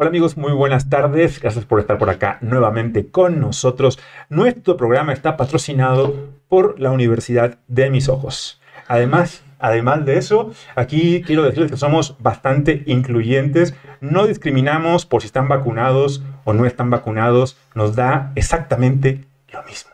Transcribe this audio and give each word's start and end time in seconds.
Hola 0.00 0.10
amigos, 0.10 0.36
muy 0.36 0.52
buenas 0.52 0.88
tardes. 0.88 1.40
Gracias 1.40 1.64
por 1.64 1.80
estar 1.80 1.98
por 1.98 2.08
acá 2.08 2.38
nuevamente 2.40 3.10
con 3.10 3.40
nosotros. 3.40 3.98
Nuestro 4.28 4.76
programa 4.76 5.12
está 5.12 5.36
patrocinado 5.36 6.14
por 6.46 6.78
la 6.78 6.92
Universidad 6.92 7.58
de 7.66 7.90
Mis 7.90 8.08
Ojos. 8.08 8.60
Además, 8.86 9.42
además 9.58 10.06
de 10.06 10.16
eso, 10.16 10.52
aquí 10.76 11.20
quiero 11.22 11.42
decirles 11.42 11.72
que 11.72 11.76
somos 11.76 12.14
bastante 12.20 12.84
incluyentes. 12.86 13.74
No 14.00 14.28
discriminamos 14.28 15.04
por 15.04 15.22
si 15.22 15.26
están 15.26 15.48
vacunados 15.48 16.22
o 16.44 16.52
no 16.52 16.64
están 16.64 16.90
vacunados. 16.90 17.58
Nos 17.74 17.96
da 17.96 18.30
exactamente 18.36 19.24
lo 19.52 19.64
mismo. 19.64 19.90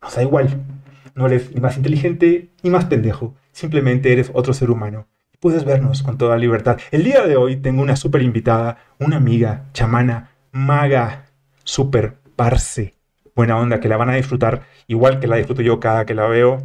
Nos 0.00 0.14
da 0.14 0.22
igual. 0.22 0.48
No 1.14 1.26
eres 1.26 1.54
ni 1.54 1.60
más 1.60 1.76
inteligente 1.76 2.48
ni 2.62 2.70
más 2.70 2.86
pendejo. 2.86 3.34
Simplemente 3.50 4.14
eres 4.14 4.30
otro 4.32 4.54
ser 4.54 4.70
humano 4.70 5.08
puedes 5.42 5.64
vernos 5.64 6.04
con 6.04 6.18
toda 6.18 6.36
libertad. 6.38 6.78
El 6.92 7.02
día 7.02 7.26
de 7.26 7.36
hoy 7.36 7.56
tengo 7.56 7.82
una 7.82 7.96
súper 7.96 8.22
invitada, 8.22 8.78
una 9.00 9.16
amiga, 9.16 9.64
chamana, 9.72 10.36
maga, 10.52 11.24
súper 11.64 12.14
parce, 12.36 12.94
buena 13.34 13.58
onda, 13.58 13.80
que 13.80 13.88
la 13.88 13.96
van 13.96 14.08
a 14.08 14.14
disfrutar 14.14 14.62
igual 14.86 15.18
que 15.18 15.26
la 15.26 15.34
disfruto 15.34 15.60
yo 15.60 15.80
cada 15.80 16.06
que 16.06 16.14
la 16.14 16.28
veo. 16.28 16.58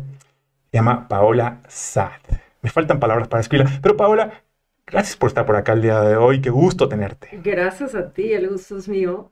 Se 0.70 0.77
llama 0.77 1.08
Paola 1.08 1.63
Sad. 1.67 2.22
Me 2.62 2.70
faltan 2.70 3.00
palabras 3.00 3.27
para 3.27 3.41
escribirla, 3.41 3.80
pero 3.81 3.98
Paola, 3.98 4.44
gracias 4.86 5.17
por 5.17 5.30
estar 5.30 5.47
por 5.47 5.56
acá 5.56 5.73
el 5.73 5.81
día 5.81 6.00
de 6.02 6.16
hoy. 6.16 6.39
Qué 6.39 6.52
gusto 6.52 6.88
tenerte. 6.88 7.30
Gracias 7.44 7.95
a 7.95 8.14
ti, 8.14 8.34
el 8.34 8.47
gusto 8.47 8.78
es 8.78 8.88
mío. 8.88 9.31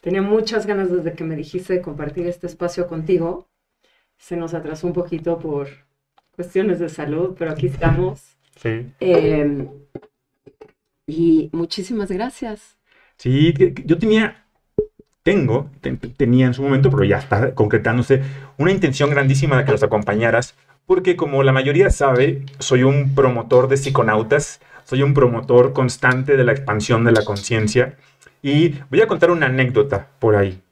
Tenía 0.00 0.22
muchas 0.22 0.64
ganas 0.64 0.92
desde 0.92 1.12
que 1.14 1.24
me 1.24 1.34
dijiste 1.34 1.72
de 1.72 1.82
compartir 1.82 2.28
este 2.28 2.46
espacio 2.46 2.86
contigo. 2.86 3.48
Se 4.16 4.36
nos 4.36 4.54
atrasó 4.54 4.86
un 4.86 4.92
poquito 4.92 5.40
por 5.40 5.66
cuestiones 6.30 6.78
de 6.78 6.88
salud, 6.88 7.34
pero 7.36 7.50
aquí 7.50 7.66
estamos 7.66 8.35
Sí. 8.56 8.92
Em, 9.00 9.68
y 11.06 11.50
muchísimas 11.52 12.10
gracias. 12.10 12.76
Sí, 13.16 13.54
yo 13.84 13.98
tenía, 13.98 14.44
tengo, 15.22 15.70
tenía 16.16 16.46
en 16.46 16.54
su 16.54 16.62
momento, 16.62 16.90
pero 16.90 17.04
ya 17.04 17.18
está 17.18 17.54
concretándose, 17.54 18.22
una 18.58 18.72
intención 18.72 19.10
grandísima 19.10 19.56
de 19.56 19.64
que 19.64 19.72
los 19.72 19.82
acompañaras, 19.82 20.54
porque 20.86 21.16
como 21.16 21.42
la 21.42 21.52
mayoría 21.52 21.90
sabe, 21.90 22.42
soy 22.58 22.82
un 22.82 23.14
promotor 23.14 23.68
de 23.68 23.76
psiconautas, 23.76 24.60
soy 24.84 25.02
un 25.02 25.14
promotor 25.14 25.72
constante 25.72 26.36
de 26.36 26.44
la 26.44 26.52
expansión 26.52 27.04
de 27.04 27.12
la 27.12 27.24
conciencia, 27.24 27.96
y 28.42 28.74
voy 28.90 29.00
a 29.00 29.08
contar 29.08 29.30
una 29.30 29.46
anécdota 29.46 30.10
por 30.18 30.36
ahí, 30.36 30.62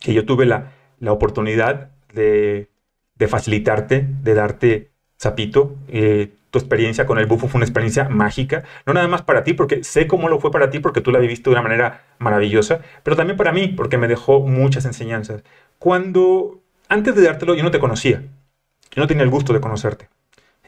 que 0.00 0.14
yo 0.14 0.24
tuve 0.24 0.46
la, 0.46 0.72
la 0.98 1.12
oportunidad 1.12 1.90
de, 2.14 2.68
de 3.16 3.28
facilitarte, 3.28 4.06
de 4.22 4.34
darte 4.34 4.91
zapito. 5.22 5.76
Eh, 5.88 6.32
tu 6.50 6.58
experiencia 6.58 7.06
con 7.06 7.18
el 7.18 7.24
bufo 7.24 7.48
fue 7.48 7.58
una 7.58 7.64
experiencia 7.64 8.10
mágica, 8.10 8.64
no 8.84 8.92
nada 8.92 9.08
más 9.08 9.22
para 9.22 9.42
ti, 9.42 9.54
porque 9.54 9.82
sé 9.84 10.06
cómo 10.06 10.28
lo 10.28 10.38
fue 10.38 10.50
para 10.50 10.68
ti, 10.68 10.80
porque 10.80 11.00
tú 11.00 11.10
la 11.10 11.18
viviste 11.18 11.48
de 11.48 11.54
una 11.54 11.62
manera 11.62 12.04
maravillosa, 12.18 12.82
pero 13.02 13.16
también 13.16 13.38
para 13.38 13.52
mí, 13.52 13.68
porque 13.68 13.96
me 13.96 14.06
dejó 14.06 14.40
muchas 14.40 14.84
enseñanzas. 14.84 15.42
Cuando, 15.78 16.60
antes 16.90 17.14
de 17.14 17.22
dártelo, 17.22 17.54
yo 17.54 17.62
no 17.62 17.70
te 17.70 17.78
conocía, 17.78 18.22
yo 18.90 19.00
no 19.00 19.06
tenía 19.06 19.22
el 19.22 19.30
gusto 19.30 19.54
de 19.54 19.62
conocerte. 19.62 20.10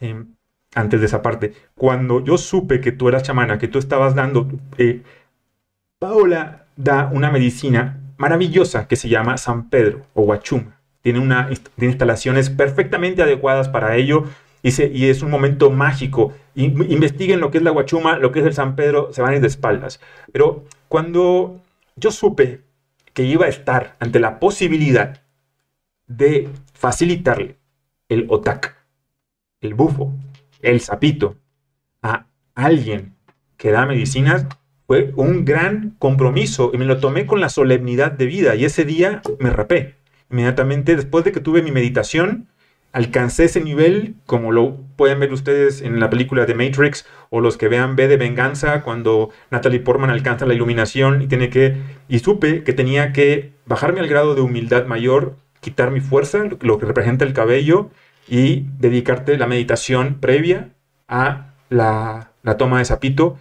Em, 0.00 0.28
antes 0.74 1.00
de 1.00 1.06
esa 1.06 1.20
parte, 1.20 1.52
cuando 1.74 2.24
yo 2.24 2.38
supe 2.38 2.80
que 2.80 2.92
tú 2.92 3.10
eras 3.10 3.22
chamana, 3.22 3.58
que 3.58 3.68
tú 3.68 3.78
estabas 3.78 4.14
dando, 4.14 4.48
eh, 4.78 5.02
Paola 5.98 6.64
da 6.76 7.10
una 7.12 7.30
medicina 7.30 8.00
maravillosa 8.16 8.88
que 8.88 8.96
se 8.96 9.10
llama 9.10 9.36
San 9.36 9.68
Pedro 9.68 10.06
o 10.14 10.22
Huachuma. 10.22 10.78
Tiene, 11.02 11.18
una, 11.18 11.50
tiene 11.76 11.92
instalaciones 11.92 12.48
perfectamente 12.48 13.22
adecuadas 13.22 13.68
para 13.68 13.96
ello 13.96 14.24
y, 14.64 15.08
es 15.08 15.22
un 15.22 15.30
momento 15.30 15.70
mágico. 15.70 16.32
investiguen 16.54 17.40
lo 17.40 17.50
que 17.50 17.58
es 17.58 17.64
la 17.64 17.70
Guachuma, 17.70 18.18
lo 18.18 18.32
que 18.32 18.40
es 18.40 18.46
el 18.46 18.54
San 18.54 18.76
Pedro, 18.76 19.12
se 19.12 19.20
van 19.20 19.32
a 19.32 19.34
ir 19.36 19.42
de 19.42 19.48
espaldas. 19.48 20.00
Pero 20.32 20.64
cuando 20.88 21.60
yo 21.96 22.10
supe 22.10 22.62
que 23.12 23.24
iba 23.24 23.44
a 23.44 23.50
estar 23.50 23.96
ante 24.00 24.18
la 24.20 24.40
posibilidad 24.40 25.22
de 26.06 26.48
facilitarle 26.72 27.58
el 28.08 28.26
otak, 28.30 28.74
el 29.60 29.74
bufo, 29.74 30.14
el 30.62 30.80
sapito 30.80 31.36
a 32.02 32.26
alguien 32.54 33.14
que 33.58 33.70
da 33.70 33.84
medicinas, 33.84 34.46
fue 34.86 35.12
un 35.16 35.44
gran 35.44 35.94
compromiso 35.98 36.70
y 36.72 36.78
me 36.78 36.84
lo 36.86 37.00
tomé 37.00 37.26
con 37.26 37.40
la 37.40 37.48
solemnidad 37.50 38.12
de 38.12 38.26
vida 38.26 38.54
y 38.54 38.64
ese 38.64 38.84
día 38.84 39.20
me 39.38 39.50
rapé. 39.50 39.96
Inmediatamente 40.30 40.96
después 40.96 41.24
de 41.24 41.32
que 41.32 41.40
tuve 41.40 41.62
mi 41.62 41.70
meditación, 41.70 42.48
alcancé 42.94 43.46
ese 43.46 43.60
nivel, 43.60 44.14
como 44.24 44.52
lo 44.52 44.76
pueden 44.96 45.18
ver 45.18 45.32
ustedes 45.32 45.82
en 45.82 45.98
la 45.98 46.10
película 46.10 46.46
de 46.46 46.54
Matrix, 46.54 47.04
o 47.28 47.40
los 47.40 47.56
que 47.56 47.66
vean 47.66 47.96
B 47.96 48.06
de 48.06 48.16
Venganza, 48.16 48.82
cuando 48.82 49.30
Natalie 49.50 49.80
Portman 49.80 50.10
alcanza 50.10 50.46
la 50.46 50.54
iluminación 50.54 51.20
y 51.20 51.26
tiene 51.26 51.50
que, 51.50 51.76
y 52.08 52.20
supe 52.20 52.62
que 52.62 52.72
tenía 52.72 53.12
que 53.12 53.52
bajarme 53.66 53.98
al 53.98 54.06
grado 54.06 54.36
de 54.36 54.42
humildad 54.42 54.86
mayor, 54.86 55.34
quitar 55.58 55.90
mi 55.90 56.00
fuerza, 56.00 56.44
lo 56.60 56.78
que 56.78 56.86
representa 56.86 57.24
el 57.24 57.32
cabello, 57.32 57.90
y 58.28 58.66
dedicarte 58.78 59.36
la 59.38 59.48
meditación 59.48 60.20
previa 60.20 60.70
a 61.08 61.52
la, 61.70 62.30
toma 62.56 62.78
de 62.78 62.84
sapito. 62.84 63.38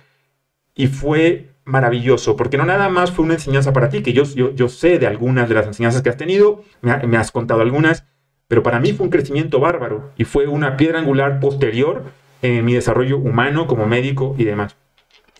Y 0.73 0.87
fue 0.87 1.51
maravilloso, 1.63 2.35
porque 2.35 2.57
no 2.57 2.65
nada 2.65 2.89
más 2.89 3.11
fue 3.11 3.23
una 3.23 3.35
enseñanza 3.35 3.71
para 3.71 3.89
ti, 3.89 4.01
que 4.01 4.13
yo, 4.13 4.23
yo, 4.23 4.67
sé 4.67 4.97
de 4.97 5.05
algunas 5.05 5.47
de 5.47 5.53
las 5.53 5.67
enseñanzas 5.67 6.01
que 6.01 6.09
has 6.09 6.17
tenido, 6.17 6.63
me 6.81 7.17
has 7.17 7.31
contado 7.31 7.61
algunas, 7.61 8.07
pero 8.53 8.61
para 8.61 8.79
mí 8.79 8.93
fue 8.93 9.05
un 9.05 9.09
crecimiento 9.09 9.59
bárbaro 9.59 10.11
y 10.15 10.25
fue 10.25 10.45
una 10.45 10.77
piedra 10.77 10.99
angular 10.99 11.39
posterior 11.39 12.03
en 12.43 12.63
mi 12.63 12.75
desarrollo 12.75 13.17
humano 13.17 13.65
como 13.65 13.87
médico 13.87 14.35
y 14.37 14.43
demás. 14.43 14.77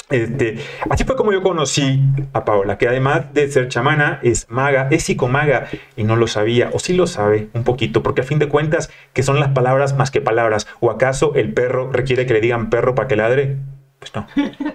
Este, 0.10 0.58
así 0.90 1.04
fue 1.04 1.16
como 1.16 1.32
yo 1.32 1.44
conocí 1.44 2.02
a 2.34 2.44
Paola, 2.44 2.80
que 2.80 2.88
además 2.88 3.32
de 3.32 3.52
ser 3.52 3.68
chamana, 3.68 4.20
es 4.24 4.50
maga, 4.50 4.88
es 4.90 5.04
psicomaga, 5.04 5.68
y 5.96 6.06
no 6.06 6.16
lo 6.16 6.26
sabía, 6.26 6.72
o 6.74 6.80
sí 6.80 6.96
lo 6.96 7.06
sabe 7.06 7.50
un 7.54 7.64
poquito, 7.64 8.02
porque 8.02 8.22
a 8.22 8.24
fin 8.24 8.40
de 8.40 8.50
cuentas, 8.50 8.90
¿qué 9.14 9.22
son 9.22 9.40
las 9.40 9.50
palabras 9.50 9.96
más 9.96 10.10
que 10.10 10.20
palabras? 10.20 10.66
¿O 10.80 10.90
acaso 10.90 11.36
el 11.36 11.54
perro 11.54 11.92
requiere 11.92 12.26
que 12.26 12.34
le 12.34 12.42
digan 12.42 12.72
perro 12.72 12.96
para 12.96 13.08
que 13.08 13.16
ladre? 13.16 13.58
Pues 14.00 14.16
no. 14.16 14.26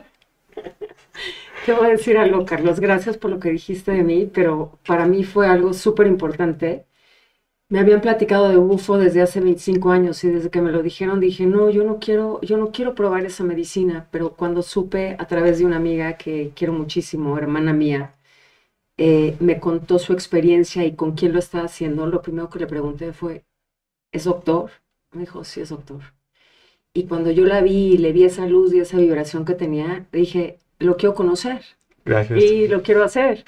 Te 1.67 1.73
voy 1.73 1.87
a 1.89 1.91
decir 1.91 2.17
algo, 2.17 2.47
Carlos, 2.47 2.79
gracias 2.79 3.19
por 3.19 3.33
lo 3.33 3.41
que 3.41 3.51
dijiste 3.51 3.91
de 3.91 4.05
mí, 4.05 4.31
pero 4.33 4.79
para 4.87 5.07
mí 5.07 5.25
fue 5.25 5.49
algo 5.49 5.73
súper 5.73 6.07
importante 6.07 6.87
me 7.71 7.81
habían 7.81 8.01
platicado 8.01 8.49
de 8.49 8.57
bufo 8.57 8.97
desde 8.97 9.21
hace 9.21 9.41
25 9.41 9.91
años 9.91 10.25
y 10.25 10.31
desde 10.31 10.51
que 10.51 10.63
me 10.63 10.73
lo 10.73 10.83
dijeron 10.83 11.21
dije, 11.21 11.45
no, 11.47 11.69
yo 11.69 11.85
no 11.85 11.99
quiero, 11.99 12.41
yo 12.41 12.57
no 12.57 12.73
quiero 12.73 12.95
probar 12.95 13.27
esa 13.27 13.45
medicina, 13.45 14.09
pero 14.11 14.35
cuando 14.35 14.63
supe 14.63 15.17
a 15.19 15.27
través 15.27 15.59
de 15.59 15.67
una 15.67 15.77
amiga 15.77 16.17
que 16.17 16.53
quiero 16.55 16.73
muchísimo, 16.73 17.37
hermana 17.37 17.75
mía, 17.75 18.15
eh, 18.97 19.37
me 19.41 19.61
contó 19.61 19.99
su 19.99 20.13
experiencia 20.15 20.85
y 20.85 20.95
con 20.95 21.13
quién 21.13 21.33
lo 21.33 21.39
estaba 21.39 21.65
haciendo, 21.65 22.07
lo 22.07 22.23
primero 22.23 22.49
que 22.49 22.59
le 22.59 22.67
pregunté 22.67 23.13
fue, 23.13 23.45
¿es 24.13 24.25
doctor? 24.25 24.71
Me 25.13 25.21
dijo, 25.21 25.45
sí, 25.45 25.61
es 25.61 25.69
doctor. 25.69 26.01
Y 26.95 27.05
cuando 27.05 27.31
yo 27.31 27.45
la 27.45 27.61
vi 27.61 27.95
y 27.95 27.99
le 27.99 28.13
vi 28.13 28.25
esa 28.25 28.47
luz 28.47 28.73
y 28.73 28.81
esa 28.81 28.97
vibración 28.97 29.45
que 29.45 29.55
tenía, 29.55 30.07
dije, 30.11 30.59
lo 30.79 30.97
quiero 30.97 31.15
conocer. 31.15 31.63
Gracias. 32.05 32.43
Y 32.43 32.67
lo 32.67 32.83
quiero 32.83 33.05
hacer. 33.05 33.45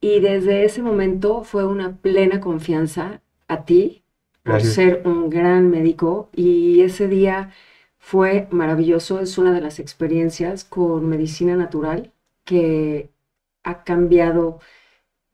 Y 0.00 0.20
desde 0.20 0.64
ese 0.64 0.82
momento 0.82 1.42
fue 1.42 1.64
una 1.64 1.96
plena 1.96 2.40
confianza 2.40 3.22
a 3.48 3.64
ti 3.64 4.02
por 4.42 4.62
ser 4.62 5.02
un 5.04 5.28
gran 5.28 5.70
médico 5.70 6.30
y 6.32 6.80
ese 6.82 7.08
día 7.08 7.50
fue 7.98 8.46
maravilloso. 8.50 9.20
Es 9.20 9.38
una 9.38 9.52
de 9.52 9.60
las 9.60 9.80
experiencias 9.80 10.64
con 10.64 11.08
medicina 11.08 11.56
natural 11.56 12.12
que 12.44 13.10
ha 13.64 13.82
cambiado 13.82 14.60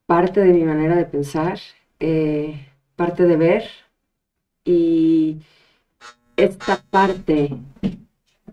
parte 0.06 0.40
de 0.40 0.52
mi 0.52 0.64
manera 0.64 0.96
de 0.96 1.04
pensar, 1.04 1.58
eh, 2.00 2.66
parte 2.96 3.24
de 3.24 3.36
ver 3.36 3.64
y 4.64 5.38
esta 6.36 6.82
parte 6.90 7.50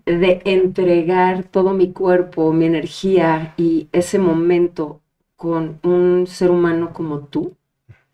de 0.06 0.42
entregar 0.44 1.44
todo 1.45 1.74
mi 1.74 1.94
cuerpo, 1.94 2.51
mi 2.51 2.66
energía 2.66 3.54
y 3.56 3.88
ese 3.94 4.19
momento 4.19 5.01
con 5.38 5.80
un 5.83 6.28
ser 6.28 6.51
humano 6.51 6.92
como 6.92 7.19
tú. 7.22 7.56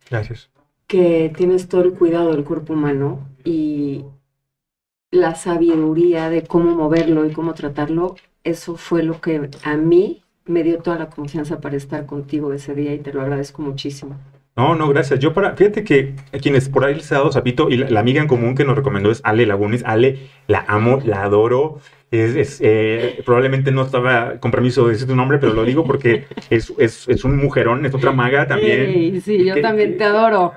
Gracias 0.10 0.50
que 0.88 1.32
tienes 1.36 1.68
todo 1.68 1.82
el 1.82 1.94
cuidado 1.94 2.32
del 2.32 2.44
cuerpo 2.44 2.74
humano 2.74 3.28
y 3.44 4.06
la 5.12 5.36
sabiduría 5.36 6.30
de 6.30 6.44
cómo 6.44 6.76
moverlo 6.76 7.26
y 7.26 7.32
cómo 7.32 7.54
tratarlo, 7.54 8.16
eso 8.44 8.76
fue 8.76 9.04
lo 9.04 9.22
que 9.22 9.50
a 9.64 9.78
mí 9.78 10.24
me 10.46 10.64
dio 10.64 10.80
toda 10.80 10.98
la 11.00 11.10
confianza 11.10 11.60
para 11.60 11.78
estar 11.78 12.06
contigo 12.06 12.54
ese 12.54 12.76
día 12.76 12.94
y 12.94 13.00
te 13.00 13.14
lo 13.14 13.22
agradezco 13.22 13.62
muchísimo. 13.62 14.18
No, 14.56 14.74
no, 14.74 14.88
gracias. 14.88 15.20
Yo 15.20 15.34
para, 15.34 15.56
fíjate 15.56 15.84
que 15.84 16.16
quienes 16.42 16.70
por 16.70 16.86
ahí 16.86 16.96
les 16.96 17.12
ha 17.12 17.16
dado 17.16 17.32
sapito 17.32 17.70
y 17.70 17.76
la, 17.76 18.00
amiga 18.00 18.22
en 18.22 18.28
común 18.28 18.56
que 18.56 18.64
nos 18.64 18.78
recomendó 18.78 19.12
es 19.12 19.20
Ale 19.26 19.46
Lagunes. 19.46 19.84
Ale, 19.86 20.30
la 20.48 20.64
amo, 20.68 21.02
la 21.04 21.24
adoro. 21.24 21.80
Es, 22.20 22.60
eh, 22.62 23.22
probablemente 23.26 23.72
no 23.72 23.84
estaba 23.84 24.40
con 24.40 24.52
permiso 24.52 24.86
de 24.86 24.94
decir 24.94 25.08
tu 25.08 25.16
nombre, 25.16 25.38
pero 25.38 25.54
lo 25.54 25.64
digo 25.64 25.86
porque 25.86 26.26
es, 26.50 26.70
un 27.24 27.38
mujerón, 27.38 27.86
es 27.86 27.94
otra 27.94 28.12
maga 28.12 28.48
también. 28.48 29.22
Sí, 29.22 29.44
yo 29.46 29.62
también 29.62 29.98
te 29.98 30.04
adoro. 30.04 30.54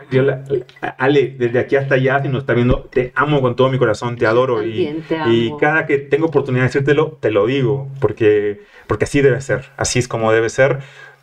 Ale, 0.98 1.34
desde 1.38 1.58
aquí 1.58 1.76
hasta 1.76 1.96
allá, 1.96 2.22
si 2.22 2.28
nos 2.28 2.42
está 2.42 2.54
viendo, 2.54 2.88
te 2.90 3.12
amo 3.14 3.40
con 3.40 3.56
todo 3.56 3.70
mi 3.70 3.78
corazón, 3.78 4.16
te 4.16 4.26
adoro. 4.26 4.64
y, 4.64 5.02
y 5.26 5.52
cada 5.60 5.86
que 5.86 5.98
tengo 5.98 6.26
oportunidad 6.26 6.64
de 6.64 6.68
decírtelo, 6.68 7.18
te 7.20 7.30
lo 7.30 7.46
digo, 7.46 7.88
porque, 8.00 8.60
porque 8.86 9.04
así 9.04 9.20
debe 9.20 9.40
ser, 9.40 9.66
así 9.76 9.98
es 9.98 10.08
como 10.08 10.32
debe 10.32 10.48
ser. 10.50 10.78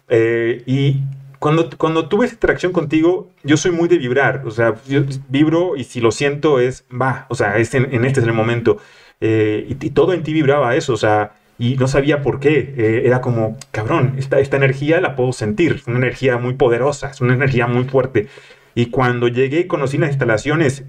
Eh, 0.10 0.64
y 0.66 1.02
cuando, 1.40 1.70
cuando 1.78 2.08
tuve 2.08 2.26
esa 2.26 2.36
interacción 2.36 2.72
contigo, 2.72 3.30
yo 3.44 3.58
soy 3.58 3.72
muy 3.72 3.88
de 3.88 3.98
vibrar, 3.98 4.44
o 4.46 4.52
sea, 4.52 4.76
yo 4.88 5.02
vibro 5.30 5.76
y 5.76 5.84
si 5.84 6.02
lo 6.02 6.12
siento 6.12 6.60
es, 6.60 6.86
va, 6.90 7.26
o 7.30 7.36
sea, 7.36 7.58
en, 7.58 8.06
este 8.06 8.20
es 8.20 8.26
el 8.26 8.34
momento. 8.34 8.78
Eh, 9.21 9.65
y, 9.69 9.89
todo 9.91 10.13
en 10.13 10.23
ti 10.23 10.33
vibraba 10.33 10.75
eso, 10.75 10.94
o 10.94 10.97
sea, 10.97 11.33
y 11.57 11.75
no 11.77 11.88
sabía 11.88 12.21
por 12.21 12.39
qué. 12.39 12.73
Eh, 12.77 13.03
era 13.06 13.21
como, 13.21 13.57
cabrón, 13.71 14.15
esta, 14.17 14.39
esta 14.39 14.57
energía 14.57 15.01
la 15.01 15.15
puedo 15.15 15.33
sentir, 15.33 15.73
es 15.75 15.88
una 15.88 15.97
energía 15.97 16.38
muy 16.38 16.53
poderosa, 16.53 17.12
es 17.12 17.21
una 17.21 17.33
energía 17.33 17.67
muy 17.67 17.85
fuerte. 17.85 18.27
Y 18.75 18.88
cuando 18.88 19.29
llegué 19.29 19.62
y 19.62 19.67
conocí 19.67 19.97
las 19.97 20.09
instalaciones, 20.09 20.83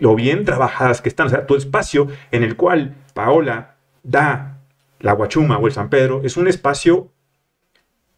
lo 0.00 0.14
bien 0.14 0.44
trabajadas 0.44 1.02
que 1.02 1.10
están, 1.10 1.26
o 1.26 1.30
sea, 1.30 1.46
tu 1.46 1.56
espacio 1.56 2.08
en 2.32 2.42
el 2.42 2.56
cual 2.56 2.94
Paola 3.12 3.76
da 4.02 4.60
la 5.00 5.12
Guachuma 5.12 5.58
o 5.58 5.66
el 5.66 5.72
San 5.72 5.90
Pedro, 5.90 6.22
es 6.24 6.38
un 6.38 6.48
espacio 6.48 7.10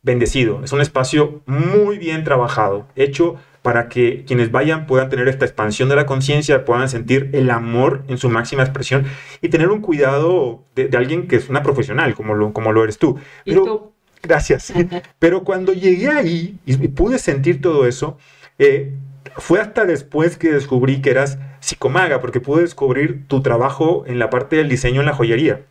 bendecido. 0.02 0.62
Es 0.64 0.72
un 0.72 0.80
espacio 0.80 1.42
muy 1.46 1.98
bien 1.98 2.24
trabajado, 2.24 2.86
hecho 2.96 3.36
para 3.62 3.88
que 3.88 4.24
quienes 4.26 4.50
vayan 4.50 4.86
puedan 4.86 5.10
tener 5.10 5.28
esta 5.28 5.44
expansión 5.44 5.88
de 5.88 5.96
la 5.96 6.06
conciencia, 6.06 6.64
puedan 6.64 6.88
sentir 6.88 7.30
el 7.32 7.50
amor 7.50 8.04
en 8.08 8.18
su 8.18 8.30
máxima 8.30 8.62
expresión 8.62 9.04
y 9.42 9.48
tener 9.48 9.68
un 9.68 9.80
cuidado 9.80 10.64
de, 10.74 10.90
alguien 10.96 11.28
que 11.28 11.36
es 11.36 11.48
una 11.48 11.62
profesional, 11.62 12.14
como 12.14 12.34
lo, 12.34 12.52
como 12.52 12.72
lo 12.72 12.82
eres 12.84 12.98
tú. 12.98 13.18
Pero, 13.44 13.92
Gracias. 14.22 14.72
Pero 15.18 15.44
cuando 15.44 15.72
llegué 15.72 16.08
ahí 16.08 16.58
y, 16.66 16.88
pude 16.88 17.18
sentir 17.18 17.60
todo 17.60 17.86
eso, 17.86 18.18
eh, 18.58 18.94
fue 19.36 19.60
hasta 19.60 19.84
después 19.84 20.36
que 20.36 20.52
descubrí 20.52 21.00
que 21.00 21.10
eras 21.10 21.38
psicomaga, 21.60 22.20
porque 22.20 22.40
pude 22.40 22.62
descubrir 22.62 23.26
tu 23.28 23.42
trabajo 23.42 24.04
en 24.06 24.18
la 24.18 24.30
parte 24.30 24.56
del 24.56 24.68
diseño 24.68 25.00
en 25.00 25.06
la 25.06 25.14
joyería. 25.14 25.62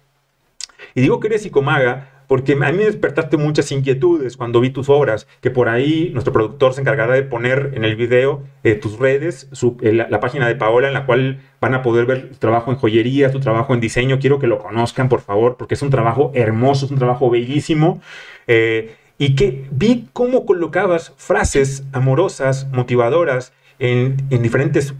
Y 0.95 1.01
digo 1.01 1.19
que 1.19 1.27
eres 1.27 1.43
psicomaga 1.43 2.18
porque 2.29 2.53
a 2.53 2.71
mí 2.71 2.77
me 2.77 2.85
despertaste 2.85 3.37
muchas 3.37 3.71
inquietudes 3.71 4.37
cuando 4.37 4.59
vi 4.59 4.69
tus 4.69 4.87
obras, 4.87 5.27
que 5.41 5.49
por 5.49 5.67
ahí 5.67 6.11
nuestro 6.13 6.31
productor 6.31 6.75
se 6.75 6.81
encargará 6.81 7.15
de 7.15 7.23
poner 7.23 7.71
en 7.73 7.83
el 7.83 7.95
video 7.95 8.43
eh, 8.63 8.75
tus 8.75 8.99
redes, 8.99 9.49
eh, 9.81 9.93
la, 9.93 10.19
página 10.19 10.47
de 10.47 10.53
Paola 10.53 10.89
en 10.89 10.93
la 10.93 11.07
cual 11.07 11.41
van 11.59 11.73
a 11.73 11.81
poder 11.81 12.05
ver 12.05 12.29
tu 12.29 12.35
trabajo 12.35 12.69
en 12.69 12.77
joyería, 12.77 13.31
tu 13.31 13.39
trabajo 13.39 13.73
en 13.73 13.79
diseño. 13.79 14.19
Quiero 14.19 14.37
que 14.37 14.45
lo 14.45 14.59
conozcan, 14.59 15.09
por 15.09 15.21
favor, 15.21 15.57
porque 15.57 15.73
es 15.73 15.81
un 15.81 15.89
trabajo 15.89 16.31
hermoso, 16.35 16.85
es 16.85 16.91
un 16.91 16.99
trabajo 16.99 17.31
bellísimo. 17.31 17.99
Eh, 18.45 18.95
y 19.17 19.33
que 19.33 19.65
vi 19.71 20.07
cómo 20.13 20.45
colocabas 20.45 21.15
frases 21.17 21.83
amorosas, 21.93 22.67
motivadoras 22.71 23.53
en, 23.79 24.17
en 24.29 24.43
diferentes 24.43 24.93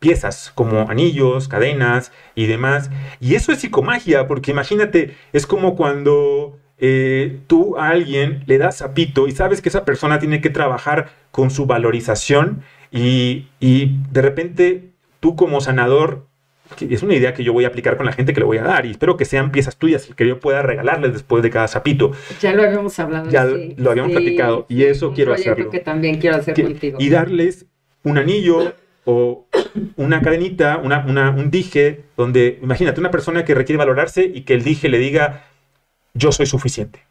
piezas 0.00 0.50
como 0.54 0.90
anillos, 0.90 1.46
cadenas 1.46 2.10
y 2.34 2.46
demás. 2.46 2.90
Y 3.20 3.36
eso 3.36 3.52
es 3.52 3.60
psicomagia, 3.60 4.26
porque 4.26 4.50
imagínate, 4.50 5.14
es 5.32 5.46
como 5.46 5.76
cuando 5.76 6.58
eh, 6.78 7.40
tú 7.46 7.76
a 7.76 7.90
alguien 7.90 8.42
le 8.46 8.58
das 8.58 8.82
apito 8.82 9.28
y 9.28 9.32
sabes 9.32 9.60
que 9.60 9.68
esa 9.68 9.84
persona 9.84 10.18
tiene 10.18 10.40
que 10.40 10.50
trabajar 10.50 11.10
con 11.30 11.50
su 11.50 11.66
valorización 11.66 12.62
y, 12.90 13.46
de 13.60 14.22
repente 14.22 14.90
tú 15.20 15.36
como 15.36 15.60
sanador 15.60 16.26
es 16.80 17.02
una 17.02 17.14
idea 17.14 17.34
que 17.34 17.44
yo 17.44 17.52
voy 17.52 17.64
a 17.64 17.68
aplicar 17.68 17.96
con 17.96 18.06
la 18.06 18.12
gente 18.12 18.32
que 18.32 18.40
le 18.40 18.46
voy 18.46 18.58
a 18.58 18.62
dar 18.62 18.86
y 18.86 18.92
espero 18.92 19.16
que 19.16 19.24
sean 19.24 19.52
piezas 19.52 19.76
tuyas 19.76 20.08
que 20.16 20.26
yo 20.26 20.40
pueda 20.40 20.62
regalarles 20.62 21.12
después 21.12 21.42
de 21.42 21.50
cada 21.50 21.68
sapito. 21.68 22.12
Ya 22.40 22.54
lo 22.54 22.62
habíamos 22.62 22.98
hablado. 22.98 23.28
Ya 23.28 23.44
lo 23.44 23.90
habíamos 23.90 24.12
platicado 24.12 24.66
y 24.68 24.84
eso 24.84 25.12
quiero 25.12 25.34
hacerlo. 25.34 25.68
que 25.68 25.80
también 25.80 26.18
quiero 26.18 26.36
hacer 26.36 26.60
contigo. 26.60 26.96
Y 27.00 27.10
darles 27.10 27.66
un 28.04 28.18
anillo 28.18 28.72
o 29.04 29.46
una 29.96 30.20
cadenita, 30.20 30.78
una, 30.78 31.30
un 31.30 31.50
dije, 31.50 32.04
donde 32.16 32.58
imagínate 32.62 33.00
una 33.00 33.10
persona 33.10 33.44
que 33.44 33.54
requiere 33.54 33.78
valorarse 33.78 34.24
y 34.24 34.42
que 34.42 34.54
el 34.54 34.62
dije 34.62 34.88
le 34.88 34.98
diga, 34.98 35.44
yo 36.14 36.32
soy 36.32 36.46
suficiente, 36.46 37.04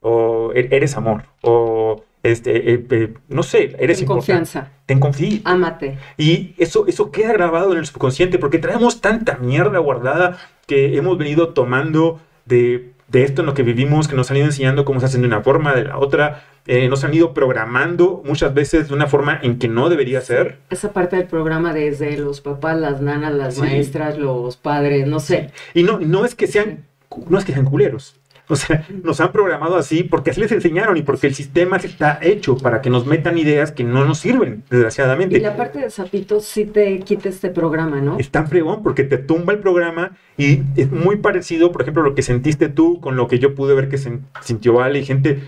o 0.00 0.52
e-, 0.54 0.68
eres 0.70 0.96
amor, 0.96 1.24
o 1.42 2.04
este, 2.22 2.72
eh, 2.72 2.86
eh, 2.90 3.14
no 3.28 3.42
sé, 3.42 3.76
eres 3.78 3.98
Ten 3.98 4.06
confianza. 4.06 4.72
Ten 4.84 4.98
confianza. 4.98 5.48
Ámate. 5.48 5.98
Y 6.16 6.54
eso, 6.58 6.86
eso 6.88 7.12
queda 7.12 7.32
grabado 7.32 7.72
en 7.72 7.78
el 7.78 7.86
subconsciente 7.86 8.38
porque 8.38 8.58
traemos 8.58 9.00
tanta 9.00 9.36
mierda 9.36 9.78
guardada 9.78 10.36
que 10.66 10.96
hemos 10.96 11.18
venido 11.18 11.50
tomando 11.50 12.20
de, 12.44 12.95
de 13.08 13.22
esto 13.22 13.42
en 13.42 13.46
lo 13.46 13.54
que 13.54 13.62
vivimos, 13.62 14.08
que 14.08 14.16
nos 14.16 14.30
han 14.30 14.38
ido 14.38 14.46
enseñando 14.46 14.84
cómo 14.84 15.00
se 15.00 15.06
hacen 15.06 15.20
de 15.20 15.28
una 15.28 15.42
forma, 15.42 15.74
de 15.74 15.84
la 15.84 15.98
otra, 15.98 16.44
eh, 16.66 16.88
nos 16.88 17.04
han 17.04 17.14
ido 17.14 17.32
programando 17.34 18.22
muchas 18.24 18.52
veces 18.52 18.88
de 18.88 18.94
una 18.94 19.06
forma 19.06 19.38
en 19.42 19.58
que 19.58 19.68
no 19.68 19.88
debería 19.88 20.20
ser. 20.20 20.58
Esa 20.70 20.92
parte 20.92 21.16
del 21.16 21.26
programa 21.26 21.72
desde 21.72 22.16
los 22.18 22.40
papás, 22.40 22.78
las 22.78 23.00
nanas, 23.00 23.32
las 23.34 23.58
maestras, 23.58 24.18
los 24.18 24.56
padres, 24.56 25.06
no 25.06 25.20
sé. 25.20 25.50
Y 25.74 25.84
no, 25.84 25.98
no 26.00 26.24
es 26.24 26.34
que 26.34 26.46
sean, 26.46 26.84
no 27.28 27.38
es 27.38 27.44
que 27.44 27.52
sean 27.52 27.66
culeros. 27.66 28.16
O 28.56 28.56
sea, 28.56 28.86
nos 29.02 29.20
han 29.20 29.32
programado 29.32 29.76
así 29.76 30.04
porque 30.04 30.30
así 30.30 30.40
les 30.40 30.52
enseñaron 30.52 30.96
y 30.96 31.02
porque 31.02 31.26
el 31.26 31.34
sistema 31.34 31.78
está 31.78 32.18
hecho 32.22 32.56
para 32.56 32.80
que 32.80 32.90
nos 32.90 33.04
metan 33.04 33.38
ideas 33.38 33.72
que 33.72 33.82
no 33.82 34.04
nos 34.04 34.18
sirven, 34.18 34.62
desgraciadamente. 34.70 35.36
Y 35.36 35.40
la 35.40 35.56
parte 35.56 35.80
de 35.80 35.90
Zapito 35.90 36.38
sí 36.38 36.64
te 36.64 37.00
quita 37.00 37.28
este 37.28 37.50
programa, 37.50 38.00
¿no? 38.00 38.18
Es 38.18 38.30
tan 38.30 38.46
fregón 38.46 38.84
porque 38.84 39.02
te 39.02 39.18
tumba 39.18 39.52
el 39.52 39.58
programa 39.58 40.16
y 40.38 40.62
es 40.76 40.92
muy 40.92 41.16
parecido, 41.16 41.72
por 41.72 41.82
ejemplo, 41.82 42.02
lo 42.02 42.14
que 42.14 42.22
sentiste 42.22 42.68
tú 42.68 43.00
con 43.00 43.16
lo 43.16 43.26
que 43.26 43.40
yo 43.40 43.54
pude 43.54 43.74
ver 43.74 43.88
que 43.88 43.98
sintió 44.42 44.74
Vale 44.74 45.00
y 45.00 45.04
gente 45.04 45.40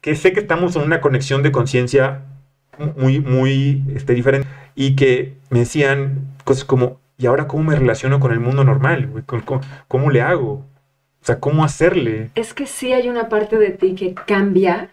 que 0.00 0.16
sé 0.16 0.32
que 0.32 0.40
estamos 0.40 0.76
en 0.76 0.82
una 0.82 1.00
conexión 1.00 1.42
de 1.42 1.52
conciencia 1.52 2.22
muy, 2.96 3.20
muy 3.20 3.84
este, 3.94 4.14
diferente 4.14 4.48
y 4.74 4.96
que 4.96 5.36
me 5.50 5.60
decían 5.60 6.28
cosas 6.44 6.64
como, 6.64 7.00
¿y 7.18 7.26
ahora 7.26 7.46
cómo 7.46 7.64
me 7.64 7.76
relaciono 7.76 8.20
con 8.20 8.32
el 8.32 8.40
mundo 8.40 8.64
normal? 8.64 9.24
¿Cómo, 9.88 10.10
le 10.10 10.22
hago? 10.22 10.64
O 11.22 11.26
sea, 11.26 11.38
¿cómo 11.38 11.64
hacerle? 11.64 12.30
Es 12.34 12.54
que 12.54 12.66
sí 12.66 12.92
hay 12.92 13.08
una 13.08 13.28
parte 13.28 13.58
de 13.58 13.70
ti 13.70 13.94
que 13.94 14.14
cambia, 14.14 14.90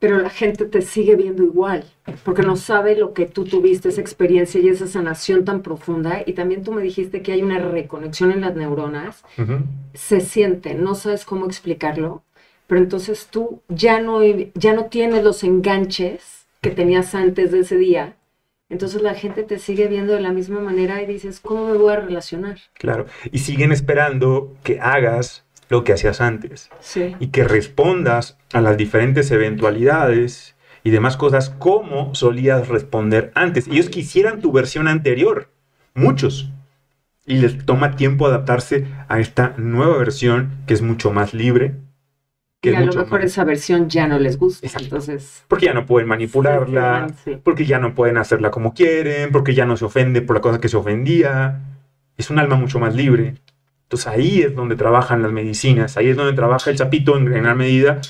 pero 0.00 0.18
la 0.18 0.30
gente 0.30 0.64
te 0.64 0.82
sigue 0.82 1.14
viendo 1.14 1.44
igual, 1.44 1.84
porque 2.24 2.42
no 2.42 2.56
sabe 2.56 2.96
lo 2.96 3.14
que 3.14 3.26
tú 3.26 3.44
tuviste, 3.44 3.88
esa 3.88 4.00
experiencia 4.00 4.60
y 4.60 4.68
esa 4.68 4.88
sanación 4.88 5.44
tan 5.44 5.62
profunda. 5.62 6.22
Y 6.26 6.32
también 6.32 6.64
tú 6.64 6.72
me 6.72 6.82
dijiste 6.82 7.22
que 7.22 7.32
hay 7.32 7.42
una 7.42 7.60
reconexión 7.60 8.32
en 8.32 8.40
las 8.40 8.56
neuronas. 8.56 9.22
Se 9.94 10.20
siente, 10.20 10.74
no 10.74 10.96
sabes 10.96 11.24
cómo 11.24 11.46
explicarlo, 11.46 12.24
pero 12.66 12.80
entonces 12.80 13.28
tú 13.30 13.62
ya 13.68 14.00
no, 14.00 14.22
ya 14.54 14.74
no 14.74 14.86
tienes 14.86 15.22
los 15.22 15.44
enganches 15.44 16.46
que 16.60 16.70
tenías 16.70 17.14
antes 17.14 17.52
de 17.52 17.60
ese 17.60 17.76
día. 17.76 18.16
Entonces 18.72 19.02
la 19.02 19.14
gente 19.14 19.42
te 19.42 19.58
sigue 19.58 19.86
viendo 19.86 20.14
de 20.14 20.20
la 20.20 20.32
misma 20.32 20.58
manera 20.58 21.02
y 21.02 21.06
dices, 21.06 21.40
¿cómo 21.40 21.66
me 21.66 21.76
voy 21.76 21.92
a 21.92 22.00
relacionar? 22.00 22.58
Claro, 22.72 23.04
y 23.30 23.40
siguen 23.40 23.70
esperando 23.70 24.56
que 24.64 24.80
hagas 24.80 25.44
lo 25.68 25.84
que 25.84 25.92
hacías 25.92 26.22
antes. 26.22 26.70
Sí. 26.80 27.14
Y 27.20 27.26
que 27.26 27.44
respondas 27.44 28.38
a 28.54 28.62
las 28.62 28.78
diferentes 28.78 29.30
eventualidades 29.30 30.56
y 30.84 30.90
demás 30.90 31.18
cosas 31.18 31.50
como 31.50 32.14
solías 32.14 32.68
responder 32.68 33.30
antes. 33.34 33.68
Ellos 33.68 33.90
quisieran 33.90 34.40
tu 34.40 34.52
versión 34.52 34.88
anterior, 34.88 35.50
muchos. 35.92 36.50
Y 37.26 37.34
les 37.34 37.66
toma 37.66 37.94
tiempo 37.96 38.26
adaptarse 38.26 38.86
a 39.06 39.20
esta 39.20 39.52
nueva 39.58 39.98
versión 39.98 40.50
que 40.66 40.72
es 40.72 40.80
mucho 40.80 41.12
más 41.12 41.34
libre, 41.34 41.74
y 42.62 42.74
a 42.74 42.80
lo 42.80 42.92
mejor 42.92 43.22
esa 43.22 43.42
versión 43.42 43.88
ya 43.88 44.06
no 44.06 44.20
les 44.20 44.38
gusta, 44.38 44.68
entonces... 44.78 45.42
Porque 45.48 45.66
ya 45.66 45.74
no 45.74 45.84
pueden 45.84 46.08
manipularla, 46.08 47.08
porque 47.42 47.66
ya 47.66 47.80
no 47.80 47.94
pueden 47.94 48.18
hacerla 48.18 48.52
como 48.52 48.72
quieren, 48.72 49.32
porque 49.32 49.54
ya 49.54 49.66
no 49.66 49.76
se 49.76 49.84
ofende 49.84 50.22
por 50.22 50.36
la 50.36 50.42
cosa 50.42 50.60
que 50.60 50.68
se 50.68 50.76
ofendía. 50.76 51.60
Es 52.16 52.30
un 52.30 52.38
alma 52.38 52.54
mucho 52.54 52.78
más 52.78 52.94
libre. 52.94 53.34
Entonces 53.82 54.06
ahí 54.06 54.42
es 54.42 54.54
donde 54.54 54.76
trabajan 54.76 55.22
las 55.22 55.32
medicinas, 55.32 55.96
ahí 55.96 56.08
es 56.08 56.16
donde 56.16 56.34
trabaja 56.34 56.70
el 56.70 56.76
chapito 56.76 57.16
en 57.16 57.24
gran 57.24 57.58
medida. 57.58 58.00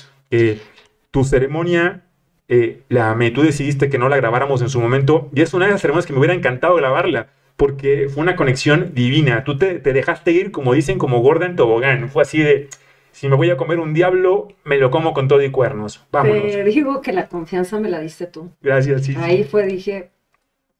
tu 1.09 1.23
ceremonia, 1.23 2.03
eh, 2.47 2.83
la, 2.89 3.17
tú 3.33 3.41
decidiste 3.41 3.89
que 3.89 3.97
no 3.97 4.07
la 4.07 4.17
grabáramos 4.17 4.61
en 4.61 4.69
su 4.69 4.79
momento, 4.79 5.31
y 5.33 5.41
es 5.41 5.55
una 5.55 5.65
de 5.65 5.71
las 5.71 5.81
ceremonias 5.81 6.05
que 6.05 6.13
me 6.13 6.19
hubiera 6.19 6.35
encantado 6.35 6.75
grabarla, 6.75 7.27
porque 7.57 8.07
fue 8.07 8.21
una 8.21 8.35
conexión 8.35 8.91
divina. 8.93 9.43
Tú 9.45 9.57
te, 9.57 9.79
te 9.79 9.93
dejaste 9.93 10.31
ir, 10.31 10.51
como 10.51 10.73
dicen, 10.73 10.99
como 10.99 11.21
gorda 11.21 11.47
en 11.47 11.55
tobogán. 11.55 12.07
Fue 12.09 12.21
así 12.21 12.37
de 12.37 12.69
si 13.13 13.29
me 13.29 13.35
voy 13.35 13.49
a 13.51 13.57
comer 13.57 13.79
un 13.79 13.93
diablo, 13.93 14.49
me 14.65 14.77
lo 14.77 14.89
como 14.89 15.13
con 15.13 15.27
todo 15.27 15.41
y 15.43 15.51
cuernos. 15.51 16.03
Vámonos. 16.11 16.51
Te 16.51 16.63
digo 16.63 16.99
que 17.01 17.13
la 17.13 17.29
confianza 17.29 17.79
me 17.79 17.87
la 17.87 17.99
diste 17.99 18.25
tú. 18.25 18.49
Gracias, 18.61 19.03
sí. 19.03 19.15
Ahí 19.17 19.43
fue, 19.43 19.67
dije, 19.67 20.09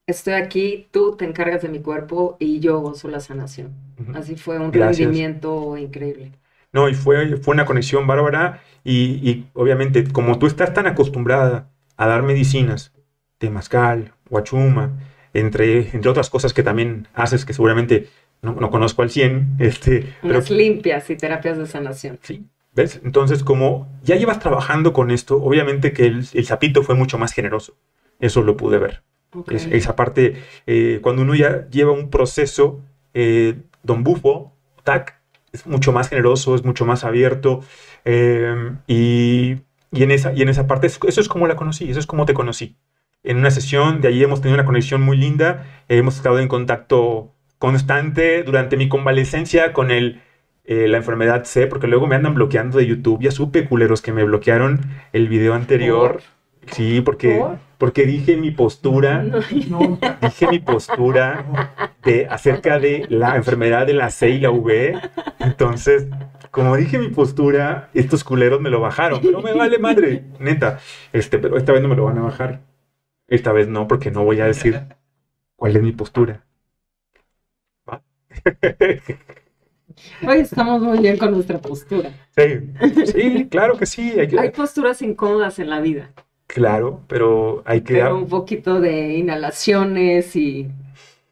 estoy 0.07 0.33
aquí, 0.33 0.87
tú 0.89 1.15
te 1.15 1.25
encargas 1.25 1.61
de 1.61 1.69
mi 1.69 1.79
cuerpo 1.79 2.35
y 2.39 2.59
yo 2.59 2.79
gozo 2.79 3.07
la 3.07 3.19
sanación. 3.19 3.71
Así 4.15 4.35
fue 4.35 4.57
un 4.57 4.73
rendimiento 4.73 5.77
increíble. 5.77 6.31
No, 6.71 6.89
y 6.89 6.95
fue, 6.95 7.37
fue 7.37 7.53
una 7.53 7.65
conexión 7.65 8.07
bárbara 8.07 8.63
y, 8.83 9.29
y, 9.29 9.47
obviamente 9.53 10.03
como 10.11 10.39
tú 10.39 10.47
estás 10.47 10.73
tan 10.73 10.87
acostumbrada 10.87 11.69
a 11.97 12.07
dar 12.07 12.23
medicinas, 12.23 12.91
temazcal, 13.37 14.11
huachuma, 14.27 14.91
entre, 15.33 15.89
entre 15.95 16.09
otras 16.09 16.31
cosas 16.31 16.51
que 16.51 16.63
también 16.63 17.07
haces 17.13 17.45
que 17.45 17.53
seguramente 17.53 18.09
no, 18.43 18.53
no 18.53 18.69
conozco 18.69 19.01
al 19.01 19.09
100. 19.09 19.55
Este, 19.57 20.13
Unas 20.21 20.51
limpias 20.51 21.09
y 21.09 21.15
terapias 21.15 21.57
de 21.57 21.65
sanación. 21.65 22.19
Sí, 22.21 22.45
¿ves? 22.73 22.99
Entonces, 23.03 23.43
como 23.43 23.87
ya 24.03 24.15
llevas 24.17 24.39
trabajando 24.39 24.93
con 24.93 25.09
esto, 25.09 25.41
obviamente 25.41 25.93
que 25.93 26.05
el, 26.05 26.27
el 26.33 26.45
sapito 26.45 26.83
fue 26.83 26.93
mucho 26.93 27.17
más 27.17 27.33
generoso. 27.33 27.75
Eso 28.19 28.43
lo 28.43 28.55
pude 28.57 28.77
ver. 28.77 29.01
Okay. 29.33 29.57
Es, 29.57 29.65
esa 29.67 29.95
parte, 29.95 30.43
eh, 30.67 30.99
cuando 31.01 31.23
uno 31.23 31.33
ya 31.33 31.67
lleva 31.69 31.91
un 31.93 32.09
proceso, 32.09 32.81
eh, 33.13 33.55
Don 33.81 34.03
Bufo, 34.03 34.53
TAC, 34.83 35.19
es 35.53 35.65
mucho 35.65 35.93
más 35.93 36.09
generoso, 36.09 36.53
es 36.53 36.65
mucho 36.65 36.85
más 36.85 37.05
abierto. 37.05 37.61
Eh, 38.03 38.73
y, 38.87 39.55
y, 39.91 40.03
en 40.03 40.11
esa, 40.11 40.33
y 40.33 40.41
en 40.41 40.49
esa 40.49 40.67
parte, 40.67 40.87
eso 40.87 41.21
es 41.21 41.29
como 41.29 41.47
la 41.47 41.55
conocí, 41.55 41.89
eso 41.89 41.99
es 41.99 42.07
como 42.07 42.25
te 42.25 42.33
conocí. 42.33 42.75
En 43.23 43.37
una 43.37 43.51
sesión, 43.51 44.01
de 44.01 44.09
ahí 44.09 44.21
hemos 44.21 44.41
tenido 44.41 44.55
una 44.55 44.65
conexión 44.65 45.01
muy 45.01 45.15
linda, 45.15 45.65
hemos 45.87 46.17
estado 46.17 46.39
en 46.39 46.49
contacto 46.49 47.32
constante 47.63 48.43
durante 48.43 48.75
mi 48.75 48.89
convalecencia 48.89 49.71
con 49.71 49.89
el, 49.89 50.21
eh, 50.65 50.89
la 50.89 50.97
enfermedad 50.97 51.45
C, 51.45 51.65
porque 51.65 51.87
luego 51.87 52.07
me 52.07 52.17
andan 52.17 52.33
bloqueando 52.33 52.77
de 52.77 52.85
YouTube. 52.85 53.21
Ya 53.21 53.31
supe, 53.31 53.63
culeros, 53.63 54.01
que 54.01 54.11
me 54.11 54.25
bloquearon 54.25 54.81
el 55.13 55.29
video 55.29 55.53
anterior. 55.53 56.19
¿Por? 56.61 56.73
Sí, 56.73 56.99
porque, 56.99 57.37
¿Por? 57.37 57.59
porque 57.77 58.05
dije 58.05 58.35
mi 58.35 58.51
postura, 58.51 59.23
no. 59.69 59.97
dije 60.21 60.47
mi 60.49 60.59
postura 60.59 61.79
de, 62.03 62.27
acerca 62.29 62.79
de 62.79 63.05
la 63.07 63.37
enfermedad 63.37 63.87
de 63.87 63.93
la 63.93 64.09
C 64.09 64.31
y 64.31 64.41
la 64.41 64.51
V. 64.51 64.99
Entonces, 65.39 66.07
como 66.51 66.75
dije 66.75 66.99
mi 66.99 67.11
postura, 67.11 67.91
estos 67.93 68.25
culeros 68.25 68.59
me 68.59 68.71
lo 68.71 68.81
bajaron. 68.81 69.21
Pero 69.21 69.41
me 69.41 69.53
vale 69.53 69.79
madre, 69.79 70.25
neta. 70.37 70.79
Este, 71.13 71.39
pero 71.39 71.55
esta 71.55 71.71
vez 71.71 71.81
no 71.81 71.87
me 71.87 71.95
lo 71.95 72.03
van 72.03 72.17
a 72.17 72.23
bajar. 72.23 72.59
Esta 73.29 73.53
vez 73.53 73.69
no, 73.69 73.87
porque 73.87 74.11
no 74.11 74.25
voy 74.25 74.41
a 74.41 74.47
decir 74.47 74.81
cuál 75.55 75.77
es 75.77 75.81
mi 75.81 75.93
postura. 75.93 76.43
Hoy 80.27 80.39
estamos 80.39 80.81
muy 80.81 80.99
bien 80.99 81.17
con 81.17 81.31
nuestra 81.31 81.59
postura. 81.59 82.11
Sí, 82.35 83.05
sí 83.05 83.47
claro 83.49 83.77
que 83.77 83.85
sí. 83.85 84.13
Hay, 84.19 84.27
que... 84.27 84.39
hay 84.39 84.51
posturas 84.51 85.01
incómodas 85.01 85.59
en 85.59 85.69
la 85.69 85.79
vida. 85.79 86.11
Claro, 86.47 87.01
pero 87.07 87.63
hay 87.65 87.81
que... 87.81 87.95
Pero 87.95 88.17
un 88.17 88.27
poquito 88.27 88.79
de 88.79 89.15
inhalaciones 89.17 90.35
y 90.35 90.69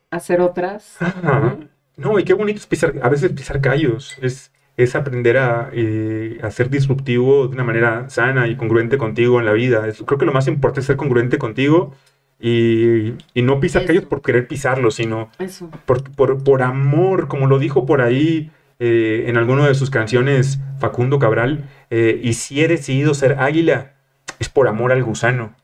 hacer 0.09 0.41
otras. 0.41 0.97
Ajá. 1.01 1.57
No, 1.97 2.19
y 2.19 2.23
qué 2.23 2.33
bonito 2.33 2.59
es 2.59 2.65
pisar, 2.65 2.95
a 3.01 3.09
veces 3.09 3.31
pisar 3.31 3.61
callos. 3.61 4.17
Es, 4.21 4.51
es 4.77 4.95
aprender 4.95 5.37
a, 5.37 5.69
eh, 5.73 6.39
a, 6.41 6.49
ser 6.51 6.69
disruptivo 6.69 7.47
de 7.47 7.53
una 7.53 7.63
manera 7.63 8.09
sana 8.09 8.47
y 8.47 8.55
congruente 8.55 8.97
contigo 8.97 9.39
en 9.39 9.45
la 9.45 9.53
vida. 9.53 9.87
Es, 9.87 10.01
creo 10.03 10.17
que 10.17 10.25
lo 10.25 10.33
más 10.33 10.47
importante 10.47 10.81
es 10.81 10.87
ser 10.87 10.97
congruente 10.97 11.37
contigo 11.37 11.93
y, 12.41 13.13
y 13.33 13.41
no 13.43 13.59
pisar 13.59 13.83
Eso. 13.83 13.87
callos 13.87 14.05
por 14.05 14.21
querer 14.21 14.47
pisarlos, 14.47 14.95
sino 14.95 15.29
por, 15.85 16.03
por, 16.11 16.43
por, 16.43 16.63
amor, 16.63 17.27
como 17.27 17.47
lo 17.47 17.59
dijo 17.59 17.85
por 17.85 18.01
ahí 18.01 18.51
eh, 18.79 19.25
en 19.27 19.37
alguna 19.37 19.67
de 19.67 19.75
sus 19.75 19.91
canciones 19.91 20.59
Facundo 20.79 21.19
Cabral, 21.19 21.69
eh, 21.91 22.19
y 22.23 22.33
si 22.33 22.61
he 22.61 22.67
decidido 22.67 23.13
ser 23.13 23.39
águila, 23.39 23.93
es 24.39 24.49
por 24.49 24.67
amor 24.67 24.91
al 24.91 25.03
gusano. 25.03 25.55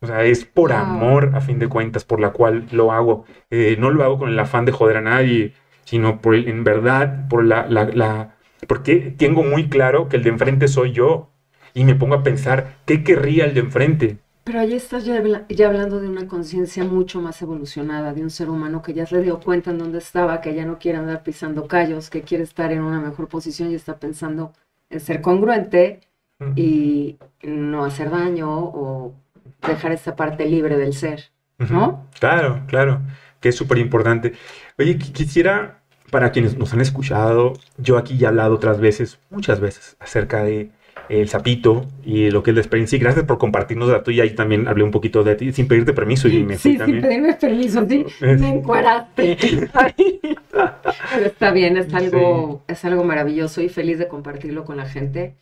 O 0.00 0.06
sea, 0.06 0.24
es 0.24 0.44
por 0.44 0.70
wow. 0.70 0.80
amor, 0.80 1.30
a 1.34 1.40
fin 1.40 1.58
de 1.58 1.68
cuentas, 1.68 2.04
por 2.04 2.20
la 2.20 2.30
cual 2.32 2.66
lo 2.72 2.92
hago. 2.92 3.24
Eh, 3.50 3.76
no 3.78 3.90
lo 3.90 4.04
hago 4.04 4.18
con 4.18 4.28
el 4.28 4.38
afán 4.38 4.66
de 4.66 4.72
joder 4.72 4.98
a 4.98 5.00
nadie, 5.00 5.54
sino 5.84 6.20
por, 6.20 6.34
en 6.34 6.64
verdad, 6.64 7.28
por 7.28 7.44
la, 7.44 7.66
la, 7.68 7.84
la, 7.84 8.36
porque 8.66 9.14
tengo 9.16 9.44
muy 9.44 9.68
claro 9.68 10.08
que 10.08 10.16
el 10.16 10.24
de 10.24 10.30
enfrente 10.30 10.68
soy 10.68 10.92
yo. 10.92 11.30
Y 11.72 11.84
me 11.84 11.94
pongo 11.94 12.16
a 12.16 12.22
pensar, 12.22 12.74
¿qué 12.84 13.02
querría 13.02 13.46
el 13.46 13.54
de 13.54 13.60
enfrente? 13.60 14.18
Pero 14.44 14.58
ahí 14.58 14.74
estás 14.74 15.04
ya, 15.04 15.22
ya 15.48 15.66
hablando 15.68 16.00
de 16.00 16.08
una 16.08 16.26
conciencia 16.26 16.82
mucho 16.84 17.20
más 17.20 17.40
evolucionada, 17.42 18.12
de 18.12 18.22
un 18.22 18.30
ser 18.30 18.50
humano 18.50 18.82
que 18.82 18.92
ya 18.92 19.06
se 19.06 19.22
dio 19.22 19.38
cuenta 19.38 19.70
en 19.70 19.78
dónde 19.78 19.98
estaba, 19.98 20.40
que 20.40 20.54
ya 20.54 20.64
no 20.64 20.78
quiere 20.78 20.98
andar 20.98 21.22
pisando 21.22 21.68
callos, 21.68 22.10
que 22.10 22.22
quiere 22.22 22.42
estar 22.42 22.72
en 22.72 22.82
una 22.82 23.00
mejor 23.00 23.28
posición 23.28 23.70
y 23.70 23.74
está 23.74 23.98
pensando 23.98 24.52
en 24.90 24.98
ser 25.00 25.20
congruente 25.20 26.00
uh 26.40 26.44
-huh. 26.46 26.52
y 26.58 27.18
no 27.42 27.84
hacer 27.84 28.10
daño 28.10 28.48
o 28.50 29.14
dejar 29.66 29.92
esta 29.92 30.16
parte 30.16 30.44
libre 30.46 30.76
del 30.76 30.92
ser, 30.92 31.30
¿no? 31.58 31.66
Uh 31.66 31.92
-huh. 31.92 31.98
Claro, 32.18 32.62
claro, 32.66 33.00
que 33.40 33.50
es 33.50 33.54
súper 33.56 33.78
importante. 33.78 34.32
Oye, 34.76 34.98
quisiera, 34.98 35.82
para 36.10 36.32
quienes 36.32 36.58
nos 36.58 36.72
han 36.72 36.80
escuchado, 36.80 37.52
yo 37.78 37.96
aquí 37.96 38.18
ya 38.18 38.26
he 38.26 38.30
hablado 38.30 38.54
otras 38.56 38.80
veces, 38.80 39.20
muchas 39.30 39.60
veces, 39.60 39.96
acerca 40.00 40.42
de 40.42 40.70
el 41.08 41.28
sapito 41.28 41.86
y 42.04 42.30
lo 42.30 42.42
que 42.42 42.50
es 42.50 42.54
la 42.54 42.60
experiencia. 42.60 42.96
Y 42.96 43.00
gracias 43.00 43.24
por 43.24 43.38
compartirnos 43.38 43.88
la 43.88 44.02
tuya. 44.02 44.24
Y 44.24 44.30
también 44.30 44.68
hablé 44.68 44.84
un 44.84 44.90
poquito 44.90 45.24
de 45.24 45.34
ti 45.34 45.52
sin 45.52 45.68
pedirte 45.68 45.92
permiso. 45.92 46.28
Y 46.28 46.42
me 46.42 46.56
sí, 46.56 46.78
sin 46.84 47.00
pedirme 47.00 47.34
permiso, 47.34 47.86
sí. 47.88 48.04
Me 48.20 48.48
encuadraste. 48.48 49.36
Pero 50.52 51.26
está 51.26 51.50
bien, 51.52 51.76
es 51.76 51.92
algo, 51.94 52.62
sí. 52.66 52.72
es 52.72 52.84
algo 52.84 53.04
maravilloso 53.04 53.60
y 53.60 53.68
feliz 53.68 53.98
de 53.98 54.08
compartirlo 54.08 54.64
con 54.64 54.76
la 54.76 54.86
gente. 54.86 55.34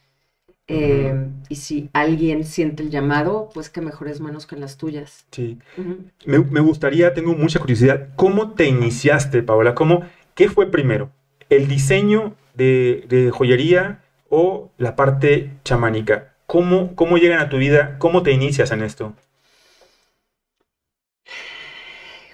Eh, 0.66 1.12
uh 1.12 1.16
-huh. 1.16 1.30
Y 1.48 1.56
si 1.56 1.90
alguien 1.92 2.44
siente 2.44 2.84
el 2.84 2.90
llamado, 2.90 3.48
pues 3.52 3.70
qué 3.70 3.80
mejores 3.80 4.20
manos 4.20 4.46
que 4.46 4.56
las 4.56 4.76
tuyas. 4.76 5.26
Sí. 5.32 5.58
Uh 5.76 5.82
-huh. 5.82 5.96
me, 6.26 6.38
me, 6.38 6.60
gustaría, 6.60 7.12
tengo 7.12 7.34
mucha 7.34 7.58
curiosidad, 7.58 8.10
¿cómo 8.14 8.52
te 8.52 8.66
iniciaste, 8.66 9.42
Paola? 9.42 9.74
¿Cómo, 9.74 10.04
¿Qué 10.34 10.48
fue 10.48 10.70
primero? 10.70 11.10
¿El 11.48 11.66
diseño 11.66 12.34
de, 12.54 13.04
de 13.08 13.30
joyería 13.32 14.00
o 14.30 14.70
la 14.78 14.96
parte 14.96 15.58
chamánica? 15.64 16.34
¿Cómo, 16.46 16.94
¿Cómo 16.96 17.18
llegan 17.18 17.40
a 17.40 17.50
tu 17.50 17.58
vida? 17.58 17.98
¿Cómo 17.98 18.22
te 18.22 18.32
inicias 18.32 18.72
en 18.72 18.82
esto? 18.82 19.12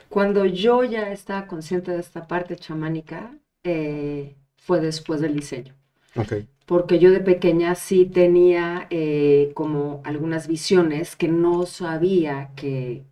Cuando 0.08 0.46
yo 0.46 0.84
ya 0.84 1.12
estaba 1.12 1.46
consciente 1.46 1.90
de 1.90 2.00
esta 2.00 2.26
parte 2.26 2.56
chamánica, 2.56 3.34
eh, 3.64 4.36
fue 4.56 4.80
después 4.80 5.20
del 5.20 5.34
diseño. 5.34 5.74
Okay. 6.14 6.48
Porque 6.64 6.98
yo 6.98 7.10
de 7.10 7.20
pequeña 7.20 7.74
sí 7.74 8.06
tenía 8.06 8.86
eh, 8.90 9.50
como 9.54 10.00
algunas 10.04 10.48
visiones 10.48 11.16
que 11.16 11.28
no 11.28 11.66
sabía 11.66 12.50
que, 12.56 13.04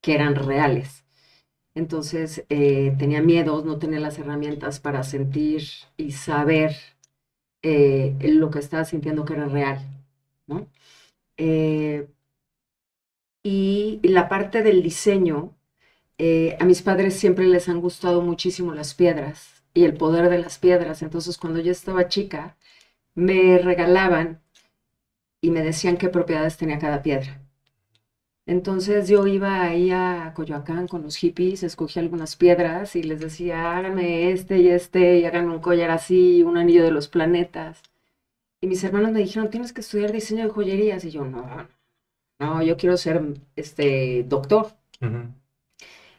que 0.00 0.14
eran 0.14 0.34
reales. 0.34 1.04
Entonces 1.74 2.46
eh, 2.48 2.94
tenía 2.98 3.20
miedos, 3.20 3.66
no 3.66 3.78
tenía 3.78 4.00
las 4.00 4.18
herramientas 4.18 4.80
para 4.80 5.02
sentir 5.02 5.62
y 5.98 6.12
saber 6.12 6.74
eh, 7.68 8.16
lo 8.20 8.48
que 8.50 8.60
estaba 8.60 8.84
sintiendo 8.84 9.24
que 9.24 9.32
era 9.34 9.48
real, 9.48 9.80
¿no? 10.46 10.68
Eh, 11.36 12.06
y, 13.42 14.00
la 14.04 14.28
parte 14.28 14.62
del 14.62 14.84
diseño, 14.84 15.56
eh, 16.18 16.56
a 16.60 16.64
mis 16.64 16.82
padres 16.82 17.14
siempre 17.18 17.46
les 17.46 17.68
han 17.68 17.80
gustado 17.80 18.22
muchísimo 18.22 18.72
las 18.72 18.94
piedras 18.94 19.64
y 19.74 19.84
el 19.84 19.94
poder 19.94 20.28
de 20.30 20.38
las 20.38 20.58
piedras. 20.58 21.02
Entonces, 21.02 21.38
cuando 21.38 21.60
yo 21.60 21.72
estaba 21.72 22.08
chica, 22.08 22.56
me 23.14 23.58
regalaban 23.58 24.42
y 25.40 25.50
me 25.50 25.62
decían 25.62 25.96
qué 25.96 26.08
propiedades 26.08 26.56
tenía 26.56 26.78
cada 26.78 27.02
piedra. 27.02 27.45
Entonces 28.46 29.08
yo 29.08 29.26
iba 29.26 29.62
ahí 29.62 29.90
a 29.90 30.32
Coyoacán 30.34 30.86
con 30.86 31.02
los 31.02 31.16
hippies, 31.16 31.64
escogí 31.64 31.98
algunas 31.98 32.36
piedras 32.36 32.94
y 32.94 33.02
les 33.02 33.20
decía, 33.20 33.76
háganme 33.76 34.30
este 34.30 34.58
y 34.58 34.68
este, 34.68 35.18
y 35.18 35.24
háganme 35.24 35.52
un 35.54 35.60
collar 35.60 35.90
así, 35.90 36.42
un 36.44 36.56
anillo 36.56 36.84
de 36.84 36.92
los 36.92 37.08
planetas. 37.08 37.82
Y 38.60 38.68
mis 38.68 38.84
hermanos 38.84 39.12
me 39.12 39.20
dijeron, 39.20 39.50
tienes 39.50 39.72
que 39.72 39.80
estudiar 39.80 40.12
diseño 40.12 40.44
de 40.44 40.50
joyerías. 40.50 41.04
Y 41.04 41.10
yo, 41.10 41.24
no, 41.24 41.68
no, 42.38 42.62
yo 42.62 42.76
quiero 42.76 42.96
ser 42.96 43.20
este 43.56 44.24
doctor. 44.24 44.68
Uh 45.00 45.06
-huh. 45.06 45.32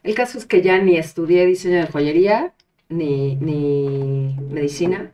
El 0.04 0.16
caso 0.16 0.38
es 0.38 0.46
que 0.46 0.62
ya 0.62 0.78
ni 0.80 0.98
estudié 0.98 1.46
diseño 1.46 1.78
de 1.78 1.88
joyería, 1.88 2.54
ni, 2.90 3.36
ni 3.38 4.36
medicina. 4.50 5.12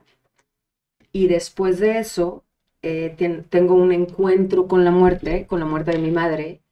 Y 1.12 1.28
después 1.28 1.80
de 1.80 2.00
eso, 2.00 2.44
eh, 2.82 3.14
ten, 3.18 3.44
tengo 3.46 3.76
un 3.76 3.92
encuentro 3.92 4.68
con 4.68 4.84
la 4.84 4.92
muerte, 4.92 5.46
con 5.48 5.60
la 5.60 5.66
muerte 5.66 5.92
de 5.92 6.00
mi 6.00 6.12
madre, 6.12 6.63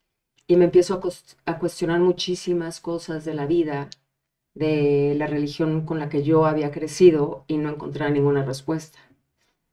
y 0.51 0.57
me 0.57 0.65
empiezo 0.65 1.01
a, 1.45 1.59
cuestionar 1.59 2.01
muchísimas 2.01 2.81
cosas 2.81 3.23
de 3.23 3.33
la 3.33 3.45
vida, 3.45 3.89
de 4.53 5.15
la 5.15 5.25
religión 5.25 5.85
con 5.85 5.97
la 5.97 6.09
que 6.09 6.23
yo 6.23 6.45
había 6.45 6.71
crecido 6.71 7.45
y 7.47 7.55
no 7.55 7.69
encontrar 7.69 8.11
ninguna 8.11 8.43
respuesta. 8.43 8.99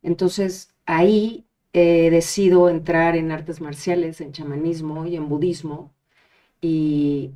Entonces 0.02 0.72
ahí 0.86 1.46
eh, 1.72 2.10
decido 2.10 2.68
entrar 2.68 3.16
en 3.16 3.32
artes 3.32 3.60
marciales, 3.60 4.20
en 4.20 4.30
chamanismo 4.30 5.04
y 5.04 5.16
en 5.16 5.28
budismo 5.28 5.92
y 6.60 7.32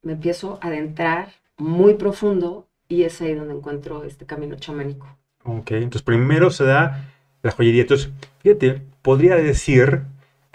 me 0.00 0.12
empiezo 0.12 0.58
a 0.62 0.68
adentrar 0.68 1.34
muy 1.58 1.92
profundo 1.92 2.68
y 2.88 3.02
es 3.02 3.20
ahí 3.20 3.34
donde 3.34 3.52
encuentro 3.52 4.04
este 4.04 4.24
camino 4.24 4.56
chamánico. 4.56 5.14
Ok, 5.44 5.72
entonces 5.72 6.00
primero 6.00 6.50
se 6.50 6.64
da 6.64 7.12
la 7.42 7.50
joyería. 7.50 7.82
Entonces, 7.82 8.10
fíjate, 8.38 8.80
podría 9.02 9.36
decir 9.36 10.04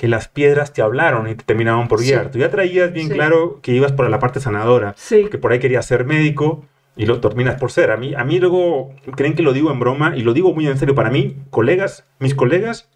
que 0.04 0.10
las 0.10 0.28
piedras 0.28 0.74
te 0.74 0.82
hablaron 0.82 1.30
y 1.30 1.36
te 1.36 1.46
terminaban 1.46 1.88
por 1.88 2.02
guiar. 2.02 2.26
Sí. 2.26 2.32
Tú 2.34 2.40
ya 2.40 2.52
traías 2.52 2.92
bien 2.92 3.08
sí. 3.08 3.14
claro 3.14 3.62
que 3.62 3.72
ibas 3.72 3.94
por 3.94 4.10
la 4.10 4.20
parte 4.20 4.42
sanadora, 4.42 4.96
sí. 4.98 5.30
que 5.32 5.38
por 5.38 5.54
ahí 5.54 5.60
querías 5.60 5.86
ser 5.86 6.04
médico 6.04 6.66
y 6.98 7.06
lo 7.06 7.22
terminas 7.22 7.58
por 7.58 7.72
ser. 7.72 7.90
A 7.90 7.96
mí, 7.96 8.14
a 8.14 8.26
mí 8.26 8.38
luego 8.38 8.94
creen 9.16 9.34
que 9.34 9.44
lo 9.44 9.54
digo 9.54 9.72
en 9.72 9.80
broma 9.80 10.18
y 10.18 10.24
lo 10.24 10.34
digo 10.34 10.54
muy 10.54 10.68
en 10.68 10.78
serio. 10.78 10.94
Para 10.94 11.10
mí, 11.10 11.38
colegas, 11.52 12.04
mis 12.20 12.36
colegas 12.36 12.90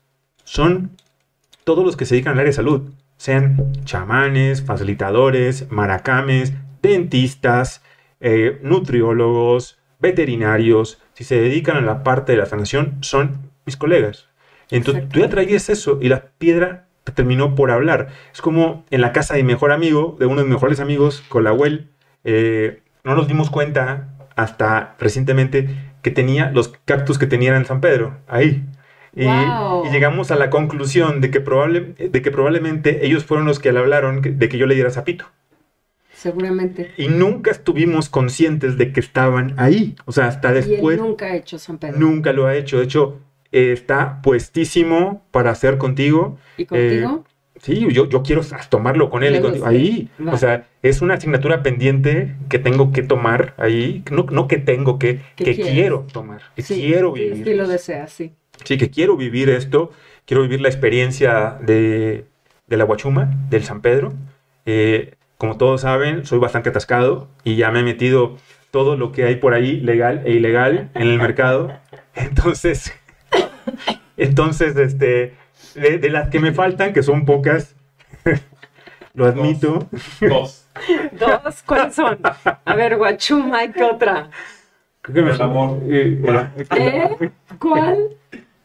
son 0.43 0.97
todos 1.63 1.85
los 1.85 1.95
que 1.95 2.03
se 2.03 2.15
dedican 2.15 2.33
al 2.33 2.39
área 2.39 2.49
de 2.49 2.55
salud. 2.55 2.91
sean 3.15 3.71
chamanes, 3.85 4.65
facilitadores, 4.65 5.71
maracames, 5.71 6.55
dentistas, 6.81 7.83
eh, 8.19 8.59
nutriólogos, 8.63 9.79
veterinarios, 10.01 11.01
si 11.13 11.23
se 11.23 11.39
dedican 11.39 11.77
a 11.77 11.81
la 11.81 12.03
parte 12.03 12.33
de 12.33 12.39
la 12.39 12.47
sanación, 12.47 12.97
son 12.99 13.49
mis 13.65 13.77
colegas. 13.77 14.27
Entonces 14.69 15.07
tú 15.07 15.21
ya 15.21 15.29
traías 15.29 15.69
eso 15.69 15.99
y 16.01 16.09
la 16.09 16.31
piedra 16.37 16.86
terminó 17.11 17.55
por 17.55 17.71
hablar. 17.71 18.09
Es 18.33 18.41
como 18.41 18.85
en 18.89 19.01
la 19.01 19.11
casa 19.11 19.35
de 19.35 19.43
mi 19.43 19.53
mejor 19.53 19.71
amigo, 19.71 20.15
de 20.19 20.25
uno 20.25 20.37
de 20.37 20.43
mis 20.43 20.53
mejores 20.53 20.79
amigos, 20.79 21.23
con 21.29 21.43
la 21.43 21.51
abuel, 21.51 21.89
eh, 22.23 22.81
no 23.03 23.15
nos 23.15 23.27
dimos 23.27 23.49
cuenta 23.49 24.09
hasta 24.35 24.95
recientemente 24.99 25.69
que 26.01 26.11
tenía 26.11 26.51
los 26.51 26.69
cactus 26.85 27.17
que 27.17 27.27
tenía 27.27 27.55
en 27.55 27.65
San 27.65 27.81
Pedro, 27.81 28.17
ahí. 28.27 28.65
Y, 29.15 29.25
llegamos 29.91 30.29
a 30.29 30.35
la 30.35 30.51
conclusión 30.51 31.21
de 31.21 31.31
que, 31.31 31.41
probable, 31.41 31.95
de 31.97 32.21
que 32.21 32.29
probablemente 32.29 33.05
ellos 33.05 33.25
fueron 33.25 33.47
los 33.47 33.59
que 33.59 33.71
le 33.71 33.79
hablaron 33.79 34.21
de 34.21 34.49
que 34.49 34.57
yo 34.57 34.67
le 34.67 34.75
diera 34.75 34.91
zapito. 34.91 35.25
Seguramente. 36.13 36.93
Y 36.97 37.07
nunca 37.09 37.51
estuvimos 37.51 38.09
conscientes 38.09 38.77
de 38.77 38.91
que 38.91 38.99
estaban 38.99 39.53
ahí. 39.57 39.95
O 40.05 40.11
sea, 40.11 40.25
hasta 40.25 40.51
después. 40.51 40.97
Y 40.97 41.01
nunca 41.01 41.27
ha 41.27 41.35
hecho 41.35 41.59
San 41.59 41.77
Pedro. 41.77 41.99
Nunca 41.99 42.33
lo 42.33 42.47
ha 42.47 42.55
hecho. 42.55 42.77
De 42.77 42.85
hecho, 42.85 43.19
eh, 43.51 43.71
está 43.71 44.21
puestísimo 44.21 45.23
para 45.31 45.51
hacer 45.51 45.77
contigo. 45.77 46.37
¿Y 46.57 46.65
contigo? 46.65 47.23
Eh, 47.25 47.59
sí, 47.61 47.87
yo, 47.91 48.07
yo 48.07 48.23
quiero 48.23 48.41
tomarlo 48.69 49.09
con 49.09 49.23
él 49.23 49.35
y 49.35 49.41
contigo. 49.41 49.65
Ahí. 49.65 50.09
O 50.31 50.37
sea, 50.37 50.67
es 50.81 51.01
una 51.01 51.15
asignatura 51.15 51.63
pendiente 51.63 52.35
que 52.49 52.59
tengo 52.59 52.91
que 52.91 53.03
tomar 53.03 53.53
ahí. 53.57 54.03
No, 54.11 54.25
no 54.29 54.47
que 54.47 54.57
tengo 54.57 54.99
que, 54.99 55.21
que 55.35 55.55
quiero 55.55 56.05
tomar. 56.11 56.41
Que 56.55 56.63
quiero 56.63 57.11
vivir. 57.11 57.45
Sí, 57.45 57.53
lo 57.53 57.67
deseas, 57.67 58.11
sí. 58.11 58.33
Sí, 58.63 58.77
que 58.77 58.89
quiero 58.89 59.17
vivir 59.17 59.49
esto. 59.49 59.91
Quiero 60.25 60.41
vivir 60.43 60.61
la 60.61 60.67
experiencia 60.67 61.57
de, 61.61 62.25
de 62.67 62.77
la 62.77 62.83
Guachuma, 62.83 63.33
del 63.49 63.63
San 63.63 63.81
Pedro. 63.81 64.13
Eh, 64.65 65.13
como 65.37 65.57
todos 65.57 65.81
saben, 65.81 66.25
soy 66.25 66.39
bastante 66.39 66.69
atascado 66.69 67.29
y 67.43 67.55
ya 67.55 67.71
me 67.71 67.79
he 67.79 67.83
metido 67.83 68.37
todo 68.71 68.97
lo 68.97 69.11
que 69.11 69.23
hay 69.23 69.35
por 69.35 69.53
ahí, 69.53 69.79
legal 69.79 70.23
e 70.25 70.31
ilegal, 70.31 70.89
en 70.93 71.01
el 71.03 71.17
mercado. 71.17 71.71
Entonces, 72.15 72.93
entonces, 74.17 74.75
este, 74.75 75.33
de, 75.75 76.09
las 76.09 76.29
que 76.29 76.39
me 76.39 76.53
faltan, 76.53 76.93
que 76.93 77.03
son 77.03 77.25
pocas, 77.25 77.75
lo 79.13 79.25
admito. 79.25 79.87
Dos. 80.21 80.67
Dos. 81.19 81.63
¿cuáles 81.65 81.95
son? 81.95 82.19
A 82.65 82.75
ver, 82.75 82.97
Guachuma, 82.97 83.63
¿y 83.63 83.71
qué 83.71 83.83
otra? 83.83 84.29
el 85.13 85.41
amor. 85.41 85.79
Eh, 85.89 86.21
¿Eh? 86.75 87.31
¿Cuál? 87.59 88.09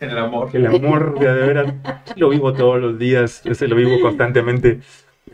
En 0.01 0.11
el 0.11 0.19
amor. 0.19 0.51
El 0.53 0.67
amor, 0.67 1.19
de 1.19 1.33
veras, 1.33 1.75
lo 2.17 2.29
vivo 2.29 2.53
todos 2.53 2.81
los 2.81 2.99
días, 2.99 3.43
ese 3.45 3.69
lo 3.69 3.77
vivo 3.77 4.01
constantemente. 4.01 4.81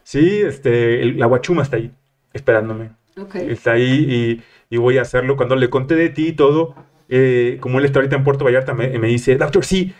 Sí, 0.02 0.40
este, 0.42 1.04
la 1.14 1.26
guachuma 1.26 1.62
está 1.62 1.76
ahí, 1.76 1.90
esperándome. 2.32 2.90
Está 3.34 3.72
ahí 3.72 4.42
y, 4.70 4.76
voy 4.76 4.98
a 4.98 5.02
hacerlo. 5.02 5.37
Cuando 5.37 5.56
le 5.56 5.70
conté 5.70 5.94
de 5.94 6.10
ti 6.10 6.28
y 6.28 6.32
todo, 6.32 6.75
eh, 7.08 7.58
como 7.60 7.78
él 7.78 7.84
está 7.84 7.98
ahorita 7.98 8.16
en 8.16 8.24
Puerto 8.24 8.44
Vallarta, 8.44 8.74
me, 8.74 8.88
dice, 9.08 9.36
doctor, 9.36 9.64
sí, 9.64 9.94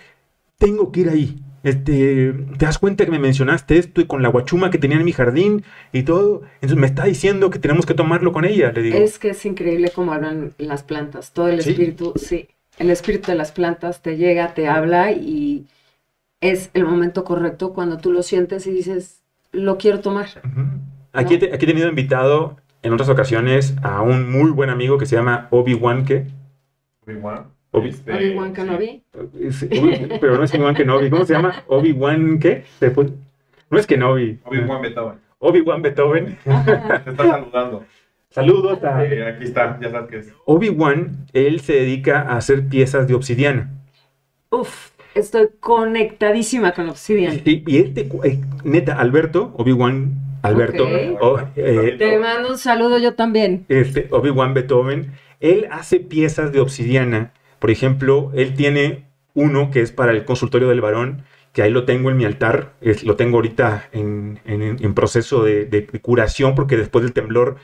tengo 0.59 0.93
que 0.93 1.01
ir 1.01 1.09
ahí. 1.09 1.37
Este, 1.65 2.33
¿te 2.57 2.65
das 2.65 2.79
cuenta 2.79 3.05
que 3.05 3.11
me 3.11 3.19
mencionaste 3.19 3.79
esto 3.79 4.01
y 4.01 4.07
con 4.07 4.23
la 4.23 4.29
guachuma 4.29 4.71
que 4.71 4.79
tenía 4.79 4.97
en 4.97 5.05
mi 5.05 5.13
jardín 5.13 5.65
y 5.93 6.03
todo? 6.05 6.43
Entonces 6.57 6.79
me 6.79 6.87
está 6.87 7.05
diciendo 7.05 7.51
que 7.51 7.59
tenemos 7.59 7.85
que 7.85 7.95
tomarlo 7.95 8.33
con 8.33 8.45
ella, 8.45 8.73
le 8.73 8.83
digo. 8.83 8.99
Es 8.99 9.19
que 9.19 9.31
es 9.31 9.45
increíble 9.45 9.91
cómo 9.95 10.13
hablan 10.13 10.53
las 10.59 10.83
plantas, 10.83 11.33
todo 11.33 11.49
el 11.49 11.59
espíritu, 11.59 12.13
sí, 12.17 12.49
el 12.79 12.91
espíritu 12.91 13.33
de 13.33 13.37
las 13.37 13.53
plantas 13.53 14.03
te 14.03 14.17
llega, 14.17 14.55
te 14.55 14.69
habla 14.69 15.11
y 15.13 15.67
es 16.41 16.71
el 16.75 16.85
momento 16.85 17.25
correcto 17.25 17.73
cuando 17.73 17.99
tú 17.99 18.13
lo 18.13 18.23
sientes 18.23 18.67
y 18.67 18.71
dices, 18.71 19.23
lo 19.53 19.79
quiero 19.79 20.01
tomar. 20.01 20.29
aquí, 21.13 21.35
he 21.35 21.59
tenido 21.59 21.89
invitado 21.89 22.57
en 22.83 22.93
otras 22.93 23.09
ocasiones 23.09 23.75
a 23.83 24.03
un 24.03 24.31
muy 24.31 24.51
buen 24.51 24.71
amigo 24.71 24.99
que 24.99 25.07
se 25.07 25.17
llama 25.17 25.49
Obi-Wan 25.51 26.05
que. 26.05 26.27
Obi-Wan. 27.09 27.47
Este, 27.73 28.13
Obi-Wan 28.13 28.53
Kenobi. 28.53 29.03
pero 30.21 30.37
no 30.37 30.45
es 30.45 30.55
Obi-Wan 30.55 30.75
Kenobi. 30.75 31.11
¿Cómo 31.11 31.25
se 31.25 31.33
llama? 31.35 31.63
Obi-Wan 31.69 32.39
qué? 32.39 32.65
No 33.71 33.79
es 33.79 33.87
Kenobi. 33.87 34.39
Obi-Wan 34.45 34.83
Beethoven. 34.83 35.19
Obi-Wan 35.39 35.83
Beethoven. 35.83 36.39
Te 36.45 37.11
está 37.11 37.31
saludando. 37.31 37.85
Saludos 38.31 38.85
a... 38.85 38.99
aquí 38.99 39.45
está, 39.45 39.79
ya 39.81 39.91
sabes 39.91 40.11
qué 40.11 40.19
es. 40.19 40.35
Obi-Wan, 40.45 41.27
él 41.33 41.61
se 41.61 41.75
dedica 41.75 42.21
a 42.23 42.37
hacer 42.37 42.69
piezas 42.69 43.09
de 43.09 43.15
obsidiana. 43.15 43.71
Uf. 44.51 44.91
Estoy 45.15 45.49
conectadísima 45.59 46.73
con 46.73 46.89
Obsidian. 46.91 47.41
y 47.45 47.79
este, 47.79 48.09
eh, 48.23 48.41
neta, 48.63 49.01
Alberto, 49.01 49.53
Obi-Wan, 49.57 50.13
Alberto. 50.43 50.87
Eh, 51.57 51.97
Te 51.99 52.19
mando 52.19 52.51
un 52.51 52.59
saludo 52.59 52.99
yo 52.99 53.15
también. 53.15 53.65
Este, 53.69 54.07
Obi-Wan 54.11 54.55
Beethoven, 54.55 55.13
él 55.41 55.69
hace 55.71 56.01
piezas 56.01 56.53
de 56.53 56.61
obsidiana. 56.61 57.33
Por 57.59 57.71
ejemplo, 57.71 58.31
él 58.35 58.55
tiene 58.55 59.07
uno 59.35 59.71
que 59.71 59.81
es 59.81 59.93
para 59.93 60.13
el 60.13 60.25
consultorio 60.25 60.69
del 60.69 60.81
varón, 60.81 61.23
que 61.53 61.63
ahí 61.63 61.71
lo 61.71 61.85
tengo 61.85 62.11
en 62.11 62.17
mi 62.17 62.25
altar, 62.25 62.73
lo 63.05 63.17
tengo 63.17 63.37
ahorita 63.39 63.89
en, 63.93 64.39
proceso 64.95 65.45
de, 65.45 65.87
curación, 66.03 66.55
porque 66.55 66.77
después 66.77 67.03
del 67.03 67.13
temblor, 67.13 67.57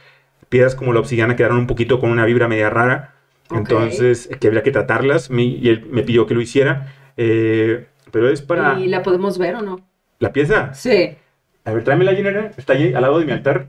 piedras 0.48 0.74
como 0.74 0.92
la 0.92 1.00
obsidiana 1.00 1.36
quedaron 1.36 1.58
un 1.58 1.66
poquito 1.66 2.00
con 2.00 2.10
una 2.10 2.24
vibra 2.24 2.48
media 2.48 2.70
rara. 2.70 3.14
Entonces, 3.50 4.28
que 4.40 4.48
había 4.48 4.62
que 4.62 4.70
tratarlas, 4.70 5.28
y 5.30 5.68
él 5.68 5.86
me 5.90 6.02
pidió 6.02 6.26
que 6.26 6.34
lo 6.34 6.40
hiciera. 6.40 6.92
Eh, 7.16 7.86
pero 8.10 8.30
es 8.30 8.42
para... 8.42 8.78
¿Y 8.80 8.88
la 8.88 9.02
podemos 9.02 9.38
ver 9.38 9.56
o 9.56 9.62
no? 9.62 9.80
¿La 10.18 10.32
pieza? 10.32 10.72
Sí. 10.74 11.16
A 11.64 11.72
ver, 11.72 11.84
tráeme 11.84 12.04
la 12.04 12.12
llenera. 12.12 12.52
Está 12.56 12.72
ahí 12.74 12.94
al 12.94 13.02
lado 13.02 13.18
de 13.18 13.26
mi 13.26 13.32
altar. 13.32 13.66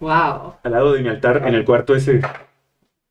Wow. 0.00 0.54
Al 0.62 0.72
lado 0.72 0.92
de 0.92 1.02
mi 1.02 1.08
altar, 1.08 1.42
en 1.46 1.54
el 1.54 1.64
cuarto 1.64 1.94
ese. 1.94 2.20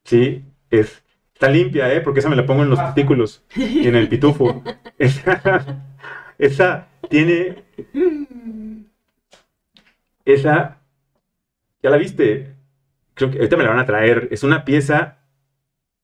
Sí, 0.03 0.43
es. 0.69 1.03
Está 1.33 1.49
limpia, 1.49 1.93
¿eh? 1.93 2.01
Porque 2.01 2.19
esa 2.19 2.29
me 2.29 2.35
la 2.35 2.45
pongo 2.45 2.63
en 2.63 2.69
los 2.69 2.79
testículos 2.79 3.43
y 3.55 3.87
en 3.87 3.95
el 3.95 4.07
pitufo. 4.07 4.63
esa, 4.97 5.83
esa 6.37 6.87
tiene. 7.09 7.63
Esa. 10.25 10.79
¿Ya 11.81 11.89
la 11.89 11.97
viste? 11.97 12.55
Creo 13.13 13.29
que 13.29 13.37
ahorita 13.37 13.57
me 13.57 13.63
la 13.63 13.69
van 13.71 13.79
a 13.79 13.85
traer. 13.85 14.29
Es 14.31 14.43
una 14.43 14.63
pieza 14.63 15.17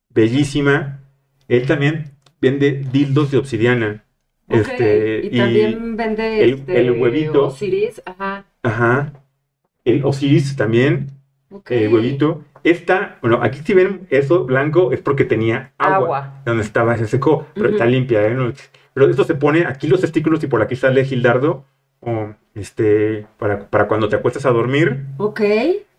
bellísima. 0.09 0.99
Él 1.47 1.65
también 1.65 2.11
vende 2.41 2.83
dildos 2.91 3.31
de 3.31 3.37
obsidiana. 3.37 4.03
Este, 4.47 5.27
y, 5.31 5.37
también 5.37 5.95
vende 5.95 6.43
el, 6.43 6.53
este, 6.55 6.91
huevito. 6.91 7.47
Osiris, 7.47 8.01
ajá. 8.05 8.45
Ajá. 8.63 9.13
El 9.85 10.03
Osiris 10.03 10.55
también. 10.55 11.11
El 11.67 11.93
huevito. 11.93 12.43
Esta, 12.63 13.17
bueno, 13.21 13.39
aquí 13.41 13.59
si 13.63 13.73
ven 13.73 14.07
eso 14.09 14.45
blanco 14.45 14.91
es 14.91 15.01
porque 15.01 15.25
tenía 15.25 15.71
agua. 15.77 16.41
Donde 16.45 16.63
estaba, 16.63 16.97
se 16.97 17.07
secó, 17.07 17.47
pero 17.53 17.69
está 17.69 17.85
limpia. 17.85 18.27
¿eh? 18.27 18.53
Pero 18.93 19.09
esto 19.09 19.23
se 19.23 19.35
pone 19.35 19.65
aquí 19.65 19.87
los 19.87 20.01
testículos 20.01 20.43
y 20.43 20.47
por 20.47 20.61
aquí 20.61 20.75
sale 20.75 21.05
Gildardo. 21.05 21.65
O 22.01 22.33
este, 22.55 23.27
para, 23.37 23.69
para 23.69 23.87
cuando 23.87 24.07
te 24.09 24.15
acuestas 24.15 24.45
a 24.45 24.51
dormir. 24.51 25.05
Ok. 25.17 25.41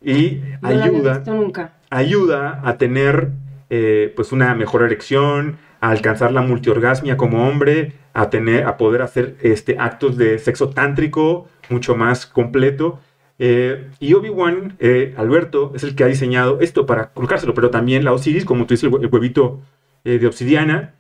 Y 0.03 0.41
ayuda. 0.63 1.23
nunca. 1.27 1.75
Ayuda 1.91 2.61
a 2.65 2.79
tener 2.79 3.31
eh, 3.69 4.13
pues 4.17 4.33
una 4.33 4.55
mejor 4.55 4.83
erección, 4.83 5.59
a 5.81 5.91
alcanzar 5.91 6.33
la 6.33 6.43
multiorgasmia 6.43 7.17
como 7.17 7.47
hombre, 7.47 7.93
a 8.15 8.31
tener, 8.31 8.67
a 8.67 8.77
poder 8.77 9.03
hacer 9.03 9.37
este, 9.43 9.77
actos 9.79 10.17
de 10.17 10.39
sexo 10.39 10.71
tántrico 10.71 11.49
mucho 11.69 11.97
más 11.97 12.27
completo. 12.27 13.01
Eh, 13.43 13.89
y 14.01 14.13
Obi-Wan, 14.13 14.77
eh, 14.81 15.15
Alberto, 15.17 15.73
es 15.75 15.83
el 15.83 15.97
que 15.97 16.05
ha 16.05 16.09
diseñado 16.09 16.61
esto 16.61 16.85
para 16.85 17.15
colocárselo, 17.15 17.55
pero 17.55 17.71
también 17.71 18.05
la 18.05 18.13
Osiris, 18.13 18.45
como 18.45 18.67
tú 18.67 18.75
dices, 18.75 18.93
el, 18.93 19.07
huevito 19.07 19.63
eh, 20.05 20.19
de 20.19 20.27
obsidiana. 20.27 20.95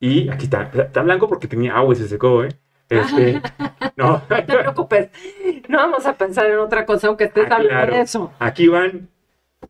Y 0.00 0.28
aquí 0.28 0.46
está, 0.46 0.70
está 0.74 1.02
blanco 1.02 1.28
porque 1.28 1.46
tenía 1.46 1.76
agua 1.76 1.94
y 1.94 1.96
se 1.96 2.08
secó, 2.08 2.42
¿eh? 2.42 2.48
Este, 2.88 3.40
no. 3.96 4.20
no 4.28 4.44
te 4.44 4.58
preocupes, 4.58 5.08
no 5.68 5.78
vamos 5.78 6.04
a 6.04 6.14
pensar 6.14 6.46
en 6.46 6.58
otra 6.58 6.84
cosa 6.84 7.06
aunque 7.06 7.24
estés 7.24 7.46
ah, 7.48 7.56
hablando 7.56 7.94
de 7.94 8.02
eso. 8.02 8.32
Aquí 8.40 8.66
van 8.66 9.08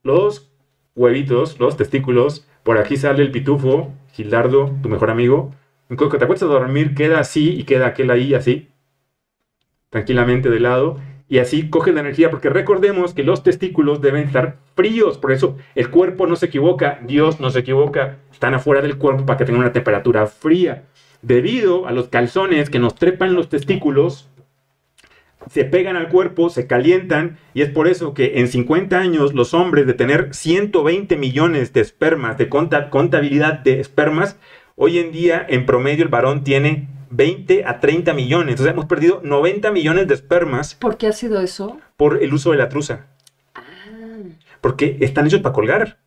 los 0.03 0.51
huevitos, 0.97 1.61
los 1.61 1.77
testículos, 1.77 2.49
por 2.63 2.79
aquí 2.79 2.97
sale 2.97 3.23
el 3.23 3.33
pitufo, 3.33 3.93
Gildardo, 4.13 4.75
tu 4.83 4.89
mejor 4.89 5.11
amigo, 5.11 5.55
te 5.89 6.25
acuestas 6.25 6.49
a 6.49 6.53
dormir, 6.53 6.95
queda 6.95 7.21
así 7.21 7.51
y 7.51 7.65
queda 7.65 7.89
aquel 7.89 8.11
ahí 8.11 8.35
así, 8.35 8.71
tranquilamente 9.91 10.49
de 10.49 10.61
lado, 10.61 10.99
y 11.29 11.39
así 11.39 11.71
coge 11.71 11.93
la 11.93 12.01
energía, 12.01 12.31
porque 12.31 12.51
recordemos 12.51 13.15
que 13.15 13.25
los 13.25 13.43
testículos 13.43 14.01
deben 14.01 14.25
estar 14.25 14.57
fríos, 14.77 15.19
por 15.19 15.33
eso 15.33 15.57
el 15.75 15.91
cuerpo 15.91 16.27
no 16.27 16.37
se 16.37 16.47
equivoca, 16.47 17.01
Dios 17.07 17.41
no 17.41 17.51
se 17.51 17.61
equivoca, 17.61 18.19
están 18.31 18.55
afuera 18.55 18.83
del 18.83 18.99
cuerpo 18.99 19.25
para 19.25 19.39
que 19.39 19.45
tengan 19.45 19.63
una 19.63 19.73
temperatura 19.73 20.27
fría. 20.27 20.85
Debido 21.23 21.87
a 21.87 21.93
los 21.93 22.09
calzones 22.09 22.69
que 22.69 22.79
nos 22.79 22.95
trepan 22.95 23.35
los 23.35 23.49
testículos, 23.49 24.29
se 25.51 25.65
pegan 25.65 25.97
al 25.97 26.09
cuerpo, 26.09 26.51
se 26.51 26.67
calientan 26.67 27.39
y 27.55 27.63
es 27.63 27.71
por 27.71 27.89
eso 27.89 28.15
que 28.15 28.39
en 28.41 28.49
50 28.49 28.99
años 28.99 29.35
los 29.35 29.55
hombres 29.55 29.87
de 29.87 29.95
tener 29.95 30.35
120 30.35 31.17
millones 31.17 31.73
de 31.73 31.81
espermas, 31.81 32.39
de 32.39 32.49
contabilidad 32.49 33.61
de 33.61 33.81
espermas, 33.81 34.39
hoy 34.77 34.99
en 34.99 35.13
día 35.13 35.45
en 35.49 35.67
promedio 35.67 36.05
el 36.05 36.11
varón 36.11 36.45
tiene 36.45 36.89
20 37.17 37.65
a 37.65 37.81
30 37.81 38.13
millones. 38.15 38.51
Entonces 38.53 38.73
hemos 38.73 38.87
perdido 38.87 39.21
90 39.23 39.71
millones 39.71 40.09
de 40.09 40.15
espermas 40.15 40.75
¿Por 40.75 40.97
qué 40.97 41.07
ha 41.09 41.13
sido 41.13 41.41
eso? 41.41 41.79
por 41.97 42.23
el 42.23 42.33
uso 42.35 42.51
de 42.53 42.59
la 42.59 42.69
truza. 42.69 43.07
Ah, 43.55 43.63
Porque 44.61 44.97
están 45.01 45.27
hechos 45.27 45.41
para 45.41 45.53
colgar 45.53 45.99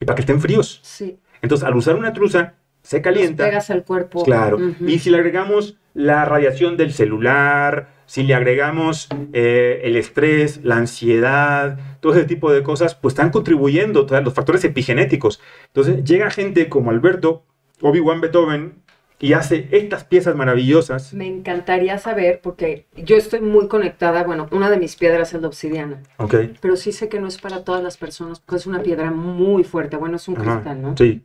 y 0.00 0.04
para 0.04 0.14
que 0.16 0.22
estén 0.22 0.40
fríos. 0.40 0.80
sí. 0.82 1.18
Entonces, 1.42 1.66
al 1.68 1.76
usar 1.76 1.96
una 1.96 2.14
truza, 2.14 2.54
se 2.80 2.96
Los 2.96 3.04
calienta. 3.04 3.44
pegas 3.44 3.68
al 3.68 3.84
cuerpo. 3.84 4.24
Claro. 4.24 4.58
Y 4.80 4.98
si 4.98 5.10
le 5.10 5.18
agregamos 5.18 5.76
la 5.92 6.24
radiación 6.24 6.78
del 6.78 6.94
celular, 6.94 7.88
si 8.06 8.22
le 8.22 8.34
agregamos 8.34 9.08
eh, 9.34 9.82
el 9.84 9.96
estrés, 9.96 10.60
la 10.64 10.76
ansiedad, 10.78 11.78
todo 12.00 12.14
ese 12.14 12.24
tipo 12.24 12.50
de 12.50 12.62
cosas, 12.62 12.94
pues 12.94 13.12
están 13.12 13.28
contribuyendo 13.28 14.06
todos 14.06 14.24
los 14.24 14.32
factores 14.32 14.64
epigenéticos. 14.64 15.38
Entonces 15.66 16.02
llega 16.04 16.30
gente 16.30 16.70
como 16.70 16.90
Alberto, 16.90 17.44
Obi-Wan 17.82 18.22
Beethoven, 18.22 18.76
y 19.24 19.32
hace 19.32 19.68
estas 19.72 20.04
piezas 20.04 20.36
maravillosas. 20.36 21.14
Me 21.14 21.26
encantaría 21.26 21.96
saber, 21.98 22.40
porque 22.42 22.86
yo 22.94 23.16
estoy 23.16 23.40
muy 23.40 23.68
conectada, 23.68 24.22
bueno, 24.24 24.48
una 24.52 24.68
de 24.68 24.76
mis 24.78 24.96
piedras 24.96 25.32
es 25.32 25.40
la 25.40 25.48
obsidiana, 25.48 26.02
Ok. 26.18 26.34
pero 26.60 26.76
sí 26.76 26.92
sé 26.92 27.08
que 27.08 27.20
no 27.20 27.26
es 27.28 27.38
para 27.38 27.64
todas 27.64 27.82
las 27.82 27.96
personas, 27.96 28.40
porque 28.40 28.56
es 28.60 28.66
una 28.66 28.82
piedra 28.82 29.10
muy 29.10 29.64
fuerte, 29.64 29.96
bueno, 29.96 30.16
es 30.16 30.28
un 30.28 30.36
Ajá. 30.36 30.44
cristal, 30.60 30.82
¿no? 30.82 30.94
Sí, 30.96 31.22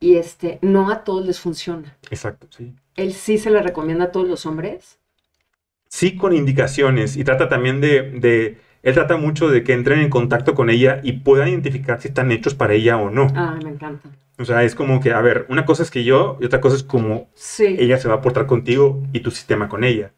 Y 0.00 0.16
este, 0.16 0.58
no 0.62 0.90
a 0.90 1.04
todos 1.04 1.24
les 1.24 1.40
funciona. 1.40 1.96
exacto, 2.10 2.46
sí. 2.50 2.74
Él 2.96 3.14
sí 3.14 3.38
se 3.38 3.50
le 3.50 3.62
recomienda 3.62 4.04
a 4.06 4.10
todos 4.12 4.28
los 4.28 4.44
hombres. 4.44 4.98
Sí 5.88 6.16
con 6.16 6.34
indicaciones 6.34 7.16
y 7.16 7.24
trata 7.24 7.48
también 7.48 7.80
de, 7.80 8.02
de- 8.20 8.58
él 8.82 8.94
trata 8.94 9.16
mucho 9.16 9.48
de 9.48 9.62
que 9.64 9.72
entren 9.74 10.00
en 10.00 10.10
contacto 10.10 10.54
con 10.54 10.68
ella 10.68 11.00
y 11.02 11.12
puedan 11.12 11.48
identificar 11.48 12.00
si 12.02 12.08
están 12.08 12.32
hechos 12.32 12.54
para 12.54 12.74
ella 12.74 12.98
o 12.98 13.10
no. 13.10 13.28
Ah, 13.34 13.58
me 13.62 13.70
encanta. 13.70 14.10
O 14.38 14.44
sea, 14.44 14.62
es 14.64 14.74
como 14.74 15.00
que, 15.00 15.12
a 15.12 15.20
ver, 15.20 15.46
una 15.48 15.64
cosa 15.66 15.82
es 15.82 15.90
que 15.90 16.04
yo 16.04 16.38
y 16.40 16.46
otra 16.46 16.60
cosa 16.60 16.76
es 16.76 16.82
como 16.82 17.28
Sí. 17.34 17.76
ella 17.78 17.98
se 17.98 18.08
va 18.08 18.14
a 18.16 18.20
portar 18.22 18.46
contigo 18.46 19.02
y 19.12 19.20
tu 19.20 19.30
sistema 19.30 19.68
con 19.68 19.84
ella. 19.84 20.12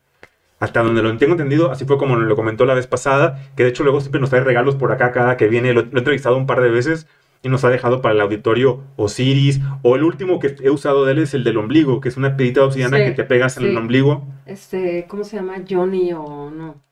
Hasta 0.60 0.82
donde 0.82 1.02
lo 1.02 1.14
tengo 1.18 1.32
entendido, 1.32 1.70
así 1.70 1.84
fue 1.84 1.98
como 1.98 2.16
nos 2.16 2.26
lo 2.28 2.36
comentó 2.36 2.64
la 2.64 2.74
vez 2.74 2.86
pasada, 2.86 3.42
que 3.56 3.64
de 3.64 3.70
hecho 3.70 3.82
luego 3.82 4.00
siempre 4.00 4.20
nos 4.20 4.30
trae 4.30 4.42
regalos 4.42 4.76
por 4.76 4.92
acá 4.92 5.12
cada 5.12 5.36
que 5.36 5.48
viene. 5.48 5.74
Lo, 5.74 5.82
lo 5.82 5.92
he 5.94 5.98
entrevistado 5.98 6.36
un 6.36 6.46
par 6.46 6.60
de 6.62 6.70
veces 6.70 7.06
y 7.42 7.48
nos 7.50 7.64
ha 7.64 7.70
dejado 7.70 8.00
para 8.00 8.14
el 8.14 8.20
auditorio 8.22 8.80
Osiris. 8.96 9.60
O 9.82 9.96
el 9.96 10.04
último 10.04 10.38
que 10.38 10.54
he 10.62 10.70
usado 10.70 11.04
de 11.04 11.12
él 11.12 11.18
es 11.18 11.34
el 11.34 11.44
del 11.44 11.58
ombligo, 11.58 12.00
que 12.00 12.08
es 12.08 12.16
una 12.16 12.36
pedita 12.36 12.60
de 12.60 12.66
obsidiana 12.66 12.96
Sí, 12.96 13.04
que 13.04 13.10
te 13.10 13.24
pegas 13.24 13.58
en 13.58 13.64
el 13.64 13.76
ombligo. 13.76 14.26
Este, 14.46 15.06
¿cómo 15.08 15.24
se 15.24 15.36
llama? 15.36 15.56
Johnny 15.68 16.12
o 16.14 16.50
no? 16.50 16.82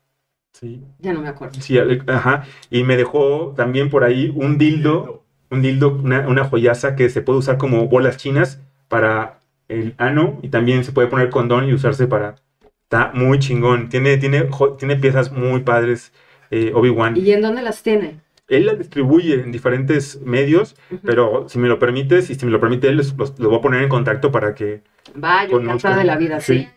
Sí. 0.53 0.83
Ya 0.99 1.15
no 1.15 1.23
me 1.23 1.29
acuerdo. 1.29 1.59
Sí, 1.61 1.79
ajá. 2.09 2.45
Y 2.71 2.83
me 2.85 2.97
dejó 2.99 3.55
también 3.57 3.89
por 3.89 4.05
ahí 4.05 4.31
un 4.37 4.59
dildo, 4.59 5.22
un 5.53 5.63
dildo, 5.63 5.91
una, 6.03 6.27
una 6.29 6.45
joyaza 6.45 6.97
que 6.97 7.09
se 7.11 7.23
puede 7.23 7.39
usar 7.39 7.59
como 7.59 7.87
bolas 7.89 8.17
chinas 8.17 8.61
para 8.89 9.41
el 9.69 9.95
ano 9.99 10.39
y 10.43 10.49
también 10.49 10.85
se 10.85 10.93
puede 10.93 11.09
poner 11.09 11.31
condón 11.31 11.69
y 11.69 11.75
usarse 11.75 12.07
para... 12.07 12.37
Está 12.85 13.11
muy 13.15 13.39
chingón. 13.39 13.89
Tiene, 13.89 14.19
tiene, 14.19 14.49
tiene 14.79 14.97
piezas 14.97 15.33
muy 15.33 15.61
padres, 15.61 16.13
eh, 16.51 16.73
Obi-Wan. 16.75 17.17
¿Y 17.17 17.33
en 17.33 17.41
dónde 17.41 17.63
las 17.63 17.83
tiene? 17.83 18.21
Él 18.49 18.67
las 18.67 18.79
distribuye 18.79 19.35
en 19.41 19.51
diferentes 19.53 20.21
medios, 20.21 20.77
pero 21.05 21.49
si 21.49 21.59
me 21.59 21.69
lo 21.69 21.79
permites 21.79 22.29
y 22.29 22.35
si 22.35 22.45
me 22.45 22.53
lo 22.53 22.61
permite 22.61 22.89
él, 22.89 22.97
los, 22.97 23.17
los- 23.17 23.39
los 23.39 23.49
voy 23.49 23.59
a 23.59 23.63
poner 23.63 23.83
en 23.83 23.89
contacto 23.89 24.31
para 24.31 24.55
que... 24.55 24.83
Va, 25.23 25.45
yo 25.45 25.53
Conozco. 25.53 25.73
encantada 25.89 25.97
de 25.99 26.05
la 26.05 26.17
vida, 26.17 26.41
sí. 26.41 26.69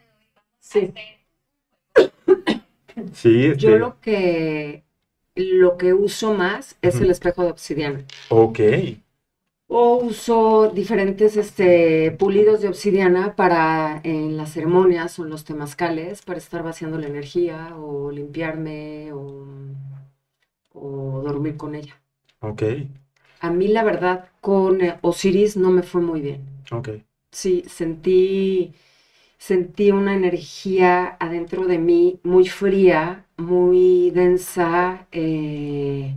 Sí. 0.60 0.94
Sí, 3.14 3.46
este, 3.48 3.58
Yo 3.66 3.78
lo 3.78 4.00
que 4.00 4.85
lo 5.36 5.78
que 5.78 5.94
uso 5.94 6.34
más 6.34 6.78
es 6.82 7.02
el 7.02 7.12
espejo 7.12 7.44
de 7.44 7.52
obsidiana. 7.52 8.06
Ok. 8.30 8.60
O 9.68 9.98
uso 9.98 10.70
diferentes 10.70 11.38
este, 11.38 12.12
pulidos 12.12 12.62
de 12.62 12.68
obsidiana 12.68 13.36
para 13.36 14.00
en 14.04 14.38
las 14.38 14.54
ceremonias 14.54 15.18
o 15.20 15.24
en 15.24 15.32
los 15.32 15.44
temazcales 15.44 16.22
para 16.22 16.38
estar 16.40 16.64
vaciando 16.64 16.98
la 17.00 17.08
energía 17.08 17.76
o 17.76 18.12
limpiarme 18.12 19.12
o, 19.14 19.46
o 20.74 21.22
dormir 21.24 21.58
con 21.58 21.76
ella. 21.76 22.00
Ok. 22.42 22.64
A 23.40 23.50
mí 23.50 23.68
la 23.70 23.84
verdad 23.84 24.30
con 24.42 24.82
eh, 24.82 24.98
Osiris 25.02 25.56
no 25.58 25.72
me 25.72 25.84
fue 25.84 26.02
muy 26.02 26.22
bien. 26.22 26.42
Ok. 26.72 26.90
Sí, 27.32 27.64
sentí, 27.68 28.74
sentí 29.38 29.92
una 29.92 30.16
energía 30.16 31.18
adentro 31.20 31.68
de 31.68 31.78
mí 31.80 32.20
muy 32.24 32.48
fría, 32.48 33.26
muy 33.38 34.12
densa. 34.12 35.08
eh, 35.12 36.16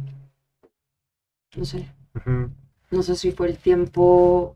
no 1.57 1.65
sé, 1.65 1.89
no 2.91 3.03
sé 3.03 3.17
si 3.17 3.33
fue 3.33 3.49
el 3.49 3.59
tiempo. 3.59 4.55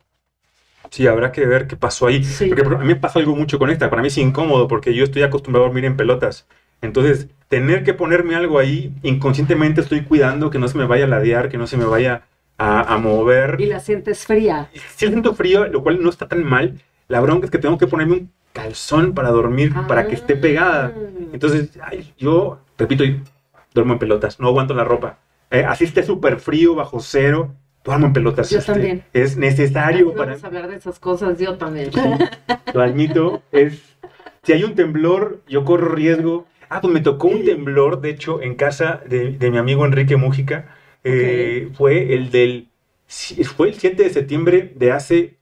Sí, 0.90 1.06
habrá 1.06 1.32
que 1.32 1.46
ver 1.46 1.66
qué 1.66 1.76
pasó 1.76 2.06
ahí. 2.06 2.22
Sí. 2.24 2.48
Porque 2.48 2.62
a 2.62 2.78
mí 2.78 2.86
me 2.86 2.96
pasa 2.96 3.18
algo 3.18 3.34
mucho 3.34 3.58
con 3.58 3.70
esta. 3.70 3.88
Para 3.88 4.02
mí 4.02 4.08
es 4.08 4.18
incómodo 4.18 4.68
porque 4.68 4.94
yo 4.94 5.04
estoy 5.04 5.22
acostumbrado 5.22 5.64
a 5.64 5.68
dormir 5.68 5.84
en 5.84 5.96
pelotas. 5.96 6.46
Entonces, 6.82 7.28
tener 7.48 7.84
que 7.84 7.94
ponerme 7.94 8.34
algo 8.34 8.58
ahí, 8.58 8.92
inconscientemente 9.02 9.80
estoy 9.80 10.02
cuidando 10.02 10.50
que 10.50 10.58
no 10.58 10.68
se 10.68 10.76
me 10.78 10.86
vaya 10.86 11.04
a 11.04 11.08
ladear, 11.08 11.48
que 11.48 11.56
no 11.58 11.66
se 11.66 11.76
me 11.76 11.84
vaya 11.84 12.22
a, 12.58 12.94
a 12.94 12.98
mover. 12.98 13.56
Y 13.60 13.66
la 13.66 13.80
sientes 13.80 14.26
fría. 14.26 14.68
Sí 14.74 15.06
siento 15.08 15.34
frío, 15.34 15.66
lo 15.68 15.82
cual 15.82 16.02
no 16.02 16.10
está 16.10 16.28
tan 16.28 16.44
mal. 16.44 16.80
La 17.08 17.20
bronca 17.20 17.46
es 17.46 17.50
que 17.50 17.58
tengo 17.58 17.78
que 17.78 17.86
ponerme 17.86 18.14
un 18.14 18.32
calzón 18.52 19.14
para 19.14 19.30
dormir, 19.30 19.72
para 19.88 20.06
que 20.06 20.14
esté 20.14 20.36
pegada. 20.36 20.92
Ah. 20.94 21.00
Entonces, 21.32 21.70
ay, 21.82 22.12
yo, 22.18 22.58
repito, 22.78 23.04
duermo 23.74 23.94
en 23.94 23.98
pelotas, 23.98 24.38
no 24.40 24.48
aguanto 24.48 24.74
la 24.74 24.84
ropa. 24.84 25.18
Eh, 25.50 25.64
así 25.66 25.84
esté 25.84 26.02
súper 26.02 26.38
frío, 26.40 26.74
bajo 26.74 27.00
cero, 27.00 27.54
duermo 27.84 28.06
en 28.06 28.12
pelotas. 28.12 28.50
Yo 28.50 28.58
Este, 28.58 28.72
también. 28.72 29.04
Es 29.12 29.36
necesario 29.36 30.14
para... 30.14 30.32
Vamos 30.32 30.44
a 30.44 30.46
hablar 30.46 30.68
de 30.68 30.76
esas 30.76 30.98
cosas, 30.98 31.38
yo 31.38 31.56
también. 31.56 31.90
Lo 32.74 32.82
admito, 32.82 33.42
es... 33.52 33.82
Si 34.42 34.52
hay 34.52 34.64
un 34.64 34.74
temblor, 34.74 35.40
yo 35.46 35.64
corro 35.64 35.88
riesgo. 35.94 36.46
Ah, 36.68 36.80
pues 36.80 36.92
me 36.92 37.00
tocó 37.00 37.28
un 37.28 37.44
temblor, 37.44 38.00
de 38.00 38.10
hecho, 38.10 38.40
en 38.42 38.54
casa 38.56 39.00
de, 39.06 39.32
de 39.32 39.50
mi 39.50 39.58
amigo 39.58 39.84
Enrique 39.86 40.16
Mújica. 40.16 40.74
Eh, 41.04 41.70
Fue 41.74 42.14
el 42.14 42.30
del... 42.30 42.68
Fue 43.56 43.68
el 43.68 43.74
7 43.74 44.02
de 44.02 44.10
septiembre 44.10 44.72
de 44.74 44.92
hace... 44.92 45.36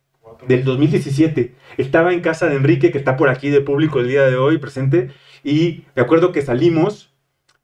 Del 0.48 0.64
2017. 0.64 1.54
Estaba 1.76 2.12
en 2.12 2.20
casa 2.20 2.46
de 2.46 2.56
Enrique, 2.56 2.90
que 2.90 2.98
está 2.98 3.16
por 3.16 3.28
aquí 3.28 3.50
de 3.50 3.60
público 3.60 4.00
el 4.00 4.08
día 4.08 4.22
de 4.22 4.36
hoy 4.36 4.58
presente. 4.58 5.10
Y 5.44 5.84
me 5.94 6.02
acuerdo 6.02 6.32
que 6.32 6.42
salimos 6.42 7.12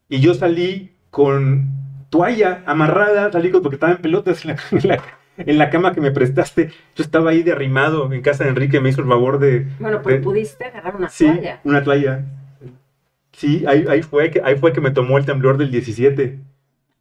y 0.09 0.21
yo 0.21 0.35
salí 0.35 0.93
con 1.11 1.69
toalla 2.11 2.62
amarrada, 2.67 3.33
salí 3.33 3.51
con, 3.51 3.62
porque 3.62 3.77
estaba 3.77 3.93
en 3.93 3.99
pelotas 3.99 4.45
en 4.45 4.51
la, 4.53 4.57
en 4.73 4.89
la- 4.89 5.03
en 5.39 5.59
la 5.59 5.69
cama 5.69 5.93
que 5.93 6.01
me 6.01 6.11
prestaste. 6.12 6.71
Yo 6.95 7.05
estaba 7.05 7.31
ahí 7.31 7.43
derrimado 7.43 8.11
en 8.11 8.23
casa 8.23 8.45
de 8.45 8.51
Enrique, 8.51 8.81
me 8.81 8.89
hizo 8.89 9.03
el 9.03 9.07
favor 9.09 9.39
de... 9.39 9.67
Bueno, 9.79 10.01
pero 10.03 10.17
de- 10.17 10.23
pudiste 10.23 10.65
agarrar 10.65 10.97
una 10.97 11.11
sí, 11.11 11.27
toalla. 11.27 11.61
una 11.65 11.85
toalla. 11.85 12.25
Sí, 13.33 13.65
ahí, 13.69 13.85
ahí, 13.89 14.01
fue 14.03 14.31
que, 14.31 14.41
ahí 14.43 14.57
fue 14.57 14.73
que 14.73 14.81
me 14.81 14.91
tomó 14.93 15.19
el 15.19 15.27
temblor 15.27 15.59
del 15.59 15.71
17. 15.71 16.39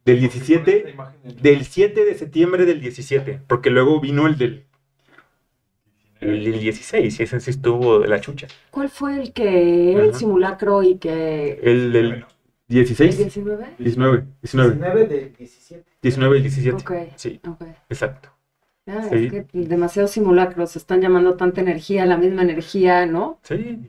Del 0.03 0.19
17, 0.19 0.95
del 1.41 1.63
7 1.65 2.05
de 2.05 2.13
septiembre 2.13 2.65
del 2.65 2.81
17, 2.81 3.39
porque 3.47 3.69
luego 3.69 3.99
vino 4.01 4.27
el 4.27 4.37
del, 4.37 4.65
el 6.29 6.43
del 6.43 6.59
16, 6.59 7.19
y 7.19 7.23
ese 7.23 7.39
sí 7.39 7.49
estuvo 7.51 7.99
de 7.99 8.07
la 8.07 8.19
chucha. 8.19 8.47
¿Cuál 8.71 8.89
fue 8.89 9.19
el 9.21 9.33
que 9.33 9.93
era 9.93 10.03
el 10.03 10.13
simulacro 10.15 10.83
y 10.83 10.95
que... 10.95 11.59
El 11.61 11.91
del 11.91 12.11
¿El 12.11 12.25
16, 12.67 13.17
19? 13.17 13.65
19, 13.77 14.23
19, 14.41 14.69
19 14.73 15.05
del 15.05 15.33
17. 15.37 15.85
19 16.01 16.37
y 16.37 16.41
17. 16.41 16.77
Ok, 16.77 16.91
Sí, 17.15 17.39
exacto. 17.89 18.29
Ah, 18.87 19.07
Sí. 19.09 19.25
Es 19.25 19.31
que 19.31 19.45
demasiados 19.53 20.11
simulacros 20.11 20.75
están 20.75 21.01
llamando 21.01 21.35
tanta 21.35 21.61
energía, 21.61 22.05
la 22.05 22.17
misma 22.17 22.43
energía, 22.43 23.05
¿no? 23.05 23.39
Sí. 23.43 23.79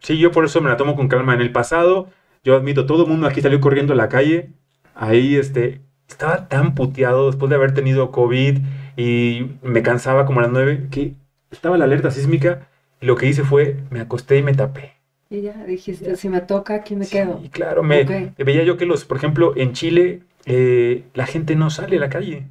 Sí, 0.00 0.18
yo 0.18 0.30
por 0.32 0.44
eso 0.44 0.60
me 0.60 0.70
la 0.70 0.76
tomo 0.76 0.96
con 0.96 1.08
calma. 1.08 1.34
En 1.34 1.40
el 1.40 1.52
pasado, 1.52 2.08
yo 2.42 2.56
admito, 2.56 2.86
todo 2.86 3.04
el 3.04 3.08
mundo 3.10 3.26
aquí 3.26 3.40
salió 3.42 3.60
corriendo 3.60 3.92
a 3.92 3.96
la 3.96 4.08
calle. 4.08 4.50
Ahí, 4.94 5.36
este, 5.36 5.80
estaba 6.08 6.48
tan 6.48 6.74
puteado 6.74 7.26
después 7.26 7.50
de 7.50 7.56
haber 7.56 7.74
tenido 7.74 8.10
COVID 8.10 8.58
y 8.96 9.50
me 9.62 9.82
cansaba 9.82 10.26
como 10.26 10.40
a 10.40 10.44
las 10.44 10.52
9 10.52 10.88
que 10.90 11.14
estaba 11.50 11.76
la 11.78 11.84
alerta 11.84 12.10
sísmica 12.10 12.68
y 13.00 13.06
lo 13.06 13.16
que 13.16 13.26
hice 13.26 13.44
fue, 13.44 13.76
me 13.90 14.00
acosté 14.00 14.38
y 14.38 14.42
me 14.42 14.54
tapé. 14.54 14.92
Y 15.30 15.42
ya 15.42 15.64
dijiste, 15.64 16.16
si 16.16 16.28
me 16.28 16.40
toca, 16.40 16.74
aquí 16.74 16.96
me 16.96 17.04
Sí, 17.04 17.12
quedo. 17.16 17.40
claro, 17.52 17.82
me 17.82 18.04
veía 18.36 18.64
yo 18.64 18.76
que 18.76 18.86
los, 18.86 19.04
por 19.04 19.16
ejemplo, 19.16 19.54
en 19.56 19.72
Chile, 19.72 20.20
eh, 20.44 21.04
la 21.14 21.26
gente 21.26 21.54
no 21.54 21.70
sale 21.70 21.96
a 21.98 22.00
la 22.00 22.08
calle 22.08 22.46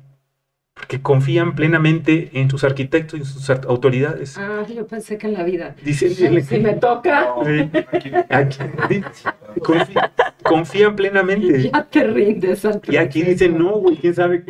porque 0.79 1.01
confían 1.01 1.55
plenamente 1.55 2.29
en 2.39 2.49
sus 2.49 2.63
arquitectos 2.63 3.19
y 3.19 3.21
en 3.23 3.25
sus 3.25 3.49
autoridades. 3.49 4.37
Ah, 4.37 4.65
yo 4.73 4.87
pensé 4.87 5.17
que 5.17 5.27
en 5.27 5.33
la 5.33 5.43
vida. 5.43 5.75
Dicen, 5.83 6.15
Si 6.15 6.57
me 6.59 6.73
toca. 6.75 7.33
Aquí, 8.29 9.03
confían 10.43 10.95
plenamente. 10.95 11.69
ya 11.73 11.83
te 11.83 12.05
rindes. 12.05 12.63
al 12.63 12.81
Y 12.87 12.95
aquí 12.95 13.23
dicen, 13.23 13.57
no, 13.57 13.71
güey, 13.71 13.97
quién 13.97 14.15
sabe, 14.15 14.45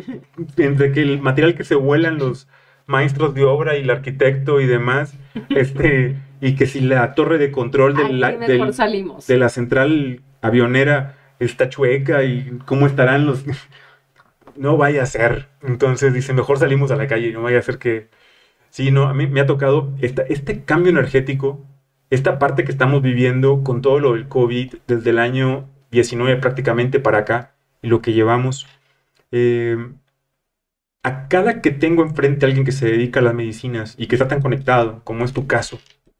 entre 0.56 0.92
que 0.92 1.02
el 1.02 1.20
material 1.20 1.56
que 1.56 1.64
se 1.64 1.74
vuelan 1.74 2.18
los 2.18 2.46
maestros 2.90 3.34
de 3.34 3.44
obra 3.44 3.76
y 3.78 3.82
el 3.82 3.90
arquitecto 3.90 4.60
y 4.60 4.66
demás, 4.66 5.14
este, 5.50 6.16
y 6.40 6.56
que 6.56 6.66
si 6.66 6.80
la 6.80 7.14
torre 7.14 7.38
de 7.38 7.50
control 7.50 7.94
de 7.96 8.12
la, 8.12 8.32
del- 8.32 8.74
salimos. 8.74 9.26
de 9.26 9.38
la 9.38 9.48
central 9.48 10.20
avionera 10.42 11.16
está 11.38 11.68
chueca 11.68 12.24
y 12.24 12.58
cómo 12.66 12.86
estarán 12.86 13.26
los... 13.26 13.44
No 14.56 14.76
vaya 14.76 15.04
a 15.04 15.06
ser. 15.06 15.46
Entonces 15.62 16.12
dice, 16.12 16.34
mejor 16.34 16.58
salimos 16.58 16.90
a 16.90 16.96
la 16.96 17.06
calle, 17.06 17.32
no 17.32 17.42
vaya 17.42 17.60
a 17.60 17.62
ser 17.62 17.78
que... 17.78 18.08
Sí, 18.68 18.90
no, 18.90 19.04
a 19.08 19.14
mí 19.14 19.26
me 19.26 19.40
ha 19.40 19.46
tocado 19.46 19.92
esta- 20.00 20.22
este 20.22 20.64
cambio 20.64 20.90
energético 20.90 21.64
esta 22.10 22.40
parte 22.40 22.64
que 22.64 22.72
estamos 22.72 23.02
viviendo 23.02 23.62
con 23.62 23.82
todo 23.82 24.00
lo 24.00 24.14
del 24.14 24.26
COVID 24.26 24.74
desde 24.88 25.10
el 25.10 25.18
año 25.20 25.68
19 25.92 26.36
prácticamente 26.40 26.98
para 26.98 27.18
acá 27.18 27.52
y 27.82 27.86
lo 27.88 28.02
que 28.02 28.12
llevamos. 28.12 28.66
Eh, 29.30 29.76
a 31.02 31.28
cada 31.28 31.62
que 31.62 31.70
tengo 31.70 32.02
enfrente 32.02 32.44
a 32.44 32.48
alguien 32.48 32.64
que 32.64 32.72
se 32.72 32.86
dedica 32.86 33.20
a 33.20 33.22
las 33.22 33.34
medicinas 33.34 33.94
y 33.98 34.06
que 34.06 34.16
está 34.16 34.28
tan 34.28 34.42
conectado, 34.42 35.02
como 35.04 35.24
es 35.24 35.32
tu 35.32 35.46
caso, 35.46 35.78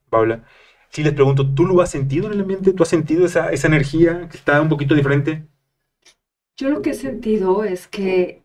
Paula, 0.09 0.45
si 0.90 1.03
les 1.03 1.12
pregunto, 1.12 1.55
¿tú 1.55 1.66
lo 1.66 1.81
has 1.81 1.90
sentido 1.90 2.27
en 2.27 2.33
el 2.35 2.40
ambiente? 2.40 2.73
¿Tú 2.73 2.83
has 2.83 2.88
sentido 2.88 3.25
esa, 3.25 3.51
esa 3.51 3.69
energía 3.69 4.29
que 4.29 4.37
está 4.37 4.61
un 4.61 4.69
poquito 4.69 4.95
diferente? 4.95 5.47
Yo 6.57 6.69
lo 6.69 6.83
que 6.83 6.90
he 6.90 6.95
sentido 6.95 7.64
es 7.64 7.87
que 7.87 8.43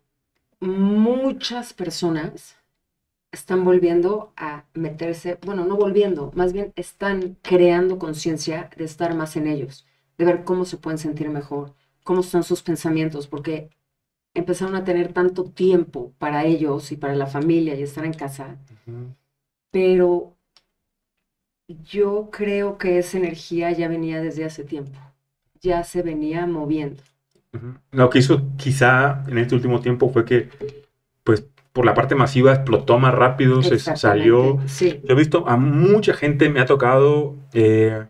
muchas 0.60 1.74
personas 1.74 2.56
están 3.32 3.65
volviendo 3.65 4.32
a 4.38 4.65
meterse, 4.74 5.38
bueno, 5.45 5.65
no 5.65 5.76
volviendo, 5.76 6.32
más 6.36 6.54
bien 6.54 6.71
están 6.76 7.38
creando 7.41 8.00
conciencia 8.00 8.69
de 8.78 8.86
estar 8.86 9.13
más 9.15 9.36
en 9.36 9.48
ellos, 9.48 9.86
de 10.17 10.26
ver 10.26 10.43
cómo 10.43 10.63
se 10.65 10.78
pueden 10.78 10.98
sentir 10.98 11.30
mejor, 11.30 11.74
cómo 12.04 12.24
son 12.24 12.43
sus 12.43 12.62
pensamientos, 12.62 13.28
porque 13.28 13.69
empezaron 14.36 14.76
a 14.76 14.84
tener 14.84 15.13
tanto 15.13 15.45
tiempo 15.45 16.13
para 16.19 16.45
ellos 16.45 16.91
y 16.91 16.98
para 16.98 17.15
la 17.15 17.26
familia 17.26 17.74
y 17.74 17.82
estar 17.82 18.06
en 18.06 18.13
casa, 18.13 18.58
pero 19.71 20.36
yo 21.89 22.30
creo 22.32 22.78
que 22.78 23.00
esa 23.00 23.17
energía 23.17 23.71
ya 23.71 23.88
venía 23.88 24.21
desde 24.21 24.45
hace 24.45 24.63
tiempo, 24.63 25.00
ya 25.62 25.84
se 25.84 26.04
venía 26.04 26.45
moviendo. 26.45 27.02
Lo 27.91 28.10
que 28.10 28.19
hizo 28.19 28.43
quizá 28.58 29.24
en 29.28 29.38
este 29.38 29.56
último 29.56 29.80
tiempo 29.80 30.10
fue 30.10 30.26
que, 30.26 30.50
pues, 31.24 31.48
por 31.71 31.86
la 31.86 31.93
parte 31.93 32.13
masiva 32.13 32.54
explotó 32.54 33.00
más 33.00 33.13
rápido, 33.13 33.63
se 33.63 33.80
salió. 33.80 34.60
Sí. 34.65 35.02
Yo 35.04 35.13
he 35.13 35.17
visto 35.17 35.48
a 35.48 35.58
mucha 35.58 36.13
gente, 36.13 36.50
me 36.50 36.60
ha 36.60 36.65
tocado 36.65 37.36
eh, 37.54 38.06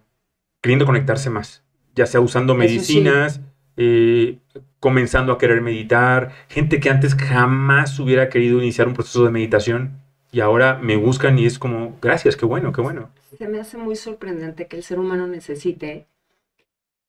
queriendo 0.62 0.88
conectarse 0.88 1.30
más, 1.30 1.64
ya 1.96 2.08
sea 2.08 2.22
usando 2.22 2.56
medicinas, 2.56 3.42
eh, 3.78 4.40
comenzando 4.80 5.34
a 5.34 5.38
querer 5.38 5.62
meditar, 5.62 6.32
gente 6.48 6.80
que 6.80 6.90
antes 6.90 7.16
jamás 7.16 8.00
hubiera 8.00 8.30
querido 8.30 8.60
iniciar 8.60 8.88
un 8.88 8.94
proceso 8.94 9.26
de 9.26 9.32
meditación 9.32 10.00
y 10.32 10.42
ahora 10.42 10.78
me 10.82 10.98
buscan 10.98 11.40
y 11.40 11.46
es 11.46 11.58
como, 11.58 11.98
gracias, 12.02 12.36
qué 12.36 12.46
bueno, 12.46 12.72
qué 12.72 12.82
bueno. 12.82 13.10
Se 13.38 13.48
me 13.48 13.60
hace 13.60 13.78
muy 13.78 13.96
sorprendente 13.96 14.68
que 14.68 14.78
el 14.78 14.84
ser 14.84 15.00
humano 15.00 15.28
necesite 15.28 16.08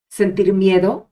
sentir 0.08 0.52
miedo 0.52 1.08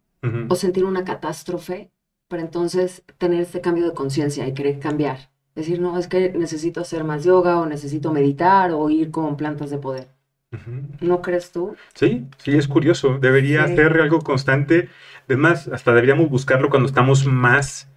o 0.48 0.54
sentir 0.54 0.86
una 0.86 1.04
catástrofe 1.04 1.90
para 2.28 2.40
entonces 2.40 3.02
tener 3.18 3.42
este 3.42 3.60
cambio 3.60 3.84
de 3.84 3.94
conciencia 3.94 4.48
y 4.48 4.54
querer 4.54 4.78
cambiar. 4.78 5.28
Decir, 5.54 5.80
no, 5.80 5.98
es 5.98 6.08
que 6.08 6.30
necesito 6.30 6.80
hacer 6.80 7.04
más 7.04 7.24
yoga 7.24 7.60
o 7.60 7.66
necesito 7.66 8.10
meditar 8.10 8.72
o 8.72 8.88
ir 8.88 9.10
con 9.10 9.36
plantas 9.36 9.70
de 9.70 9.78
poder. 9.78 10.13
¿No 11.00 11.22
crees 11.22 11.52
tú? 11.52 11.76
Sí, 11.94 12.26
sí, 12.38 12.56
es 12.56 12.68
curioso. 12.68 13.18
Debería 13.18 13.66
ser 13.66 14.00
algo 14.00 14.20
constante. 14.20 14.88
Además, 15.26 15.68
hasta 15.68 15.92
deberíamos 15.92 16.28
buscarlo 16.28 16.70
cuando 16.70 16.88
estamos 16.88 17.26
más 17.26 17.88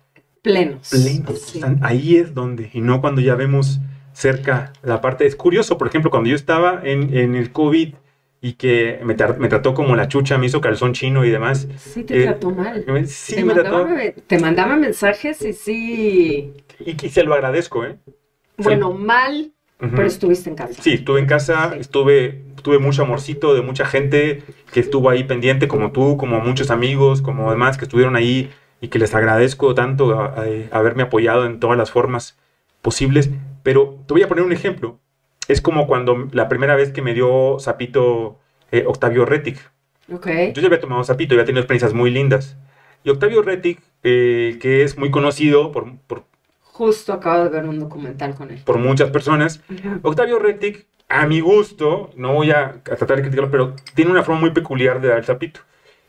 plenos. 0.41 0.89
Plenos. 0.89 1.55
Ahí 1.81 2.17
es 2.17 2.33
donde, 2.33 2.69
y 2.73 2.81
no 2.81 3.01
cuando 3.01 3.21
ya 3.21 3.35
vemos 3.35 3.79
cerca 4.13 4.73
la 4.81 5.01
parte. 5.01 5.25
Es 5.25 5.35
curioso, 5.35 5.77
por 5.77 5.87
ejemplo, 5.87 6.09
cuando 6.09 6.29
yo 6.29 6.35
estaba 6.35 6.81
en, 6.83 7.15
en 7.15 7.35
el 7.35 7.51
COVID, 7.51 7.93
y 8.41 8.53
que 8.53 8.99
me, 9.03 9.15
trató 9.15 9.73
como 9.73 9.95
la 9.95 10.07
chucha, 10.07 10.37
me 10.37 10.45
hizo 10.45 10.61
calzón 10.61 10.93
chino 10.93 11.25
y 11.25 11.29
demás. 11.29 11.67
Sí, 11.77 12.03
te 12.03 12.23
trató 12.23 12.51
mal. 12.51 12.85
Sí, 13.07 13.35
te 13.35 13.43
me 13.43 13.53
mandaba, 13.53 13.87
trató. 13.87 14.21
Te 14.27 14.39
mandaba 14.39 14.75
mensajes 14.75 15.41
y 15.41 15.53
sí. 15.53 16.53
Y, 16.79 17.09
se 17.09 17.23
lo 17.23 17.33
agradezco, 17.33 17.83
¿eh? 17.83 17.97
Bueno, 18.57 18.93
mal, 18.93 19.51
pero 19.79 20.03
estuviste 20.03 20.49
en 20.49 20.55
casa. 20.55 20.81
Sí, 20.81 20.93
estuve 20.93 21.19
en 21.19 21.25
casa, 21.25 21.75
estuve, 21.79 22.43
tuve 22.61 22.79
mucho 22.79 23.03
amorcito 23.03 23.53
de 23.53 23.61
mucha 23.61 23.85
gente 23.85 24.43
que 24.71 24.79
estuvo 24.79 25.09
ahí 25.09 25.23
pendiente, 25.23 25.67
como 25.67 25.91
tú, 25.91 26.17
como 26.17 26.39
muchos 26.39 26.71
amigos, 26.71 27.21
como 27.21 27.51
demás 27.51 27.77
que 27.77 27.85
estuvieron 27.85 28.15
ahí 28.15 28.49
y 28.81 28.89
que 28.89 28.99
les 28.99 29.15
agradezco 29.15 29.73
tanto 29.73 30.33
haberme 30.71 31.03
apoyado 31.03 31.45
en 31.45 31.59
todas 31.59 31.77
las 31.77 31.91
formas 31.91 32.37
posibles. 32.81 33.29
Pero 33.63 33.97
te 34.07 34.13
voy 34.13 34.23
a 34.23 34.27
poner 34.27 34.43
un 34.43 34.53
ejemplo 34.53 34.99
es 35.47 35.61
como 35.61 35.87
cuando 35.87 36.27
la 36.31 36.49
primera 36.49 36.75
vez 36.75 36.91
que 36.91 37.01
me 37.01 37.13
dio 37.13 37.57
Zapito 37.59 38.39
eh, 38.71 38.83
Octavio 38.85 39.25
Retic. 39.25 39.71
Okay. 40.11 40.53
Yo 40.53 40.61
ya 40.61 40.67
había 40.67 40.79
tomado 40.79 41.03
Zapito, 41.03 41.33
había 41.33 41.45
tenido 41.45 41.61
experiencias 41.61 41.93
muy 41.93 42.11
lindas. 42.11 42.57
Y 43.03 43.09
Octavio 43.09 43.41
Retic, 43.41 43.81
eh, 44.03 44.57
que 44.61 44.83
es 44.83 44.97
muy 44.97 45.11
conocido 45.11 45.71
por, 45.71 45.87
Justo 46.61 47.11
acabo 47.13 47.43
de 47.45 47.49
ver 47.49 47.65
un 47.65 47.79
documental 47.79 48.35
con 48.35 48.51
él. 48.51 48.61
Por 48.63 48.77
muchas 48.77 49.09
personas. 49.09 49.61
Octavio 50.03 50.37
Retic, 50.37 50.85
a 51.09 51.25
mi 51.25 51.39
gusto, 51.39 52.11
no 52.15 52.33
voy 52.33 52.51
a, 52.51 52.81
tratar 52.83 53.17
de 53.17 53.23
criticarlo, 53.23 53.51
pero 53.51 53.75
tiene 53.95 54.11
una 54.11 54.23
forma 54.23 54.41
muy 54.41 54.51
peculiar 54.51 55.01
de 55.01 55.09
dar 55.09 55.19
el 55.19 55.25
zapito, 55.25 55.61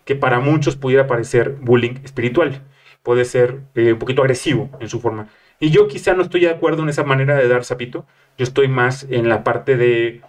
que 0.04 0.16
para 0.16 0.40
muchos 0.40 0.76
pudiera 0.76 1.06
parecer 1.06 1.56
bullying 1.60 1.96
espiritual. 2.04 2.62
Puede 3.02 3.24
ser 3.24 3.60
eh, 3.74 3.92
un 3.92 3.98
poquito 3.98 4.22
agresivo 4.22 4.70
en 4.80 4.88
su 4.88 5.00
forma. 5.00 5.28
Y 5.60 5.70
yo 5.70 5.88
quizá 5.88 6.14
no 6.14 6.22
estoy 6.22 6.42
de 6.42 6.50
acuerdo 6.50 6.82
en 6.82 6.88
esa 6.88 7.04
manera 7.04 7.36
de 7.36 7.48
dar 7.48 7.64
sapito. 7.64 8.06
Yo 8.36 8.44
estoy 8.44 8.68
más 8.68 9.06
en 9.10 9.28
la 9.28 9.44
parte 9.44 9.76
de, 9.76 10.22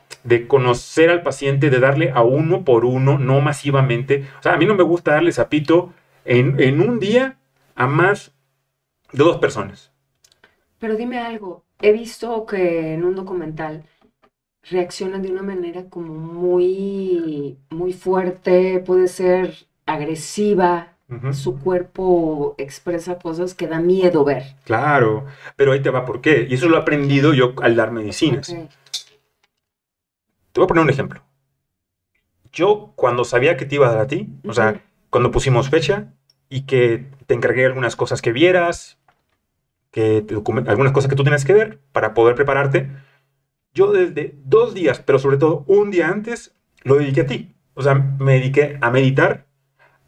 conocer 0.47 1.09
al 1.09 1.21
paciente, 1.21 1.69
de 1.69 1.79
darle 1.79 2.11
a 2.11 2.23
uno 2.23 2.63
por 2.63 2.85
uno, 2.85 3.19
no 3.19 3.41
masivamente. 3.41 4.25
O 4.39 4.43
sea, 4.43 4.53
a 4.53 4.57
mí 4.57 4.65
no 4.65 4.75
me 4.75 4.83
gusta 4.83 5.13
darle 5.13 5.31
sapito 5.31 5.93
en, 6.25 6.59
en 6.59 6.81
un 6.81 6.99
día 6.99 7.37
a 7.75 7.87
más 7.87 8.33
de 9.11 9.23
dos 9.23 9.37
personas. 9.37 9.91
Pero 10.79 10.95
dime 10.95 11.19
algo, 11.19 11.65
he 11.81 11.91
visto 11.91 12.45
que 12.45 12.93
en 12.93 13.03
un 13.03 13.15
documental 13.15 13.83
reaccionan 14.63 15.21
de 15.21 15.31
una 15.31 15.41
manera 15.41 15.85
como 15.89 16.13
muy, 16.13 17.57
muy 17.69 17.93
fuerte, 17.93 18.79
puede 18.85 19.07
ser 19.07 19.67
agresiva 19.85 20.95
su 21.31 21.59
cuerpo 21.59 22.53
expresa 22.59 23.17
cosas 23.17 23.55
que 23.55 23.65
da 23.65 23.79
miedo 23.79 24.23
ver. 24.23 24.43
Claro, 24.63 25.25
pero 25.55 25.71
ahí 25.71 25.81
te 25.81 25.89
va 25.89 26.05
por 26.05 26.21
qué. 26.21 26.45
Y 26.47 26.53
eso 26.53 26.69
lo 26.69 26.77
he 26.77 26.81
aprendido 26.81 27.33
yo 27.33 27.55
al 27.63 27.75
dar 27.75 27.91
medicinas. 27.91 28.47
Te 28.47 28.69
voy 30.55 30.65
a 30.65 30.67
poner 30.67 30.83
un 30.83 30.89
ejemplo. 30.91 31.23
Yo 32.51 32.93
cuando 32.95 33.23
sabía 33.23 33.57
que 33.57 33.65
te 33.65 33.75
iba 33.75 33.87
a 33.87 33.91
dar 33.91 33.99
a 34.01 34.07
ti, 34.07 34.29
o 34.47 34.53
sea, 34.53 34.83
cuando 35.09 35.31
pusimos 35.31 35.69
fecha 35.69 36.13
y 36.47 36.67
que 36.67 37.07
te 37.25 37.33
encargué 37.33 37.65
algunas 37.65 37.95
cosas 37.95 38.21
que 38.21 38.31
vieras, 38.31 38.99
que 39.91 40.25
algunas 40.67 40.93
cosas 40.93 41.09
que 41.09 41.15
tú 41.15 41.23
tienes 41.23 41.45
que 41.45 41.53
ver 41.53 41.79
para 41.91 42.13
poder 42.13 42.35
prepararte, 42.35 42.89
yo 43.73 43.91
desde 43.91 44.35
dos 44.45 44.73
días, 44.73 44.99
pero 44.99 45.19
sobre 45.19 45.37
todo 45.37 45.63
un 45.67 45.91
día 45.91 46.09
antes, 46.09 46.55
lo 46.83 46.95
dediqué 46.95 47.21
a 47.21 47.27
ti. 47.27 47.53
O 47.73 47.81
sea, 47.81 47.95
me 47.95 48.33
dediqué 48.33 48.77
a 48.81 48.89
meditar, 48.89 49.45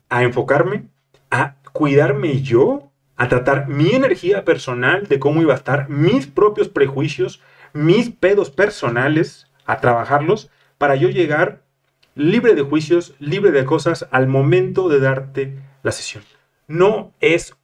a 0.10 0.24
enfocarme, 0.24 0.89
a 1.30 1.56
cuidarme 1.71 2.41
yo, 2.41 2.91
a 3.15 3.28
tratar 3.28 3.67
mi 3.67 3.91
energía 3.91 4.43
personal 4.43 5.08
de 5.08 5.19
cómo 5.19 5.41
iba 5.41 5.54
a 5.54 5.58
estar, 5.58 5.89
mis 5.89 6.28
propios 6.28 6.69
prejuicios, 6.69 7.41
mis 7.74 8.10
pedos 8.10 8.50
personales, 8.50 9.47
a 9.65 9.80
trabajarlos 9.80 10.50
para 10.78 10.95
yo 10.95 11.10
llegar 11.10 11.62
libre 12.15 12.56
de 12.56 12.63
juicios, 12.63 13.15
libre 13.19 13.52
de 13.52 13.65
cosas 13.65 14.08
al 14.12 14.28
momento 14.28 14.89
de 14.89 15.00
darte 15.00 15.60
la 15.84 15.91
sesión. 15.91 16.24
No 16.67 17.13
es 17.19 17.56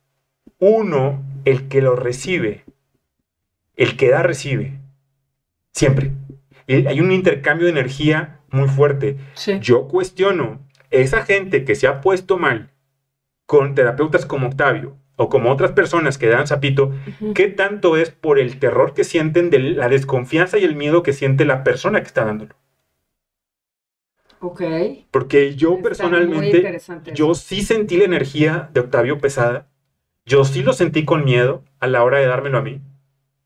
uno 0.60 1.23
el 1.45 1.67
que 1.67 1.81
lo 1.81 1.95
recibe, 1.95 2.63
el 3.75 3.97
que 3.97 4.10
da 4.10 4.23
recibe, 4.23 4.76
siempre. 5.77 6.11
hay 6.67 6.99
un 6.99 7.11
intercambio 7.11 7.65
de 7.65 7.71
energía 7.71 8.39
muy 8.49 8.67
fuerte. 8.67 9.17
Yo 9.61 9.87
cuestiono 9.87 10.59
esa 10.89 11.23
gente 11.23 11.63
que 11.65 11.75
se 11.75 11.87
ha 11.87 12.01
puesto 12.01 12.37
mal 12.37 12.71
con 13.45 13.75
terapeutas 13.75 14.25
como 14.25 14.47
Octavio 14.47 14.97
o 15.15 15.29
como 15.29 15.51
otras 15.51 15.71
personas 15.71 16.17
que 16.17 16.27
dan 16.27 16.47
sapito, 16.47 16.91
¿qué 17.33 17.47
tanto 17.47 17.97
es 17.97 18.11
por 18.11 18.39
el 18.39 18.59
terror 18.59 18.93
que 18.93 19.03
sienten 19.03 19.49
de 19.49 19.59
la 19.59 19.89
desconfianza 19.89 20.57
y 20.57 20.63
el 20.63 20.75
miedo 20.75 21.01
que 21.01 21.13
siente 21.13 21.45
la 21.45 21.63
persona 21.63 22.01
que 22.01 22.07
está 22.07 22.25
dándolo? 22.25 22.55
Ok. 24.39 24.61
Porque 25.09 25.55
yo 25.55 25.81
personalmente, 25.81 26.79
yo 27.13 27.33
sí 27.33 27.61
sentí 27.61 27.97
la 27.97 28.03
energía 28.03 28.69
de 28.73 28.81
Octavio 28.81 29.17
pesada. 29.19 29.67
Yo 30.25 30.45
sí 30.45 30.61
lo 30.61 30.73
sentí 30.73 31.05
con 31.05 31.25
miedo 31.25 31.63
a 31.79 31.87
la 31.87 32.03
hora 32.03 32.19
de 32.19 32.27
dármelo 32.27 32.59
a 32.59 32.61
mí. 32.61 32.81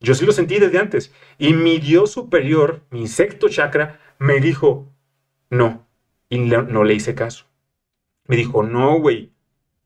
Yo 0.01 0.15
sí 0.15 0.25
lo 0.25 0.33
sentí 0.33 0.59
desde 0.59 0.79
antes. 0.79 1.13
Y 1.37 1.53
mi 1.53 1.77
Dios 1.79 2.11
superior, 2.11 2.81
mi 2.89 3.07
sexto 3.07 3.47
chakra, 3.49 3.99
me 4.17 4.39
dijo, 4.39 4.91
no. 5.49 5.87
Y 6.27 6.39
no 6.39 6.83
le 6.83 6.93
hice 6.93 7.13
caso. 7.13 7.45
Me 8.27 8.35
dijo, 8.35 8.63
no, 8.63 8.99
güey, 8.99 9.31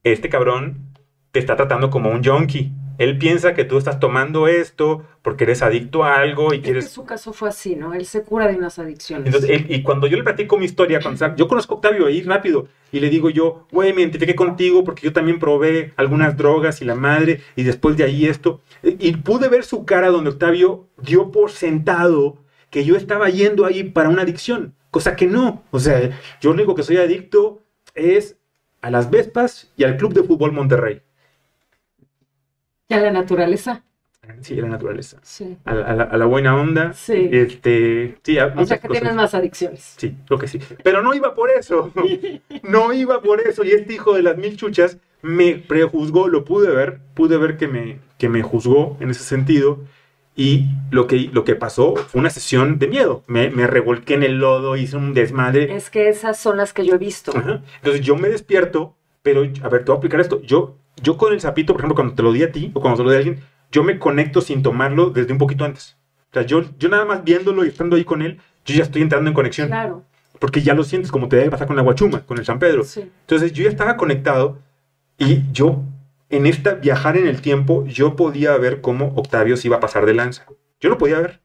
este 0.04 0.30
cabrón 0.30 0.94
te 1.32 1.40
está 1.40 1.56
tratando 1.56 1.90
como 1.90 2.10
un 2.12 2.24
junkie. 2.24 2.72
Él 2.98 3.18
piensa 3.18 3.54
que 3.54 3.66
tú 3.66 3.78
estás 3.78 4.00
tomando 4.00 4.48
esto 4.48 5.04
porque 5.22 5.44
eres 5.44 5.62
adicto 5.62 6.04
a 6.04 6.16
algo 6.16 6.54
y 6.54 6.62
quieres... 6.62 6.86
Que 6.86 6.92
su 6.92 7.04
caso 7.04 7.34
fue 7.34 7.50
así, 7.50 7.76
¿no? 7.76 7.94
Él 7.94 8.06
se 8.06 8.24
cura 8.24 8.48
de 8.48 8.56
unas 8.56 8.80
adicciones. 8.80 9.26
Entonces, 9.26 9.66
y 9.68 9.82
cuando 9.84 10.08
yo 10.08 10.16
le 10.16 10.24
platico 10.24 10.58
mi 10.58 10.66
historia, 10.66 11.00
yo 11.36 11.48
conozco 11.48 11.74
a 11.74 11.78
Octavio 11.78 12.06
ahí 12.06 12.22
rápido 12.22 12.68
y 12.92 13.02
le 13.02 13.10
digo 13.10 13.30
yo, 13.30 13.68
güey, 13.72 13.92
me 13.92 14.02
identifiqué 14.02 14.36
contigo 14.36 14.86
porque 14.86 15.02
yo 15.02 15.12
también 15.12 15.40
probé 15.40 15.92
algunas 15.98 16.38
drogas 16.38 16.82
y 16.82 16.86
la 16.86 16.96
madre 16.96 17.42
y 17.58 17.64
después 17.64 17.98
de 17.98 18.06
ahí 18.06 18.28
esto. 18.28 18.62
Y 18.86 19.18
pude 19.18 19.50
ver 19.50 19.64
su 19.64 19.84
cara 19.86 20.10
donde 20.10 20.30
Octavio 20.30 20.88
dio 21.02 21.32
por 21.32 21.50
sentado 21.52 22.38
que 22.70 22.86
yo 22.86 22.96
estaba 22.96 23.30
yendo 23.30 23.66
ahí 23.66 23.84
para 23.84 24.10
una 24.10 24.22
adicción 24.22 24.76
Cosa 24.92 25.16
que 25.16 25.26
no. 25.28 25.64
O 25.72 25.80
sea, 25.80 26.10
yo 26.40 26.50
lo 26.50 26.52
único 26.52 26.74
que 26.76 26.84
soy 26.84 26.98
adicto 26.98 27.62
es 27.96 28.38
a 28.82 28.90
las 28.90 29.10
Vespas 29.10 29.70
y 29.76 29.84
al 29.84 29.98
Club 29.98 30.14
de 30.14 30.24
Fútbol 30.24 30.54
Monterrey. 30.54 31.02
Y 32.88 32.94
a 32.94 33.00
la 33.02 33.12
naturaleza. 33.12 33.84
Sí, 34.42 34.58
a 34.58 34.62
la 34.64 34.70
naturaleza. 34.70 35.18
Sí. 35.22 35.58
A, 35.66 35.74
la- 35.76 35.86
a 35.86 35.96
la, 35.96 36.04
a 36.06 36.18
la 36.18 36.26
buena 36.26 36.56
onda. 36.56 36.94
Sí. 36.94 37.30
Este, 37.32 38.18
sí, 38.24 38.40
a 38.40 38.48
O 38.56 38.66
sea 38.66 38.78
que 38.80 38.88
cosas. 38.88 39.02
tienes 39.02 39.16
más 39.16 39.34
adicciones. 39.36 39.96
Sí, 39.98 40.16
lo 40.30 40.38
que 40.40 40.48
sí. 40.48 40.60
Pero 40.84 41.02
no 41.02 41.14
iba 41.14 41.34
por 41.36 41.50
eso. 41.52 41.92
No 42.64 42.94
iba 42.94 43.22
por 43.22 43.42
eso. 43.42 43.64
Y 43.64 43.72
este 43.72 43.94
hijo 43.94 44.14
de 44.16 44.24
las 44.24 44.38
mil 44.38 44.56
chuchas 44.58 44.98
me 45.26 45.56
prejuzgó, 45.56 46.28
lo 46.28 46.46
pude 46.46 46.70
ver, 46.70 47.00
pude 47.16 47.38
ver 47.38 47.58
que 47.58 47.68
me, 47.68 47.98
que 48.20 48.30
me 48.30 48.44
juzgó 48.44 48.96
en 49.00 49.10
ese 49.10 49.24
sentido. 49.24 49.80
Y 50.36 50.66
lo 50.92 51.08
que, 51.08 51.30
lo 51.34 51.44
que 51.46 51.56
pasó 51.56 51.96
fue 51.96 52.20
una 52.20 52.30
sesión 52.30 52.78
de 52.78 52.88
miedo. 52.88 53.24
Me, 53.26 53.50
me 53.50 53.66
revolqué 53.66 54.14
en 54.14 54.24
el 54.24 54.38
lodo, 54.38 54.76
hice 54.76 54.98
un 54.98 55.14
desmadre. 55.16 55.76
Es 55.76 55.90
que 55.90 56.10
esas 56.10 56.38
son 56.38 56.58
las 56.58 56.74
que 56.74 56.86
yo 56.86 56.96
he 56.96 56.98
visto. 57.00 57.36
Ajá. 57.36 57.64
Entonces 57.78 58.02
yo 58.02 58.16
me 58.18 58.30
despierto, 58.30 58.96
pero 59.24 59.42
a 59.64 59.70
ver, 59.70 59.84
te 59.84 59.92
voy 59.92 59.96
a 59.96 59.98
aplicar 59.98 60.20
esto. 60.20 60.42
Yo, 60.44 60.78
yo 61.02 61.18
con 61.18 61.34
el 61.34 61.42
sapito, 61.42 61.74
por 61.74 61.82
ejemplo, 61.82 61.96
cuando 61.96 62.14
te 62.14 62.22
lo 62.22 62.32
di 62.32 62.44
a 62.44 62.52
ti 62.52 62.70
o 62.76 62.82
cuando 62.82 62.98
te 62.98 63.04
lo 63.04 63.10
di 63.10 63.16
a 63.16 63.20
alguien, 63.20 63.40
yo 63.72 63.84
me 63.84 63.98
conecto 63.98 64.42
sin 64.42 64.62
tomarlo 64.62 65.10
desde 65.10 65.32
un 65.32 65.40
poquito 65.40 65.66
antes. 65.66 65.98
O 66.30 66.34
sea, 66.34 66.44
yo, 66.44 66.64
yo 66.78 66.90
nada 66.90 67.06
más 67.06 67.24
viéndolo 67.24 67.66
y 67.66 67.70
estando 67.70 67.96
ahí 67.96 68.04
con 68.04 68.22
él, 68.22 68.40
yo 68.66 68.76
ya 68.76 68.84
estoy 68.84 69.02
entrando 69.02 69.30
en 69.30 69.34
conexión. 69.34 69.70
Claro. 69.70 70.04
Porque 70.38 70.62
ya 70.62 70.76
lo 70.76 70.84
sientes 70.84 71.12
como 71.12 71.30
te 71.30 71.38
debe 71.38 71.50
pasar 71.50 71.66
con 71.66 71.78
la 71.78 71.82
guachuma, 71.82 72.26
con 72.26 72.38
el 72.38 72.46
San 72.46 72.60
Pedro. 72.60 72.84
Sí. 72.84 73.10
Entonces 73.22 73.54
yo 73.54 73.64
ya 73.64 73.70
estaba 73.70 73.98
conectado 73.98 74.60
y 75.18 75.44
yo, 75.52 75.82
en 76.30 76.46
esta 76.46 76.74
viajar 76.76 77.18
en 77.18 77.28
el 77.28 77.42
tiempo, 77.42 77.86
yo 77.86 78.16
podía 78.16 78.58
ver 78.58 78.82
cómo 78.82 79.14
Octavio 79.16 79.58
se 79.58 79.68
iba 79.68 79.78
a 79.78 79.82
pasar 79.82 80.06
de 80.06 80.14
lanza. 80.14 80.46
Yo 80.80 80.90
lo 80.90 80.98
podía 80.98 81.20
ver. 81.20 81.42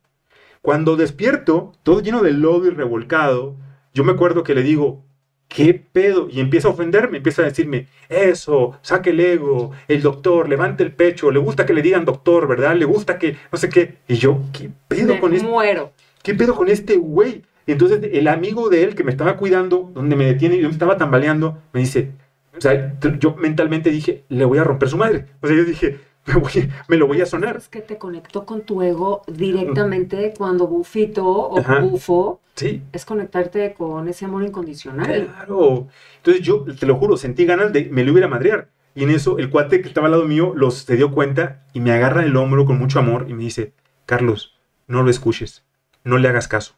Cuando 0.62 0.96
despierto, 0.96 1.72
todo 1.82 2.00
lleno 2.00 2.22
de 2.22 2.32
lodo 2.32 2.66
y 2.66 2.70
revolcado, 2.70 3.56
yo 3.94 4.04
me 4.04 4.12
acuerdo 4.12 4.42
que 4.42 4.54
le 4.54 4.62
digo, 4.62 5.04
¿qué 5.48 5.74
pedo? 5.74 6.28
Y 6.30 6.40
empieza 6.40 6.68
a 6.68 6.72
ofenderme, 6.72 7.18
empieza 7.18 7.42
a 7.42 7.46
decirme, 7.46 7.88
eso, 8.08 8.78
saque 8.82 9.10
el 9.10 9.20
ego, 9.20 9.72
el 9.88 10.02
doctor, 10.02 10.48
levante 10.48 10.82
el 10.82 10.92
pecho, 10.92 11.30
le 11.30 11.38
gusta 11.38 11.64
que 11.66 11.72
le 11.72 11.82
digan 11.82 12.04
doctor, 12.04 12.46
¿verdad? 12.46 12.76
Le 12.76 12.84
gusta 12.84 13.18
que, 13.18 13.36
no 13.50 13.58
sé 13.58 13.68
qué. 13.68 13.96
Y 14.08 14.14
yo, 14.16 14.40
¿qué 14.52 14.70
pedo 14.88 15.14
Me 15.14 15.20
con 15.20 15.34
este? 15.34 15.46
muero. 15.46 15.92
¿qué 16.22 16.34
pedo 16.34 16.54
con 16.54 16.68
este 16.68 16.96
güey? 16.96 17.42
Y 17.66 17.72
entonces 17.72 18.00
el 18.12 18.28
amigo 18.28 18.68
de 18.68 18.84
él 18.84 18.94
que 18.94 19.04
me 19.04 19.10
estaba 19.10 19.36
cuidando, 19.36 19.90
donde 19.94 20.16
me 20.16 20.26
detiene 20.26 20.56
y 20.56 20.60
yo 20.60 20.68
me 20.68 20.72
estaba 20.72 20.96
tambaleando, 20.96 21.58
me 21.72 21.80
dice, 21.80 22.12
o 22.56 22.60
sea, 22.60 22.98
yo 23.18 23.34
mentalmente 23.36 23.90
dije, 23.90 24.24
le 24.28 24.44
voy 24.44 24.58
a 24.58 24.64
romper 24.64 24.88
su 24.88 24.96
madre. 24.96 25.26
O 25.40 25.46
sea, 25.46 25.56
yo 25.56 25.64
dije, 25.64 26.00
me, 26.26 26.34
voy- 26.34 26.70
me 26.88 26.96
lo 26.96 27.06
voy 27.06 27.20
a 27.20 27.26
sonar. 27.26 27.56
Es 27.56 27.68
que 27.68 27.80
te 27.80 27.96
conectó 27.98 28.44
con 28.44 28.62
tu 28.62 28.82
ego 28.82 29.22
directamente 29.26 30.34
cuando 30.36 30.66
Bufito 30.66 31.26
o 31.26 31.58
Ajá. 31.58 31.80
Bufo 31.80 32.40
Sí, 32.56 32.82
es 32.92 33.04
conectarte 33.06 33.72
con 33.72 34.06
ese 34.08 34.26
amor 34.26 34.42
incondicional. 34.42 35.26
claro. 35.32 35.88
Entonces 36.18 36.42
yo, 36.42 36.64
te 36.78 36.84
lo 36.84 36.96
juro, 36.96 37.16
sentí 37.16 37.46
ganas 37.46 37.72
de, 37.72 37.86
me 37.90 38.04
lo 38.04 38.16
iba 38.16 38.26
a 38.26 38.28
madrear. 38.28 38.68
Y 38.94 39.04
en 39.04 39.10
eso, 39.10 39.38
el 39.38 39.48
cuate 39.50 39.80
que 39.80 39.88
estaba 39.88 40.08
al 40.08 40.10
lado 40.12 40.26
mío 40.26 40.52
los, 40.54 40.74
se 40.78 40.96
dio 40.96 41.12
cuenta 41.12 41.64
y 41.72 41.80
me 41.80 41.92
agarra 41.92 42.22
el 42.24 42.36
hombro 42.36 42.66
con 42.66 42.78
mucho 42.78 42.98
amor 42.98 43.26
y 43.28 43.34
me 43.34 43.44
dice, 43.44 43.72
Carlos, 44.04 44.58
no 44.88 45.02
lo 45.02 45.10
escuches, 45.10 45.64
no 46.04 46.18
le 46.18 46.28
hagas 46.28 46.48
caso, 46.48 46.74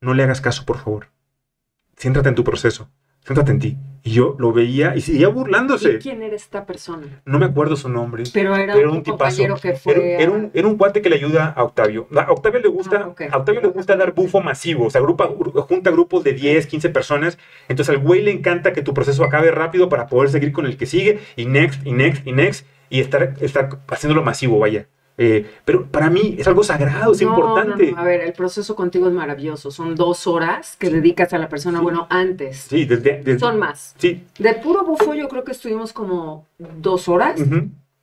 no 0.00 0.12
le 0.12 0.24
hagas 0.24 0.40
caso, 0.40 0.64
por 0.66 0.78
favor. 0.78 1.06
Céntrate 1.96 2.28
en 2.28 2.34
tu 2.34 2.44
proceso, 2.44 2.90
céntrate 3.24 3.52
en 3.52 3.58
ti. 3.60 3.78
Y 4.06 4.12
yo 4.12 4.36
lo 4.38 4.52
veía 4.52 4.94
y 4.94 5.00
seguía 5.00 5.26
burlándose. 5.26 5.94
¿Y 5.94 5.98
quién 5.98 6.22
era 6.22 6.36
esta 6.36 6.64
persona? 6.64 7.20
No 7.24 7.40
me 7.40 7.46
acuerdo 7.46 7.74
su 7.74 7.88
nombre. 7.88 8.22
Pero 8.32 8.54
era, 8.54 8.72
Pero 8.72 8.90
un, 8.92 8.98
un 8.98 9.02
compañero 9.02 9.56
que 9.56 9.74
fue. 9.74 9.94
Era, 10.12 10.22
era 10.22 10.30
un, 10.30 10.50
era 10.54 10.68
un 10.68 10.76
cuate 10.76 11.02
que 11.02 11.10
le 11.10 11.16
ayuda 11.16 11.46
a 11.56 11.64
Octavio. 11.64 12.06
A 12.16 12.30
Octavio 12.30 12.60
le 12.60 12.68
gusta, 12.68 13.12
Ah, 13.18 13.24
a 13.32 13.38
Octavio 13.38 13.60
le 13.60 13.68
gusta 13.68 13.96
dar 13.96 14.12
bufo 14.14 14.40
masivo, 14.40 14.86
o 14.86 14.90
sea, 14.90 15.00
agrupa- 15.00 15.26
junta 15.66 15.90
grupos 15.90 16.22
de 16.22 16.34
10, 16.34 16.68
15 16.68 16.88
personas. 16.90 17.36
Entonces 17.68 17.92
al 17.96 18.00
güey 18.00 18.22
le 18.22 18.30
encanta 18.30 18.72
que 18.72 18.82
tu 18.82 18.94
proceso 18.94 19.24
acabe 19.24 19.50
rápido 19.50 19.88
para 19.88 20.06
poder 20.06 20.30
seguir 20.30 20.52
con 20.52 20.66
el 20.66 20.76
que 20.76 20.86
sigue 20.86 21.18
y 21.34 21.46
next, 21.46 21.84
y 21.84 21.90
next, 21.90 22.24
y 22.28 22.32
next, 22.32 22.64
y 22.88 23.00
estar, 23.00 23.34
estar 23.40 23.68
haciéndolo 23.88 24.22
masivo, 24.22 24.60
vaya. 24.60 24.86
Eh, 25.18 25.46
pero 25.64 25.86
para 25.86 26.10
mí 26.10 26.36
es 26.38 26.46
algo 26.46 26.62
sagrado, 26.62 27.12
es 27.12 27.22
No, 27.22 27.28
importante. 27.28 27.86
no, 27.90 27.96
no. 27.96 28.02
A 28.02 28.04
ver, 28.04 28.20
el 28.20 28.32
proceso 28.34 28.76
contigo 28.76 29.06
es 29.08 29.14
maravilloso. 29.14 29.70
Son 29.70 29.94
dos 29.94 30.26
horas 30.26 30.76
que 30.78 30.90
dedicas 30.90 31.32
a 31.32 31.38
la 31.38 31.48
persona. 31.48 31.78
Sí. 31.78 31.82
Bueno, 31.84 32.06
antes. 32.10 32.58
Sí, 32.58 32.84
desde... 32.84 33.22
desde- 33.22 33.38
Son 33.38 33.58
más. 33.58 33.94
Sí. 33.98 34.24
De 34.38 34.54
puro 34.54 34.84
bufo 34.84 35.14
yo 35.14 35.28
creo 35.28 35.42
que 35.44 35.52
estuvimos 35.52 35.92
como 35.94 36.46
dos 36.58 37.08
horas, 37.08 37.40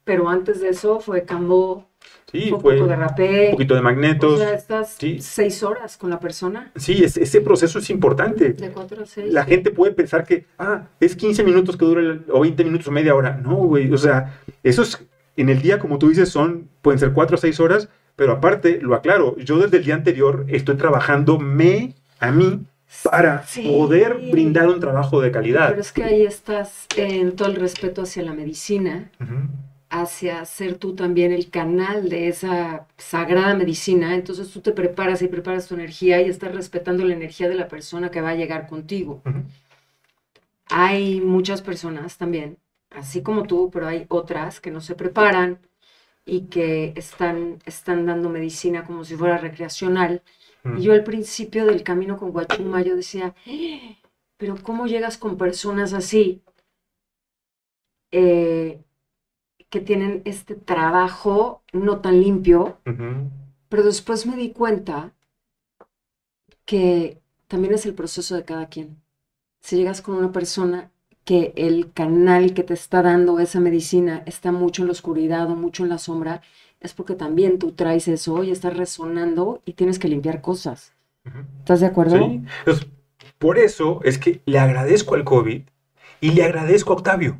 pero 0.04 0.28
antes 0.28 0.60
de 0.62 0.70
eso 0.70 1.00
fue 1.00 1.24
cambo, 1.24 1.88
Sí, 2.32 2.52
un 2.52 2.60
fue 2.60 2.74
poco 2.78 2.88
de 2.88 2.96
rapé. 2.96 3.46
un 3.46 3.52
poquito 3.52 3.74
de 3.76 3.80
O 3.80 3.84
magnetos. 3.84 4.40
sea, 4.40 4.54
estás 4.56 4.96
Sí. 4.98 5.22
seis 5.22 5.62
horas 5.62 5.98
con 5.98 6.10
la 6.10 6.20
persona. 6.20 6.72
Sí, 6.76 7.04
es- 7.04 7.16
ese 7.16 7.42
proceso 7.42 7.78
es 7.78 7.90
importante. 7.92 8.54
De 8.54 8.72
cuatro 8.72 9.04
a 9.04 9.06
seis. 9.06 9.32
La 9.32 9.46
gente 9.46 9.70
puede 9.70 9.92
pensar 9.94 10.26
que, 10.26 10.46
ah, 10.58 10.88
es 11.00 11.16
15 11.16 11.44
minutos 11.44 11.78
que 11.78 11.86
dura, 11.86 12.02
el- 12.02 12.26
o 12.32 12.40
20 12.42 12.64
minutos 12.66 12.88
o 12.88 12.92
media 12.92 13.14
hora. 13.14 13.38
No, 13.42 13.56
güey, 13.58 13.94
o 13.94 13.98
sea, 14.00 14.40
eso 14.64 14.82
es, 14.82 15.00
en 15.36 15.50
el 15.50 15.62
día, 15.62 15.80
como 15.80 15.98
tú 16.00 16.10
dices, 16.10 16.30
son, 16.30 16.70
pueden 16.82 17.00
ser 17.00 17.14
4 17.14 17.36
o 17.36 17.40
6 17.40 17.60
horas, 17.60 17.90
pero 18.16 18.34
aparte, 18.34 18.80
lo 18.82 18.94
aclaro, 18.96 19.36
yo 19.38 19.58
desde 19.58 19.78
el 19.78 19.86
día 19.86 19.96
anterior 19.96 20.46
estoy 20.48 20.76
trabajando 20.78 21.40
me, 21.40 21.96
a 22.20 22.32
mí, 22.32 22.62
para 23.04 23.44
Sí. 23.48 23.64
poder 23.64 24.20
brindar 24.32 24.68
un 24.70 24.80
trabajo 24.80 25.20
de 25.20 25.32
calidad. 25.32 25.70
Pero 25.70 25.82
es 25.82 25.92
que 25.92 26.04
ahí 26.04 26.26
estás 26.26 26.86
en 26.96 27.36
todo 27.36 27.48
el 27.50 27.56
respeto 27.56 28.04
hacia 28.04 28.22
la 28.22 28.34
medicina, 28.34 29.10
hacia 29.90 30.46
ser 30.46 30.76
tú 30.76 30.94
también 30.96 31.32
el 31.32 31.50
canal 31.50 32.10
de 32.10 32.28
esa 32.28 32.86
sagrada 32.98 33.56
medicina. 33.56 34.14
Entonces 34.14 34.50
tú 34.52 34.62
te 34.62 34.72
preparas 34.72 35.24
y 35.24 35.28
preparas 35.28 35.68
tu 35.68 35.74
energía 35.74 36.22
y 36.22 36.30
estás 36.30 36.54
respetando 36.54 37.04
la 37.04 37.16
energía 37.16 37.50
de 37.50 37.56
la 37.56 37.68
persona 37.68 38.12
que 38.12 38.22
va 38.22 38.30
a 38.30 38.36
llegar 38.36 38.68
contigo. 38.68 39.22
Hay 40.70 41.20
muchas 41.22 41.62
personas 41.62 42.18
también, 42.18 42.58
así 42.94 43.22
como 43.24 43.44
tú, 43.44 43.70
pero 43.72 43.88
hay 43.88 44.06
otras 44.10 44.60
que 44.62 44.72
no 44.72 44.82
se 44.82 44.96
preparan 44.96 45.60
y 46.26 46.48
que 46.48 46.94
están, 46.96 47.60
están 47.66 48.06
dando 48.06 48.30
medicina 48.30 48.86
como 48.86 49.04
si 49.06 49.16
fuera 49.16 49.38
recreacional. 49.38 50.24
Y 50.78 50.84
yo 50.84 50.94
al 50.94 51.04
principio 51.04 51.66
del 51.66 51.84
camino 51.84 52.18
con 52.18 52.32
Guachuma, 52.32 52.82
yo 52.82 52.96
decía, 52.96 53.36
"Eh, 53.46 53.98
pero 54.38 54.56
¿cómo 54.64 54.88
llegas 54.88 55.18
con 55.18 55.38
personas 55.38 55.94
así 55.94 56.42
eh, 58.12 58.84
que 59.70 59.80
tienen 59.82 60.22
este 60.26 60.56
trabajo 60.56 61.64
no 61.74 62.00
tan 62.02 62.22
limpio? 62.22 62.78
Pero 63.70 63.84
después 63.84 64.26
me 64.26 64.36
di 64.36 64.52
cuenta 64.52 65.14
que 66.66 67.22
también 67.48 67.74
es 67.74 67.86
el 67.86 67.94
proceso 67.96 68.36
de 68.36 68.46
cada 68.46 68.68
quien. 68.70 69.02
Si 69.62 69.76
llegas 69.78 70.02
con 70.02 70.16
una 70.16 70.32
persona 70.32 70.92
que 71.26 71.54
el 71.56 71.92
canal 71.94 72.54
que 72.54 72.64
te 72.64 72.74
está 72.74 73.02
dando 73.02 73.40
esa 73.40 73.60
medicina 73.60 74.24
está 74.26 74.52
mucho 74.52 74.82
en 74.82 74.88
la 74.88 74.92
oscuridad 74.92 75.50
o 75.50 75.56
mucho 75.56 75.84
en 75.84 75.90
la 75.90 75.98
sombra, 75.98 76.42
es 76.82 76.94
porque 76.94 77.16
también 77.16 77.60
tú 77.60 77.72
traes 77.72 78.08
eso 78.10 78.44
y 78.44 78.52
estás 78.52 78.76
resonando 78.76 79.62
y 79.66 79.74
tienes 79.74 80.00
que 80.00 80.10
limpiar 80.10 80.42
cosas. 80.42 80.92
¿Estás 81.60 81.80
de 81.80 81.86
acuerdo? 81.86 82.18
Sí. 82.18 82.42
Entonces, 82.60 82.88
por 83.40 83.58
eso 83.58 84.02
es 84.04 84.18
que 84.18 84.42
le 84.46 84.60
agradezco 84.60 85.16
al 85.16 85.24
COVID 85.24 85.62
y 86.20 86.32
le 86.32 86.44
agradezco 86.44 86.92
a 86.92 86.98
Octavio. 86.98 87.38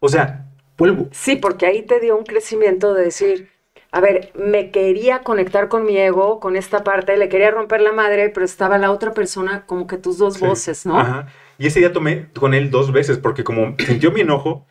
O 0.00 0.08
sea, 0.08 0.46
vuelvo. 0.76 1.08
Sí, 1.12 1.36
porque 1.36 1.66
ahí 1.66 1.82
te 1.82 2.00
dio 2.00 2.16
un 2.16 2.24
crecimiento 2.24 2.94
de 2.94 3.04
decir, 3.04 3.48
a 3.92 4.00
ver, 4.00 4.32
me 4.34 4.70
quería 4.72 5.20
conectar 5.20 5.68
con 5.68 5.84
mi 5.84 5.96
ego, 5.96 6.40
con 6.40 6.56
esta 6.56 6.82
parte, 6.82 7.16
le 7.16 7.28
quería 7.28 7.52
romper 7.52 7.80
la 7.80 7.92
madre, 7.92 8.28
pero 8.28 8.44
estaba 8.44 8.76
la 8.76 8.90
otra 8.90 9.12
persona 9.14 9.66
como 9.66 9.86
que 9.86 9.98
tus 9.98 10.18
dos 10.18 10.34
Sí. 10.34 10.44
voces, 10.44 10.84
¿no? 10.84 10.98
Ajá. 10.98 11.28
Y 11.58 11.66
ese 11.66 11.80
día 11.80 11.92
tomé 11.92 12.28
con 12.34 12.54
él 12.54 12.70
dos 12.70 12.92
veces 12.92 13.18
porque 13.18 13.44
como 13.44 13.74
sintió 13.86 14.10
mi 14.12 14.20
enojo, 14.22 14.66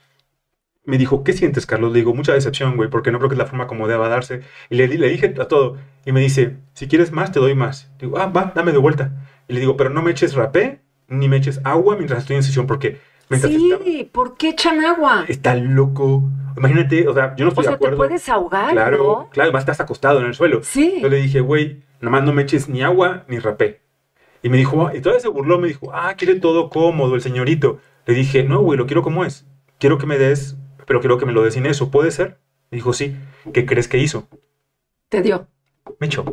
me 0.85 0.97
dijo, 0.97 1.23
¿qué 1.23 1.31
sientes, 1.33 1.65
Carlos? 1.65 1.93
Le 1.93 1.99
digo, 1.99 2.13
mucha 2.13 2.33
decepción, 2.33 2.75
güey, 2.75 2.89
porque 2.89 3.11
no 3.11 3.17
creo 3.19 3.29
que 3.29 3.35
es 3.35 3.39
la 3.39 3.45
forma 3.45 3.67
como 3.67 3.87
deba 3.87 4.09
darse. 4.09 4.41
Y 4.69 4.75
le, 4.75 4.87
di- 4.89 4.97
le 4.97 5.07
dije 5.09 5.33
a 5.39 5.47
todo. 5.47 5.77
Y 6.05 6.11
me 6.11 6.19
dice, 6.19 6.57
si 6.73 6.87
quieres 6.89 7.11
más, 7.13 7.31
te 7.31 7.39
doy 7.39 7.55
más. 7.55 7.89
Digo, 7.99 8.17
ah, 8.17 8.25
va, 8.27 8.51
dame 8.53 8.73
de 8.73 8.79
vuelta. 8.79 9.13
Y 9.47 9.53
le 9.53 9.61
digo, 9.61 9.77
pero 9.77 9.89
no 9.89 10.01
me 10.01 10.11
eches 10.11 10.33
rapé 10.35 10.81
ni 11.07 11.29
me 11.29 11.37
eches 11.37 11.61
agua 11.63 11.95
mientras 11.95 12.19
estoy 12.19 12.35
en 12.37 12.43
sesión 12.43 12.65
porque 12.67 12.99
mientras 13.29 13.53
está, 13.53 13.77
Sí, 13.83 14.09
¿por 14.11 14.35
qué 14.35 14.49
echan 14.49 14.83
agua? 14.83 15.23
está 15.27 15.55
loco. 15.55 16.23
Imagínate, 16.57 17.07
o 17.07 17.13
sea, 17.13 17.33
yo 17.35 17.45
no 17.45 17.49
O 17.49 17.53
estoy 17.53 17.63
sea, 17.63 17.71
de 17.71 17.77
te 17.77 17.85
acuerdo. 17.85 17.97
puedes 17.97 18.27
ahogar, 18.29 18.71
claro, 18.71 18.97
¿no? 18.97 19.29
claro, 19.29 19.47
además 19.47 19.61
estás 19.63 19.79
acostado 19.79 20.19
en 20.19 20.25
el 20.27 20.33
suelo. 20.33 20.61
Sí. 20.63 20.99
Yo 21.01 21.07
le 21.09 21.17
dije, 21.17 21.39
güey, 21.39 21.81
nomás 22.01 22.23
no 22.23 22.33
me 22.33 22.41
eches 22.41 22.67
ni 22.67 22.81
agua 22.81 23.23
ni 23.29 23.39
rapé. 23.39 23.81
Y 24.43 24.49
me 24.49 24.57
dijo, 24.57 24.91
y 24.93 24.99
todavía 24.99 25.21
se 25.21 25.29
burló, 25.29 25.57
me 25.57 25.69
dijo, 25.69 25.91
ah, 25.93 26.13
quiere 26.17 26.35
todo 26.35 26.69
cómodo 26.69 27.15
el 27.15 27.21
señorito. 27.21 27.79
Le 28.05 28.13
dije, 28.13 28.43
no, 28.43 28.61
güey, 28.61 28.77
lo 28.77 28.85
quiero 28.85 29.01
como 29.01 29.23
es. 29.23 29.47
Quiero 29.79 29.97
que 29.97 30.05
me 30.05 30.17
des, 30.17 30.57
pero 30.85 30.99
quiero 30.99 31.17
que 31.17 31.25
me 31.25 31.31
lo 31.31 31.43
des 31.43 31.53
sin 31.53 31.65
eso. 31.65 31.89
¿Puede 31.89 32.11
ser? 32.11 32.39
Me 32.69 32.75
dijo, 32.75 32.91
sí. 32.91 33.15
¿Qué 33.53 33.65
crees 33.65 33.87
que 33.87 33.99
hizo? 33.99 34.27
Te 35.07 35.21
dio. 35.21 35.47
Me 35.97 36.07
echó. 36.07 36.25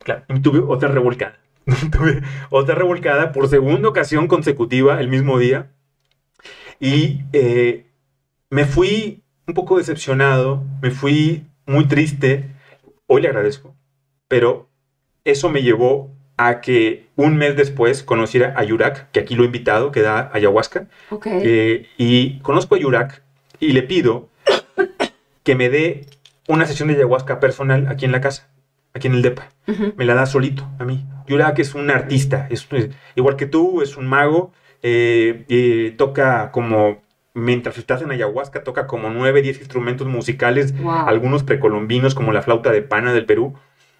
Claro. 0.00 0.24
Y 0.28 0.40
tuve 0.40 0.58
otra 0.58 0.90
revolcada. 0.90 1.40
tuve 1.90 2.22
otra 2.50 2.74
revolcada 2.74 3.32
por 3.32 3.48
segunda 3.48 3.88
ocasión 3.88 4.28
consecutiva 4.28 5.00
el 5.00 5.08
mismo 5.08 5.38
día. 5.38 5.72
Y 6.78 7.22
eh, 7.32 7.86
me 8.50 8.66
fui 8.66 9.24
un 9.46 9.54
poco 9.54 9.78
decepcionado, 9.78 10.62
me 10.82 10.90
fui 10.90 11.46
muy 11.64 11.86
triste. 11.86 12.54
Hoy 13.06 13.22
le 13.22 13.28
agradezco, 13.28 13.74
pero 14.28 14.68
eso 15.24 15.48
me 15.48 15.62
llevó 15.62 16.15
a 16.38 16.60
que 16.60 17.06
un 17.16 17.36
mes 17.36 17.56
después 17.56 18.02
conociera 18.02 18.54
a 18.56 18.64
Yurak, 18.64 19.10
que 19.10 19.20
aquí 19.20 19.34
lo 19.34 19.42
he 19.42 19.46
invitado, 19.46 19.90
que 19.92 20.02
da 20.02 20.30
ayahuasca. 20.34 20.86
Eh, 21.44 21.86
y 21.96 22.38
conozco 22.40 22.74
a 22.74 22.78
Yurak 22.78 23.22
y 23.58 23.72
le 23.72 23.82
pido 23.82 24.28
que 25.42 25.54
me 25.54 25.68
dé 25.70 26.06
una 26.48 26.66
sesión 26.66 26.88
de 26.88 26.94
ayahuasca 26.94 27.40
personal 27.40 27.86
aquí 27.88 28.04
en 28.04 28.12
la 28.12 28.20
casa, 28.20 28.48
aquí 28.94 29.06
en 29.08 29.14
el 29.14 29.22
DEPA. 29.22 29.48
Me 29.96 30.04
la 30.04 30.14
da 30.14 30.26
solito 30.26 30.68
a 30.78 30.84
mí. 30.84 31.04
Yurak 31.26 31.58
es 31.58 31.74
un 31.74 31.90
artista, 31.90 32.46
es, 32.50 32.66
es- 32.70 32.90
igual 33.16 33.36
que 33.36 33.46
tú, 33.46 33.82
es 33.82 33.96
un 33.96 34.06
mago, 34.06 34.52
eh, 34.82 35.94
toca 35.96 36.50
como, 36.52 37.02
mientras 37.34 37.78
estás 37.78 38.02
en 38.02 38.10
ayahuasca, 38.12 38.62
toca 38.62 38.86
como 38.86 39.10
9, 39.10 39.42
10 39.42 39.58
instrumentos 39.58 40.06
musicales, 40.06 40.78
Wow. 40.80 41.08
algunos 41.08 41.42
precolombinos 41.42 42.14
como 42.14 42.32
la 42.32 42.42
flauta 42.42 42.70
de 42.70 42.82
pana 42.82 43.12
del 43.12 43.26
Perú. 43.26 43.54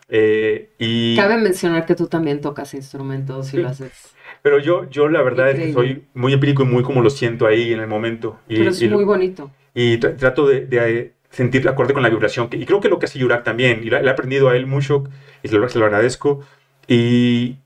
Eh, 0.08 0.70
y, 0.78 1.16
Cabe 1.16 1.36
mencionar 1.38 1.84
que 1.86 1.94
tú 1.94 2.06
también 2.06 2.40
tocas 2.40 2.72
instrumentos 2.74 3.48
y 3.48 3.50
Sí. 3.52 3.56
lo 3.58 3.68
haces. 3.68 4.12
pero 4.42 4.58
yo, 4.60 4.88
yo 4.90 5.08
la 5.08 5.22
verdad 5.22 5.50
es 5.50 5.56
que 5.56 5.68
Increíble. 5.70 5.94
soy 5.94 6.04
muy 6.14 6.32
empírico 6.32 6.62
y 6.62 6.66
muy 6.66 6.82
como 6.84 7.02
lo 7.02 7.10
siento 7.10 7.46
ahí 7.46 7.72
en 7.72 7.80
el 7.80 7.88
momento. 7.88 8.38
Y, 8.48 8.56
Pero 8.58 8.70
es 8.70 8.80
y 8.82 8.88
lo- 8.88 8.96
muy 8.96 9.04
bonito. 9.04 9.50
y 9.74 9.98
tra- 9.98 10.16
trato 10.16 10.46
de, 10.46 10.66
de 10.66 11.14
sentir 11.30 11.68
acorde 11.68 11.92
con 11.94 12.02
la 12.04 12.08
vibración. 12.08 12.48
que- 12.48 12.56
Y 12.56 12.64
creo 12.64 12.80
que 12.80 12.88
lo 12.88 12.98
que 13.00 13.06
hace 13.06 13.18
Yurak 13.18 13.42
también, 13.42 13.80
y 13.82 13.90
lo- 13.90 14.00
le 14.00 14.06
he 14.06 14.10
aprendido 14.10 14.48
a 14.48 14.56
él 14.56 14.66
mucho, 14.66 15.04
y 15.42 15.48
se 15.48 15.56
lo, 15.56 15.68
se 15.68 15.78
lo 15.80 15.86
agradezco. 15.86 16.40
Y 16.86 17.56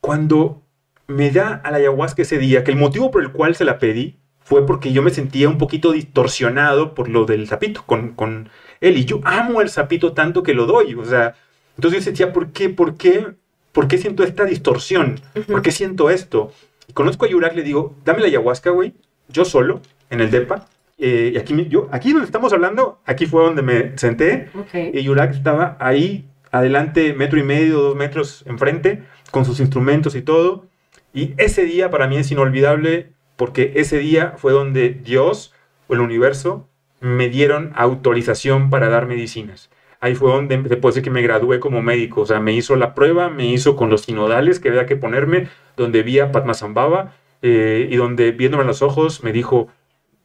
cuando 0.00 0.62
me 1.06 1.30
da 1.30 1.60
a 1.64 1.70
la 1.70 1.76
ayahuasca 1.78 2.22
ese 2.22 2.38
día, 2.38 2.64
que 2.64 2.70
el 2.70 2.78
motivo 2.78 3.10
por 3.10 3.22
el 3.22 3.32
cual 3.32 3.54
se 3.54 3.64
la 3.66 3.78
pedí 3.78 4.16
fue 4.38 4.64
porque 4.66 4.92
yo 4.92 5.02
me 5.02 5.10
sentía 5.10 5.48
un 5.48 5.58
poquito 5.58 5.92
distorsionado 5.92 6.94
por 6.94 7.08
lo 7.08 7.24
del 7.26 7.46
sapito 7.46 7.82
con, 7.84 8.12
con 8.14 8.48
él. 8.80 8.96
Y 8.96 9.04
yo 9.04 9.20
amo 9.24 9.60
el 9.60 9.68
sapito 9.68 10.12
tanto 10.14 10.42
que 10.42 10.54
lo 10.54 10.66
doy. 10.66 10.94
O 10.94 11.04
sea, 11.04 11.34
entonces 11.80 12.00
yo 12.00 12.04
sentía, 12.04 12.30
¿por 12.30 12.52
qué? 12.52 12.68
¿Por 12.68 12.98
qué? 12.98 13.26
¿Por 13.72 13.88
qué 13.88 13.96
siento 13.96 14.22
esta 14.22 14.44
distorsión? 14.44 15.18
¿Por 15.46 15.62
qué 15.62 15.72
siento 15.72 16.10
esto? 16.10 16.52
Y 16.86 16.92
conozco 16.92 17.24
a 17.24 17.28
Yurak, 17.28 17.54
le 17.54 17.62
digo, 17.62 17.96
dame 18.04 18.20
la 18.20 18.26
ayahuasca, 18.26 18.68
güey, 18.68 18.92
yo 19.30 19.46
solo, 19.46 19.80
en 20.10 20.20
el 20.20 20.30
DEPA. 20.30 20.68
Eh, 20.98 21.32
y 21.34 21.38
aquí, 21.38 21.68
yo, 21.70 21.88
aquí 21.90 22.12
donde 22.12 22.26
estamos 22.26 22.52
hablando, 22.52 23.00
aquí 23.06 23.24
fue 23.24 23.42
donde 23.42 23.62
me 23.62 23.96
senté. 23.96 24.50
Ok. 24.54 24.92
Y 24.92 25.02
Yurak 25.02 25.32
estaba 25.32 25.78
ahí, 25.80 26.28
adelante, 26.50 27.14
metro 27.14 27.38
y 27.38 27.44
medio, 27.44 27.80
dos 27.80 27.96
metros 27.96 28.44
enfrente, 28.46 29.02
con 29.30 29.46
sus 29.46 29.58
instrumentos 29.58 30.14
y 30.16 30.20
todo. 30.20 30.66
Y 31.14 31.32
ese 31.38 31.64
día 31.64 31.90
para 31.90 32.08
mí 32.08 32.18
es 32.18 32.30
inolvidable 32.30 33.12
porque 33.36 33.72
ese 33.76 33.96
día 33.96 34.34
fue 34.36 34.52
donde 34.52 34.90
Dios 34.90 35.54
o 35.88 35.94
el 35.94 36.00
universo 36.00 36.68
me 37.00 37.30
dieron 37.30 37.72
autorización 37.74 38.68
para 38.68 38.90
dar 38.90 39.06
medicinas. 39.06 39.70
Ahí 40.00 40.14
fue 40.14 40.32
donde 40.32 40.56
te 40.56 40.76
puedo 40.76 40.92
decir 40.92 41.02
que 41.02 41.10
me 41.10 41.22
gradué 41.22 41.60
como 41.60 41.82
médico. 41.82 42.22
O 42.22 42.26
sea, 42.26 42.40
me 42.40 42.52
hizo 42.52 42.74
la 42.76 42.94
prueba, 42.94 43.28
me 43.28 43.46
hizo 43.46 43.76
con 43.76 43.90
los 43.90 44.02
sinodales 44.02 44.58
que 44.58 44.70
había 44.70 44.86
que 44.86 44.96
ponerme, 44.96 45.48
donde 45.76 46.02
vi 46.02 46.18
a 46.20 46.32
Padmasambhava 46.32 47.14
eh, 47.42 47.88
y 47.90 47.96
donde 47.96 48.32
viéndome 48.32 48.64
a 48.64 48.66
los 48.66 48.82
ojos 48.82 49.22
me 49.22 49.32
dijo, 49.32 49.68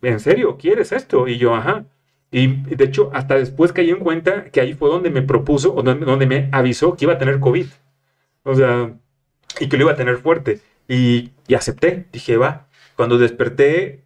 ¿en 0.02 0.20
serio 0.20 0.58
quieres 0.58 0.92
esto? 0.92 1.28
Y 1.28 1.38
yo, 1.38 1.56
ajá. 1.56 1.86
Y 2.32 2.48
de 2.48 2.86
hecho, 2.86 3.12
hasta 3.14 3.36
después 3.36 3.74
caí 3.74 3.90
en 3.90 4.00
cuenta 4.00 4.46
que 4.46 4.62
ahí 4.62 4.74
fue 4.74 4.90
donde 4.90 5.10
me 5.10 5.22
propuso, 5.22 5.74
o 5.76 5.84
donde, 5.84 6.06
donde 6.06 6.26
me 6.26 6.50
avisó 6.52 6.96
que 6.96 7.06
iba 7.06 7.14
a 7.14 7.18
tener 7.18 7.40
COVID. 7.40 7.68
O 8.44 8.56
sea, 8.56 8.94
y 9.60 9.70
que 9.70 9.78
lo 9.78 9.84
iba 9.84 9.94
a 9.94 9.96
tener 9.96 10.18
fuerte. 10.18 10.60
Y, 10.88 11.32
y 11.48 11.56
acepté, 11.56 12.06
dije, 12.12 12.38
va. 12.38 12.68
Cuando 12.96 13.18
desperté, 13.18 14.06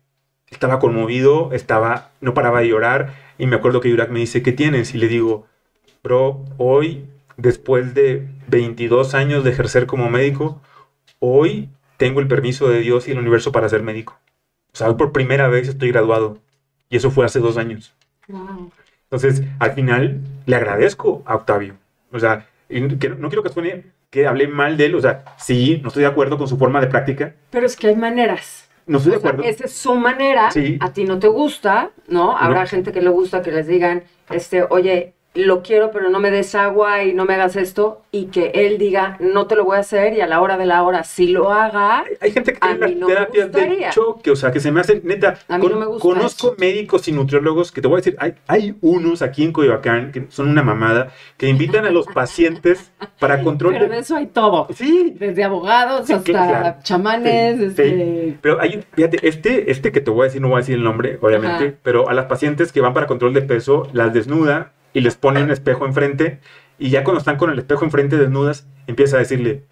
estaba 0.49 0.79
conmovido, 0.79 1.51
estaba, 1.53 2.11
no 2.21 2.33
paraba 2.33 2.61
de 2.61 2.69
llorar. 2.69 3.13
Y 3.37 3.47
me 3.47 3.55
acuerdo 3.55 3.81
que 3.81 3.89
Yurak 3.89 4.09
me 4.09 4.19
dice, 4.19 4.43
¿qué 4.43 4.51
tienes? 4.51 4.93
Y 4.95 4.97
le 4.97 5.07
digo, 5.07 5.47
bro, 6.03 6.45
hoy, 6.57 7.05
después 7.37 7.93
de 7.93 8.27
22 8.47 9.13
años 9.13 9.43
de 9.43 9.51
ejercer 9.51 9.85
como 9.85 10.09
médico, 10.09 10.61
hoy 11.19 11.69
tengo 11.97 12.19
el 12.19 12.27
permiso 12.27 12.69
de 12.69 12.79
Dios 12.79 13.07
y 13.07 13.11
el 13.11 13.19
universo 13.19 13.51
para 13.51 13.69
ser 13.69 13.83
médico. 13.83 14.17
O 14.73 14.77
sea, 14.77 14.87
hoy 14.89 14.95
por 14.95 15.11
primera 15.11 15.47
vez 15.47 15.67
estoy 15.67 15.91
graduado. 15.91 16.37
Y 16.89 16.97
eso 16.97 17.11
fue 17.11 17.25
hace 17.25 17.39
dos 17.39 17.57
años. 17.57 17.93
Wow. 18.27 18.71
Entonces, 19.03 19.43
al 19.59 19.73
final, 19.73 20.21
le 20.45 20.55
agradezco 20.55 21.21
a 21.25 21.35
Octavio. 21.35 21.75
O 22.11 22.19
sea, 22.19 22.47
no 22.69 22.97
quiero- 22.99 23.43
que 23.43 23.49
suene 23.49 23.85
que 24.09 24.25
hablé 24.27 24.47
mal 24.47 24.77
de 24.77 24.85
él. 24.85 24.95
O 24.95 25.01
sea, 25.01 25.23
sí, 25.37 25.79
no 25.81 25.89
estoy 25.89 26.01
de 26.01 26.09
acuerdo 26.09 26.37
con 26.37 26.47
su 26.47 26.57
forma 26.57 26.81
de 26.81 26.87
práctica. 26.87 27.35
Pero 27.51 27.65
es 27.65 27.75
que 27.75 27.87
hay 27.87 27.95
maneras. 27.95 28.69
No 28.87 28.97
estoy 28.97 29.11
de 29.11 29.17
O 29.17 29.21
sea, 29.21 29.29
acuerdo. 29.31 29.49
esa 29.49 29.65
es 29.65 29.73
su 29.73 29.93
manera. 29.95 30.49
Sí. 30.51 30.77
A 30.81 30.91
ti 30.93 31.03
no 31.05 31.19
te 31.19 31.27
gusta, 31.27 31.91
¿no? 32.07 32.35
Habrá 32.37 32.61
No. 32.61 32.67
gente 32.67 32.91
que 32.91 33.01
le 33.01 33.09
gusta 33.09 33.41
que 33.43 33.51
les 33.51 33.67
digan, 33.67 34.03
este, 34.31 34.63
oye, 34.69 35.13
lo 35.35 35.61
quiero, 35.61 35.91
pero 35.91 36.09
no 36.09 36.19
me 36.19 36.31
des 36.31 36.55
agua 36.55 37.03
y 37.03 37.13
no 37.13 37.25
me 37.25 37.35
hagas 37.35 37.55
esto. 37.55 38.01
Y 38.11 38.25
que 38.25 38.51
él 38.55 38.79
diga, 38.79 39.15
no 39.19 39.45
te 39.45 39.55
lo 39.55 39.63
voy 39.63 39.77
a 39.77 39.81
hacer 39.81 40.13
y 40.13 40.21
a 40.21 40.27
la 40.27 40.41
hora 40.41 40.57
de 40.57 40.65
la 40.65 40.81
hora 40.83 41.03
sí 41.03 41.27
lo 41.27 41.51
haga. 41.53 42.03
Hay 42.19 42.31
gente 42.31 42.53
que 42.53 42.57
A 42.61 42.69
tiene 42.69 42.87
las 42.87 42.95
no 42.97 43.07
terapias 43.07 43.51
de 43.51 43.87
choque, 43.91 44.31
o 44.31 44.35
sea, 44.35 44.51
que 44.51 44.59
se 44.59 44.71
me 44.71 44.81
hacen, 44.81 45.01
neta, 45.03 45.37
A 45.47 45.59
mí 45.59 45.67
no 45.67 45.75
me 45.77 45.85
gusta 45.85 46.01
conozco 46.01 46.47
eso. 46.47 46.55
médicos 46.57 47.07
y 47.07 47.11
nutriólogos 47.11 47.71
que 47.71 47.81
te 47.81 47.87
voy 47.87 47.97
a 47.97 48.01
decir, 48.01 48.15
hay, 48.19 48.33
hay 48.47 48.75
unos 48.81 49.21
aquí 49.21 49.43
en 49.43 49.51
Coyoacán 49.53 50.11
que 50.11 50.25
son 50.29 50.49
una 50.49 50.63
mamada, 50.63 51.11
que 51.37 51.47
invitan 51.47 51.85
a 51.85 51.91
los 51.91 52.07
pacientes 52.07 52.91
para 53.19 53.41
control 53.43 53.73
Pero 53.73 53.85
de 53.85 53.91
de... 53.91 53.99
eso 53.99 54.15
hay 54.15 54.25
todo. 54.27 54.67
Sí, 54.73 55.13
Desde 55.19 55.43
abogados 55.43 56.07
Sí, 56.07 56.13
hasta 56.13 56.23
claro. 56.31 56.75
chamanes, 56.83 57.57
Sí, 57.59 57.65
este... 57.67 58.37
Pero 58.41 58.59
hay, 58.59 58.83
fíjate, 58.93 59.27
este, 59.27 59.69
este 59.71 59.91
que 59.91 60.01
te 60.01 60.09
voy 60.09 60.21
a 60.21 60.25
decir, 60.25 60.41
no 60.41 60.47
voy 60.49 60.55
a 60.57 60.59
decir 60.61 60.75
el 60.75 60.83
nombre, 60.83 61.19
obviamente, 61.21 61.65
Ajá. 61.67 61.75
pero 61.83 62.09
a 62.09 62.13
las 62.15 62.25
pacientes 62.25 62.71
que 62.71 62.81
van 62.81 62.93
para 62.95 63.05
control 63.05 63.33
de 63.35 63.43
peso, 63.43 63.87
las 63.93 64.11
desnuda 64.13 64.73
y 64.93 65.01
les 65.01 65.15
pone 65.15 65.43
un 65.43 65.51
espejo 65.51 65.85
enfrente, 65.85 66.39
y 66.77 66.89
ya 66.89 67.03
cuando 67.03 67.19
están 67.19 67.37
con 67.37 67.49
el 67.49 67.59
espejo 67.59 67.85
enfrente 67.85 68.17
desnudas, 68.17 68.67
empieza 68.87 69.17
a 69.17 69.19
decirle, 69.19 69.63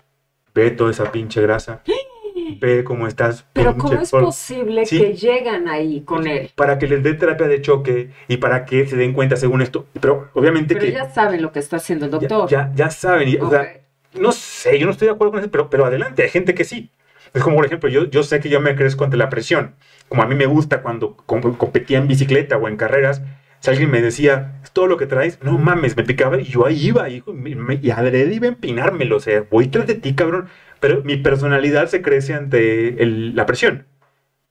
ve 0.53 0.71
toda 0.71 0.91
esa 0.91 1.11
pinche 1.11 1.41
grasa, 1.41 1.81
ve 2.59 2.83
cómo 2.83 3.07
estás. 3.07 3.45
Pero 3.53 3.75
¿cómo 3.77 3.93
es 4.01 4.11
polvo". 4.11 4.27
posible 4.27 4.85
Sí. 4.85 4.99
que 4.99 5.13
llegan 5.13 5.67
ahí 5.67 6.01
con 6.01 6.27
él? 6.27 6.51
Para 6.55 6.77
que 6.79 6.87
les 6.87 7.03
dé 7.03 7.13
terapia 7.13 7.47
de 7.47 7.61
choque 7.61 8.11
y 8.27 8.37
para 8.37 8.65
que 8.65 8.85
se 8.87 8.95
den 8.95 9.13
cuenta 9.13 9.35
según 9.35 9.61
esto. 9.61 9.85
Pero 9.99 10.29
obviamente 10.33 10.75
Pero 10.75 10.85
que 10.85 10.91
ya 10.93 11.09
saben 11.09 11.41
lo 11.41 11.51
que 11.51 11.59
está 11.59 11.77
haciendo 11.77 12.05
el 12.05 12.11
ya, 12.11 12.17
doctor. 12.19 12.49
ya, 12.49 12.71
ya 12.75 12.89
saben, 12.89 13.29
y, 13.29 13.35
o 13.37 13.49
sea, 13.49 13.81
no 14.13 14.31
sé, 14.31 14.79
yo 14.79 14.85
no 14.85 14.91
estoy 14.91 15.07
de 15.07 15.13
acuerdo 15.13 15.31
con 15.31 15.39
eso, 15.41 15.51
pero, 15.51 15.69
pero 15.69 15.85
adelante, 15.85 16.23
hay 16.23 16.29
gente 16.29 16.53
que 16.55 16.63
sí. 16.63 16.91
Es 17.33 17.43
como, 17.43 17.57
por 17.57 17.65
ejemplo, 17.65 17.89
yo, 17.89 18.05
yo 18.05 18.23
sé 18.23 18.39
que 18.39 18.49
yo 18.49 18.59
me 18.61 18.75
crezco 18.75 19.03
ante 19.03 19.17
la 19.17 19.29
presión. 19.29 19.75
Como 20.09 20.23
a 20.23 20.25
mí 20.27 20.33
me 20.35 20.45
gusta 20.45 20.81
cuando 20.81 21.15
com- 21.17 21.55
competía 21.55 21.97
en 21.97 22.07
bicicleta 22.07 22.57
o 22.57 22.67
en 22.69 22.77
carreras, 22.77 23.21
si 23.59 23.69
alguien 23.69 23.91
me 23.91 24.01
decía, 24.01 24.56
todo 24.77 24.87
lo 24.87 24.97
que 24.97 25.07
traes, 25.07 25.39
no 25.43 25.57
mames, 25.57 25.97
me 25.97 26.03
picaba 26.03 26.39
y 26.39 26.43
yo 26.45 26.67
ahí 26.67 26.87
iba, 26.89 27.09
y, 27.09 27.23
me- 27.27 27.79
y 27.81 27.89
adrede 27.91 28.35
iba 28.35 28.45
a 28.45 28.49
empinármelo, 28.49 29.17
o 29.17 29.19
sea, 29.19 29.43
voy 29.49 29.69
tras 29.69 29.87
de 29.87 29.95
ti, 29.95 30.13
cabrón. 30.13 30.49
Pero 30.79 31.03
mi 31.03 31.17
personalidad 31.17 31.87
se 31.87 32.03
crece 32.03 32.35
ante 32.35 33.01
el- 33.03 33.35
la 33.35 33.47
presión. 33.47 33.87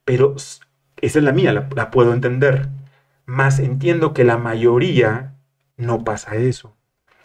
Pero 0.05 0.35
esa 0.35 0.59
es 1.19 1.23
la 1.23 1.31
mía, 1.31 1.53
la, 1.53 1.69
la 1.75 1.91
puedo 1.91 2.13
entender. 2.13 2.67
Más 3.25 3.59
entiendo 3.59 4.13
que 4.13 4.25
la 4.25 4.37
mayoría 4.37 5.35
no 5.77 6.03
pasa 6.03 6.35
eso. 6.35 6.75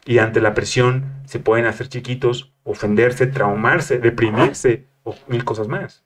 Y 0.07 0.19
ante 0.19 0.41
la 0.41 0.55
presión 0.55 1.05
se 1.27 1.41
pueden 1.41 1.67
hacer 1.67 1.89
chiquitos, 1.89 2.53
ofenderse, 2.65 3.27
traumarse, 3.27 3.99
deprimirse 3.99 4.87
o 5.05 5.17
mil 5.29 5.45
cosas 5.45 5.69
más. 5.69 6.05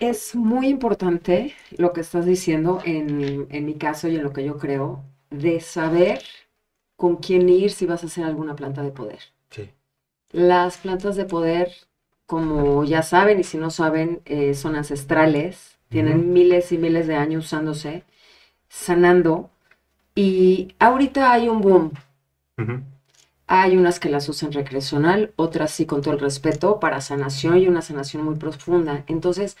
Es 0.00 0.34
muy 0.34 0.68
importante 0.68 1.54
lo 1.78 1.92
que 1.92 2.00
estás 2.00 2.26
diciendo 2.26 2.80
en, 2.84 3.46
en 3.50 3.64
mi 3.64 3.74
caso 3.74 4.08
y 4.08 4.16
en 4.16 4.22
lo 4.24 4.32
que 4.32 4.44
yo 4.44 4.58
creo, 4.58 5.04
de 5.32 5.60
saber 5.60 6.22
con 6.96 7.16
quién 7.16 7.48
ir 7.48 7.72
si 7.72 7.86
vas 7.86 8.02
a 8.02 8.06
hacer 8.06 8.24
alguna 8.24 8.54
planta 8.54 8.82
de 8.82 8.90
poder. 8.90 9.20
Sí. 9.50 9.70
Las 10.30 10.78
plantas 10.78 11.16
de 11.16 11.24
poder, 11.24 11.72
como 12.26 12.84
ya 12.84 13.02
saben 13.02 13.40
y 13.40 13.44
si 13.44 13.58
no 13.58 13.70
saben, 13.70 14.22
eh, 14.24 14.54
son 14.54 14.76
ancestrales, 14.76 15.78
tienen 15.88 16.32
miles 16.32 16.72
y 16.72 16.78
miles 16.78 17.06
de 17.06 17.16
años 17.16 17.44
usándose, 17.44 18.04
sanando, 18.68 19.50
y 20.14 20.74
ahorita 20.78 21.32
hay 21.32 21.48
un 21.48 21.60
boom. 21.60 21.92
Hay 23.46 23.76
unas 23.76 24.00
que 24.00 24.08
las 24.08 24.28
usan 24.28 24.52
recreacional, 24.52 25.32
otras 25.36 25.72
sí 25.72 25.84
con 25.84 26.00
todo 26.00 26.14
el 26.14 26.20
respeto 26.20 26.80
para 26.80 27.00
sanación 27.00 27.58
y 27.58 27.66
una 27.66 27.82
sanación 27.82 28.24
muy 28.24 28.36
profunda. 28.36 29.04
Entonces, 29.08 29.56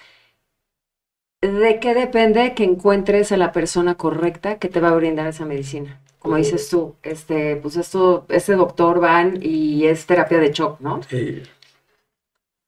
¿de 1.42 1.80
qué 1.80 1.94
depende 1.94 2.54
que 2.54 2.64
encuentres 2.64 3.32
a 3.32 3.36
la 3.36 3.52
persona 3.52 3.96
correcta 3.96 4.58
que 4.58 4.68
te 4.70 4.80
va 4.80 4.88
a 4.90 4.94
brindar 4.96 5.26
esa 5.28 5.44
medicina? 5.44 6.00
Como 6.18 6.36
dices 6.36 6.68
tú, 6.70 6.96
este, 7.02 7.56
pues 7.56 7.76
esto, 7.76 8.26
este 8.28 8.54
doctor 8.54 9.00
van 9.00 9.38
y 9.42 9.86
es 9.86 10.06
terapia 10.06 10.38
de 10.38 10.52
shock, 10.52 10.80
¿no? 10.80 11.00
Sí. 11.02 11.42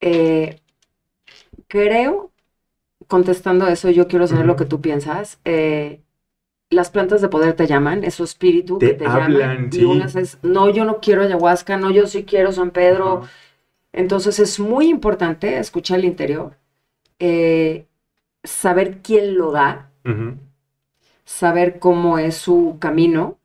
Eh, 0.01 0.59
creo, 1.67 2.31
contestando 3.07 3.67
eso, 3.67 3.89
yo 3.91 4.07
quiero 4.07 4.27
saber 4.27 4.45
lo 4.45 4.55
que 4.55 4.65
tú 4.65 4.81
piensas. 4.81 5.39
eh, 5.45 6.01
las 6.71 6.89
plantas 6.91 7.21
de 7.21 7.29
poder 7.29 7.55
te 7.55 7.67
llaman, 7.67 8.03
es 8.03 8.15
su 8.15 8.23
espíritu 8.25 8.79
Te 8.79 8.87
que 8.89 8.93
te 8.95 9.05
hablan, 9.05 9.39
llaman. 9.39 9.71
sí. 9.71 9.81
Y 9.81 9.85
unas 9.85 10.15
es, 10.15 10.39
no, 10.43 10.69
yo 10.69 10.85
no 10.85 10.99
quiero 11.01 11.23
ayahuasca, 11.23 11.77
no, 11.77 11.91
yo 11.91 12.07
sí 12.07 12.25
quiero 12.25 12.51
San 12.51 12.71
Pedro. 12.71 13.23
Entonces 13.93 14.39
es 14.39 14.59
muy 14.59 14.89
importante 14.89 15.59
escuchar 15.59 15.99
el 15.99 16.05
interior, 16.05 16.57
eh, 17.19 17.87
saber 18.45 18.99
quién 19.01 19.37
lo 19.37 19.51
da, 19.51 19.91
saber 21.25 21.79
cómo 21.79 22.17
es 22.19 22.35
su 22.37 22.77
camino 22.79 23.39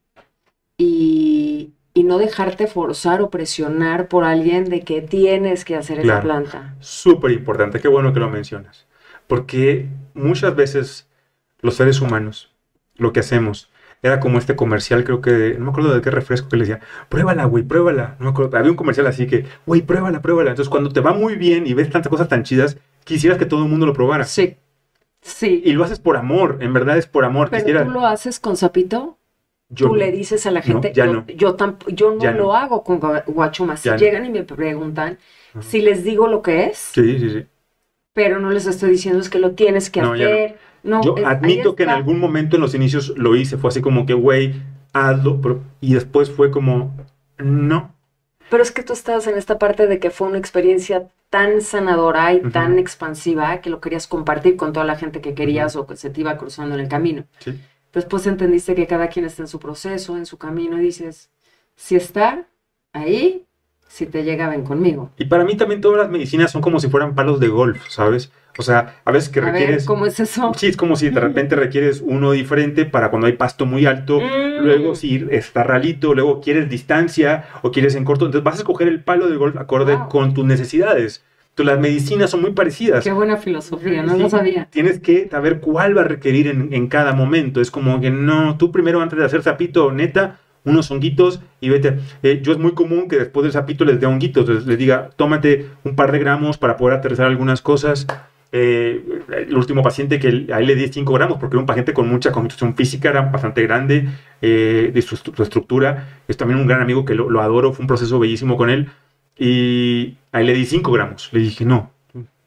y, 0.78 1.72
y 1.94 2.04
no 2.04 2.18
dejarte 2.18 2.66
forzar 2.66 3.20
o 3.22 3.30
presionar 3.30 4.08
por 4.08 4.24
alguien 4.24 4.64
de 4.64 4.82
que 4.82 5.02
tienes 5.02 5.64
que 5.64 5.76
hacer 5.76 5.98
esa 6.00 6.20
planta. 6.20 6.74
Súper 6.80 7.32
importante, 7.32 7.80
qué 7.80 7.88
bueno 7.88 8.12
que 8.12 8.20
lo 8.20 8.30
mencionas. 8.30 8.86
Porque 9.26 9.88
muchas 10.14 10.54
veces 10.56 11.08
los 11.60 11.76
seres 11.76 12.00
humanos, 12.00 12.54
lo 12.96 13.12
que 13.12 13.20
hacemos, 13.20 13.70
era 14.02 14.18
como 14.18 14.38
este 14.38 14.56
comercial, 14.56 15.04
creo 15.04 15.20
que, 15.20 15.30
de- 15.30 15.54
no 15.58 15.66
me 15.66 15.70
acuerdo 15.72 15.94
de 15.94 16.00
qué 16.00 16.10
refresco 16.10 16.48
que 16.48 16.56
le 16.56 16.64
decía, 16.64 16.80
pruébala, 17.10 17.44
güey, 17.44 17.62
pruébala. 17.64 18.16
No 18.18 18.24
me 18.26 18.30
acuerdo, 18.30 18.56
había 18.56 18.70
un 18.70 18.76
comercial 18.76 19.06
así 19.06 19.26
que, 19.26 19.44
güey, 19.66 19.82
pruébala, 19.82 20.22
pruébala. 20.22 20.50
Entonces, 20.50 20.70
cuando 20.70 20.90
te 20.90 21.00
va 21.00 21.12
muy 21.12 21.36
bien 21.36 21.66
y 21.66 21.74
ves 21.74 21.90
tantas 21.90 22.08
cosas 22.10 22.28
tan 22.28 22.42
chidas, 22.42 22.78
quisieras 23.04 23.38
que 23.38 23.44
todo 23.44 23.62
el 23.62 23.68
mundo 23.70 23.84
lo 23.84 23.92
probara. 23.92 24.24
Sí, 24.24 24.56
sí. 25.22 25.62
Y 25.64 25.72
lo 25.72 25.84
haces 25.84 25.98
por 26.00 26.16
amor, 26.16 26.58
en 26.60 26.72
verdad 26.72 26.98
es 26.98 27.06
por 27.06 27.24
amor. 27.24 27.48
Pero 27.50 27.62
Quisiera, 27.62 27.84
tú 27.84 27.90
lo 27.90 28.06
haces 28.06 28.40
con 28.40 28.56
sapito, 28.56 29.18
yo, 29.68 29.88
tú 29.88 29.94
le 29.94 30.10
dices 30.12 30.46
a 30.46 30.50
la 30.50 30.62
gente, 30.62 30.92
ya 30.94 31.06
yo, 31.06 31.12
no. 31.12 31.26
yo, 31.26 31.56
tamp- 31.56 31.86
yo 31.92 32.12
no 32.14 32.20
Ya 32.20 32.32
no. 32.32 32.38
lo 32.38 32.54
hago 32.56 32.82
con 32.82 33.00
gua- 33.00 33.24
guachuma. 33.26 33.76
Si 33.76 33.88
no. 33.88 33.96
llegan 33.96 34.24
y 34.26 34.30
me 34.30 34.42
preguntan 34.42 35.18
Ajá. 35.54 35.62
si 35.62 35.80
les 35.82 36.02
digo 36.04 36.26
lo 36.28 36.42
que 36.42 36.64
es, 36.66 36.78
Sí, 36.78 37.18
sí, 37.18 37.30
sí. 37.30 37.46
pero 38.12 38.40
no 38.40 38.50
les 38.50 38.66
estoy 38.66 38.90
diciendo 38.90 39.20
es 39.20 39.28
que 39.30 39.38
lo 39.38 39.52
tienes 39.52 39.90
que 39.90 40.00
No, 40.02 40.08
no. 40.08 40.14
hacer. 40.14 40.58
No, 40.82 41.02
Yo 41.02 41.14
es- 41.16 41.24
admito 41.24 41.76
que 41.76 41.82
en 41.84 41.90
algún 41.90 42.18
momento 42.18 42.56
en 42.56 42.62
los 42.62 42.74
inicios 42.74 43.10
lo 43.16 43.36
hice, 43.36 43.58
fue 43.58 43.68
así 43.68 43.80
como 43.82 44.06
que, 44.06 44.14
güey, 44.14 44.54
hazlo, 44.92 45.40
pero- 45.40 45.60
y 45.80 45.94
después 45.94 46.30
fue 46.30 46.50
como, 46.50 46.92
no. 47.38 47.94
Pero 48.48 48.62
es 48.62 48.72
que 48.72 48.82
tú 48.82 48.92
estabas 48.94 49.26
en 49.28 49.36
esta 49.38 49.58
parte 49.58 49.86
de 49.86 49.98
que 50.00 50.10
fue 50.10 50.26
una 50.26 50.38
experiencia 50.38 51.06
tan 51.30 51.60
sanadora 51.62 52.34
y 52.34 52.42
tan 52.50 52.78
expansiva 52.78 53.60
que 53.60 53.70
lo 53.70 53.80
querías 53.80 54.08
compartir 54.08 54.56
con 54.56 54.72
toda 54.72 54.84
la 54.84 54.96
gente 54.96 55.20
que 55.20 55.34
querías 55.34 55.76
o 55.76 55.86
que 55.86 55.96
se 55.96 56.10
te 56.10 56.20
iba 56.20 56.36
cruzando 56.36 56.74
en 56.74 56.80
el 56.80 56.88
camino. 56.88 57.24
Sí. 57.38 57.58
Después 57.92 58.26
entendiste 58.26 58.74
que 58.74 58.86
cada 58.86 59.08
quien 59.08 59.24
está 59.24 59.42
en 59.42 59.48
su 59.48 59.58
proceso, 59.58 60.16
en 60.16 60.26
su 60.26 60.38
camino, 60.38 60.78
y 60.78 60.82
dices, 60.82 61.30
si 61.76 61.96
está 61.96 62.46
ahí, 62.92 63.46
si 63.88 64.06
te 64.06 64.22
llega, 64.22 64.48
ven 64.48 64.64
conmigo. 64.64 65.10
Y 65.16 65.24
para 65.24 65.44
mí 65.44 65.56
también 65.56 65.80
todas 65.80 65.98
las 65.98 66.10
medicinas 66.10 66.50
son 66.50 66.62
como 66.62 66.78
si 66.78 66.88
fueran 66.88 67.14
palos 67.14 67.40
de 67.40 67.48
golf, 67.48 67.88
¿sabes? 67.88 68.30
O 68.60 68.62
sea, 68.62 68.96
a 69.04 69.10
veces 69.10 69.30
que 69.30 69.40
A 69.40 69.44
ver, 69.44 69.52
requieres... 69.54 69.84
¿cómo 69.86 70.06
es 70.06 70.20
eso? 70.20 70.52
Sí, 70.56 70.66
es 70.68 70.76
como 70.76 70.94
si 70.96 71.08
de 71.10 71.18
repente 71.18 71.56
requieres 71.56 72.02
uno 72.04 72.32
diferente 72.32 72.84
para 72.84 73.10
cuando 73.10 73.26
hay 73.26 73.32
pasto 73.32 73.66
muy 73.66 73.86
alto, 73.86 74.20
Mm. 74.20 74.64
luego 74.64 74.94
si 74.94 75.26
está 75.30 75.64
ralito, 75.64 76.14
luego 76.14 76.40
quieres 76.40 76.68
distancia 76.68 77.44
o 77.62 77.70
quieres 77.72 77.94
en 77.94 78.04
corto, 78.04 78.26
entonces 78.26 78.44
vas 78.44 78.54
a 78.56 78.58
escoger 78.58 78.86
el 78.88 79.02
palo 79.02 79.28
de 79.28 79.36
golf 79.36 79.56
acorde 79.56 79.96
Wow. 79.96 80.08
con 80.08 80.34
tus 80.34 80.44
necesidades. 80.44 81.24
Entonces 81.50 81.74
las 81.74 81.80
medicinas 81.82 82.30
son 82.30 82.42
muy 82.42 82.52
parecidas. 82.52 83.02
Qué 83.02 83.12
buena 83.12 83.36
filosofía, 83.36 84.02
no 84.02 84.14
Sí, 84.14 84.22
lo 84.22 84.30
sabía. 84.30 84.68
Tienes 84.70 85.00
que 85.00 85.28
saber 85.28 85.60
cuál 85.60 85.96
va 85.96 86.02
a 86.02 86.04
requerir 86.04 86.46
en, 86.46 86.72
en 86.72 86.86
cada 86.86 87.12
momento. 87.12 87.60
Es 87.60 87.70
como 87.70 88.00
que 88.00 88.10
no, 88.10 88.56
tú 88.56 88.70
primero 88.70 89.00
antes 89.00 89.18
de 89.18 89.24
hacer 89.24 89.42
sapito, 89.42 89.90
neta, 89.90 90.38
unos 90.64 90.90
honguitos 90.90 91.40
y 91.60 91.70
vete. 91.70 91.98
Eh, 92.22 92.40
yo 92.42 92.52
es 92.52 92.58
muy 92.58 92.72
común 92.72 93.08
que 93.08 93.16
después 93.16 93.42
del 93.44 93.52
sapito 93.52 93.84
les 93.86 93.98
dé 93.98 94.06
honguitos, 94.06 94.46
les, 94.48 94.66
les 94.66 94.76
diga, 94.78 95.08
tómate 95.16 95.66
un 95.84 95.96
par 95.96 96.12
de 96.12 96.18
gramos 96.18 96.58
para 96.58 96.76
poder 96.76 96.98
aterrizar 96.98 97.26
algunas 97.26 97.62
cosas. 97.62 98.06
Eh, 98.52 99.04
el 99.32 99.56
último 99.56 99.82
paciente 99.82 100.18
que 100.18 100.28
a 100.52 100.58
él 100.58 100.66
le 100.66 100.74
di 100.74 100.88
5 100.88 101.12
gramos 101.14 101.38
porque 101.38 101.54
era 101.54 101.60
un 101.60 101.66
paciente 101.66 101.92
con 101.94 102.08
mucha 102.08 102.32
constitución 102.32 102.74
física, 102.74 103.10
era 103.10 103.22
bastante 103.22 103.62
grande 103.62 104.08
eh, 104.42 104.90
de 104.92 105.02
su, 105.02 105.16
estru- 105.16 105.34
su 105.36 105.42
estructura. 105.42 106.22
Es 106.28 106.36
también 106.36 106.58
un 106.60 106.66
gran 106.66 106.80
amigo 106.82 107.04
que 107.04 107.14
lo, 107.14 107.30
lo 107.30 107.40
adoro, 107.42 107.72
fue 107.72 107.82
un 107.84 107.86
proceso 107.88 108.18
bellísimo 108.18 108.56
con 108.56 108.70
él. 108.70 108.88
Y 109.38 110.16
a 110.32 110.40
él 110.40 110.46
le 110.48 110.54
di 110.54 110.66
5 110.66 110.92
gramos. 110.92 111.28
Le 111.32 111.40
dije, 111.40 111.64
no, 111.64 111.92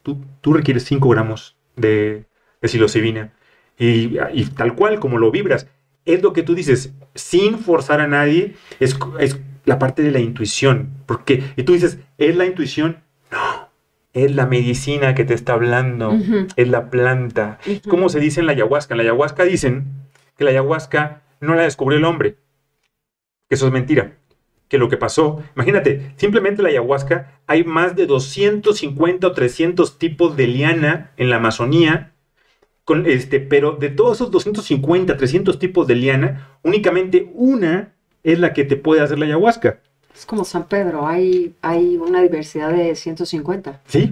tú, 0.04 0.18
tú 0.42 0.54
requieres 0.54 0.84
5 0.86 1.10
gramos 1.10 1.56
de, 1.76 2.26
de 2.62 2.68
psilocibina. 2.68 3.34
Y, 3.78 4.18
y 4.34 4.46
tal 4.56 4.76
cual, 4.76 5.00
como 5.00 5.18
lo 5.18 5.32
vibras, 5.32 5.68
es 6.06 6.22
lo 6.22 6.34
que 6.34 6.44
tú 6.44 6.54
dices, 6.56 6.94
sin 7.16 7.58
forzar 7.60 8.02
a 8.02 8.08
nadie, 8.08 8.56
es, 8.80 8.98
es 9.20 9.40
la 9.66 9.80
parte 9.80 10.04
de 10.04 10.12
la 10.12 10.20
intuición. 10.20 10.90
Porque, 11.06 11.44
y 11.56 11.64
tú 11.64 11.74
dices, 11.74 12.00
¿es 12.18 12.36
la 12.36 12.46
intuición? 12.46 13.03
Es 14.14 14.34
la 14.36 14.46
medicina 14.46 15.16
que 15.16 15.26
te 15.26 15.34
está 15.34 15.54
hablando, 15.54 16.16
es 16.56 16.68
la 16.68 16.90
planta. 16.92 17.58
¿Cómo 17.90 18.10
se 18.10 18.20
dice 18.20 18.40
en 18.40 18.46
la 18.46 18.52
ayahuasca? 18.52 18.94
En 18.94 18.98
la 18.98 19.04
ayahuasca 19.04 19.44
dicen 19.44 19.86
que 20.38 20.44
la 20.44 20.52
ayahuasca 20.52 21.24
no 21.40 21.56
la 21.56 21.64
descubrió 21.64 21.98
el 21.98 22.06
hombre, 22.06 22.38
que 23.50 23.56
eso 23.56 23.68
es 23.68 23.74
mentira. 23.74 24.18
Que 24.68 24.78
lo 24.78 24.90
que 24.90 24.98
pasó, 24.98 25.44
imagínate, 25.56 26.14
simplemente 26.16 26.64
la 26.64 26.70
ayahuasca, 26.70 27.42
hay 27.48 27.64
más 27.64 27.96
de 27.96 28.06
250 28.06 29.28
o 29.28 29.32
300 29.32 30.00
tipos 30.00 30.36
de 30.38 30.48
liana 30.48 31.12
en 31.18 31.30
la 31.30 31.36
Amazonía, 31.36 32.14
con 32.84 33.06
este, 33.06 33.40
pero 33.40 33.74
de 33.74 33.90
todos 33.90 34.18
esos 34.18 34.32
250, 34.32 35.16
300 35.18 35.60
tipos 35.60 35.88
de 35.88 35.96
liana, 35.96 36.50
únicamente 36.64 37.32
una 37.34 37.94
es 38.24 38.40
la 38.40 38.54
que 38.54 38.64
te 38.64 38.76
puede 38.76 39.02
hacer 39.02 39.20
la 39.20 39.26
ayahuasca. 39.26 39.82
Es 40.16 40.26
como 40.26 40.44
San 40.46 40.66
Pedro, 40.68 41.08
hay, 41.08 41.54
hay 41.62 41.98
una 41.98 42.22
diversidad 42.22 42.70
de 42.72 42.96
150. 42.96 43.82
¿Sí? 43.88 44.10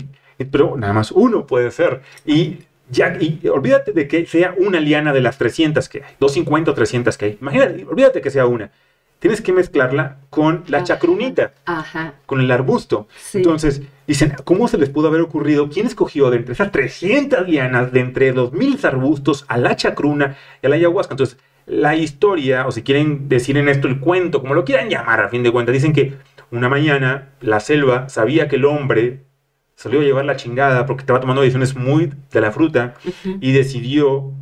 Pero 0.51 0.75
nada 0.77 0.93
más 0.93 1.11
uno 1.11 1.45
puede 1.45 1.69
ser. 1.71 2.01
Y 2.25 2.59
ya, 2.89 3.15
y 3.19 3.47
olvídate 3.47 3.91
de 3.93 4.07
que 4.07 4.25
sea 4.25 4.55
una 4.57 4.79
liana 4.79 5.13
de 5.13 5.21
las 5.21 5.37
300 5.37 5.87
que 5.87 5.99
hay, 5.99 6.15
250 6.19 6.71
o 6.71 6.73
300 6.73 7.17
que 7.17 7.25
hay. 7.25 7.37
Imagínate, 7.39 7.85
olvídate 7.85 8.21
que 8.21 8.29
sea 8.31 8.45
una. 8.47 8.71
Tienes 9.19 9.39
que 9.41 9.53
mezclarla 9.53 10.17
con 10.31 10.63
la 10.67 10.77
Ajá. 10.79 10.85
chacrunita, 10.85 11.53
Ajá, 11.65 12.15
con 12.25 12.41
el 12.41 12.49
arbusto. 12.49 13.07
sí. 13.15 13.37
Entonces, 13.37 13.83
dicen, 14.07 14.33
¿cómo 14.45 14.67
se 14.67 14.79
les 14.79 14.89
pudo 14.89 15.09
haber 15.09 15.21
ocurrido? 15.21 15.69
¿Quién 15.69 15.85
escogió 15.85 16.31
de 16.31 16.37
entre 16.37 16.53
esas 16.53 16.71
300 16.71 17.47
lianas, 17.47 17.91
de 17.91 17.99
entre 17.99 18.33
los 18.33 18.51
mil 18.51 18.79
arbustos, 18.83 19.45
a 19.47 19.59
la 19.59 19.75
chacruna 19.75 20.37
y 20.63 20.65
a 20.65 20.69
la 20.69 20.75
ayahuasca? 20.77 21.13
Entonces, 21.13 21.37
la 21.71 21.95
historia, 21.95 22.67
o 22.67 22.71
si 22.73 22.83
quieren 22.83 23.29
decir 23.29 23.57
en 23.57 23.69
esto 23.69 23.87
el 23.87 24.01
cuento, 24.01 24.41
como 24.41 24.53
lo 24.53 24.65
quieran 24.65 24.89
llamar 24.89 25.21
a 25.21 25.29
fin 25.29 25.41
de 25.41 25.53
cuentas, 25.53 25.71
dicen 25.71 25.93
que 25.93 26.17
una 26.51 26.67
mañana 26.67 27.29
la 27.39 27.61
selva 27.61 28.09
sabía 28.09 28.49
que 28.49 28.57
el 28.57 28.65
hombre 28.65 29.23
salió 29.75 30.01
a 30.01 30.03
llevar 30.03 30.25
la 30.25 30.35
chingada 30.35 30.85
porque 30.85 31.03
estaba 31.03 31.21
tomando 31.21 31.41
decisiones 31.41 31.77
muy 31.77 32.11
de 32.29 32.41
la 32.41 32.51
fruta 32.51 32.95
y 33.39 33.53
decidió 33.53 34.33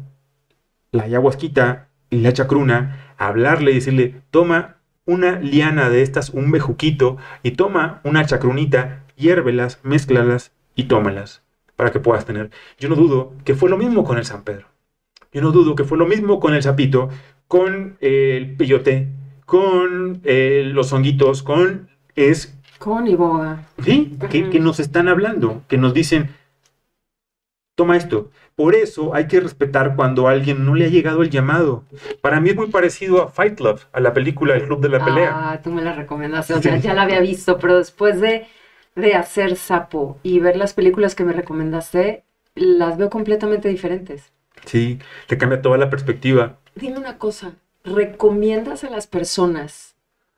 la 0.92 1.04
ayahuasquita 1.04 1.90
y 2.10 2.22
la 2.22 2.34
chacruna 2.34 3.14
hablarle 3.20 3.72
y 3.72 3.76
decirle, 3.76 4.24
toma 4.32 4.78
una 5.06 5.40
liana 5.40 5.92
de 5.92 6.02
estas, 6.02 6.32
un 6.32 6.50
bejuquito, 6.50 7.18
y 7.44 7.52
toma 7.52 8.02
una 8.04 8.26
chacrunita, 8.26 9.04
hiérvelas, 9.16 9.80
mézclalas 9.84 10.52
y 10.74 10.86
tómalas 10.86 11.44
para 11.76 11.92
que 11.92 12.00
puedas 12.00 12.26
tener. 12.26 12.50
Yo 12.80 12.90
no 12.90 12.96
dudo 12.96 13.34
que 13.46 13.54
fue 13.54 13.70
lo 13.70 13.78
mismo 13.78 14.04
con 14.04 14.18
el 14.18 14.26
San 14.26 14.44
Pedro. 14.44 14.66
Yo 15.32 15.42
no 15.42 15.52
dudo 15.52 15.76
que 15.76 15.84
fue 15.84 15.98
lo 15.98 16.06
mismo 16.08 16.40
con 16.40 16.54
el 16.54 16.64
sapito, 16.64 17.10
con 17.48 17.98
el 18.02 18.56
peyote, 18.56 19.08
con 19.46 20.22
eh, 20.24 20.64
los 20.74 20.92
honguitos, 20.94 21.44
con... 21.44 21.90
Es 22.16 22.58
Con 22.80 23.08
y 23.08 23.16
boga. 23.16 23.64
¿Sí? 23.84 24.18
Que, 24.30 24.60
nos 24.60 24.80
están 24.80 25.08
hablando, 25.08 25.62
que 25.68 25.78
nos 25.78 25.94
dicen, 25.94 26.30
toma 27.76 27.96
esto. 27.98 28.30
Por 28.56 28.76
eso 28.76 29.16
hay 29.16 29.28
que 29.28 29.40
respetar 29.40 29.96
cuando 29.96 30.28
a 30.28 30.32
alguien 30.32 30.66
no 30.66 30.76
le 30.76 30.86
ha 30.86 30.90
llegado 30.90 31.22
el 31.22 31.30
llamado. 31.30 31.86
Para 32.22 32.42
mí 32.42 32.50
es 32.50 32.56
muy 32.56 32.68
parecido 32.68 33.24
a 33.24 33.30
Fight 33.30 33.56
Club, 33.56 33.80
a 33.94 34.00
la 34.02 34.14
película 34.14 34.56
El 34.56 34.66
Club 34.66 34.82
de 34.82 34.90
la 34.90 35.06
Pelea. 35.06 35.52
Ah, 35.52 35.62
tú 35.64 35.72
me 35.72 35.82
la 35.82 35.94
recomendaste. 35.94 36.54
O 36.54 36.58
Sí. 36.58 36.64
sea, 36.64 36.78
ya 36.78 36.94
la 36.94 37.04
había 37.04 37.22
visto, 37.22 37.58
pero 37.58 37.78
después 37.78 38.20
de, 38.20 38.48
de 38.96 39.14
hacer 39.16 39.56
sapo 39.56 40.18
y 40.24 40.40
ver 40.40 40.58
las 40.58 40.74
películas 40.74 41.16
que 41.16 41.24
me 41.24 41.32
recomendaste, 41.34 42.26
las 42.56 42.98
veo 42.98 43.10
completamente 43.10 43.70
diferentes. 43.70 44.34
Sí, 44.70 45.00
te 45.28 45.38
cambia 45.38 45.62
toda 45.62 45.78
la 45.78 45.90
perspectiva. 45.90 46.60
Dime 46.74 46.98
una 46.98 47.20
cosa, 47.20 47.58
¿recomiendas 47.84 48.84
a 48.84 48.90
las 48.90 49.06
personas, 49.06 49.96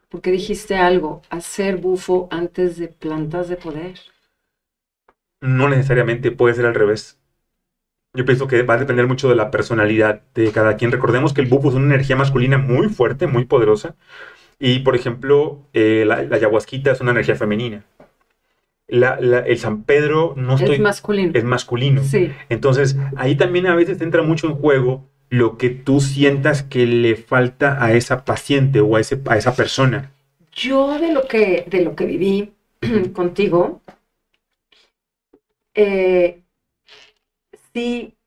porque 0.09 0.32
dijiste 0.32 0.75
algo, 0.75 1.21
hacer 1.29 1.77
bufo 1.77 2.27
antes 2.32 2.77
de 2.77 2.89
plantas 2.89 3.47
de 3.47 3.55
poder? 3.55 3.97
No 5.41 5.69
necesariamente 5.69 6.32
puede 6.32 6.53
ser 6.55 6.65
al 6.65 6.75
revés. 6.75 7.19
Yo 8.13 8.25
pienso 8.25 8.47
que 8.47 8.63
va 8.63 8.75
a 8.75 8.77
depender 8.77 9.07
mucho 9.07 9.29
de 9.29 9.36
la 9.36 9.51
personalidad 9.51 10.23
de 10.36 10.51
cada 10.51 10.77
quien. 10.77 10.91
Recordemos 10.91 11.34
que 11.34 11.41
el 11.41 11.47
bufo 11.47 11.69
es 11.69 11.75
una 11.75 11.86
energía 11.95 12.15
masculina 12.17 12.57
muy 12.57 12.89
fuerte, 12.89 13.27
muy 13.27 13.45
poderosa. 13.45 13.95
Y, 14.59 14.79
por 14.82 14.95
ejemplo, 14.95 15.67
eh, 15.73 16.05
la, 16.07 16.23
la 16.23 16.38
ayahuasquita 16.38 16.91
es 16.91 17.01
una 17.01 17.11
energía 17.11 17.36
femenina. 17.36 17.86
La- 18.91 19.17
la- 19.21 19.39
el 19.39 19.57
San 19.57 19.83
Pedro 19.83 20.33
no 20.35 20.55
estoy, 20.55 20.75
Es 20.75 20.81
masculino. 20.81 21.31
es 21.33 21.43
masculino. 21.45 22.03
Sí, 22.03 22.29
Entonces, 22.49 22.97
ahí 23.15 23.35
también 23.35 23.65
a 23.67 23.75
veces 23.75 24.01
entra 24.01 24.21
mucho 24.21 24.47
en 24.47 24.55
juego 24.55 25.09
lo 25.29 25.57
que 25.57 25.69
tú 25.69 26.01
sientas 26.01 26.61
que 26.61 26.85
le 26.85 27.15
falta 27.15 27.83
a 27.83 27.93
esa 27.93 28.25
paciente 28.25 28.81
o 28.81 28.97
a, 28.97 28.99
ese, 28.99 29.21
a 29.27 29.37
esa 29.37 29.55
persona. 29.55 30.11
yo 30.51 30.99
de 30.99 31.13
lo 31.13 31.25
que, 31.25 31.63
de 31.69 31.81
lo 31.85 31.95
que 31.95 32.05
viví 32.05 32.53
contigo, 33.13 33.81
eh, 35.73 36.43
sí 37.73 38.17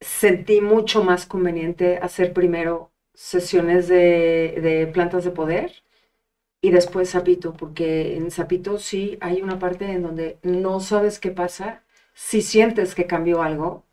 sentí 0.00 0.60
mucho 0.60 1.04
más 1.04 1.26
conveniente 1.26 1.98
hacer 1.98 2.32
primero 2.32 2.90
sesiones 3.14 3.88
de, 3.88 4.58
de 4.62 4.88
plantas 4.92 5.24
de 5.24 5.30
poder 5.30 5.72
y 6.60 6.70
después 6.70 7.10
sapito, 7.10 7.52
porque 7.52 8.16
en 8.16 8.30
sapito 8.30 8.78
sí 8.78 9.16
hay 9.20 9.42
una 9.42 9.58
parte 9.58 9.92
en 9.92 10.02
donde 10.02 10.38
no 10.42 10.80
sabes 10.80 11.18
qué 11.20 11.30
pasa, 11.30 11.82
si 12.14 12.42
sientes 12.42 12.94
que 12.94 13.06
cambió 13.06 13.42
algo, 13.42 13.84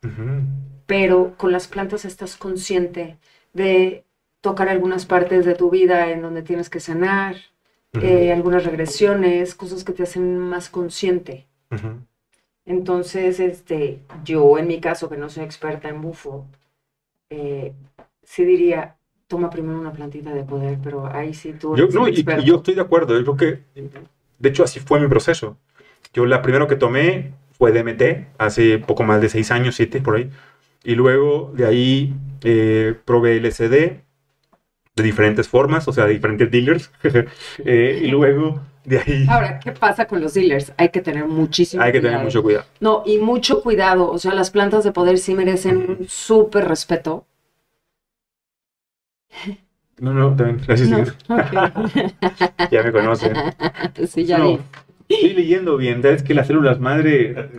pero 0.88 1.36
con 1.38 1.52
las 1.52 1.68
plantas 1.68 2.06
estás 2.06 2.38
consciente 2.38 3.18
de 3.54 4.04
tocar 4.42 4.70
algunas 4.70 5.06
partes 5.06 5.46
de 5.46 5.56
tu 5.56 5.70
vida 5.70 6.12
en 6.12 6.22
donde 6.22 6.42
tienes 6.42 6.70
que 6.70 6.80
sanar, 6.80 7.36
eh, 8.02 8.34
algunas 8.34 8.66
regresiones, 8.66 9.56
cosas 9.56 9.84
que 9.84 9.94
te 9.94 10.04
hacen 10.04 10.38
más 10.38 10.70
consciente. 10.70 11.48
Entonces, 12.66 13.40
este, 13.40 14.00
yo 14.24 14.58
en 14.58 14.68
mi 14.68 14.80
caso, 14.80 15.08
que 15.08 15.18
no 15.18 15.30
soy 15.30 15.44
experta 15.44 15.88
en 15.90 16.02
bufo, 16.02 16.48
eh, 17.30 17.74
sí 18.24 18.44
diría, 18.44 18.98
toma 19.28 19.50
primero 19.50 19.80
una 19.80 19.92
plantita 19.92 20.34
de 20.34 20.44
poder, 20.44 20.78
pero 20.84 21.08
ahí 21.08 21.34
sí 21.34 21.54
tú 21.54 21.76
Yo, 21.76 21.86
eres 21.86 21.96
no, 21.96 22.08
el 22.08 22.18
y, 22.18 22.24
yo 22.46 22.58
estoy 22.58 22.76
de 22.76 22.82
acuerdo. 22.82 23.18
Yo 23.18 23.36
creo 23.36 23.38
que, 23.38 23.82
de 24.40 24.50
hecho, 24.50 24.64
así 24.64 24.80
fue 24.80 25.00
mi 25.00 25.08
proceso. 25.08 25.58
Yo 26.14 26.26
la 26.26 26.42
primero 26.42 26.68
que 26.68 26.76
tomé 26.76 27.34
fue 27.58 27.72
DMT, 27.72 28.28
hace 28.38 28.80
poco 28.80 29.04
más 29.04 29.22
de 29.22 29.30
seis 29.30 29.52
años, 29.52 29.76
siete, 29.76 30.02
por 30.02 30.16
ahí. 30.18 30.30
Y 30.84 30.96
luego 30.96 31.52
de 31.56 31.66
ahí 31.66 32.14
eh, 32.44 32.96
probé 33.06 33.40
LSD 33.40 33.70
de 34.96 35.04
diferentes 35.04 35.48
formas, 35.48 35.88
o 35.88 35.94
sea, 35.94 36.06
de 36.06 36.14
diferentes 36.14 36.50
dealers. 36.52 36.92
Eh, 37.66 38.02
y 38.04 38.08
luego 38.08 38.62
de 38.84 39.00
ahí 39.00 39.26
Ahora, 39.28 39.60
¿qué 39.60 39.72
pasa 39.72 40.06
con 40.06 40.22
los 40.22 40.34
dealers? 40.34 40.74
Hay 40.78 40.90
que 40.90 41.02
tener 41.02 41.26
muchísimo 41.26 41.82
hay 41.82 41.92
que 41.92 42.00
tener 42.00 42.12
cuidado. 42.12 42.26
mucho 42.26 42.44
cuidado. 42.44 42.66
No, 42.80 43.04
y 43.06 43.18
mucho 43.18 43.62
cuidado. 43.62 44.10
O 44.12 44.20
sea, 44.20 44.34
las 44.34 44.52
plantas 44.52 44.84
de 44.84 44.92
poder 44.92 45.18
sí 45.18 45.34
merecen 45.34 45.78
un 45.78 46.08
súper 46.08 46.68
respeto. 46.68 47.26
No, 50.00 50.14
no, 50.14 50.36
también, 50.36 50.62
gracias. 50.66 50.90
No, 50.90 51.06
señor. 51.06 51.16
ok. 51.30 52.70
Ya 52.72 52.84
me 52.84 52.92
conocen. 52.92 53.34
sí, 54.08 54.26
ya 54.26 54.38
No, 54.40 54.50
vi. 54.50 54.60
estoy 55.08 55.34
leyendo 55.34 55.78
bien, 55.78 56.02
¿sabes 56.02 56.24
que 56.24 56.34
las 56.34 56.48
células 56.48 56.80
madre 56.80 57.50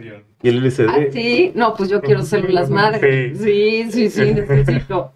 y 0.42 0.48
el 0.48 0.56
LSD? 0.64 0.88
Ah, 0.88 0.98
sí, 1.12 1.52
no, 1.54 1.74
pues 1.74 1.88
yo 1.88 2.00
quiero 2.02 2.22
células 2.22 2.68
madre. 2.70 3.34
Sí, 3.36 3.90
sí, 3.90 4.10
sí, 4.10 4.34
necesito. 4.34 5.12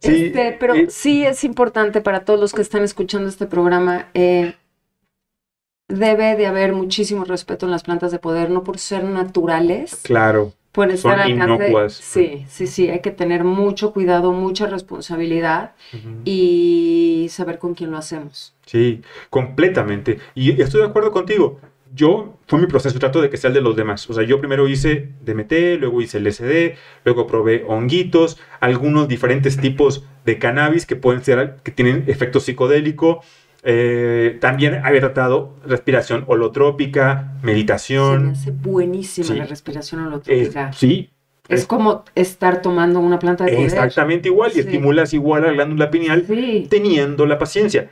Sí, 0.00 0.26
Este, 0.26 0.56
pero 0.58 0.74
eh, 0.74 0.86
sí 0.90 1.24
es 1.24 1.44
importante 1.44 2.00
para 2.00 2.24
todos 2.24 2.38
los 2.40 2.52
que 2.52 2.62
están 2.62 2.82
escuchando 2.82 3.28
este 3.28 3.46
programa. 3.46 4.08
eh, 4.14 4.54
debe 5.88 6.34
de 6.36 6.46
haber 6.46 6.72
muchísimo 6.72 7.24
respeto 7.24 7.64
en 7.66 7.70
las 7.72 7.84
plantas 7.84 8.10
de 8.10 8.18
poder, 8.18 8.50
no 8.50 8.64
por 8.64 8.78
ser 8.78 9.04
naturales, 9.04 10.00
Claro. 10.02 10.52
Son 10.84 10.90
estar 10.90 11.20
al 11.20 11.32
alcance. 11.32 11.66
inocuas. 11.66 11.92
Sí, 11.94 12.44
sí, 12.48 12.66
sí, 12.66 12.88
hay 12.88 13.00
que 13.00 13.10
tener 13.10 13.44
mucho 13.44 13.92
cuidado, 13.92 14.32
mucha 14.32 14.66
responsabilidad 14.66 15.72
y 16.24 17.28
saber 17.30 17.58
con 17.58 17.74
quién 17.74 17.90
lo 17.90 17.96
hacemos. 17.96 18.54
Sí, 18.66 19.00
completamente. 19.30 20.18
Y 20.34 20.60
estoy 20.60 20.82
de 20.82 20.88
acuerdo 20.88 21.12
contigo. 21.12 21.60
Yo, 21.94 22.36
fue 22.46 22.58
mi 22.58 22.66
proceso, 22.66 22.98
trato 22.98 23.22
de 23.22 23.30
que 23.30 23.38
sea 23.38 23.48
el 23.48 23.54
de 23.54 23.62
los 23.62 23.74
demás. 23.74 24.08
O 24.10 24.12
sea, 24.12 24.22
yo 24.24 24.38
primero 24.38 24.68
hice 24.68 25.08
DMT, 25.24 25.80
luego 25.80 26.02
hice 26.02 26.20
LSD, 26.20 26.76
luego 27.04 27.26
probé 27.26 27.64
honguitos, 27.66 28.38
algunos 28.60 29.08
diferentes 29.08 29.56
tipos 29.56 30.04
de 30.26 30.38
cannabis 30.38 30.84
que 30.84 30.96
pueden 30.96 31.24
ser, 31.24 31.56
que 31.62 31.70
tienen 31.70 32.04
efecto 32.06 32.38
psicodélico. 32.40 33.22
Eh, 33.68 34.38
también 34.40 34.80
había 34.84 35.00
tratado 35.00 35.54
respiración 35.66 36.22
holotrópica, 36.28 37.32
Se 37.40 37.46
me 37.46 37.52
meditación. 37.52 38.28
hace 38.30 38.52
buenísima 38.52 39.26
Sí. 39.26 39.34
la 39.34 39.44
respiración 39.44 40.02
Eh, 40.02 40.06
holotrópica. 40.06 40.72
sí, 40.72 41.10
es 41.48 41.66
como 41.66 42.04
estar 42.14 42.62
tomando 42.62 43.00
una 43.00 43.18
planta 43.18 43.44
de 43.44 43.50
poder. 43.52 43.64
exactamente 43.66 44.28
igual. 44.28 44.52
Y 44.54 44.60
estimulas 44.60 45.12
igual 45.14 45.42
a 45.44 45.46
la 45.48 45.52
glándula 45.54 45.90
pineal 45.90 46.24
Sí. 46.28 46.68
teniendo 46.70 47.26
la 47.26 47.38
paciencia. 47.38 47.90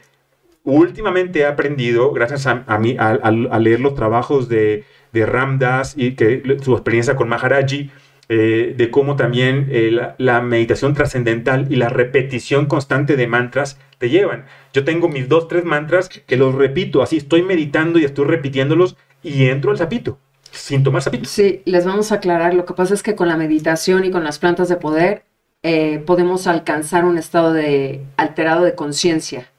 Últimamente 0.63 1.41
he 1.41 1.45
aprendido, 1.47 2.13
gracias 2.13 2.47
a, 2.47 2.63
a 2.67 2.79
mí, 2.79 2.97
a, 2.99 3.09
a- 3.11 3.29
a 3.29 3.59
leer 3.59 3.81
los 3.81 3.95
trabajos 3.97 4.49
de, 4.49 4.85
de 5.13 5.27
Ram 5.27 5.59
Dass 5.59 5.95
y 5.99 6.13
que, 6.15 6.57
su 6.63 6.73
experiencia 6.73 7.17
con 7.17 7.29
Maharaji, 7.29 7.91
eh, 8.29 8.75
de 8.77 8.91
cómo 8.91 9.17
también 9.17 9.69
eh, 9.71 9.91
la, 9.91 10.15
la 10.19 10.41
meditación 10.41 10.95
trascendental 10.95 11.67
y 11.71 11.77
la 11.77 11.89
repetición 11.89 12.67
constante 12.67 13.17
de 13.17 13.27
mantras 13.27 13.79
te 13.99 14.09
llevan. 14.09 14.47
Yo 14.73 14.85
tengo 14.85 15.09
mis 15.09 15.29
dos, 15.29 15.49
tres 15.49 15.65
mantras 15.65 16.09
que 16.09 16.37
los 16.37 16.55
repito, 16.55 17.03
así 17.03 17.19
estoy 17.19 17.43
meditando 17.43 17.99
y 17.99 18.05
estoy 18.05 18.27
repitiéndolos 18.27 18.97
y 19.23 19.47
entro 19.47 19.71
al 19.71 19.79
sapito, 19.79 20.19
sin 20.51 20.83
tomar 20.83 21.03
sapito. 21.03 21.29
Sí, 21.29 21.63
les 21.65 21.85
vamos 21.85 22.13
a 22.13 22.17
aclarar. 22.17 22.55
Lo 22.55 22.65
que 22.65 22.75
pasa 22.75 22.95
es 22.95 23.03
que 23.03 23.15
con 23.15 23.29
la 23.29 23.37
meditación 23.37 24.05
y 24.05 24.11
con 24.11 24.25
las 24.25 24.39
plantas 24.39 24.69
de 24.69 24.77
poder 24.77 25.25
eh, 25.63 26.03
podemos 26.05 26.47
alcanzar 26.47 27.05
un 27.05 27.19
estado 27.19 27.53
de 27.53 28.03
alterado 28.17 28.65
de 28.65 28.75
conciencia 28.75 29.51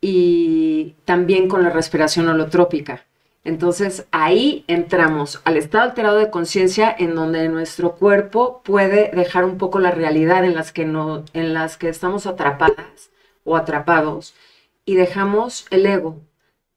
y 0.00 0.94
también 1.06 1.48
con 1.48 1.62
la 1.62 1.70
respiración 1.70 2.28
holotrópica. 2.28 3.06
Entonces 3.44 4.06
ahí 4.10 4.64
entramos 4.68 5.42
al 5.44 5.58
estado 5.58 5.84
alterado 5.84 6.16
de 6.16 6.30
conciencia 6.30 6.94
en 6.98 7.14
donde 7.14 7.48
nuestro 7.50 7.94
cuerpo 7.94 8.62
puede 8.64 9.10
dejar 9.14 9.44
un 9.44 9.58
poco 9.58 9.78
la 9.80 9.90
realidad 9.90 10.44
en 10.44 10.54
las 10.54 10.72
que 10.72 10.86
no, 10.86 11.24
en 11.34 11.52
las 11.52 11.76
que 11.76 11.90
estamos 11.90 12.26
atrapadas 12.26 13.10
o 13.44 13.56
atrapados 13.56 14.34
y 14.86 14.94
dejamos 14.94 15.66
el 15.70 15.84
ego. 15.84 16.16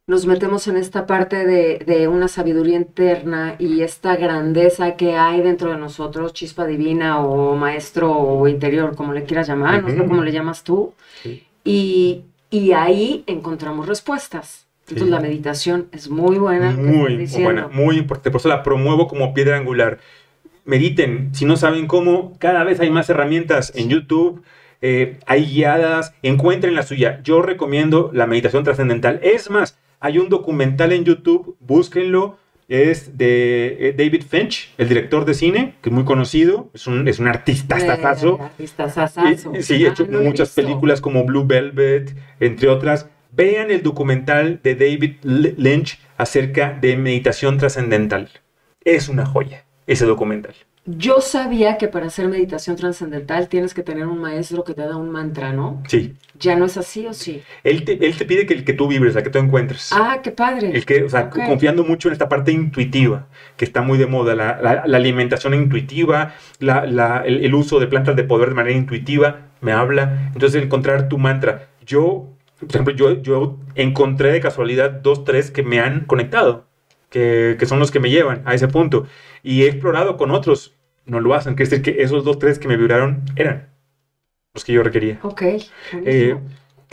Nos 0.08 0.26
metemos 0.26 0.68
en 0.68 0.78
esta 0.78 1.06
parte 1.06 1.46
de, 1.46 1.80
de 1.80 2.08
una 2.08 2.28
sabiduría 2.28 2.78
interna 2.78 3.56
y 3.60 3.82
esta 3.82 4.16
grandeza 4.16 4.96
que 4.96 5.16
hay 5.16 5.42
dentro 5.42 5.72
de 5.72 5.78
nosotros, 5.78 6.34
chispa 6.34 6.66
divina 6.66 7.20
o 7.20 7.56
maestro 7.56 8.12
o 8.12 8.48
interior, 8.48 8.96
como 8.96 9.14
le 9.14 9.24
quieras 9.24 9.48
llamar, 9.48 9.84
no 9.84 9.90
sé 9.90 9.98
cómo 9.98 10.24
le 10.24 10.32
llamas 10.32 10.64
tú. 10.64 10.94
Sí. 11.24 11.46
Y, 11.66 12.24
y 12.50 12.72
ahí 12.72 13.24
encontramos 13.28 13.88
respuestas. 13.88 14.67
Entonces 14.90 15.06
Sí. 15.06 15.10
la 15.12 15.20
meditación 15.20 15.88
es 15.92 16.10
muy 16.10 16.38
buena. 16.38 16.72
Muy 16.72 17.26
buena, 17.26 17.68
muy 17.68 17.98
importante. 17.98 18.32
Por 18.32 18.40
eso 18.40 18.48
la 18.50 18.64
promuevo 18.64 19.08
como 19.08 19.34
piedra 19.34 19.58
angular. 19.58 20.00
Mediten. 20.66 21.30
Si 21.34 21.46
no 21.46 21.56
saben 21.58 21.88
cómo, 21.88 22.38
cada 22.40 22.64
vez 22.64 22.80
hay 22.80 22.90
más 22.90 23.10
herramientas 23.10 23.72
en 23.76 23.90
YouTube. 23.90 24.44
eh, 24.80 25.18
hay 25.26 25.44
guiadas. 25.46 26.14
Encuentren 26.22 26.76
la 26.76 26.84
suya. 26.84 27.20
Yo 27.24 27.42
recomiendo 27.42 28.12
la 28.14 28.28
meditación 28.28 28.64
trascendental. 28.64 29.20
Es 29.24 29.50
más, 29.50 29.76
hay 30.00 30.20
un 30.20 30.30
documental 30.30 30.92
en 30.92 31.04
YouTube. 31.04 31.56
Búsquenlo. 31.60 32.38
Es 32.70 33.18
de 33.18 33.78
eh, 33.90 33.96
David 33.98 34.24
Finch, 34.30 34.72
el 34.78 34.88
director 34.90 35.26
de 35.26 35.34
cine, 35.34 35.74
que 35.82 35.90
es 35.90 35.96
muy 35.96 36.04
conocido. 36.04 36.70
Es 36.76 36.86
un, 36.86 37.08
es 37.08 37.18
un 37.18 37.28
artista 37.28 37.80
Eh, 37.80 37.90
astazo. 37.90 38.40
artistazazazo. 38.40 39.54
Y- 39.58 39.64
Sí, 39.64 39.84
he 39.84 39.88
Ah, 39.88 39.92
hecho 39.92 40.06
no 40.06 40.20
he 40.20 40.24
muchas 40.24 40.50
películas 40.52 41.02
como 41.02 41.24
Blue 41.26 41.46
Velvet, 41.48 42.14
entre 42.40 42.68
otras. 42.70 43.10
Vean 43.38 43.70
el 43.70 43.84
documental 43.84 44.60
de 44.64 44.74
David 44.76 45.18
Lynch 45.24 46.00
acerca 46.18 46.74
de 46.82 46.98
meditación 46.98 47.60
trascendental. 47.60 48.30
Es 48.84 49.10
una 49.10 49.28
joya 49.28 49.64
ese 49.86 50.06
documental. 50.06 50.56
Yo 50.90 51.20
sabía 51.22 51.78
que 51.78 51.88
para 51.88 52.08
hacer 52.08 52.30
meditación 52.30 52.78
trascendental 52.78 53.48
tienes 53.50 53.74
que 53.76 53.84
tener 53.84 54.08
un 54.08 54.20
maestro 54.22 54.64
que 54.64 54.74
te 54.74 54.82
da 54.82 54.96
un 54.96 55.12
mantra, 55.12 55.52
¿no? 55.54 55.84
Sí. 55.88 56.16
¿Ya 56.40 56.56
no 56.56 56.66
es 56.66 56.78
así 56.78 57.06
o 57.06 57.14
sí? 57.14 57.44
Él 57.64 57.84
te, 57.86 58.04
él 58.06 58.18
te 58.18 58.26
pide 58.26 58.46
que 58.48 58.54
el 58.56 58.64
que 58.66 58.74
tú 58.74 58.88
vibres, 58.88 59.14
la 59.14 59.22
que 59.22 59.30
tú 59.30 59.38
encuentres. 59.38 59.92
Ah, 59.94 60.22
qué 60.24 60.32
padre. 60.32 60.72
El 60.74 60.86
que, 60.86 61.04
o 61.04 61.10
sea, 61.10 61.30
confiando 61.30 61.84
mucho 61.84 62.08
en 62.08 62.14
esta 62.14 62.30
parte 62.30 62.52
intuitiva, 62.54 63.28
que 63.58 63.66
está 63.66 63.82
muy 63.82 63.98
de 64.00 64.08
moda, 64.08 64.34
la, 64.34 64.60
la- 64.62 64.88
la 64.88 64.98
alimentación 64.98 65.54
intuitiva, 65.54 66.34
la- 66.60 66.86
la- 66.88 67.22
el, 67.26 67.44
el 67.46 67.54
uso 67.54 67.80
de 67.80 67.88
plantas 67.88 68.16
de 68.16 68.24
poder 68.24 68.50
de 68.50 68.56
manera 68.56 68.76
intuitiva, 68.78 69.50
me 69.62 69.74
habla. 69.74 70.32
Entonces, 70.34 70.64
encontrar 70.64 71.10
tu 71.10 71.18
mantra. 71.18 71.68
Yo, 71.86 72.30
por 72.60 72.70
ejemplo, 72.70 72.94
yo, 72.94 73.22
yo 73.22 73.58
encontré 73.76 74.32
de 74.32 74.42
casualidad 74.42 74.92
dos, 74.92 75.24
tres 75.24 75.52
que 75.52 75.64
me 75.64 75.80
han 75.80 76.06
conectado, 76.06 76.66
que, 77.10 77.56
que 77.60 77.66
son 77.66 77.80
los 77.80 77.92
que 77.92 78.00
me 78.00 78.10
llevan 78.10 78.42
a 78.46 78.54
ese 78.54 78.68
punto. 78.68 79.06
Y 79.44 79.64
he 79.64 79.68
explorado 79.68 80.18
con 80.18 80.32
otros, 80.32 80.76
no 81.06 81.20
lo 81.20 81.34
hacen, 81.34 81.56
quiere 81.56 81.70
decir 81.70 81.84
que 81.84 82.02
esos 82.02 82.24
dos, 82.24 82.40
tres 82.40 82.60
que 82.60 82.68
me 82.68 82.78
vibraron 82.78 83.24
eran 83.36 83.70
los 84.54 84.66
que 84.66 84.74
yo 84.74 84.84
requería. 84.84 85.20
Ok. 85.22 85.42
Eh. 85.94 86.36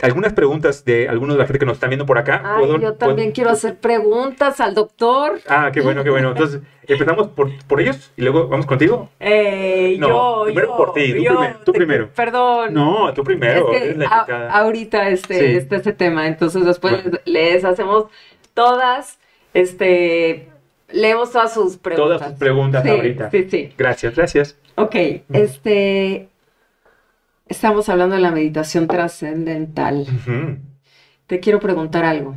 Algunas 0.01 0.33
preguntas 0.33 0.83
de 0.85 1.07
algunos 1.07 1.35
de 1.35 1.39
la 1.39 1.45
gente 1.45 1.59
que 1.59 1.65
nos 1.65 1.75
está 1.77 1.87
viendo 1.87 2.05
por 2.05 2.17
acá. 2.17 2.41
Ay, 2.43 2.59
¿Puedo- 2.65 2.73
yo 2.73 2.79
puedo- 2.79 2.95
también 2.95 3.31
quiero 3.31 3.49
hacer 3.49 3.77
preguntas 3.77 4.59
al 4.59 4.75
doctor. 4.75 5.39
Ah, 5.47 5.69
qué 5.73 5.81
bueno, 5.81 6.03
qué 6.03 6.09
bueno. 6.09 6.31
Entonces, 6.31 6.61
empezamos 6.87 7.27
por, 7.29 7.49
por 7.67 7.79
ellos 7.81 8.11
y 8.17 8.21
luego 8.21 8.47
vamos 8.47 8.65
contigo. 8.65 9.09
Eh, 9.19 9.95
No, 9.99 10.07
yo, 10.07 10.43
primero 10.45 10.67
yo, 10.67 10.77
por 10.77 10.93
ti, 10.93 11.13
tú 11.13 11.19
yo, 11.23 11.29
primero, 11.37 11.59
tú 11.63 11.71
primero. 11.73 12.09
Perdón. 12.15 12.73
No, 12.73 13.13
tú 13.13 13.23
primero. 13.23 13.71
Es 13.71 13.79
que 13.79 13.85
eres 13.85 13.97
la 13.97 14.05
a- 14.05 14.17
indicada. 14.19 14.51
ahorita 14.51 15.09
este, 15.09 15.39
Sí. 15.39 15.45
está 15.57 15.75
este 15.77 15.93
tema, 15.93 16.27
entonces 16.27 16.65
después 16.65 17.01
Bueno. 17.01 17.17
les 17.25 17.63
hacemos 17.63 18.05
todas, 18.53 19.17
este, 19.53 20.49
leemos 20.91 21.31
todas 21.31 21.53
sus 21.53 21.77
preguntas. 21.77 22.17
Todas 22.19 22.29
tus 22.31 22.39
preguntas 22.39 22.83
Sí, 22.83 22.89
ahorita. 22.89 23.31
Sí, 23.31 23.47
sí. 23.49 23.73
Gracias, 23.77 24.15
gracias. 24.15 24.57
Ok, 24.75 24.95
este, 25.31 26.27
estamos 27.45 27.89
hablando 27.89 28.15
de 28.15 28.21
la 28.21 28.31
meditación 28.31 28.87
trascendental. 28.87 30.05
Te 31.27 31.39
quiero 31.39 31.59
preguntar 31.59 32.05
algo. 32.05 32.35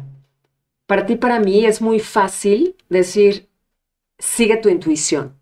Para 0.86 1.04
ti, 1.06 1.16
para 1.16 1.38
mí, 1.40 1.66
es 1.66 1.82
muy 1.82 2.00
fácil 2.00 2.74
decir, 2.88 3.48
sigue 4.18 4.56
tu 4.56 4.68
intuición, 4.68 5.34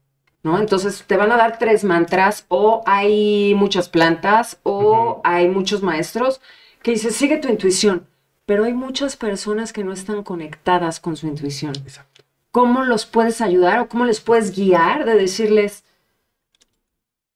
¿no? 0.43 0.59
Entonces, 0.59 1.05
te 1.07 1.17
van 1.17 1.31
a 1.31 1.37
dar 1.37 1.59
tres 1.59 1.85
mantras 1.85 2.45
o 2.49 2.83
hay 2.87 3.55
muchas 3.55 3.89
plantas 3.89 4.59
o 4.65 5.21
hay 5.23 5.49
muchos 5.49 5.83
maestros 5.83 6.41
que 6.83 6.93
dicen, 6.93 7.13
sigue 7.13 7.39
tu 7.39 7.49
intuición, 7.49 8.07
pero 8.45 8.65
hay 8.65 8.73
muchas 8.73 9.17
personas 9.17 9.73
que 9.73 9.85
no 9.85 9.93
están 9.93 10.23
conectadas 10.23 10.99
con 10.99 11.17
su 11.17 11.27
intuición. 11.27 11.75
Exacto. 11.77 12.25
¿Cómo 12.51 12.85
los 12.85 13.07
puedes 13.07 13.41
ayudar 13.41 13.81
o 13.81 13.89
cómo 13.89 14.05
les 14.05 14.21
puedes 14.21 14.57
guiar 14.57 15.05
de 15.05 15.15
decirles 15.15 15.85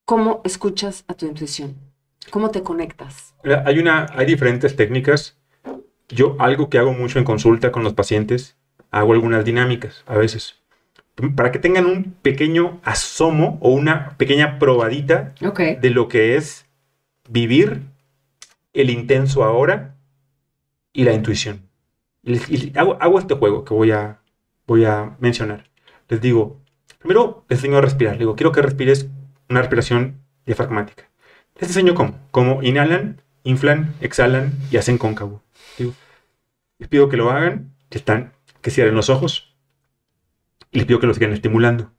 cómo 0.05 0.41
escuchas 0.45 1.05
a 1.09 1.14
tu 1.14 1.26
intuición? 1.26 1.89
¿Cómo 2.29 2.51
te 2.51 2.62
conectas? 2.62 3.35
Hay, 3.64 3.79
una, 3.79 4.07
hay 4.14 4.27
diferentes 4.27 4.77
técnicas. 4.77 5.39
yo 6.09 6.37
algo 6.39 6.68
que 6.68 6.79
hago 6.79 6.93
mucho 6.93 7.18
en 7.18 7.25
consulta 7.25 7.73
con 7.73 7.83
los 7.83 7.95
pacientes, 7.95 8.57
hago 8.91 9.12
algunas 9.12 9.45
dinámicas 9.45 10.05
a 10.07 10.16
veces, 10.16 10.61
para 11.35 11.51
que 11.53 11.59
tengan 11.59 11.87
un 11.87 12.12
pequeño 12.23 12.81
asomo 12.85 13.59
o 13.61 13.71
una 13.71 14.16
pequeña 14.16 14.59
probadita 14.59 15.35
de 15.81 15.91
lo 15.91 16.09
que 16.09 16.37
es 16.37 16.66
vivir 17.29 17.83
el 18.73 18.91
intenso 18.91 19.45
ahora 19.45 19.97
y 20.93 21.05
la 21.05 21.12
intuición. 21.12 21.62
Y 22.23 22.77
hago 22.79 23.18
este 23.18 23.35
juego 23.35 23.64
que 23.64 23.75
voy 23.75 23.93
a, 23.93 24.21
voy 24.66 24.85
a 24.85 25.16
mencionar. 25.21 25.71
Les 26.09 26.21
digo, 26.21 26.61
primero 26.99 27.45
les 27.49 27.59
enseño 27.59 27.79
a 27.79 27.81
respirar. 27.81 28.14
Les 28.14 28.21
digo, 28.21 28.37
quiero 28.37 28.53
que 28.53 28.62
respires 28.62 29.09
una 29.49 29.61
respiración 29.61 30.23
diafragmática. 30.45 31.10
Les 31.61 31.69
enseño 31.69 31.95
cómo. 31.95 32.19
Cómo 32.31 32.63
inhalan, 32.63 33.21
inflan, 33.45 33.95
exhalan 34.01 34.53
y 34.71 34.79
hacen 34.79 34.97
cóncavo. 34.97 35.43
Les 36.79 36.89
pido 36.89 37.11
que 37.11 37.19
lo 37.19 37.31
hagan, 37.31 37.75
que, 37.91 37.99
están, 37.99 38.33
que 38.63 38.71
cierren 38.71 38.95
los 38.95 39.11
ojos 39.11 39.55
y 40.73 40.79
les 40.79 40.87
pido 40.87 41.01
que 41.01 41.07
lo 41.07 41.13
sigan 41.13 41.33
estimulando 41.33 41.93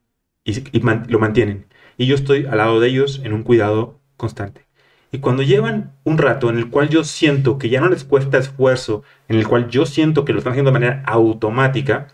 y, 0.44 0.80
lo 0.80 1.20
mantienen. 1.20 1.68
Y 1.98 2.08
yo 2.08 2.16
estoy 2.16 2.48
al 2.48 2.58
lado 2.58 2.80
de 2.80 2.88
ellos 2.88 3.22
en 3.24 3.34
un 3.34 3.44
cuidado 3.44 4.00
constante. 4.18 4.66
Y 5.12 5.20
cuando 5.20 5.44
llevan 5.44 5.94
un 6.06 6.18
rato 6.18 6.50
en 6.50 6.58
el 6.58 6.70
cual 6.70 6.90
yo 6.90 7.04
siento 7.04 7.60
que 7.60 7.70
ya 7.70 7.82
no 7.82 7.90
les 7.90 8.04
cuesta 8.04 8.40
esfuerzo, 8.40 9.04
en 9.28 9.38
el 9.38 9.48
cual 9.48 9.70
yo 9.70 9.86
siento 9.86 10.26
que 10.26 10.34
lo 10.34 10.40
están 10.40 10.54
haciendo 10.54 10.72
de 10.72 10.80
manera 10.80 11.04
automática, 11.06 12.08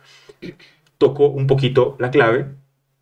toco 0.98 1.28
un 1.28 1.48
poquito 1.48 1.96
la 2.00 2.12
clave 2.12 2.48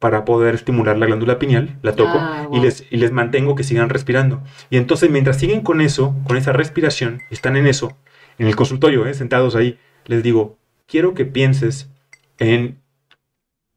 para 0.06 0.24
poder 0.24 0.53
estimular 0.53 0.99
la 0.99 1.08
glándula 1.08 1.39
pineal, 1.39 1.80
la 1.82 1.95
toco 1.95 2.20
Ah, 2.20 2.47
y, 2.53 2.60
les, 2.60 2.86
y 2.91 2.97
les 2.97 3.12
mantengo 3.12 3.56
que 3.56 3.64
sigan 3.64 3.89
respirando. 3.89 4.43
Y 4.70 4.78
entonces 4.78 5.10
mientras 5.10 5.39
siguen 5.39 5.62
con 5.62 5.82
eso, 5.82 6.14
con 6.28 6.38
esa 6.38 6.53
respiración, 6.53 7.22
están 7.32 7.56
en 7.56 7.66
eso, 7.66 7.97
en 8.38 8.45
el 8.45 8.56
consultorio, 8.56 9.08
¿eh? 9.08 9.16
sentados 9.16 9.56
ahí, 9.56 9.80
les 10.06 10.22
digo, 10.22 10.60
quiero 10.86 11.16
que 11.16 11.26
pienses 11.26 11.89
en 12.38 12.84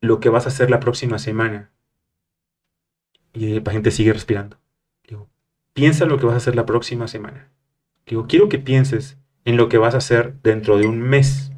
lo 0.02 0.20
que 0.20 0.28
vas 0.28 0.44
a 0.44 0.50
hacer 0.50 0.68
la 0.68 0.80
próxima 0.80 1.18
semana. 1.18 1.70
Y 3.32 3.54
el 3.54 3.62
paciente 3.62 3.90
sigue 3.90 4.12
respirando. 4.12 4.58
Digo, 5.08 5.30
piensa 5.72 6.04
en 6.04 6.10
lo 6.10 6.18
que 6.18 6.26
vas 6.26 6.34
a 6.34 6.36
hacer 6.36 6.56
la 6.56 6.66
próxima 6.66 7.08
semana. 7.08 7.48
Digo, 8.06 8.26
quiero 8.26 8.50
que 8.50 8.58
pienses 8.58 9.16
en 9.46 9.56
lo 9.56 9.70
que 9.70 9.78
vas 9.78 9.94
a 9.94 9.98
hacer 9.98 10.34
dentro 10.42 10.76
de 10.76 10.86
un 10.86 11.00
mes. 11.00 11.52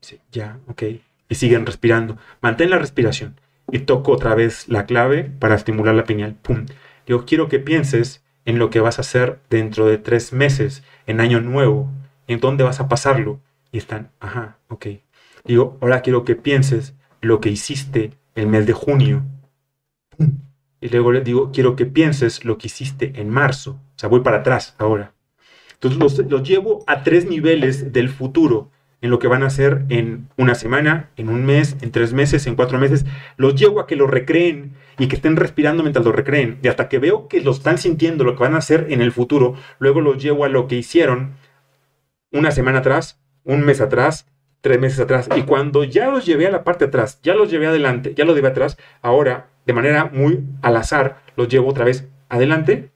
Sí, 0.00 0.18
ya, 0.30 0.60
ok. 0.66 0.82
Y 1.28 1.34
siguen 1.34 1.66
respirando. 1.66 2.16
Mantén 2.40 2.70
la 2.70 2.78
respiración. 2.78 3.36
Y 3.70 3.80
toco 3.80 4.12
otra 4.12 4.34
vez 4.34 4.68
la 4.68 4.86
clave 4.86 5.24
para 5.24 5.54
estimular 5.54 5.94
la 5.94 6.04
pineal. 6.04 6.34
Pum. 6.34 6.66
Digo, 7.06 7.24
quiero 7.24 7.48
que 7.48 7.58
pienses 7.58 8.24
en 8.44 8.58
lo 8.58 8.70
que 8.70 8.80
vas 8.80 8.98
a 8.98 9.02
hacer 9.02 9.40
dentro 9.50 9.86
de 9.86 9.98
tres 9.98 10.32
meses, 10.32 10.82
en 11.06 11.20
año 11.20 11.40
nuevo, 11.40 11.90
en 12.26 12.40
dónde 12.40 12.64
vas 12.64 12.80
a 12.80 12.88
pasarlo. 12.88 13.40
Y 13.70 13.78
están, 13.78 14.10
ajá, 14.20 14.58
ok. 14.68 14.86
Digo, 15.44 15.78
ahora 15.80 16.02
quiero 16.02 16.24
que 16.24 16.34
pienses 16.34 16.94
lo 17.20 17.40
que 17.40 17.50
hiciste 17.50 18.12
el 18.34 18.46
mes 18.46 18.66
de 18.66 18.72
junio. 18.72 19.24
Pum. 20.16 20.38
Y 20.80 20.88
luego 20.88 21.12
les 21.12 21.24
digo, 21.24 21.52
quiero 21.52 21.76
que 21.76 21.86
pienses 21.86 22.44
lo 22.44 22.58
que 22.58 22.66
hiciste 22.66 23.12
en 23.14 23.28
marzo. 23.28 23.80
O 23.94 23.98
sea, 23.98 24.08
voy 24.08 24.20
para 24.20 24.38
atrás 24.38 24.74
ahora. 24.78 25.14
Entonces 25.74 25.98
los, 25.98 26.18
los 26.30 26.42
llevo 26.46 26.84
a 26.86 27.02
tres 27.02 27.26
niveles 27.28 27.92
del 27.92 28.08
futuro 28.08 28.70
en 29.02 29.10
lo 29.10 29.18
que 29.18 29.28
van 29.28 29.42
a 29.42 29.46
hacer 29.46 29.84
en 29.88 30.28
una 30.38 30.54
semana, 30.54 31.10
en 31.16 31.28
un 31.28 31.44
mes, 31.44 31.76
en 31.82 31.90
tres 31.90 32.14
meses, 32.14 32.46
en 32.46 32.54
cuatro 32.54 32.78
meses. 32.78 33.04
Los 33.36 33.56
llevo 33.56 33.80
a 33.80 33.86
que 33.86 33.96
lo 33.96 34.06
recreen 34.06 34.72
y 34.98 35.08
que 35.08 35.16
estén 35.16 35.36
respirando 35.36 35.82
mientras 35.82 36.04
lo 36.04 36.12
recreen. 36.12 36.58
Y 36.62 36.68
hasta 36.68 36.88
que 36.88 36.98
veo 36.98 37.28
que 37.28 37.40
lo 37.40 37.50
están 37.50 37.78
sintiendo, 37.78 38.24
lo 38.24 38.36
que 38.36 38.44
van 38.44 38.54
a 38.54 38.58
hacer 38.58 38.86
en 38.90 39.02
el 39.02 39.12
futuro, 39.12 39.54
luego 39.78 40.00
los 40.00 40.22
llevo 40.22 40.44
a 40.44 40.48
lo 40.48 40.68
que 40.68 40.76
hicieron 40.76 41.34
una 42.30 42.52
semana 42.52 42.78
atrás, 42.78 43.20
un 43.44 43.64
mes 43.64 43.80
atrás, 43.80 44.26
tres 44.60 44.78
meses 44.78 45.00
atrás. 45.00 45.28
Y 45.36 45.42
cuando 45.42 45.82
ya 45.82 46.08
los 46.08 46.24
llevé 46.24 46.46
a 46.46 46.52
la 46.52 46.62
parte 46.62 46.84
atrás, 46.84 47.20
ya 47.22 47.34
los 47.34 47.50
llevé 47.50 47.66
adelante, 47.66 48.14
ya 48.16 48.24
los 48.24 48.36
llevé 48.36 48.48
atrás, 48.48 48.78
ahora, 49.02 49.50
de 49.66 49.72
manera 49.72 50.10
muy 50.12 50.44
al 50.62 50.76
azar, 50.76 51.22
los 51.36 51.48
llevo 51.48 51.68
otra 51.68 51.84
vez 51.84 52.08
adelante, 52.28 52.90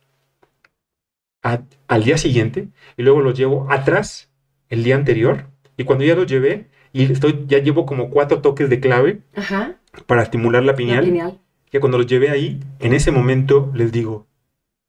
al 1.43 2.05
día 2.05 2.17
siguiente, 2.17 2.69
y 2.97 3.03
luego 3.03 3.21
los 3.21 3.37
llevo 3.37 3.71
atrás 3.71 4.31
el 4.69 4.85
día 4.85 4.97
anterior. 4.97 5.47
Y 5.77 5.85
cuando 5.85 6.05
ya 6.05 6.15
los 6.15 6.27
llevé, 6.27 6.69
y 6.93 7.11
estoy, 7.13 7.45
ya 7.47 7.59
llevo 7.59 7.85
como 7.87 8.11
cuatro 8.11 8.41
toques 8.41 8.71
de 8.71 8.81
clave 8.81 9.21
Ajá. 9.35 9.77
para 10.07 10.23
estimular 10.23 10.63
la 10.63 10.73
La 10.73 10.77
pineal. 10.77 11.05
pineal. 11.05 11.41
Que 11.71 11.81
cuando 11.81 11.99
los 11.99 12.07
llevé 12.07 12.31
ahí, 12.31 12.61
en 12.79 12.93
ese 12.95 13.11
momento 13.11 13.71
les 13.75 13.93
digo, 13.93 14.27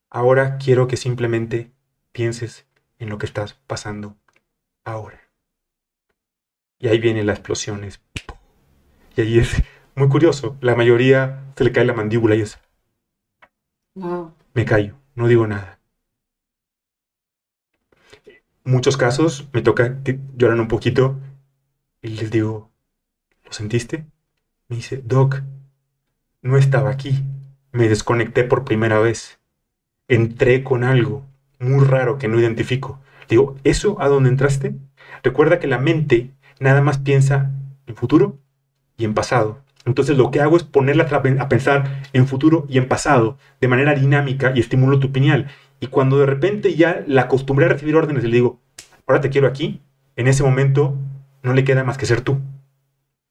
ahora 0.09 0.57
quiero 0.57 0.87
que 0.87 0.95
simplemente 0.95 1.71
pienses 2.11 2.65
en 2.99 3.09
lo 3.09 3.17
que 3.17 3.25
estás 3.25 3.55
pasando 3.67 4.15
ahora. 4.85 5.19
Y 6.79 6.87
ahí 6.87 6.99
viene 6.99 7.23
la 7.23 7.33
explosión. 7.33 7.83
es 7.83 7.97
¡pum! 7.97 8.37
Y 9.15 9.21
ahí 9.21 9.39
es 9.39 9.61
muy 9.95 10.07
curioso. 10.09 10.55
La 10.61 10.75
mayoría 10.75 11.43
se 11.55 11.63
le 11.63 11.71
cae 11.71 11.83
la 11.85 11.93
mandíbula 11.93 12.35
y 12.35 12.41
es, 12.41 12.59
Wow. 13.95 14.33
me 14.53 14.63
callo, 14.63 14.93
no 15.15 15.27
digo 15.27 15.47
nada. 15.47 15.76
Muchos 18.67 18.97
casos 18.97 19.47
me 19.53 19.61
toca 19.61 20.03
que 20.03 20.19
lloran 20.35 20.59
un 20.59 20.67
poquito 20.67 21.17
y 22.01 22.09
les 22.09 22.29
digo, 22.31 22.69
¿lo 23.45 23.53
sentiste? 23.53 24.05
Me 24.67 24.75
dice, 24.75 25.01
Doc, 25.05 25.41
no 26.41 26.57
estaba 26.57 26.89
aquí. 26.89 27.23
Me 27.71 27.87
desconecté 27.87 28.43
por 28.43 28.65
primera 28.65 28.99
vez. 28.99 29.39
Entré 30.09 30.65
con 30.65 30.83
algo 30.83 31.23
muy 31.59 31.85
raro 31.85 32.17
que 32.17 32.27
no 32.27 32.41
identifico. 32.41 32.99
Digo, 33.29 33.55
¿eso 33.63 34.01
a 34.01 34.09
dónde 34.09 34.27
entraste? 34.27 34.75
Recuerda 35.23 35.59
que 35.59 35.67
la 35.67 35.79
mente 35.79 36.31
nada 36.59 36.81
más 36.81 36.97
piensa 36.97 37.53
en 37.85 37.95
futuro 37.95 38.37
y 38.97 39.05
en 39.05 39.13
pasado. 39.13 39.61
Entonces 39.85 40.17
lo 40.17 40.29
que 40.29 40.41
hago 40.41 40.57
es 40.57 40.65
ponerla 40.65 41.07
a 41.39 41.47
pensar 41.47 42.01
en 42.11 42.27
futuro 42.27 42.65
y 42.67 42.79
en 42.79 42.89
pasado 42.89 43.37
de 43.61 43.69
manera 43.69 43.95
dinámica 43.95 44.51
y 44.53 44.59
estimulo 44.59 44.99
tu 44.99 45.13
pineal. 45.13 45.47
Y 45.79 45.87
cuando 45.87 46.17
de 46.19 46.25
repente 46.25 46.75
ya 46.75 47.03
la 47.07 47.23
acostumbré 47.23 47.65
a 47.65 47.69
recibir 47.69 47.95
órdenes 47.95 48.23
y 48.23 48.27
le 48.27 48.33
digo, 48.35 48.59
ahora 49.05 49.21
te 49.21 49.29
quiero 49.29 49.47
aquí, 49.47 49.81
en 50.15 50.27
ese 50.27 50.43
momento 50.43 50.95
no 51.43 51.53
le 51.53 51.63
queda 51.63 51.83
más 51.83 51.97
que 51.97 52.05
ser 52.05 52.21
tú. 52.21 52.39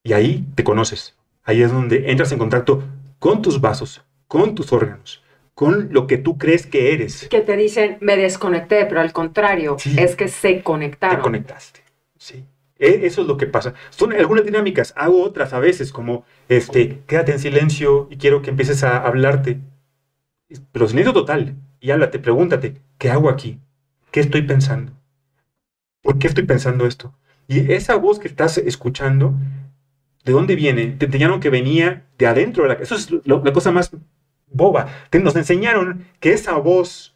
Y 0.05 0.13
ahí 0.13 0.47
te 0.55 0.63
conoces. 0.65 1.17
Ahí 1.43 1.63
es 1.63 1.73
donde 1.73 2.11
entras 2.11 2.31
en 2.33 2.39
contacto 2.39 2.83
con 3.19 3.43
tus 3.43 3.61
vasos, 3.61 4.05
con 4.29 4.55
tus 4.55 4.73
órganos, 4.73 5.23
con 5.55 5.89
lo 5.93 6.07
que 6.07 6.19
tú 6.19 6.39
crees 6.39 6.67
que 6.67 6.93
eres. 6.93 7.29
Que 7.29 7.41
te 7.41 7.57
dicen, 7.57 7.99
me 8.01 8.17
desconecté, 8.17 8.87
pero 8.87 9.01
al 9.01 9.13
contrario, 9.13 9.77
Sí. 9.79 9.97
es 9.99 10.15
que 10.15 10.29
se 10.29 10.55
Te 10.55 10.63
conectaron. 10.63 11.21
conectaste. 11.23 11.81
Sí. 12.17 12.45
E- 12.79 13.07
Eso 13.07 13.23
es 13.23 13.27
lo 13.29 13.37
que 13.37 13.47
pasa. 13.47 13.75
Son 13.91 14.13
algunas 14.13 14.45
dinámicas. 14.45 14.93
Hago 14.97 15.23
otras 15.25 15.53
a 15.53 15.59
veces, 15.59 15.93
como 15.93 16.25
este, 16.49 17.01
quédate 17.07 17.33
en 17.33 17.39
silencio 17.39 18.07
y 18.11 18.17
quiero 18.19 18.43
que 18.43 18.51
empieces 18.51 18.85
a 18.85 18.99
hablarte. 18.99 19.59
Pero 20.73 20.87
silencio 20.89 21.13
total. 21.13 21.57
Y 21.81 21.91
háblate, 21.91 22.19
pregúntate, 22.19 22.81
¿qué 22.99 23.11
hago 23.11 23.29
aquí? 23.29 23.61
¿Qué 24.11 24.21
estoy 24.21 24.43
pensando? 24.43 24.93
¿Por 26.03 26.19
qué 26.19 26.27
estoy 26.27 26.45
pensando 26.45 26.87
esto? 26.87 27.15
Y 27.49 27.73
esa 27.73 27.97
voz 27.97 28.19
que 28.19 28.29
estás 28.29 28.59
escuchando, 28.59 29.35
¿de 30.25 30.33
dónde 30.33 30.57
viene? 30.57 30.87
Te 30.99 31.07
enseñaron 31.07 31.41
que 31.41 31.51
venía 31.51 32.05
de 32.19 32.27
adentro 32.27 32.63
de 32.65 32.71
la 32.71 32.75
Eso 32.77 32.95
es 32.95 33.11
lo- 33.27 33.43
la 33.45 33.53
cosa 33.53 33.71
más 33.73 33.91
boba. 34.51 34.89
Te- 35.11 35.21
nos 35.21 35.37
enseñaron 35.37 36.05
que 36.21 36.33
esa 36.33 36.57
voz 36.57 37.15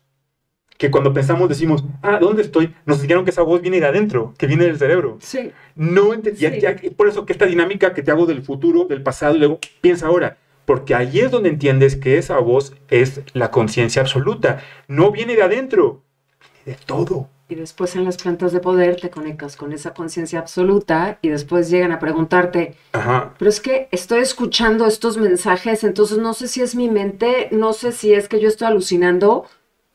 que 0.76 0.90
cuando 0.90 1.12
pensamos 1.12 1.48
decimos, 1.48 1.84
ah, 2.02 2.18
¿dónde 2.18 2.42
estoy? 2.42 2.74
Nos 2.86 2.96
enseñaron 2.98 3.24
que 3.24 3.30
esa 3.30 3.42
voz 3.42 3.60
viene 3.60 3.80
de 3.80 3.86
adentro, 3.86 4.34
que 4.38 4.46
viene 4.46 4.64
del 4.64 4.78
cerebro. 4.78 5.18
Sí. 5.20 5.50
No 5.74 6.14
ente- 6.14 6.34
ya- 6.34 6.50
Sí. 6.52 6.60
ya- 6.60 6.76
por 6.96 7.06
eso 7.08 7.26
que 7.26 7.32
esta 7.34 7.44
dinámica 7.46 7.92
que 7.92 8.02
te 8.02 8.10
hago 8.10 8.24
del 8.26 8.42
futuro, 8.42 8.84
del 8.84 9.02
pasado, 9.02 9.36
y 9.36 9.40
luego 9.40 9.58
piensa 9.82 10.06
ahora. 10.06 10.38
Porque 10.70 10.94
ahí 10.94 11.18
es 11.18 11.32
donde 11.32 11.48
entiendes 11.48 11.96
que 11.96 12.16
esa 12.16 12.38
voz 12.38 12.76
es 12.90 13.22
la 13.32 13.50
conciencia 13.50 14.02
absoluta. 14.02 14.62
No 14.86 15.10
viene 15.10 15.34
de 15.34 15.42
adentro, 15.42 16.04
viene 16.64 16.78
de 16.78 16.84
todo. 16.86 17.28
Y 17.48 17.56
después 17.56 17.96
en 17.96 18.04
las 18.04 18.18
plantas 18.18 18.52
de 18.52 18.60
poder 18.60 18.94
te 18.94 19.10
conectas 19.10 19.56
con 19.56 19.72
esa 19.72 19.94
conciencia 19.94 20.38
absoluta 20.38 21.18
y 21.22 21.28
después 21.28 21.70
llegan 21.70 21.90
a 21.90 21.98
preguntarte, 21.98 22.76
Ajá. 22.92 23.34
pero 23.36 23.48
es 23.48 23.58
que 23.58 23.88
estoy 23.90 24.20
escuchando 24.20 24.86
estos 24.86 25.16
mensajes, 25.18 25.82
entonces 25.82 26.18
no 26.18 26.34
sé 26.34 26.46
si 26.46 26.62
es 26.62 26.76
mi 26.76 26.88
mente, 26.88 27.48
no 27.50 27.72
sé 27.72 27.90
si 27.90 28.14
es 28.14 28.28
que 28.28 28.38
yo 28.38 28.46
estoy 28.46 28.68
alucinando. 28.68 29.46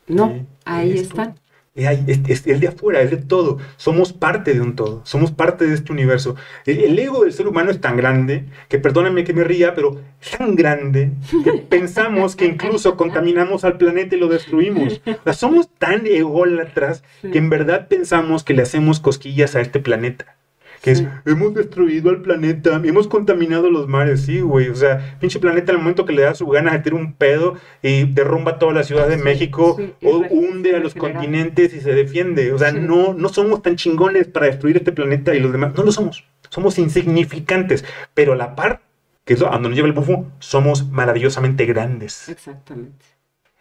No, 0.08 0.46
ahí 0.66 0.92
es 0.92 1.04
están. 1.04 1.40
Es, 1.76 2.20
es- 2.30 2.48
es 2.48 2.62
de 2.62 2.70
afuera, 2.70 3.02
es 3.02 3.12
de 3.12 3.18
todo. 3.18 3.58
Somos 3.76 4.14
parte 4.14 4.54
de 4.54 4.62
un 4.62 4.76
todo. 4.78 5.02
Somos 5.04 5.32
parte 5.32 5.68
de 5.68 5.74
este 5.74 5.92
universo. 5.92 6.36
El, 6.66 6.80
el 6.80 6.98
ego 7.00 7.24
del 7.24 7.34
ser 7.34 7.48
humano 7.48 7.70
es 7.70 7.82
tan 7.82 7.98
grande 7.98 8.46
que, 8.70 8.80
perdónenme 8.80 9.26
que 9.26 9.34
me 9.34 9.44
ría, 9.44 9.76
pero 9.76 10.00
es 10.22 10.32
tan 10.32 10.56
grande 10.56 11.12
que 11.44 11.52
pensamos 11.70 12.36
que 12.38 12.46
incluso 12.46 12.96
contaminamos 12.96 13.66
al 13.66 13.78
planeta 13.78 14.16
y 14.16 14.20
lo 14.20 14.30
destruimos. 14.30 15.02
O 15.06 15.24
sea, 15.26 15.34
somos 15.34 15.70
tan 15.78 16.08
ególatras 16.08 17.04
que 17.22 17.38
en 17.38 17.50
verdad 17.50 17.88
pensamos 17.90 18.44
que 18.46 18.54
le 18.54 18.62
hacemos 18.62 19.00
cosquillas 19.02 19.56
a 19.56 19.62
este 19.62 19.80
planeta. 19.82 20.38
Que 20.86 20.92
es, 20.92 21.00
Sí. 21.00 21.08
hemos 21.26 21.56
destruido 21.56 22.12
al 22.12 22.22
planeta, 22.22 22.80
hemos 22.84 23.08
contaminado 23.08 23.72
los 23.72 23.88
mares, 23.88 24.22
sí, 24.22 24.40
güey, 24.42 24.70
o 24.70 24.76
sea, 24.76 25.18
pinche 25.20 25.40
planeta 25.40 25.72
al 25.72 25.80
momento 25.80 26.06
que 26.06 26.14
le 26.14 26.22
da 26.22 26.36
su 26.36 26.46
gana 26.46 26.74
de 26.74 26.80
tirar 26.80 27.00
un 27.00 27.14
pedo 27.14 27.56
y 27.82 28.04
derrumba 28.04 28.60
toda 28.60 28.72
la 28.72 28.84
Ciudad 28.84 29.08
de 29.08 29.18
Sí, 29.18 29.24
México 29.24 29.78
sí, 29.80 29.94
o 30.04 30.18
hunde 30.30 30.76
a 30.76 30.80
los 30.80 30.94
continentes 30.94 31.74
y 31.74 31.82
se 31.82 31.92
defiende, 31.94 32.54
o 32.54 32.60
sea, 32.60 32.72
no, 32.72 33.16
no 33.16 33.30
somos 33.30 33.64
tan 33.64 33.78
chingones 33.78 34.28
para 34.28 34.46
destruir 34.46 34.78
este 34.78 34.92
planeta 34.92 35.34
y 35.34 35.40
los 35.40 35.52
demás, 35.52 35.74
no 35.76 35.82
lo 35.84 35.92
somos, 35.92 36.24
somos 36.52 36.78
insignificantes, 36.78 37.84
pero 38.14 38.34
a 38.34 38.36
la 38.36 38.54
par, 38.56 38.82
que 39.26 39.34
es 39.34 39.40
donde 39.40 39.68
nos 39.70 39.76
lleva 39.76 39.88
el 39.88 39.94
bufo, 39.94 40.28
somos 40.38 40.88
maravillosamente 40.92 41.66
grandes 41.66 42.30
Exactamente. 42.30 43.06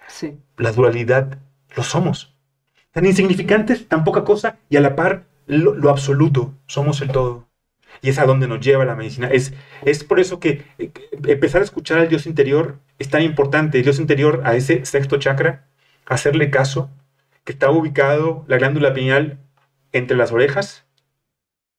Sí. 0.08 0.36
la 0.58 0.72
dualidad 0.72 1.38
lo 1.74 1.82
somos. 1.82 2.36
Tan 2.92 3.06
insignificantes, 3.06 3.88
tan 3.88 4.04
poca 4.04 4.24
cosa, 4.24 4.58
y 4.68 4.76
a 4.76 4.80
la 4.82 4.94
par 4.94 5.24
lo, 5.46 5.74
lo 5.74 5.90
absoluto, 5.90 6.54
somos 6.66 7.00
el 7.00 7.10
todo. 7.10 7.48
Y 8.02 8.10
es 8.10 8.18
a 8.18 8.26
donde 8.26 8.48
nos 8.48 8.60
lleva 8.60 8.84
la 8.84 8.96
medicina. 8.96 9.28
Es, 9.28 9.54
es 9.82 10.04
por 10.04 10.20
eso 10.20 10.40
que 10.40 10.64
eh, 10.78 10.90
que 10.90 11.08
empezar 11.32 11.60
a 11.62 11.64
escuchar 11.64 11.98
al 11.98 12.08
Dios 12.08 12.26
interior 12.26 12.78
es 12.98 13.08
tan 13.08 13.22
importante. 13.22 13.78
El 13.78 13.84
Dios 13.84 13.98
interior, 14.00 14.42
a 14.44 14.56
ese 14.56 14.84
sexto 14.84 15.18
chakra, 15.18 15.68
hacerle 16.06 16.50
caso, 16.50 16.90
que 17.44 17.52
está 17.52 17.70
ubicado 17.70 18.44
la 18.48 18.58
glándula 18.58 18.92
pineal 18.94 19.38
entre 19.92 20.16
las 20.16 20.32
orejas, 20.32 20.84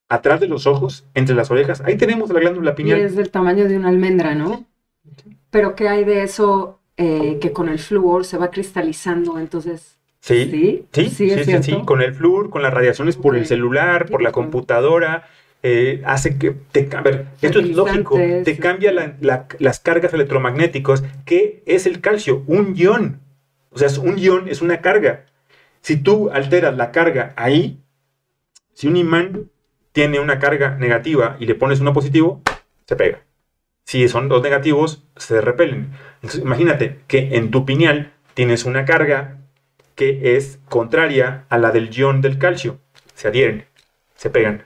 atrás 0.10 0.40
de 0.40 0.48
los 0.48 0.68
ojos, 0.68 1.06
entre 1.14 1.36
las 1.36 1.52
orejas. 1.52 1.82
Ahí 1.82 1.98
tenemos 1.98 2.30
la 2.30 2.40
glándula 2.40 2.72
Y 2.72 2.76
pineal. 2.76 3.00
es 3.02 3.16
del 3.16 3.30
tamaño 3.32 3.68
de 3.68 3.78
una 3.78 3.90
almendra, 3.90 4.36
¿no? 4.36 4.66
Pero 5.50 5.76
¿qué 5.76 5.90
hay 5.90 6.04
de 6.06 6.24
eso 6.24 6.80
eh, 6.98 7.40
que 7.42 7.52
con 7.52 7.70
el 7.70 7.80
flúor 7.80 8.26
se 8.26 8.38
va 8.38 8.52
cristalizando? 8.52 9.40
Entonces, 9.40 9.95
Sí, 10.26 10.50
sí, 10.92 11.10
Sí, 11.36 11.44
sí, 11.44 11.52
sí, 11.62 11.72
con 11.86 12.02
el 12.02 12.16
flúor, 12.16 12.50
con 12.50 12.64
las 12.64 12.74
radiaciones 12.74 13.16
por 13.16 13.36
el 13.36 13.46
celular, 13.46 14.08
por 14.08 14.24
la 14.24 14.32
computadora, 14.32 15.28
eh, 15.62 16.02
hace 16.04 16.40
que 16.40 16.52
te 16.72 16.90
a 16.96 17.02
ver, 17.02 17.28
esto 17.44 17.60
es 17.60 17.70
lógico, 17.76 18.16
te 18.44 18.58
cambia 18.58 18.92
la- 18.92 19.18
la- 19.22 19.48
las 19.60 19.80
cargas 19.80 20.14
electromagnéticas, 20.16 21.04
que 21.26 21.62
es 21.68 21.86
el 21.86 22.02
calcio, 22.02 22.44
un 22.48 22.76
ion. 22.76 23.20
O 23.70 23.78
sea, 23.78 23.88
es 23.88 24.00
un 24.00 24.18
ion 24.18 24.48
es 24.48 24.64
una 24.64 24.82
carga. 24.82 25.26
Si 25.82 25.98
tú 25.98 26.32
alteras 26.32 26.76
la 26.76 26.92
carga 26.92 27.34
ahí, 27.36 27.80
si 28.74 28.88
un 28.88 28.98
imán 28.98 29.52
tiene 29.92 30.20
una 30.20 30.40
carga 30.40 30.76
negativa 30.78 31.38
y 31.40 31.46
le 31.46 31.54
pones 31.56 31.82
uno 31.82 31.94
positivo, 31.94 32.42
se 32.88 32.96
pega. 32.96 33.22
Si 33.86 34.08
son 34.10 34.28
dos 34.28 34.42
negativos, 34.42 35.04
se 35.16 35.40
repelen. 35.40 35.92
Entonces, 36.16 36.42
imagínate 36.42 37.02
que 37.08 37.36
en 37.38 37.52
tu 37.52 37.64
pineal 37.66 38.12
tienes 38.34 38.66
una 38.66 38.86
carga 38.86 39.38
que 39.96 40.36
es 40.36 40.60
contraria 40.70 41.46
a 41.50 41.58
la 41.58 41.72
del 41.72 41.90
ion 41.90 42.22
del 42.22 42.38
calcio. 42.38 42.80
Se 43.14 43.28
adhieren, 43.28 43.66
se 44.16 44.30
pegan. 44.30 44.66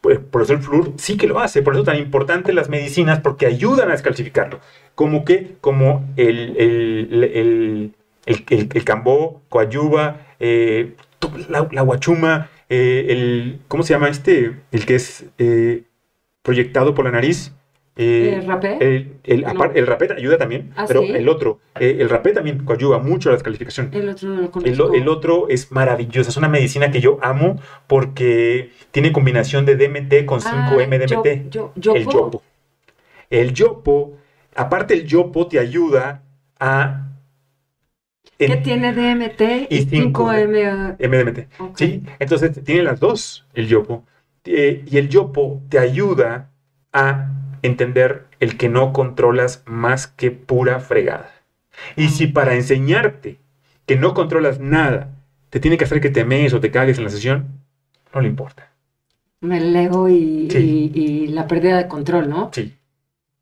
Pues, 0.00 0.18
por 0.18 0.42
eso 0.42 0.52
el 0.52 0.60
flúor 0.60 0.92
sí 0.96 1.16
que 1.16 1.26
lo 1.26 1.40
hace. 1.40 1.62
Por 1.62 1.74
eso 1.74 1.84
tan 1.84 1.98
importante 1.98 2.52
las 2.52 2.68
medicinas, 2.68 3.20
porque 3.20 3.46
ayudan 3.46 3.88
a 3.88 3.92
descalcificarlo. 3.92 4.60
Como 4.94 5.24
que, 5.24 5.56
como 5.60 6.08
el, 6.16 6.56
el, 6.56 7.94
el, 8.26 8.44
el, 8.48 8.84
cambó, 8.84 9.42
coayuva, 9.48 10.26
eh, 10.38 10.94
la, 11.48 11.68
la 11.70 11.82
guachuma, 11.82 12.50
eh, 12.68 13.06
el, 13.08 13.60
¿cómo 13.68 13.82
se 13.82 13.94
llama 13.94 14.08
este? 14.08 14.56
El 14.70 14.86
que 14.86 14.94
es 14.94 15.26
eh, 15.38 15.84
proyectado 16.42 16.94
por 16.94 17.04
la 17.04 17.10
nariz. 17.10 17.52
Eh, 17.94 18.38
Eh, 18.40 18.46
¿rapé? 18.46 18.78
el, 18.80 19.16
el, 19.24 19.40
No. 19.42 19.48
apar- 19.48 19.72
el 19.74 19.86
rapé 19.86 20.08
ayuda 20.16 20.38
también, 20.38 20.70
¿Ah, 20.76 20.86
pero 20.88 21.02
sí? 21.02 21.10
el 21.10 21.28
otro, 21.28 21.60
eh, 21.78 21.98
el 22.00 22.08
rapé 22.08 22.32
también 22.32 22.64
ayuda 22.70 22.98
mucho 22.98 23.28
a 23.28 23.32
la 23.32 23.36
descalificación. 23.36 23.90
El 23.92 24.08
otro 24.08 24.30
no 24.30 24.40
lo 24.40 24.94
El, 24.94 25.02
el 25.02 25.08
otro 25.08 25.48
es 25.50 25.70
maravilloso, 25.72 26.30
es 26.30 26.36
una 26.38 26.48
medicina 26.48 26.90
que 26.90 27.00
yo 27.02 27.18
amo 27.22 27.60
porque 27.86 28.70
tiene 28.92 29.12
combinación 29.12 29.66
de 29.66 29.76
DMT 29.76 30.24
con 30.24 30.40
5M 30.40 30.96
Ah, 30.96 30.98
DMT. 30.98 31.50
yo- 31.50 31.72
yo- 31.76 31.94
el 31.94 32.04
yopo. 32.08 32.42
El 33.28 33.52
yopo, 33.52 34.16
aparte 34.54 34.94
el 34.94 35.06
yopo 35.06 35.46
te 35.46 35.58
ayuda 35.58 36.22
a... 36.58 37.08
¿Qué 38.38 38.46
en- 38.46 38.62
tiene 38.62 38.92
DMT 38.94 39.66
y 39.70 39.76
y 39.76 39.82
cinco 39.84 40.24
5M? 40.32 40.96
MDMT. 40.98 41.48
Ok. 41.60 41.76
¿sí? 41.78 42.02
Entonces 42.18 42.64
tiene 42.64 42.82
las 42.82 42.98
dos, 42.98 43.44
el 43.52 43.68
yopo. 43.68 44.04
Eh, 44.44 44.82
y 44.86 44.96
el 44.96 45.08
yopo 45.08 45.60
te 45.68 45.78
ayuda 45.78 46.50
a 46.92 47.28
entender 47.62 48.26
el 48.40 48.56
que 48.56 48.68
no 48.68 48.92
controlas 48.92 49.62
más 49.66 50.06
que 50.06 50.30
pura 50.30 50.80
fregada. 50.80 51.30
Y 51.96 52.08
si 52.08 52.26
para 52.26 52.54
enseñarte 52.54 53.38
que 53.86 53.96
no 53.96 54.14
controlas 54.14 54.60
nada, 54.60 55.10
te 55.50 55.60
tiene 55.60 55.76
que 55.78 55.84
hacer 55.84 56.00
que 56.00 56.10
te 56.10 56.24
mees 56.24 56.52
o 56.54 56.60
te 56.60 56.70
cagues 56.70 56.98
en 56.98 57.04
la 57.04 57.10
sesión, 57.10 57.46
no 58.14 58.20
le 58.20 58.28
importa. 58.28 58.70
El 59.40 59.74
ego 59.74 60.08
y, 60.08 60.48
Sí. 60.50 60.90
y- 60.94 61.00
y 61.00 61.26
la 61.28 61.46
pérdida 61.46 61.76
de 61.78 61.88
control, 61.88 62.28
¿no? 62.28 62.50
Sí. 62.52 62.74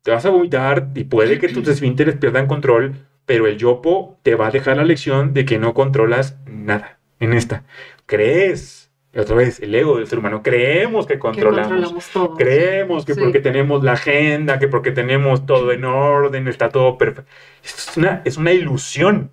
Te 0.01 0.11
vas 0.11 0.25
a 0.25 0.29
vomitar 0.31 0.89
y 0.95 1.03
puede 1.03 1.37
que 1.39 1.49
tus 1.49 1.67
esfínteres 1.67 2.15
pierdan 2.15 2.47
control, 2.47 2.95
pero 3.25 3.45
el 3.47 3.57
yopo 3.57 4.17
te 4.23 4.35
va 4.35 4.47
a 4.47 4.51
dejar 4.51 4.77
la 4.77 4.83
lección 4.83 5.33
de 5.33 5.45
que 5.45 5.59
no 5.59 5.73
controlas 5.73 6.37
nada 6.47 6.97
en 7.19 7.33
esta. 7.33 7.63
Crees, 8.07 8.80
otra 9.15 9.35
vez, 9.35 9.59
el 9.59 9.75
ego 9.75 9.97
del 9.97 10.07
ser 10.07 10.19
humano, 10.19 10.41
creemos 10.41 11.05
que 11.05 11.15
Que 11.15 11.19
controlamos. 11.19 11.67
controlamos 11.67 12.07
todo. 12.09 12.35
Creemos 12.37 13.03
que 13.05 13.13
Sí. 13.13 13.19
porque 13.19 13.39
tenemos 13.39 13.83
la 13.83 13.93
agenda, 13.93 14.57
que 14.59 14.67
porque 14.69 14.91
tenemos 14.91 15.45
todo 15.45 15.71
en 15.73 15.83
orden, 15.83 16.47
está 16.47 16.69
todo 16.69 16.97
perfecto. 16.97 17.29
Es 17.63 17.97
una, 17.97 18.21
es 18.25 18.37
una 18.37 18.51
ilusión. 18.53 19.31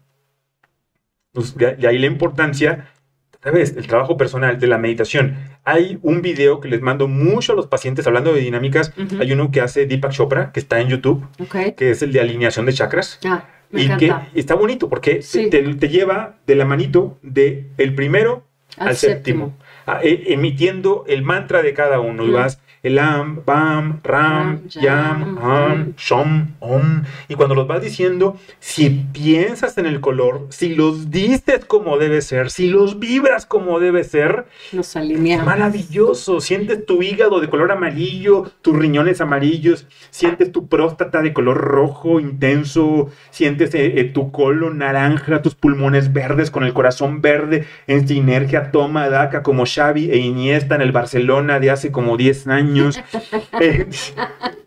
Pues, 1.33 1.57
de, 1.57 1.77
de 1.77 1.87
ahí 1.87 1.99
la 1.99 2.07
importancia, 2.07 2.89
otra 3.37 3.53
vez, 3.53 3.77
el 3.77 3.87
trabajo 3.87 4.17
personal, 4.17 4.59
de 4.59 4.67
la 4.67 4.79
meditación. 4.79 5.37
Hay 5.65 5.99
un 6.03 6.23
video 6.23 6.61
que 6.61 6.69
les 6.69 6.81
mando 6.81 7.07
mucho 7.07 7.53
a 7.53 7.57
los 7.57 7.67
pacientes 7.69 8.07
hablando 8.07 8.33
de 8.33 8.41
dinámicas. 8.41 8.93
Ujú. 8.99 9.21
Hay 9.21 9.31
uno 9.33 9.51
que 9.51 9.61
hace 9.61 9.87
Deepak 9.87 10.11
Chopra, 10.13 10.51
que 10.51 10.59
está 10.61 10.81
en 10.81 10.89
YouTube, 10.89 11.25
Ok. 11.39 11.77
que 11.77 11.91
es 11.91 12.03
el 12.03 12.13
de 12.13 12.21
alineación 12.21 12.67
de 12.67 12.73
chakras. 12.73 13.21
Ah, 13.25 13.45
me 13.71 13.83
y 13.83 13.85
encanta. 13.85 14.29
que 14.33 14.41
está 14.41 14.55
bonito 14.55 14.89
porque 14.89 15.23
Sí. 15.23 15.51
te, 15.51 15.63
te 15.75 15.89
lleva 15.89 16.37
de 16.47 16.55
la 16.57 16.65
manito 16.65 17.19
de 17.23 17.69
el 17.77 17.95
primero 17.95 18.45
al, 18.79 18.97
séptimo, 18.97 19.45
a- 19.45 19.49
e- 19.49 19.68
emitiendo 20.03 21.05
el 21.07 21.23
mantra 21.23 21.63
de 21.63 21.75
cada 21.75 22.01
uno. 22.01 22.25
Y 22.25 22.31
vas 22.31 22.61
el 22.83 22.99
am, 22.99 23.43
bam, 23.45 24.01
ram, 24.03 24.61
yam, 24.69 24.83
yam, 24.83 25.39
ham, 25.39 25.79
mm. 25.79 25.95
shom, 25.97 26.47
om. 26.61 27.03
Y 27.29 27.35
cuando 27.35 27.55
los 27.55 27.67
vas 27.67 27.83
diciendo, 27.83 28.37
si 28.61 28.91
piensas 29.13 29.79
en 29.79 29.87
el 29.87 30.01
color, 30.01 30.47
si 30.51 30.75
los 30.75 31.11
dices 31.11 31.65
como 31.65 31.99
debe 31.99 32.21
ser, 32.21 32.51
si 32.51 32.69
los 32.69 32.99
vibras 32.99 33.47
como 33.47 33.81
debe 33.81 34.05
ser, 34.05 34.47
Nos 34.73 34.95
alineamos. 34.97 35.47
maravilloso. 35.47 36.41
Sientes 36.41 36.87
tu 36.87 37.03
hígado 37.03 37.41
de 37.41 37.49
color 37.49 37.73
amarillo, 37.73 38.51
tus 38.63 38.77
riñones 38.77 39.21
amarillos, 39.21 39.87
sientes 40.11 40.53
tu 40.53 40.69
próstata 40.69 41.23
de 41.23 41.33
color 41.33 41.59
rojo 41.59 42.21
intenso, 42.21 43.11
sientes 43.31 43.75
eh, 43.75 44.01
eh, 44.01 44.05
tu 44.05 44.31
colon 44.31 44.79
naranja, 44.79 45.43
tus 45.43 45.55
pulmones 45.55 46.13
verdes 46.13 46.51
con 46.51 46.65
el 46.65 46.73
corazón 46.73 47.21
verde 47.21 47.67
en 47.87 48.07
sinergia 48.07 48.71
toma 48.71 49.09
daca 49.09 49.43
como 49.43 49.65
Xavi 49.67 50.11
e 50.11 50.19
Iniesta 50.19 50.75
en 50.75 50.83
el 50.83 50.93
Barcelona 50.93 51.61
de 51.61 51.71
hace 51.71 51.91
como 51.91 52.17
10 52.17 52.47
años. 52.49 52.68
Eh, 53.61 53.87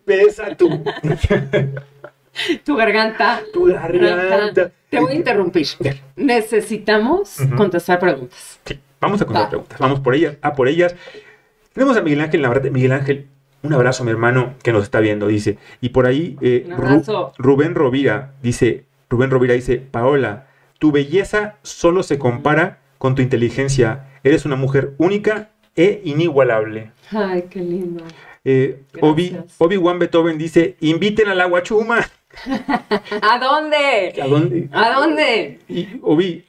Pesa 0.05 0.55
tu, 0.55 0.83
Tu 2.63 2.75
garganta. 2.75 3.41
tu 3.53 3.65
garganta. 3.65 4.71
Te 4.89 4.99
voy 4.99 5.11
a 5.13 5.15
interrumpir. 5.15 5.67
Necesitamos 6.15 7.37
contestar 7.55 7.99
preguntas. 7.99 8.59
Sí, 8.65 8.79
vamos 8.99 9.21
a 9.21 9.25
contar 9.25 9.43
Va. 9.45 9.49
preguntas. 9.49 9.79
Vamos 9.79 9.99
por 9.99 10.15
ellas, 10.15 10.35
a 10.41 10.53
por 10.53 10.67
ellas. 10.67 10.95
Tenemos 11.73 11.95
a 11.97 12.01
Miguel 12.01 12.21
Ángel 12.21 12.41
Navarrete. 12.41 12.71
Miguel 12.71 12.91
Ángel, 12.91 13.27
un 13.63 13.73
abrazo, 13.73 14.03
mi 14.03 14.11
hermano, 14.11 14.55
que 14.63 14.73
nos 14.73 14.83
está 14.83 14.99
viendo, 14.99 15.27
dice. 15.27 15.57
Y 15.81 15.89
por 15.89 16.05
ahí, 16.07 16.37
eh, 16.41 16.65
Ru-. 16.69 17.31
Rubén 17.37 17.75
Rovira 17.75 18.33
dice, 18.41 18.85
Rubén 19.09 19.29
Rovira 19.29 19.53
dice, 19.53 19.77
Paola, 19.77 20.47
tu 20.79 20.91
belleza 20.91 21.55
solo 21.61 22.03
se 22.03 22.17
compara 22.17 22.79
con 22.97 23.15
tu 23.15 23.21
inteligencia. 23.21 24.07
Eres 24.23 24.45
una 24.45 24.55
mujer 24.55 24.93
única 24.97 25.49
e 25.75 26.01
inigualable. 26.05 26.91
Ay, 27.11 27.45
qué 27.49 27.59
lindo. 27.59 28.03
Eh, 28.43 28.81
Obi. 29.01 29.37
Obi-Wan 29.57 29.99
Beethoven 29.99 30.37
dice, 30.37 30.75
inviten 30.79 31.27
a 31.29 31.35
la 31.35 31.45
guachuma. 31.45 31.99
¿A 33.21 33.39
dónde? 33.39 34.13
¿A 34.21 34.27
dónde? 34.27 34.69
¿A 34.71 34.91
dónde? 34.91 35.59
Y, 35.67 35.87
Obi, 36.01 36.45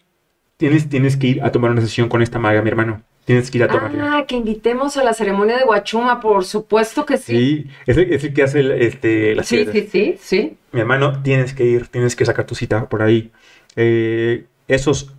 tienes, 0.56 0.88
tienes 0.88 1.16
que 1.16 1.26
ir 1.26 1.42
a 1.42 1.50
tomar 1.52 1.70
una 1.70 1.80
sesión 1.80 2.08
con 2.08 2.22
esta 2.22 2.38
maga, 2.38 2.62
mi 2.62 2.68
hermano. 2.68 3.02
Tienes 3.24 3.50
que 3.52 3.58
ir 3.58 3.64
a 3.64 3.68
tomarla. 3.68 4.16
Ah, 4.18 4.26
que 4.26 4.34
invitemos 4.34 4.96
a 4.96 5.04
la 5.04 5.14
ceremonia 5.14 5.56
de 5.56 5.64
Guachuma, 5.64 6.18
por 6.20 6.44
supuesto 6.44 7.06
que 7.06 7.18
sí. 7.18 7.36
Sí, 7.36 7.66
es 7.86 7.96
el, 7.96 8.12
es 8.12 8.24
el 8.24 8.34
que 8.34 8.42
hace 8.42 8.60
el- 8.60 8.72
este, 8.72 9.34
las 9.36 9.46
Sí, 9.46 9.64
sí, 9.70 9.88
sí, 9.90 10.16
sí. 10.18 10.56
Mi 10.72 10.80
hermano, 10.80 11.22
tienes 11.22 11.54
que 11.54 11.64
ir, 11.64 11.86
tienes 11.86 12.16
que 12.16 12.24
sacar 12.26 12.46
tu 12.46 12.56
cita 12.56 12.88
por 12.88 13.02
ahí. 13.02 13.30
Eh, 13.76 14.46
esos. 14.66 15.14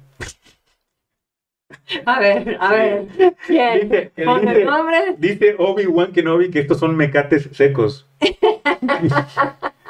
A 2.06 2.20
ver, 2.20 2.58
a 2.60 2.72
ver. 2.72 3.04
¿Quién? 3.48 3.82
Dice- 3.90 4.12
dice- 4.16 4.22
el 4.62 4.66
nombre. 4.66 5.16
Dice 5.18 5.56
Obi-Wan 5.58 6.12
Kenobi 6.12 6.50
que 6.50 6.60
estos 6.60 6.80
son 6.80 6.96
mecates 6.96 7.50
secos. 7.52 8.08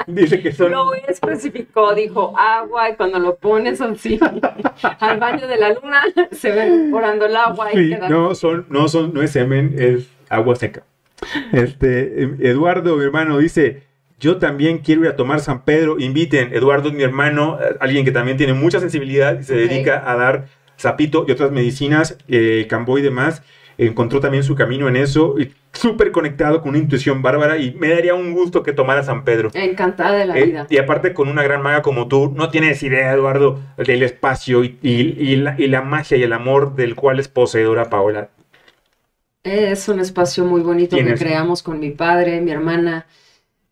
Dice 0.07 0.41
que 0.41 0.51
son. 0.51 0.71
Lo 0.71 0.93
especificó, 0.95 1.93
dijo 1.95 2.33
agua 2.37 2.89
y 2.89 2.95
cuando 2.95 3.19
lo 3.19 3.35
pones 3.35 3.79
así 3.79 4.19
al 4.99 5.19
baño 5.19 5.47
de 5.47 5.57
la 5.57 5.69
luna 5.73 6.01
se 6.31 6.51
ve 6.51 6.67
evaporando 6.67 7.25
el 7.25 7.35
agua 7.35 7.71
y 7.73 7.77
Sí, 7.77 7.89
queda. 7.91 8.09
no, 8.09 8.35
son, 8.35 8.65
no 8.69 8.87
son, 8.89 9.13
no 9.13 9.21
es 9.21 9.31
semen, 9.31 9.75
es 9.77 10.09
agua 10.29 10.55
seca. 10.55 10.83
Este, 11.53 12.23
Eduardo, 12.41 12.97
mi 12.97 13.05
hermano, 13.05 13.37
dice, 13.37 13.83
yo 14.19 14.37
también 14.39 14.79
quiero 14.79 15.01
ir 15.03 15.07
a 15.07 15.15
tomar 15.15 15.39
San 15.39 15.63
Pedro, 15.63 15.97
inviten, 15.99 16.53
Eduardo 16.53 16.89
es 16.89 16.95
mi 16.95 17.03
hermano, 17.03 17.59
eh, 17.61 17.75
alguien 17.79 18.03
que 18.03 18.11
también 18.11 18.35
tiene 18.35 18.53
mucha 18.53 18.79
sensibilidad 18.81 19.39
y 19.39 19.43
se 19.43 19.53
Ok. 19.53 19.69
dedica 19.69 20.03
a 20.05 20.15
dar 20.17 20.45
sapito 20.83 21.25
y 21.27 21.31
otras 21.31 21.51
medicinas, 21.51 22.17
eh, 22.27 22.67
cambo 22.69 22.97
y 22.97 23.01
demás. 23.01 23.41
Encontró 23.77 24.19
también 24.19 24.43
su 24.43 24.53
camino 24.53 24.87
en 24.87 24.95
eso, 24.95 25.35
y 25.39 25.51
súper 25.71 26.11
conectado 26.11 26.61
con 26.61 26.69
una 26.69 26.77
intuición 26.77 27.23
bárbara 27.23 27.57
y 27.57 27.73
me 27.73 27.89
daría 27.89 28.13
un 28.13 28.31
gusto 28.33 28.61
que 28.61 28.71
tomara 28.73 29.01
San 29.01 29.23
Pedro. 29.23 29.49
Encantada 29.55 30.15
de 30.15 30.25
la 30.25 30.37
Eh, 30.37 30.45
vida. 30.45 30.67
y 30.69 30.77
aparte 30.77 31.13
con 31.15 31.27
una 31.27 31.41
gran 31.41 31.63
maga 31.63 31.81
como 31.81 32.07
tú, 32.07 32.31
no 32.35 32.49
tienes 32.49 32.83
idea, 32.83 33.11
Eduardo, 33.13 33.59
del 33.77 34.03
espacio 34.03 34.63
y, 34.63 34.77
y- 34.83 35.15
y 35.31 35.35
la, 35.37 35.55
y 35.57 35.67
la 35.67 35.81
magia 35.81 36.17
y 36.17 36.23
el 36.23 36.33
amor 36.33 36.75
del 36.75 36.93
cual 36.93 37.19
es 37.19 37.27
poseedora 37.27 37.89
Paola. 37.89 38.29
Es 39.43 39.89
un 39.89 39.99
espacio 39.99 40.45
muy 40.45 40.61
bonito 40.61 40.95
que 40.95 41.15
creamos 41.15 41.63
con 41.63 41.79
mi 41.79 41.91
padre, 41.91 42.39
mi 42.41 42.51
hermana, 42.51 43.07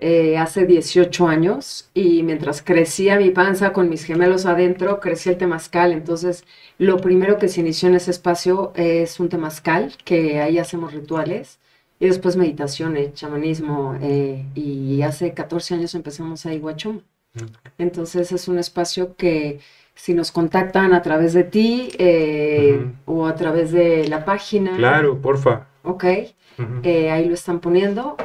eh, 0.04 0.36
hace 0.36 0.66
18 0.66 1.28
años 1.28 1.91
y 1.93 2.24
mientras 2.24 2.64
crecía 2.64 3.18
mi 3.18 3.30
panza 3.30 3.72
con 3.72 3.88
mis 3.88 4.04
gemelos 4.04 4.47
adentro, 4.47 4.99
crecía 4.99 5.34
el 5.34 5.38
temazcal. 5.38 5.91
Entonces, 5.91 6.43
lo 6.80 6.97
primero 6.97 7.38
que 7.38 7.47
se 7.47 7.62
inició 7.62 7.88
en 7.88 7.95
ese 7.95 8.10
espacio 8.10 8.74
es 8.76 9.20
un 9.20 9.30
temazcal, 9.30 9.93
que 10.04 10.41
ahí 10.41 10.58
hacemos 10.58 10.91
rituales 10.91 11.60
y 11.99 12.08
después 12.08 12.36
meditaciones, 12.36 13.14
chamanismo 13.14 13.95
eh, 14.02 14.43
y 14.56 15.04
hace 15.04 15.36
14 15.36 15.76
años 15.76 15.93
empezamos 15.93 16.47
a 16.47 16.54
Iguachuma. 16.56 17.02
Mm. 17.36 17.45
Entonces, 17.78 18.32
es 18.32 18.47
un 18.47 18.58
espacio 18.58 19.16
que 19.16 19.60
si 19.93 20.16
nos 20.16 20.32
contactan 20.32 20.95
a 20.95 21.04
través 21.04 21.34
de 21.34 21.43
ti 21.43 21.89
eh, 21.99 22.88
o 23.06 23.28
a 23.28 23.36
través 23.36 23.72
de 23.72 24.08
la 24.08 24.26
página. 24.26 24.76
Claro, 24.78 25.22
porfa. 25.22 25.68
Ok, 25.84 26.06
eh, 26.84 27.12
ahí 27.12 27.26
lo 27.26 27.36
están 27.36 27.60
poniendo. 27.60 28.18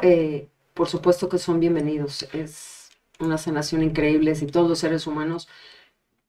Por 0.77 0.89
supuesto 0.89 1.31
que 1.31 1.39
son 1.39 1.59
bienvenidos. 1.59 2.29
Es 2.35 2.91
una 3.19 3.39
sanación 3.39 3.83
increíble. 3.83 4.35
Si 4.35 4.47
todos 4.47 4.69
los 4.69 4.79
seres 4.79 5.07
humanos 5.07 5.49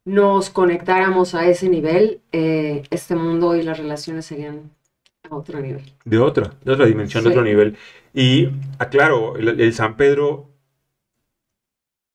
nos 0.06 0.50
conectáramos 0.50 1.36
a 1.36 1.46
ese 1.48 1.68
nivel, 1.68 2.22
eh, 2.32 2.84
este 2.90 3.14
mundo 3.16 3.58
y 3.58 3.62
las 3.62 3.78
relaciones 3.78 4.26
serían 4.26 4.72
a 5.30 5.36
otro 5.36 5.60
nivel. 5.60 5.84
De 6.06 6.18
otra, 6.18 6.54
de 6.64 6.72
otra 6.72 6.86
dimensión, 6.86 7.26
de 7.26 7.32
otro 7.32 7.44
nivel. 7.44 7.76
Y 8.14 8.48
aclaro, 8.80 9.36
el, 9.36 9.60
el 9.60 9.74
San 9.74 9.98
Pedro 9.98 10.48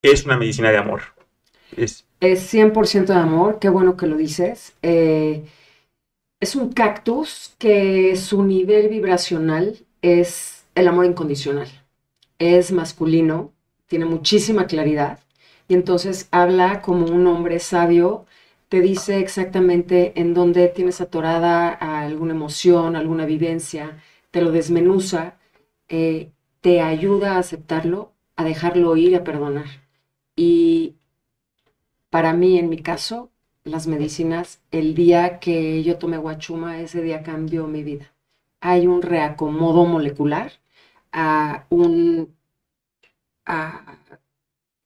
es 0.00 0.24
una 0.24 0.38
medicina 0.38 0.70
de 0.70 0.78
amor. 0.78 1.02
Es, 1.76 2.06
Es 2.20 2.52
100% 2.52 3.04
de 3.04 3.14
amor, 3.14 3.58
qué 3.58 3.68
bueno 3.68 3.98
que 3.98 4.06
lo 4.06 4.16
dices. 4.16 4.72
Eh, 4.80 5.44
es 6.40 6.56
un 6.56 6.72
cactus 6.72 7.54
que 7.58 8.16
su 8.16 8.42
nivel 8.42 8.88
vibracional 8.88 9.76
es 10.00 10.64
el 10.74 10.88
amor 10.88 11.04
incondicional. 11.04 11.81
Es 12.42 12.72
masculino, 12.72 13.52
tiene 13.86 14.04
muchísima 14.04 14.66
claridad 14.66 15.20
y 15.68 15.74
entonces 15.74 16.26
habla 16.32 16.82
como 16.82 17.06
un 17.06 17.24
hombre 17.28 17.60
sabio, 17.60 18.26
te 18.68 18.80
dice 18.80 19.20
exactamente 19.20 20.18
en 20.20 20.34
dónde 20.34 20.66
tienes 20.66 21.00
atorada 21.00 21.68
alguna 21.68 22.34
emoción, 22.34 22.96
alguna 22.96 23.26
vivencia, 23.26 24.02
te 24.32 24.42
lo 24.42 24.50
desmenuza, 24.50 25.36
eh, 25.88 26.32
te 26.60 26.80
ayuda 26.80 27.36
a 27.36 27.38
aceptarlo, 27.38 28.10
a 28.34 28.42
dejarlo 28.42 28.96
ir, 28.96 29.14
a 29.14 29.22
perdonar. 29.22 29.66
Y 30.34 30.96
para 32.10 32.32
mí, 32.32 32.58
en 32.58 32.68
mi 32.68 32.78
caso, 32.78 33.30
las 33.62 33.86
medicinas, 33.86 34.60
el 34.72 34.96
día 34.96 35.38
que 35.38 35.84
yo 35.84 35.96
tomé 35.96 36.16
guachuma, 36.18 36.80
ese 36.80 37.02
día 37.02 37.22
cambió 37.22 37.68
mi 37.68 37.84
vida. 37.84 38.12
Hay 38.60 38.88
un 38.88 39.00
reacomodo 39.00 39.84
molecular 39.84 40.61
a 41.12 41.66
un 41.70 42.34
a, 43.44 43.98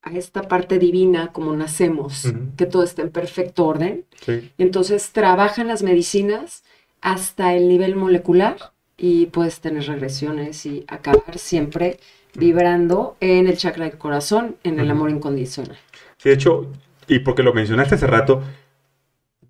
a 0.02 0.12
esta 0.12 0.42
parte 0.42 0.78
divina 0.78 1.32
como 1.32 1.54
nacemos, 1.56 2.32
que 2.56 2.66
todo 2.66 2.84
está 2.84 3.02
en 3.02 3.10
perfecto 3.10 3.66
orden. 3.66 4.04
sí. 4.20 4.52
Entonces 4.56 5.10
trabajan 5.10 5.66
las 5.66 5.82
medicinas 5.82 6.62
hasta 7.00 7.54
el 7.54 7.68
nivel 7.68 7.96
molecular 7.96 8.56
y 8.96 9.26
puedes 9.26 9.60
tener 9.60 9.86
regresiones 9.86 10.64
y 10.64 10.84
acabar 10.88 11.38
siempre 11.38 11.98
vibrando 12.34 13.16
en 13.20 13.48
el 13.48 13.56
chakra 13.56 13.84
del 13.84 13.98
corazón, 13.98 14.56
en 14.62 14.78
el 14.78 14.90
amor 14.90 15.10
incondicional. 15.10 15.76
Sí, 16.18 16.28
de 16.28 16.34
hecho, 16.34 16.72
y 17.08 17.18
porque 17.20 17.42
lo 17.42 17.52
mencionaste 17.52 17.96
hace 17.96 18.06
rato, 18.06 18.42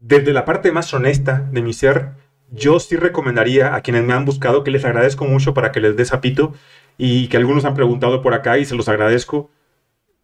desde 0.01 0.33
la 0.33 0.45
parte 0.45 0.73
más 0.73 0.93
honesta 0.95 1.49
de 1.53 1.63
mi 1.63 1.73
ser, 1.73 2.13
yo 2.51 2.79
sí 2.81 2.97
recomendaría 2.97 3.75
a 3.75 3.81
quienes 3.81 4.05
me 4.05 4.13
han 4.13 4.25
buscado, 4.25 4.65
que 4.65 4.71
les 4.71 4.85
agradezco 4.85 5.25
mucho 5.25 5.55
para 5.55 5.73
que 5.73 5.81
les 5.81 5.97
dé 5.97 6.05
sapito 6.05 6.55
y 6.99 7.29
que 7.29 7.37
algunos 7.37 7.65
han 7.65 7.75
preguntado 7.75 8.23
por 8.23 8.35
acá 8.35 8.59
y 8.59 8.65
se 8.65 8.77
los 8.77 8.89
agradezco. 8.89 9.51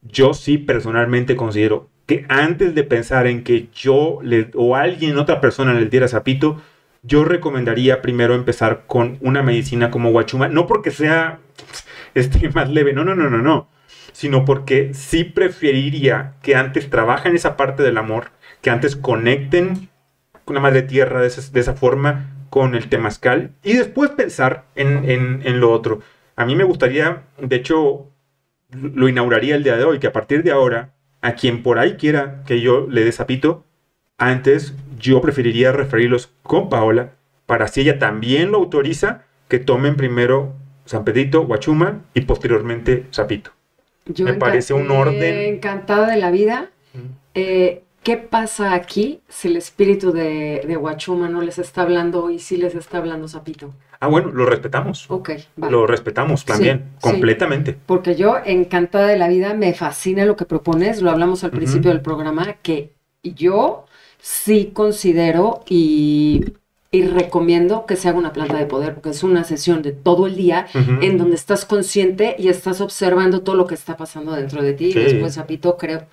Yo 0.02 0.34
sí 0.34 0.58
personalmente 0.58 1.36
considero 1.36 1.90
que 2.06 2.26
antes 2.28 2.74
de 2.74 2.84
pensar 2.84 3.26
en 3.26 3.44
que 3.44 3.68
yo 3.72 4.18
le, 4.22 4.50
o 4.54 4.76
alguien, 4.76 5.18
otra 5.18 5.40
persona 5.40 5.74
les 5.74 5.90
diera 5.90 6.08
sapito, 6.08 6.60
yo 7.02 7.24
recomendaría 7.24 8.02
primero 8.02 8.34
empezar 8.34 8.84
con 8.86 9.18
una 9.20 9.42
medicina 9.42 9.90
como 9.90 10.10
guachuma, 10.10 10.48
no 10.48 10.66
porque 10.66 10.90
sea 10.90 11.40
este, 12.14 12.48
más 12.50 12.70
leve, 12.70 12.92
no, 12.92 13.04
no, 13.04 13.14
no, 13.14 13.28
no, 13.30 13.38
no, 13.38 13.68
sino 14.12 14.44
porque 14.44 14.94
sí 14.94 15.24
preferiría 15.24 16.34
que 16.42 16.54
antes 16.54 16.90
trabajen 16.90 17.34
esa 17.34 17.56
parte 17.56 17.82
del 17.82 17.98
amor, 17.98 18.30
que 18.60 18.70
antes 18.70 18.96
conecten 18.96 19.88
con 20.44 20.54
la 20.54 20.60
madre 20.60 20.82
tierra 20.82 21.20
de 21.20 21.26
esa, 21.28 21.42
de 21.52 21.60
esa 21.60 21.74
forma 21.74 22.30
con 22.50 22.74
el 22.74 22.88
temazcal 22.88 23.52
y 23.62 23.74
después 23.74 24.10
pensar 24.10 24.64
en, 24.74 25.08
en- 25.10 25.40
en 25.44 25.60
lo 25.60 25.70
otro. 25.72 26.00
A 26.36 26.44
mí 26.44 26.54
me 26.56 26.64
gustaría, 26.64 27.22
de 27.38 27.56
hecho, 27.56 28.08
lo 28.70 29.08
inauguraría 29.08 29.54
el 29.54 29.64
día 29.64 29.76
de 29.76 29.84
hoy, 29.84 29.98
que 29.98 30.06
a 30.06 30.12
partir 30.12 30.42
de 30.42 30.50
ahora, 30.50 30.92
a 31.20 31.34
quien 31.34 31.62
por 31.62 31.78
ahí 31.78 31.96
quiera 31.96 32.42
que 32.46 32.60
yo 32.60 32.86
le 32.90 33.04
dé 33.04 33.12
sapito, 33.12 33.64
antes 34.18 34.74
yo 34.98 35.20
preferiría 35.20 35.72
referirlos 35.72 36.32
con 36.42 36.68
Paola, 36.68 37.12
para 37.46 37.68
si 37.68 37.80
ella 37.82 37.98
también 37.98 38.50
lo 38.50 38.58
autoriza, 38.58 39.24
que 39.48 39.58
tomen 39.58 39.96
primero 39.96 40.54
San 40.84 41.04
Pedrito, 41.04 41.44
Guachuma 41.46 42.00
y 42.14 42.22
posteriormente 42.22 43.06
sapito. 43.10 43.50
Yo 44.06 44.24
Me 44.24 44.34
parece 44.34 44.74
un 44.74 44.90
orden. 44.90 45.54
Encantada 45.54 46.10
de 46.10 46.16
la 46.16 46.30
vida. 46.30 46.70
Eh, 47.34 47.82
¿qué 48.02 48.16
pasa 48.16 48.74
aquí 48.74 49.20
si 49.28 49.48
el 49.48 49.56
espíritu 49.56 50.12
de, 50.12 50.62
de 50.66 50.76
Huachuma 50.76 51.28
no 51.28 51.40
les 51.40 51.58
está 51.58 51.82
hablando 51.82 52.30
y 52.30 52.38
sí 52.38 52.56
les 52.56 52.74
está 52.74 52.98
hablando 52.98 53.28
Zapito? 53.28 53.74
Ah, 54.00 54.08
bueno, 54.08 54.32
lo 54.32 54.46
respetamos. 54.46 55.06
Ok, 55.08 55.30
va. 55.62 55.70
Lo 55.70 55.86
respetamos 55.86 56.44
también, 56.44 56.78
Sí, 56.78 56.84
sí. 56.84 57.10
completamente. 57.12 57.76
Porque 57.86 58.16
yo, 58.16 58.36
encantada 58.44 59.06
de 59.06 59.16
la 59.16 59.28
vida, 59.28 59.54
me 59.54 59.72
fascina 59.74 60.24
lo 60.24 60.34
que 60.36 60.44
propones, 60.44 61.00
lo 61.02 61.10
hablamos 61.10 61.44
al 61.44 61.52
principio 61.52 61.90
del 61.90 62.00
programa, 62.00 62.54
que 62.62 62.92
yo 63.22 63.84
sí 64.20 64.72
considero 64.74 65.60
y, 65.68 66.44
y 66.90 67.02
recomiendo 67.02 67.86
que 67.86 67.94
se 67.94 68.08
haga 68.08 68.18
una 68.18 68.32
planta 68.32 68.56
de 68.58 68.66
poder, 68.66 68.94
porque 68.94 69.10
es 69.10 69.22
una 69.22 69.44
sesión 69.44 69.82
de 69.82 69.92
todo 69.92 70.26
el 70.26 70.34
día 70.34 70.66
en 70.74 71.16
donde 71.16 71.36
estás 71.36 71.64
consciente 71.64 72.34
y 72.38 72.48
estás 72.48 72.80
observando 72.80 73.42
todo 73.42 73.54
lo 73.54 73.68
que 73.68 73.74
está 73.76 73.96
pasando 73.96 74.32
dentro 74.32 74.62
de 74.62 74.72
ti. 74.72 74.92
Sí. 74.92 74.98
Y 74.98 75.02
después, 75.04 75.34
Zapito, 75.34 75.76
creo 75.76 76.06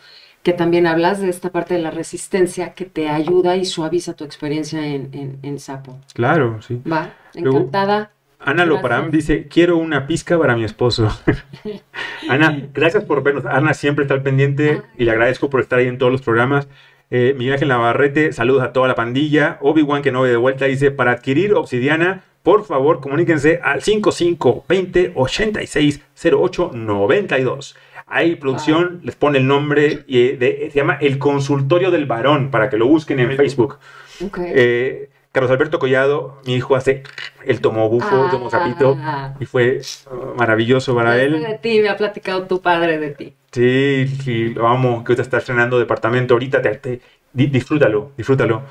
que 0.44 0.54
también 0.54 0.88
hablas 0.88 1.20
de 1.20 1.30
esta 1.30 1.50
parte 1.52 1.74
de 1.74 1.82
la 1.82 1.92
resistencia 1.92 2.74
que 2.74 2.86
te 2.86 3.10
ayuda 3.10 3.58
y 3.58 3.66
suaviza 3.66 4.14
tu 4.16 4.24
experiencia 4.24 4.86
en, 4.88 5.10
en, 5.14 5.40
en 5.44 5.60
Sapo. 5.60 6.00
Claro, 6.14 6.62
sí. 6.62 6.82
Va, 6.92 7.14
Luego- 7.36 7.58
encantada. 7.58 8.12
Ana 8.42 8.66
Loparam 8.66 9.12
dice, 9.12 9.48
quiero 9.50 9.76
una 9.78 10.08
pizca 10.08 10.40
para 10.40 10.56
mi 10.56 10.64
esposo. 10.64 11.10
Ana, 12.30 12.70
gracias 12.74 13.04
por 13.04 13.22
vernos. 13.22 13.46
Ana 13.46 13.74
siempre 13.74 14.04
está 14.06 14.14
al 14.14 14.24
pendiente 14.24 14.82
y 14.98 15.04
le 15.04 15.12
agradezco 15.12 15.50
por 15.50 15.60
estar 15.60 15.80
ahí 15.80 15.88
en 15.88 15.98
todos 15.98 16.12
los 16.12 16.22
programas. 16.22 16.70
Eh, 17.12 17.34
Miguel 17.38 17.54
Ángel 17.56 17.68
Navarrete, 17.70 18.32
saludos 18.32 18.64
a 18.64 18.72
toda 18.72 18.88
la 18.88 18.96
pandilla. 18.96 19.58
Obi-Wan 19.62 20.02
que 20.02 20.12
no 20.14 20.22
ve 20.22 20.30
de 20.30 20.38
vuelta 20.38 20.66
dice, 20.66 20.90
para 20.90 21.12
adquirir 21.12 21.54
obsidiana, 21.54 22.24
por 22.44 22.66
favor 22.66 23.02
comuníquense 23.02 23.60
al 23.62 23.82
5520 23.82 25.12
86 25.16 26.02
08 26.34 26.72
92. 26.74 27.76
Ahí 28.10 28.36
producción 28.36 29.02
les 29.04 29.16
pone 29.16 29.38
el 29.38 29.48
nombre 29.48 30.04
y 30.08 30.30
de- 30.34 30.70
se 30.72 30.80
llama 30.80 30.98
El 31.00 31.20
Consultorio 31.20 31.92
del 31.92 32.06
Varón 32.06 32.50
para 32.52 32.70
que 32.70 32.78
lo 32.78 32.88
busquen 32.88 33.20
en 33.20 33.32
Facebook. 33.38 33.78
Ok. 34.26 34.40
Eh, 34.44 35.10
Carlos 35.32 35.52
Alberto 35.52 35.78
Collado, 35.78 36.42
mi 36.48 36.56
hijo 36.56 36.76
hace, 36.76 37.04
él 37.46 37.62
tomó 37.62 37.88
bufo, 37.88 38.28
tomó 38.32 38.50
sapito 38.50 38.98
Ah, 39.00 39.36
y 39.40 39.46
fue 39.46 39.80
uh, 40.12 40.36
maravilloso 40.36 40.96
para 40.96 41.22
él. 41.22 41.40
de 41.40 41.60
ti, 41.60 41.80
me 41.82 41.90
ha 41.90 41.96
platicado 41.98 42.48
tu 42.48 42.60
padre 42.62 42.98
de 42.98 43.12
ti. 43.12 43.36
Sí, 43.52 44.08
sí, 44.24 44.50
lo 44.56 44.68
amo, 44.68 45.04
que 45.04 45.12
ahorita 45.12 45.22
está 45.22 45.38
estrenando 45.38 45.78
departamento, 45.78 46.34
ahorita 46.34 46.64
te, 46.64 46.70
te- 46.78 47.02
di- 47.32 47.46
disfrútalo, 47.46 48.12
disfrútalo. 48.18 48.64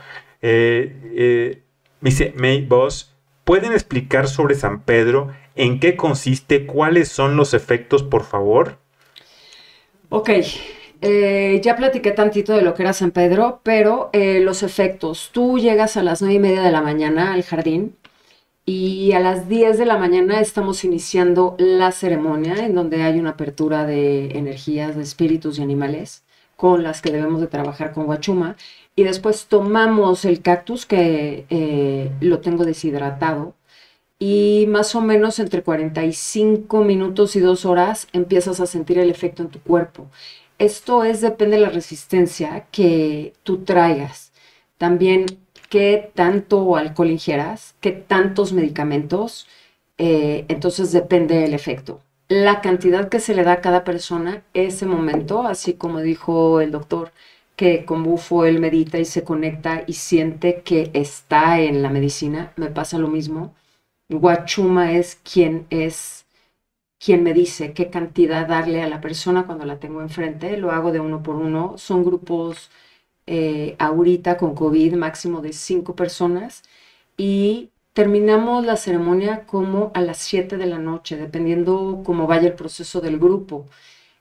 Eh, 0.43 0.97
eh, 1.17 1.63
me 2.01 2.11
dice 2.11 2.33
May 2.37 2.65
Boss, 2.65 3.15
¿pueden 3.45 3.73
explicar 3.73 4.27
sobre 4.27 4.57
San 4.57 4.81
Pedro? 4.83 5.29
¿En 5.55 5.79
qué 5.79 5.95
consiste? 5.97 6.67
¿Cuáles 6.67 7.09
son 7.09 7.37
los 7.37 7.55
efectos, 7.55 8.03
por 8.03 8.25
favor? 8.25 8.79
Ok, 10.11 10.31
eh, 11.03 11.61
ya 11.63 11.77
platiqué 11.77 12.13
tantito 12.13 12.55
de 12.55 12.63
lo 12.63 12.75
que 12.75 12.83
era 12.83 12.93
San 12.93 13.11
Pedro, 13.11 13.61
pero 13.63 14.11
eh, 14.13 14.41
los 14.41 14.63
efectos. 14.63 15.31
Tú 15.33 15.59
llegas 15.59 15.97
a 15.97 16.03
las 16.03 16.23
nueve 16.23 16.37
y 16.37 16.39
media 16.39 16.63
de 16.63 16.73
la 16.73 16.81
mañana 16.81 17.35
al 17.35 17.43
jardín 17.43 17.95
y 18.65 19.13
a 19.13 19.21
las 19.21 19.49
10 19.49 19.79
de 19.79 19.87
la 19.87 19.99
mañana 19.99 20.41
estamos 20.41 20.85
iniciando 20.85 21.57
la 21.59 21.93
ceremonia 21.93 22.67
en 22.67 22.75
donde 22.75 23.03
hay 23.03 23.19
una 23.19 23.31
apertura 23.31 23.87
de 23.87 24.39
energías, 24.39 24.97
de 24.97 25.03
espíritus 25.03 25.59
y 25.59 25.63
animales 25.63 26.25
con 26.57 26.83
las 26.83 27.03
que 27.03 27.13
debemos 27.13 27.41
de 27.41 27.47
trabajar 27.49 27.93
con 27.93 28.07
Guachuma. 28.07 28.57
Y 28.97 29.05
después 29.05 29.47
tomamos 29.47 30.25
el 30.25 30.43
cactus 30.43 30.87
que 30.87 31.47
eh, 31.51 32.11
lo 32.21 32.41
tengo 32.41 32.65
deshidratado 32.65 33.55
y 34.19 34.67
más 34.69 34.95
o 34.95 35.01
menos 35.01 35.39
entre 35.39 35.63
45 35.63 36.83
minutos 36.83 37.37
y 37.37 37.41
dos 37.41 37.65
horas 37.65 38.09
empiezas 38.13 38.61
a 38.61 38.67
sentir 38.67 38.99
el 38.99 39.11
efecto 39.11 39.43
en 39.43 39.49
tu 39.49 39.61
cuerpo. 39.61 40.07
Esto 40.59 41.05
es, 41.05 41.21
depende 41.21 41.57
de 41.57 41.63
la 41.63 41.71
resistencia 41.71 42.67
que 42.73 43.33
tú 43.45 43.59
traigas. 43.65 44.33
También 44.77 45.27
qué 45.69 46.11
tanto 46.15 46.77
alcohol 46.77 47.11
ingieras, 47.11 47.75
qué 47.81 47.93
tantos 47.93 48.53
medicamentos, 48.53 49.47
eh, 49.99 50.45
entonces 50.49 50.93
depende 50.93 51.37
del 51.37 51.55
efecto. 51.55 52.01
La 52.29 52.61
cantidad 52.61 53.09
que 53.09 53.21
se 53.21 53.35
le 53.35 53.45
da 53.45 53.55
a 53.55 53.61
cada 53.61 53.85
persona 53.85 54.43
ese 54.53 54.87
momento, 54.87 55.43
así 55.43 55.75
como 55.75 56.01
dijo 56.01 56.61
el 56.61 56.73
doctor, 56.73 57.13
que 57.57 57.85
con 57.85 58.03
bufo 58.05 58.45
él 58.45 58.61
medita 58.61 58.99
y 58.99 59.05
se 59.05 59.25
conecta 59.25 59.83
y 59.87 59.95
siente 59.95 60.63
que 60.63 60.91
está 60.95 61.61
en 61.61 61.83
la 61.83 61.91
medicina, 61.91 62.53
me 62.57 62.69
pasa 62.69 62.99
lo 62.99 63.09
mismo. 63.09 63.55
Guachuma 64.09 64.93
es 64.93 65.17
quien 65.17 65.67
es 65.71 66.27
quien 66.99 67.23
me 67.23 67.33
dice 67.35 67.73
qué 67.73 67.91
cantidad 67.91 68.49
darle 68.49 68.83
a 68.83 68.89
la 68.89 69.01
persona 69.01 69.47
cuando 69.47 69.65
la 69.65 69.79
tengo 69.79 70.03
enfrente. 70.03 70.57
Lo 70.57 70.73
hago 70.73 70.93
de 70.93 71.01
uno 71.01 71.23
por 71.23 71.37
uno. 71.37 71.79
Son 71.79 72.05
grupos 72.05 72.71
eh, 73.27 73.77
ahorita 73.79 74.37
con 74.37 74.55
COVID 74.55 74.95
máximo 74.95 75.41
de 75.43 75.53
cinco 75.53 75.95
personas 75.95 76.63
y 77.17 77.71
terminamos 77.93 78.65
la 78.65 78.77
ceremonia 78.77 79.45
como 79.47 79.91
a 79.95 80.01
las 80.01 80.19
7 80.19 80.57
de 80.57 80.67
la 80.67 80.79
noche, 80.79 81.17
dependiendo 81.17 82.03
cómo 82.05 82.27
vaya 82.27 82.49
el 82.49 82.55
proceso 82.55 83.01
del 83.01 83.19
grupo. 83.19 83.67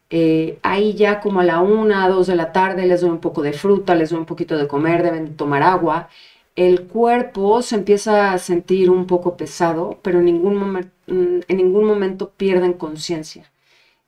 Eh, 0.10 0.60
ahí 0.64 0.94
ya 0.94 1.20
como 1.20 1.42
a 1.42 1.44
la 1.46 1.62
1, 1.62 2.10
2 2.10 2.28
de 2.28 2.36
la 2.36 2.52
tarde 2.52 2.86
les 2.86 3.02
doy 3.02 3.10
un 3.12 3.20
poco 3.20 3.42
de 3.42 3.54
fruta, 3.54 3.96
les 3.96 4.10
doy 4.10 4.20
un 4.20 4.26
poquito 4.26 4.58
de 4.58 4.68
comer, 4.68 5.04
deben 5.04 5.36
tomar 5.38 5.64
agua. 5.64 6.10
El 6.58 6.88
cuerpo 6.88 7.62
se 7.62 7.76
empieza 7.76 8.34
a 8.34 8.40
sentir 8.40 8.90
un 8.90 9.08
poco 9.08 9.38
pesado, 9.38 10.00
pero 10.02 10.20
en 10.20 10.26
ningún, 10.26 10.92
en 11.08 11.58
ningún 11.58 11.86
momento 11.86 12.32
pierden 12.32 12.74
conciencia. 12.74 13.52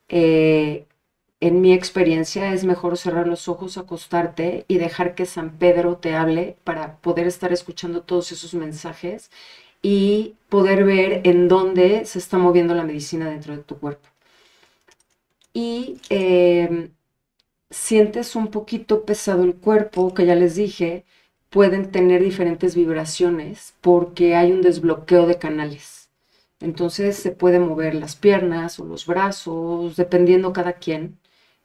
Eh, 0.08 0.86
en 1.40 1.60
mi 1.62 1.72
experiencia 1.72 2.52
es 2.52 2.64
mejor 2.64 2.98
cerrar 2.98 3.28
los 3.28 3.48
ojos, 3.48 3.78
acostarte 3.78 4.64
y 4.68 4.78
dejar 4.78 5.14
que 5.14 5.26
San 5.26 5.58
Pedro 5.58 5.96
te 5.98 6.14
hable 6.14 6.56
para 6.64 6.96
poder 6.98 7.26
estar 7.28 7.52
escuchando 7.52 8.02
todos 8.02 8.32
esos 8.32 8.52
mensajes 8.54 9.30
y 9.82 10.34
poder 10.48 10.84
ver 10.84 11.22
en 11.24 11.48
dónde 11.48 12.04
se 12.04 12.18
está 12.18 12.36
moviendo 12.38 12.74
la 12.74 12.84
medicina 12.84 13.30
dentro 13.30 13.56
de 13.56 13.62
tu 13.62 13.78
cuerpo. 13.78 14.08
Y 15.52 15.98
em, 16.10 16.90
sientes 17.70 18.36
un 18.36 18.48
poquito 18.48 19.04
pesado 19.04 19.44
el 19.44 19.54
cuerpo, 19.56 20.14
que 20.14 20.26
ya 20.26 20.34
les 20.34 20.56
dije, 20.56 21.04
pueden 21.50 21.90
tener 21.90 22.22
diferentes 22.22 22.74
vibraciones 22.76 23.74
porque 23.80 24.36
hay 24.36 24.52
un 24.52 24.62
desbloqueo 24.62 25.26
de 25.26 25.38
canales. 25.38 26.10
Entonces 26.60 27.16
se 27.16 27.32
pueden 27.32 27.66
mover 27.68 27.94
las 27.94 28.16
piernas 28.16 28.78
o 28.80 28.84
los 28.84 29.06
brazos, 29.06 29.96
dependiendo 29.96 30.52
cada 30.52 30.74
quien. 30.74 31.18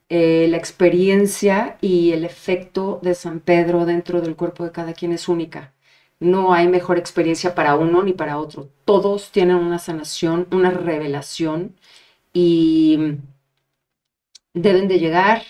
Eh, 0.09 0.47
la 0.49 0.57
experiencia 0.57 1.77
y 1.81 2.11
el 2.13 2.25
efecto 2.25 2.99
de 3.03 3.15
San 3.15 3.39
Pedro 3.39 3.85
dentro 3.85 4.21
del 4.21 4.35
cuerpo 4.35 4.63
de 4.65 4.71
cada 4.71 4.93
quien 4.93 5.11
es 5.13 5.27
única. 5.29 5.73
No 6.19 6.53
hay 6.53 6.67
mejor 6.67 6.97
experiencia 6.97 7.55
para 7.55 7.75
uno 7.75 8.03
ni 8.03 8.13
para 8.13 8.39
otro. 8.39 8.69
Todos 8.85 9.31
tienen 9.31 9.57
una 9.57 9.79
sanación, 9.79 10.47
una 10.51 10.71
revelación 10.71 11.75
y 12.33 13.17
deben 14.53 14.87
de 14.87 14.99
llegar 14.99 15.43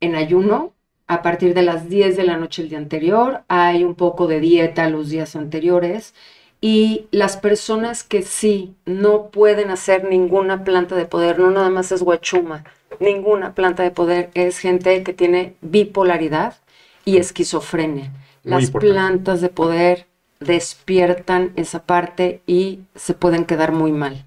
en 0.00 0.14
ayuno 0.14 0.74
a 1.06 1.22
partir 1.22 1.54
de 1.54 1.62
las 1.62 1.88
10 1.88 2.16
de 2.16 2.24
la 2.24 2.36
noche 2.36 2.62
el 2.62 2.68
día 2.68 2.78
anterior. 2.78 3.42
Hay 3.48 3.84
un 3.84 3.94
poco 3.94 4.26
de 4.26 4.40
dieta 4.40 4.88
los 4.88 5.10
días 5.10 5.36
anteriores. 5.36 6.14
Y 6.60 7.06
las 7.10 7.36
personas 7.36 8.04
que 8.04 8.22
sí 8.22 8.74
no 8.86 9.28
pueden 9.28 9.70
hacer 9.70 10.04
ninguna 10.04 10.64
planta 10.64 10.96
de 10.96 11.04
poder, 11.04 11.38
no 11.38 11.50
nada 11.50 11.68
más 11.68 11.92
es 11.92 12.02
guachuma, 12.02 12.64
ninguna 13.00 13.54
planta 13.54 13.82
de 13.82 13.90
poder 13.90 14.30
es 14.32 14.58
gente 14.58 15.02
que 15.02 15.12
tiene 15.12 15.56
bipolaridad 15.60 16.56
y 17.04 17.18
esquizofrenia. 17.18 18.12
Las 18.44 18.70
plantas 18.70 19.42
de 19.42 19.50
poder 19.50 20.06
despiertan 20.40 21.52
esa 21.56 21.84
parte 21.84 22.40
y 22.46 22.80
se 22.94 23.12
pueden 23.12 23.44
quedar 23.44 23.72
muy 23.72 23.92
mal. 23.92 24.24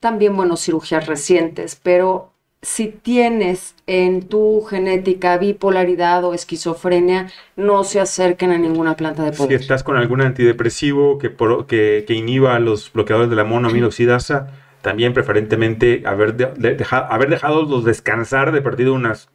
También, 0.00 0.36
bueno, 0.36 0.56
cirugías 0.56 1.06
recientes, 1.06 1.78
pero 1.80 2.31
si 2.62 2.88
tienes 2.88 3.74
en 3.88 4.28
tu 4.28 4.62
genética 4.62 5.36
bipolaridad 5.36 6.24
o 6.24 6.32
esquizofrenia, 6.32 7.30
no 7.56 7.82
se 7.82 7.98
acerquen 7.98 8.52
a 8.52 8.58
ninguna 8.58 8.96
planta 8.96 9.24
de 9.24 9.32
poder. 9.32 9.58
Si 9.58 9.62
estás 9.62 9.82
con 9.82 9.96
algún 9.96 10.22
antidepresivo 10.22 11.18
que, 11.18 11.34
que, 11.66 12.04
que 12.06 12.14
inhiba 12.14 12.58
los 12.60 12.92
bloqueadores 12.92 13.30
de 13.30 13.36
la 13.36 13.44
monoaminoxidasa, 13.44 14.48
también 14.80 15.12
preferentemente 15.12 16.02
haber, 16.06 16.54
haber 16.90 17.30
dejado 17.30 17.62
los 17.64 17.84
descansar 17.84 18.52
de 18.52 18.62
partido 18.62 18.94
unas 18.94 19.28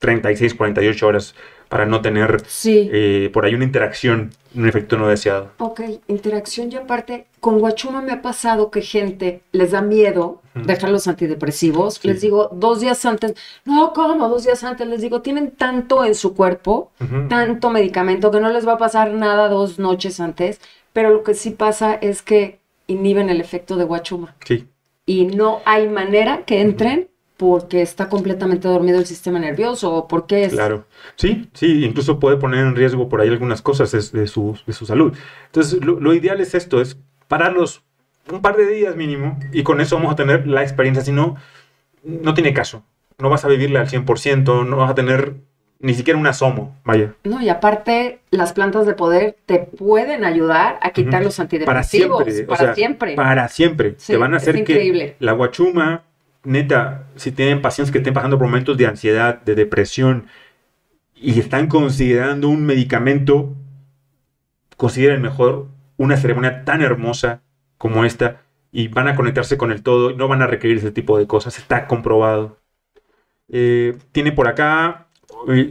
36, 0.00 0.54
48 0.54 1.06
horas 1.06 1.34
para 1.68 1.86
no 1.86 2.00
tener 2.00 2.42
eh, 2.64 3.30
por 3.32 3.44
ahí 3.44 3.54
una 3.54 3.64
interacción, 3.64 4.30
un 4.54 4.68
efecto 4.68 4.96
no 4.96 5.06
deseado. 5.06 5.52
Ok, 5.58 5.80
interacción 6.08 6.72
y 6.72 6.76
aparte, 6.76 7.26
con 7.40 7.58
Guachuma 7.58 8.02
me 8.02 8.12
ha 8.12 8.22
pasado 8.22 8.70
que 8.70 8.82
gente 8.82 9.42
les 9.52 9.72
da 9.72 9.82
miedo 9.82 10.42
dejar 10.54 10.90
los 10.90 11.06
antidepresivos. 11.06 12.04
Les 12.04 12.20
digo, 12.20 12.50
dos 12.52 12.80
días 12.80 13.04
antes, 13.04 13.34
no, 13.64 13.92
¿cómo? 13.92 14.28
Dos 14.28 14.44
días 14.44 14.64
antes, 14.64 14.86
les 14.86 15.00
digo, 15.00 15.22
tienen 15.22 15.52
tanto 15.52 16.04
en 16.04 16.14
su 16.14 16.34
cuerpo, 16.34 16.90
tanto 17.28 17.70
medicamento, 17.70 18.30
que 18.30 18.40
no 18.40 18.50
les 18.50 18.66
va 18.66 18.74
a 18.74 18.78
pasar 18.78 19.12
nada 19.12 19.48
dos 19.48 19.78
noches 19.78 20.20
antes, 20.20 20.60
pero 20.92 21.10
lo 21.10 21.22
que 21.22 21.34
sí 21.34 21.50
pasa 21.50 21.94
es 21.94 22.22
que 22.22 22.58
inhiben 22.86 23.30
el 23.30 23.40
efecto 23.40 23.76
de 23.76 23.84
Guachuma. 23.84 24.34
Sí. 24.44 24.66
Y 25.06 25.26
no 25.26 25.60
hay 25.64 25.88
manera 25.88 26.44
que 26.44 26.60
entren 26.60 27.08
porque 27.38 27.82
está 27.82 28.08
completamente 28.08 28.66
dormido 28.66 28.98
el 28.98 29.06
sistema 29.06 29.38
nervioso 29.38 29.94
o 29.94 30.08
porque 30.08 30.44
es... 30.44 30.52
Claro, 30.52 30.86
sí, 31.14 31.48
sí, 31.54 31.84
incluso 31.84 32.18
puede 32.18 32.36
poner 32.36 32.66
en 32.66 32.74
riesgo 32.74 33.08
por 33.08 33.20
ahí 33.20 33.28
algunas 33.28 33.62
cosas 33.62 33.92
de, 33.92 34.26
su, 34.26 34.58
de 34.66 34.72
su, 34.72 34.86
salud. 34.86 35.16
Entonces, 35.46 35.80
lo, 35.84 36.12
ideal 36.12 36.40
es 36.40 36.56
esto, 36.56 36.80
es 36.80 36.98
pararlos 37.28 37.82
un 38.30 38.42
par 38.42 38.56
de 38.56 38.66
días 38.66 38.96
mínimo 38.96 39.38
y 39.52 39.62
con 39.62 39.80
eso 39.80 39.96
vamos 39.96 40.12
a 40.12 40.16
tener 40.16 40.46
la 40.46 40.62
experiencia, 40.62 41.02
si 41.04 41.12
no, 41.12 41.36
no 42.02 42.34
tiene 42.34 42.52
caso. 42.52 42.84
No 43.18 43.30
vas 43.30 43.44
a 43.44 43.48
vivirla 43.48 43.80
al 43.80 43.88
100%, 43.88 44.66
no 44.66 44.76
vas 44.76 44.90
a 44.90 44.94
tener 44.94 45.36
ni 45.80 45.94
siquiera 45.94 46.18
un 46.18 46.26
asomo, 46.26 46.76
vaya. 46.84 47.14
No, 47.24 47.40
y 47.40 47.48
aparte, 47.48 48.20
las 48.30 48.52
plantas 48.52 48.86
de 48.86 48.94
poder 48.94 49.36
te 49.46 49.60
pueden 49.60 50.24
ayudar 50.24 50.78
a 50.82 50.90
quitar 50.90 51.22
los 51.22 51.38
antidepresivos. 51.38 52.24
Para 52.24 52.30
siempre. 52.30 52.46
Para 52.48 52.74
siempre. 52.74 53.14
Para 53.14 53.48
siempre. 53.48 53.96
te 54.04 54.16
van 54.16 54.34
a 54.34 54.38
hacer 54.38 54.64
que 54.64 55.16
la 55.20 55.32
guachuma, 55.32 56.02
neta, 56.44 57.04
si 57.14 57.30
tienen 57.30 57.62
pacientes 57.62 57.92
que 57.92 57.98
estén 57.98 58.14
pasando 58.14 58.38
por 58.38 58.48
momentos 58.48 58.76
de 58.76 58.86
ansiedad, 58.86 59.40
de 59.40 59.54
depresión, 59.54 60.26
y 61.14 61.38
están 61.38 61.68
considerando 61.68 62.48
un 62.48 62.64
medicamento, 62.64 63.54
consideren 64.76 65.22
mejor 65.22 65.68
una 65.98 66.16
ceremonia 66.16 66.64
tan 66.64 66.80
hermosa 66.80 67.42
como 67.76 68.06
esta 68.06 68.42
y 68.72 68.88
van 68.88 69.08
a 69.08 69.16
conectarse 69.16 69.58
con 69.58 69.72
el 69.72 69.82
todo, 69.82 70.12
no 70.14 70.28
van 70.28 70.40
a 70.42 70.46
requerir 70.46 70.78
ese 70.78 70.92
tipo 70.92 71.18
de 71.18 71.26
cosas, 71.26 71.58
está 71.58 71.86
comprobado. 71.86 72.58
Eh, 73.50 73.96
tiene 74.12 74.32
por 74.32 74.48
acá 74.48 75.08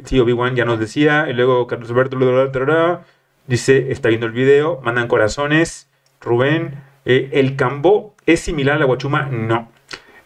sí, 0.03 0.19
Obi-Wan 0.19 0.55
ya 0.55 0.65
nos 0.65 0.79
decía. 0.79 1.27
Y 1.29 1.33
luego 1.33 1.67
Carlos 1.67 1.89
Alberto 1.89 2.17
dice, 3.47 3.91
está 3.91 4.09
viendo 4.09 4.27
el 4.27 4.33
video, 4.33 4.81
mandan 4.83 5.07
corazones. 5.07 5.89
Rubén, 6.21 6.83
eh, 7.05 7.29
¿el 7.33 7.55
cambó 7.55 8.15
es 8.25 8.41
similar 8.41 8.75
a 8.75 8.79
la 8.79 8.85
guachuma? 8.85 9.27
No. 9.27 9.71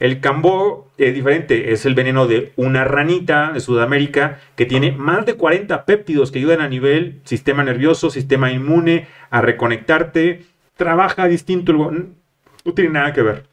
El 0.02 0.20
cambó 0.20 0.90
es 0.98 1.14
diferente, 1.14 1.74
es 1.74 1.86
el 1.86 1.94
veneno 1.94 2.26
de 2.26 2.54
una 2.56 2.86
ranita 2.86 3.52
de 3.52 3.60
Sudamérica 3.60 4.40
que 4.56 4.66
tiene 4.66 4.92
más 4.92 5.28
de 5.28 5.36
40 5.36 5.86
péptidos 5.86 6.32
que 6.32 6.40
ayudan 6.40 6.60
a 6.60 6.68
nivel 6.68 7.22
sistema 7.24 7.64
nervioso, 7.64 8.10
sistema 8.10 8.52
inmune, 8.52 9.06
a 9.30 9.42
reconectarte. 9.42 10.42
Trabaja 10.76 11.28
distinto, 11.28 11.74
no 11.74 12.74
tiene 12.74 12.90
nada 12.90 13.14
que 13.14 13.22
ver. 13.22 13.46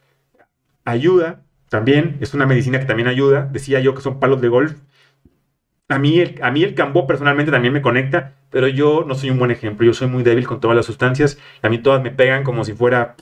Ayuda 0.86 1.42
también, 1.68 2.16
es 2.20 2.32
una 2.32 2.46
medicina 2.46 2.80
que 2.80 2.86
también 2.86 3.08
ayuda. 3.08 3.46
Decía 3.52 3.80
yo 3.80 3.94
que 3.94 4.00
son 4.00 4.18
palos 4.18 4.40
de 4.40 4.48
golf 4.48 4.72
a 5.88 5.98
mí, 5.98 6.20
el, 6.20 6.38
a 6.42 6.50
mí 6.50 6.62
el 6.62 6.74
cambó 6.74 7.06
personalmente 7.06 7.50
también 7.50 7.72
me 7.72 7.80
conecta, 7.80 8.34
pero 8.50 8.68
yo 8.68 9.04
no 9.06 9.14
soy 9.14 9.30
un 9.30 9.38
buen 9.38 9.50
ejemplo. 9.50 9.86
Yo 9.86 9.94
soy 9.94 10.06
muy 10.06 10.22
débil 10.22 10.46
con 10.46 10.60
todas 10.60 10.76
las 10.76 10.84
sustancias. 10.84 11.38
A 11.62 11.70
mí 11.70 11.78
todas 11.78 12.02
me 12.02 12.10
pegan 12.10 12.44
como 12.44 12.64
si 12.64 12.74
fuera... 12.74 13.16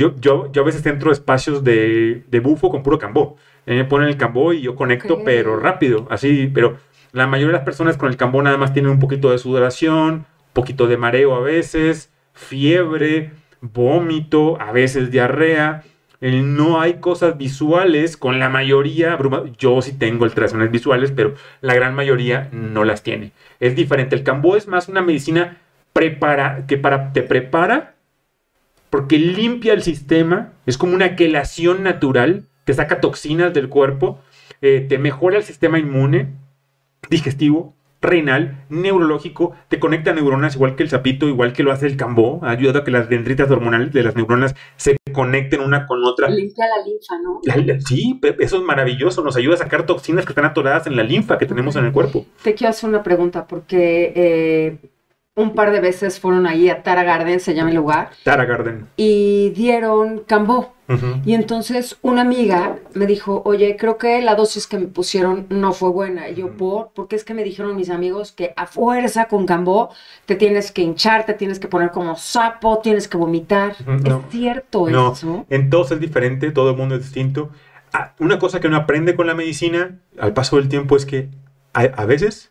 Yo, 0.00 0.16
yo, 0.18 0.50
yo 0.50 0.62
a 0.62 0.64
veces 0.64 0.86
entro 0.86 1.12
espacios 1.12 1.62
de, 1.62 2.24
de 2.26 2.40
bufo 2.40 2.70
con 2.70 2.82
puro 2.82 2.98
cambó. 2.98 3.36
me 3.66 3.84
ponen 3.84 4.08
el 4.08 4.16
cambó 4.16 4.54
y 4.54 4.62
yo 4.62 4.74
conecto, 4.74 5.22
pero 5.26 5.60
rápido, 5.60 6.06
así. 6.08 6.50
Pero 6.54 6.78
la 7.12 7.26
mayoría 7.26 7.48
de 7.48 7.58
las 7.58 7.66
personas 7.66 7.98
con 7.98 8.08
el 8.08 8.16
cambó 8.16 8.42
nada 8.42 8.56
más 8.56 8.72
tienen 8.72 8.92
un 8.92 8.98
poquito 8.98 9.30
de 9.30 9.36
sudoración, 9.36 10.14
un 10.14 10.52
poquito 10.54 10.86
de 10.86 10.96
mareo 10.96 11.34
a 11.34 11.40
veces, 11.40 12.10
fiebre, 12.32 13.32
vómito, 13.60 14.58
a 14.58 14.72
veces 14.72 15.10
diarrea. 15.10 15.84
no 16.22 16.80
hay 16.80 16.94
cosas 16.94 17.36
visuales 17.36 18.16
con 18.16 18.38
la 18.38 18.48
mayoría, 18.48 19.18
yo 19.58 19.82
sí 19.82 19.92
tengo 19.92 20.24
alteraciones 20.24 20.70
visuales, 20.70 21.12
pero 21.14 21.34
la 21.60 21.74
gran 21.74 21.94
mayoría 21.94 22.48
no 22.52 22.84
las 22.84 23.02
tiene. 23.02 23.32
Es 23.60 23.76
diferente. 23.76 24.16
El 24.16 24.22
cambó 24.22 24.56
es 24.56 24.66
más 24.66 24.88
una 24.88 25.02
medicina 25.02 25.58
prepara, 25.92 26.64
que 26.66 26.78
para, 26.78 27.12
te 27.12 27.22
prepara 27.22 27.96
porque 28.90 29.18
limpia 29.18 29.72
el 29.72 29.82
sistema, 29.82 30.52
es 30.66 30.76
como 30.76 30.94
una 30.94 31.16
quelación 31.16 31.82
natural, 31.82 32.44
te 32.64 32.74
saca 32.74 33.00
toxinas 33.00 33.54
del 33.54 33.68
cuerpo, 33.68 34.18
eh, 34.60 34.84
te 34.88 34.98
mejora 34.98 35.38
el 35.38 35.44
sistema 35.44 35.78
inmune, 35.78 36.34
digestivo, 37.08 37.74
renal, 38.02 38.64
neurológico, 38.70 39.54
te 39.68 39.78
conecta 39.78 40.10
a 40.10 40.14
neuronas 40.14 40.54
igual 40.54 40.74
que 40.74 40.82
el 40.82 40.88
sapito, 40.88 41.28
igual 41.28 41.52
que 41.52 41.62
lo 41.62 41.70
hace 41.70 41.86
el 41.86 41.96
cambó, 41.96 42.40
ayuda 42.42 42.80
a 42.80 42.84
que 42.84 42.90
las 42.90 43.08
dendritas 43.08 43.50
hormonales 43.50 43.92
de 43.92 44.02
las 44.02 44.16
neuronas 44.16 44.54
se 44.76 44.96
conecten 45.12 45.60
una 45.60 45.86
con 45.86 46.02
otra. 46.04 46.28
Limpia 46.30 46.64
la 46.66 46.84
linfa, 46.84 47.18
¿no? 47.22 47.80
sí, 47.86 48.18
eso 48.38 48.56
es 48.56 48.62
maravilloso, 48.62 49.22
nos 49.22 49.36
ayuda 49.36 49.54
a 49.54 49.58
sacar 49.58 49.84
toxinas 49.84 50.24
que 50.24 50.32
están 50.32 50.46
atoradas 50.46 50.86
en 50.86 50.96
la 50.96 51.02
linfa 51.02 51.38
que 51.38 51.46
tenemos 51.46 51.76
en 51.76 51.84
el 51.84 51.92
cuerpo. 51.92 52.24
Te 52.42 52.54
quiero 52.54 52.70
hacer 52.70 52.88
una 52.88 53.02
pregunta, 53.02 53.46
porque 53.46 54.12
eh, 54.16 54.78
un 55.40 55.54
par 55.54 55.70
de 55.70 55.80
veces 55.80 56.20
fueron 56.20 56.46
ahí 56.46 56.68
a 56.68 56.82
Tara 56.82 57.04
Garden, 57.04 57.40
se 57.40 57.54
llama 57.54 57.70
el 57.70 57.76
lugar. 57.76 58.10
Tara 58.22 58.44
Garden. 58.44 58.86
Y 58.96 59.50
dieron 59.50 60.22
cambó. 60.26 60.74
Y 61.24 61.34
entonces 61.34 61.98
una 62.02 62.22
amiga 62.22 62.78
me 62.94 63.06
dijo, 63.06 63.42
oye, 63.44 63.76
creo 63.76 63.96
que 63.96 64.20
la 64.22 64.34
dosis 64.34 64.66
que 64.66 64.76
me 64.76 64.88
pusieron 64.88 65.46
no 65.48 65.72
fue 65.72 65.90
buena. 65.90 66.28
Y 66.28 66.34
yo, 66.34 66.56
¿por? 66.56 66.90
Porque 66.92 67.14
es 67.14 67.22
que 67.22 67.32
me 67.32 67.44
dijeron 67.44 67.76
mis 67.76 67.90
amigos 67.90 68.32
que 68.32 68.52
a 68.56 68.66
fuerza 68.66 69.26
con 69.26 69.46
cambó 69.46 69.90
te 70.26 70.34
tienes 70.34 70.72
que 70.72 70.82
hinchar, 70.82 71.26
te 71.26 71.34
tienes 71.34 71.60
que 71.60 71.68
poner 71.68 71.92
como 71.92 72.16
sapo, 72.16 72.80
tienes 72.80 73.06
que 73.06 73.16
vomitar. 73.16 73.76
¿Es 74.04 74.14
cierto 74.30 74.88
no. 74.88 75.12
eso? 75.12 75.46
Entonces 75.48 75.92
es 75.92 76.00
diferente, 76.00 76.50
todo 76.50 76.70
el 76.70 76.76
mundo 76.76 76.96
es 76.96 77.02
distinto. 77.02 77.50
Ah, 77.92 78.14
una 78.18 78.40
cosa 78.40 78.58
que 78.58 78.66
uno 78.66 78.78
aprende 78.78 79.14
con 79.14 79.28
la 79.28 79.34
medicina 79.34 80.00
al 80.18 80.32
paso 80.32 80.56
del 80.56 80.68
tiempo 80.68 80.96
es 80.96 81.06
que 81.06 81.28
a 81.72 82.04
veces 82.04 82.50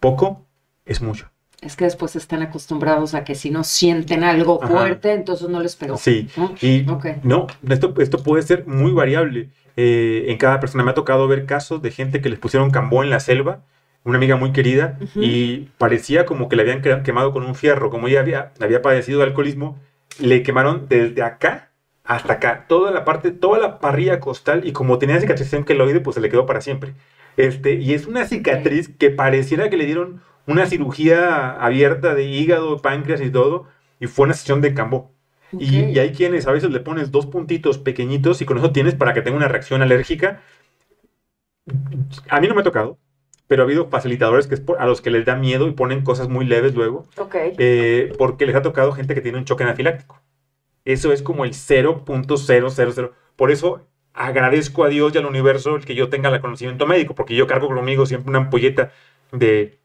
poco 0.00 0.44
es 0.84 1.00
mucho. 1.00 1.30
Es 1.60 1.74
que 1.74 1.84
después 1.84 2.14
están 2.14 2.42
acostumbrados 2.42 3.14
a 3.14 3.24
que 3.24 3.34
si 3.34 3.50
no 3.50 3.64
sienten 3.64 4.22
algo 4.22 4.60
fuerte, 4.60 5.12
entonces 5.12 5.48
no 5.48 5.60
les 5.60 5.74
pegó. 5.74 5.96
Sí, 5.96 6.28
y 6.62 6.86
no, 7.24 7.48
esto, 7.68 7.94
esto 7.98 8.22
puede 8.22 8.42
ser 8.42 8.66
muy 8.66 8.92
variable. 8.92 9.50
Eh, 9.76 10.26
en 10.28 10.38
cada 10.38 10.60
persona 10.60 10.84
me 10.84 10.92
ha 10.92 10.94
tocado 10.94 11.26
ver 11.26 11.46
casos 11.46 11.82
de 11.82 11.90
gente 11.90 12.20
que 12.20 12.28
les 12.28 12.38
pusieron 12.38 12.70
cambó 12.70 13.02
en 13.02 13.10
la 13.10 13.18
selva, 13.20 13.64
una 14.04 14.18
amiga 14.18 14.36
muy 14.36 14.52
querida, 14.52 14.98
y 15.16 15.68
parecía 15.78 16.26
como 16.26 16.48
que 16.48 16.56
le 16.56 16.62
habían 16.62 17.02
quemado 17.02 17.32
con 17.32 17.44
un 17.44 17.54
fierro, 17.54 17.90
como 17.90 18.08
ella 18.08 18.20
había, 18.20 18.52
había 18.60 18.80
padecido 18.80 19.18
de 19.18 19.26
alcoholismo, 19.26 19.78
le 20.20 20.42
quemaron 20.42 20.86
desde 20.88 21.22
acá 21.22 21.70
hasta 22.04 22.34
acá, 22.34 22.64
toda 22.68 22.90
la 22.90 23.04
parte, 23.04 23.32
toda 23.32 23.58
la 23.58 23.80
parrilla 23.80 24.18
costal, 24.18 24.66
y 24.66 24.72
como 24.72 24.98
tenía 24.98 25.20
cicatrización 25.20 25.64
queloide, 25.64 26.00
pues 26.00 26.14
se 26.14 26.20
le 26.20 26.30
quedó 26.30 26.46
para 26.46 26.60
siempre. 26.60 26.94
Este, 27.36 27.74
y 27.74 27.92
es 27.92 28.06
una 28.06 28.26
cicatriz 28.26 28.88
que 28.88 29.10
pareciera 29.10 29.68
que 29.68 29.76
le 29.76 29.86
dieron 29.86 30.22
una 30.48 30.66
cirugía 30.66 31.50
abierta 31.52 32.14
de 32.14 32.24
hígado, 32.24 32.78
páncreas 32.78 33.20
y 33.20 33.30
todo, 33.30 33.66
y 34.00 34.06
fue 34.06 34.24
una 34.24 34.34
sesión 34.34 34.60
de 34.60 34.74
cambo. 34.74 35.12
Y, 35.52 35.98
hay 35.98 36.12
quienes 36.12 36.46
a 36.46 36.52
veces 36.52 36.70
le 36.70 36.80
pones 36.80 37.10
dos 37.10 37.26
puntitos 37.26 37.78
pequeñitos 37.78 38.42
y 38.42 38.44
con 38.44 38.58
eso 38.58 38.72
tienes 38.72 38.94
para 38.94 39.14
que 39.14 39.22
tenga 39.22 39.36
una 39.36 39.48
reacción 39.48 39.82
alérgica. 39.82 40.42
A 42.28 42.40
mí 42.40 42.48
no 42.48 42.54
me 42.54 42.62
ha 42.62 42.64
tocado, 42.64 42.98
pero 43.46 43.62
ha 43.62 43.66
habido 43.66 43.88
facilitadores 43.88 44.46
que 44.46 44.56
a 44.78 44.86
los 44.86 45.00
que 45.00 45.10
les 45.10 45.24
da 45.24 45.36
miedo 45.36 45.68
y 45.68 45.72
ponen 45.72 46.02
cosas 46.02 46.28
muy 46.28 46.44
leves 46.44 46.74
luego, 46.74 47.06
eh, 47.34 48.12
porque 48.18 48.46
les 48.46 48.56
ha 48.56 48.62
tocado 48.62 48.92
gente 48.92 49.14
que 49.14 49.20
tiene 49.20 49.38
un 49.38 49.44
choque 49.44 49.64
anafiláctico. 49.64 50.20
Eso 50.84 51.12
es 51.12 51.22
como 51.22 51.44
el 51.44 51.52
0.000. 51.52 53.12
Por 53.36 53.50
eso 53.50 53.86
agradezco 54.14 54.84
a 54.84 54.88
Dios 54.88 55.14
y 55.14 55.18
al 55.18 55.26
universo 55.26 55.76
el 55.76 55.84
que 55.84 55.94
yo 55.94 56.08
tenga 56.08 56.30
el 56.30 56.40
conocimiento 56.40 56.86
médico, 56.86 57.14
porque 57.14 57.36
yo 57.36 57.46
cargo 57.46 57.68
conmigo 57.68 58.06
siempre 58.06 58.30
una 58.30 58.38
ampolleta 58.38 58.92
de 59.32 59.77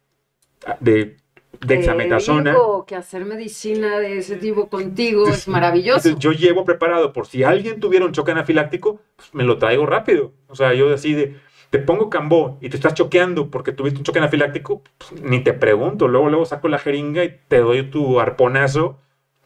de 0.79 1.17
dexametasona. 1.59 2.55
que 2.87 2.95
hacer 2.95 3.25
medicina 3.25 3.99
de 3.99 4.17
ese 4.17 4.35
tipo 4.35 4.69
contigo 4.69 5.27
es 5.27 5.47
maravilloso. 5.47 6.17
yo 6.17 6.31
llevo 6.31 6.65
preparado 6.65 7.13
por 7.13 7.27
si 7.27 7.43
alguien 7.43 7.79
tuviera 7.79 8.05
un 8.05 8.11
choque 8.11 8.31
anafiláctico, 8.31 8.99
pues 9.15 9.33
me 9.33 9.43
lo 9.43 9.57
traigo 9.57 9.85
rápido. 9.85 10.33
O 10.47 10.55
sea, 10.55 10.73
yo 10.73 10.93
así 10.93 11.13
de, 11.13 11.37
te 11.69 11.79
pongo 11.79 12.09
cambó 12.09 12.57
y 12.61 12.69
te 12.69 12.77
estás 12.77 12.93
choqueando 12.93 13.49
porque 13.49 13.71
tuviste 13.71 13.99
un 13.99 14.03
choque 14.03 14.19
anafiláctico, 14.19 14.83
pues, 14.97 15.21
ni 15.21 15.39
te 15.39 15.53
pregunto. 15.53 16.07
Luego, 16.07 16.29
luego 16.29 16.45
saco 16.45 16.67
la 16.67 16.79
jeringa 16.79 17.23
y 17.23 17.39
te 17.47 17.59
doy 17.59 17.83
tu 17.89 18.19
arponazo 18.19 18.99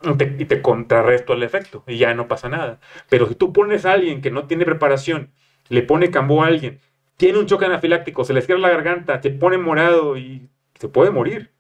y 0.04 0.46
te, 0.46 0.62
contrarresto 0.62 1.34
el 1.34 1.44
efecto 1.44 1.84
y 1.88 1.98
ya 1.98 2.14
no 2.14 2.28
pasa 2.28 2.50
nada. 2.50 2.80
Pero 3.10 3.28
si 3.28 3.36
tú 3.36 3.54
pones 3.54 3.86
a 3.86 3.94
alguien 3.94 4.22
que 4.22 4.32
no 4.32 4.46
tiene 4.46 4.66
preparación, 4.66 5.32
le 5.70 5.82
pone 5.82 6.12
cambó 6.12 6.44
a 6.44 6.48
alguien, 6.48 6.80
tiene 7.18 7.40
un 7.40 7.48
choque 7.48 7.66
anafiláctico, 7.66 8.24
se 8.24 8.34
le 8.34 8.42
cierra 8.42 8.62
la 8.62 8.70
garganta, 8.70 9.22
te 9.22 9.32
pone 9.32 9.58
morado 9.58 10.18
y 10.18 10.50
se 10.80 10.90
puede 10.90 11.12
morir. 11.12 11.52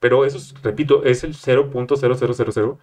Pero 0.00 0.24
eso, 0.24 0.38
repito, 0.62 1.04
es 1.04 1.24
el 1.24 1.34
0.0000. 1.34 2.78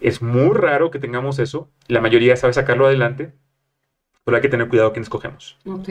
Es 0.00 0.22
muy 0.22 0.54
raro 0.54 0.90
que 0.90 0.98
tengamos 0.98 1.38
eso. 1.38 1.70
La 1.88 2.00
mayoría 2.00 2.36
sabe 2.36 2.52
sacarlo 2.52 2.86
adelante. 2.86 3.32
Pero 4.24 4.36
hay 4.36 4.42
que 4.42 4.48
tener 4.50 4.68
cuidado 4.68 4.92
quién 4.92 5.02
escogemos. 5.02 5.58
Ok. 5.66 5.88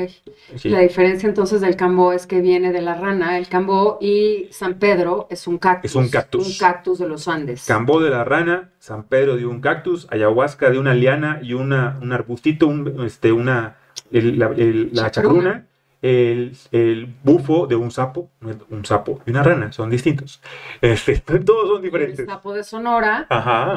La 0.65 0.79
diferencia 0.79 1.27
entonces 1.27 1.61
del 1.61 1.75
cambó 1.75 2.13
es 2.13 2.27
que 2.27 2.41
viene 2.41 2.71
de 2.71 2.81
la 2.81 2.93
rana. 2.93 3.39
El 3.39 3.49
cambó 3.49 3.97
y 3.99 4.47
San 4.51 4.75
Pedro 4.75 5.27
es 5.31 5.47
un 5.47 5.57
cactus. 5.57 5.91
Es 5.91 5.95
un 5.95 6.09
cactus. 6.09 6.47
Un 6.47 6.57
cactus 6.57 6.99
de 6.99 7.07
los 7.07 7.27
Andes. 7.27 7.65
Cambó 7.65 7.99
de 7.99 8.11
la 8.11 8.23
rana, 8.23 8.71
San 8.77 9.05
Pedro 9.05 9.35
de 9.35 9.47
un 9.47 9.61
cactus, 9.61 10.07
ayahuasca 10.11 10.69
de 10.69 10.77
una 10.77 10.93
liana 10.93 11.39
y 11.41 11.53
una, 11.53 11.97
un 12.01 12.13
arbustito, 12.13 12.71
este, 13.03 13.31
una, 13.31 13.77
la, 14.11 15.11
chacruna 15.11 15.68
el, 16.01 17.13
bufo 17.23 17.67
de 17.67 17.75
un 17.75 17.91
sapo, 17.91 18.29
un 18.69 18.85
sapo 18.85 19.21
y 19.25 19.31
una 19.31 19.43
rana, 19.43 19.71
son 19.71 19.89
distintos. 19.89 20.41
Este, 20.81 21.19
todos 21.19 21.69
son 21.69 21.81
diferentes. 21.81 22.19
El 22.19 22.25
sapo 22.27 22.53
de 22.53 22.63
Sonora, 22.63 23.27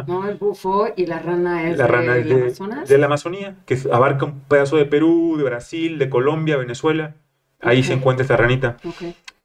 ¿no? 0.06 0.28
el 0.28 0.36
bufo 0.36 0.88
y 0.96 1.06
la 1.06 1.18
rana 1.18 1.68
es, 1.68 1.78
la 1.78 1.86
rana 1.86 2.14
de, 2.14 2.34
Amazonas. 2.34 2.88
de 2.88 2.98
la 2.98 3.06
Amazonía, 3.06 3.56
que 3.66 3.78
abarca 3.92 4.24
un 4.26 4.40
pedazo 4.40 4.76
de 4.76 4.84
Perú, 4.84 5.34
de 5.36 5.44
Brasil, 5.44 5.98
de 5.98 6.08
Colombia, 6.08 6.56
Venezuela. 6.56 7.14
Ahí 7.60 7.82
se 7.82 7.92
encuentra 7.92 8.22
esta 8.22 8.36
ranita. 8.36 8.76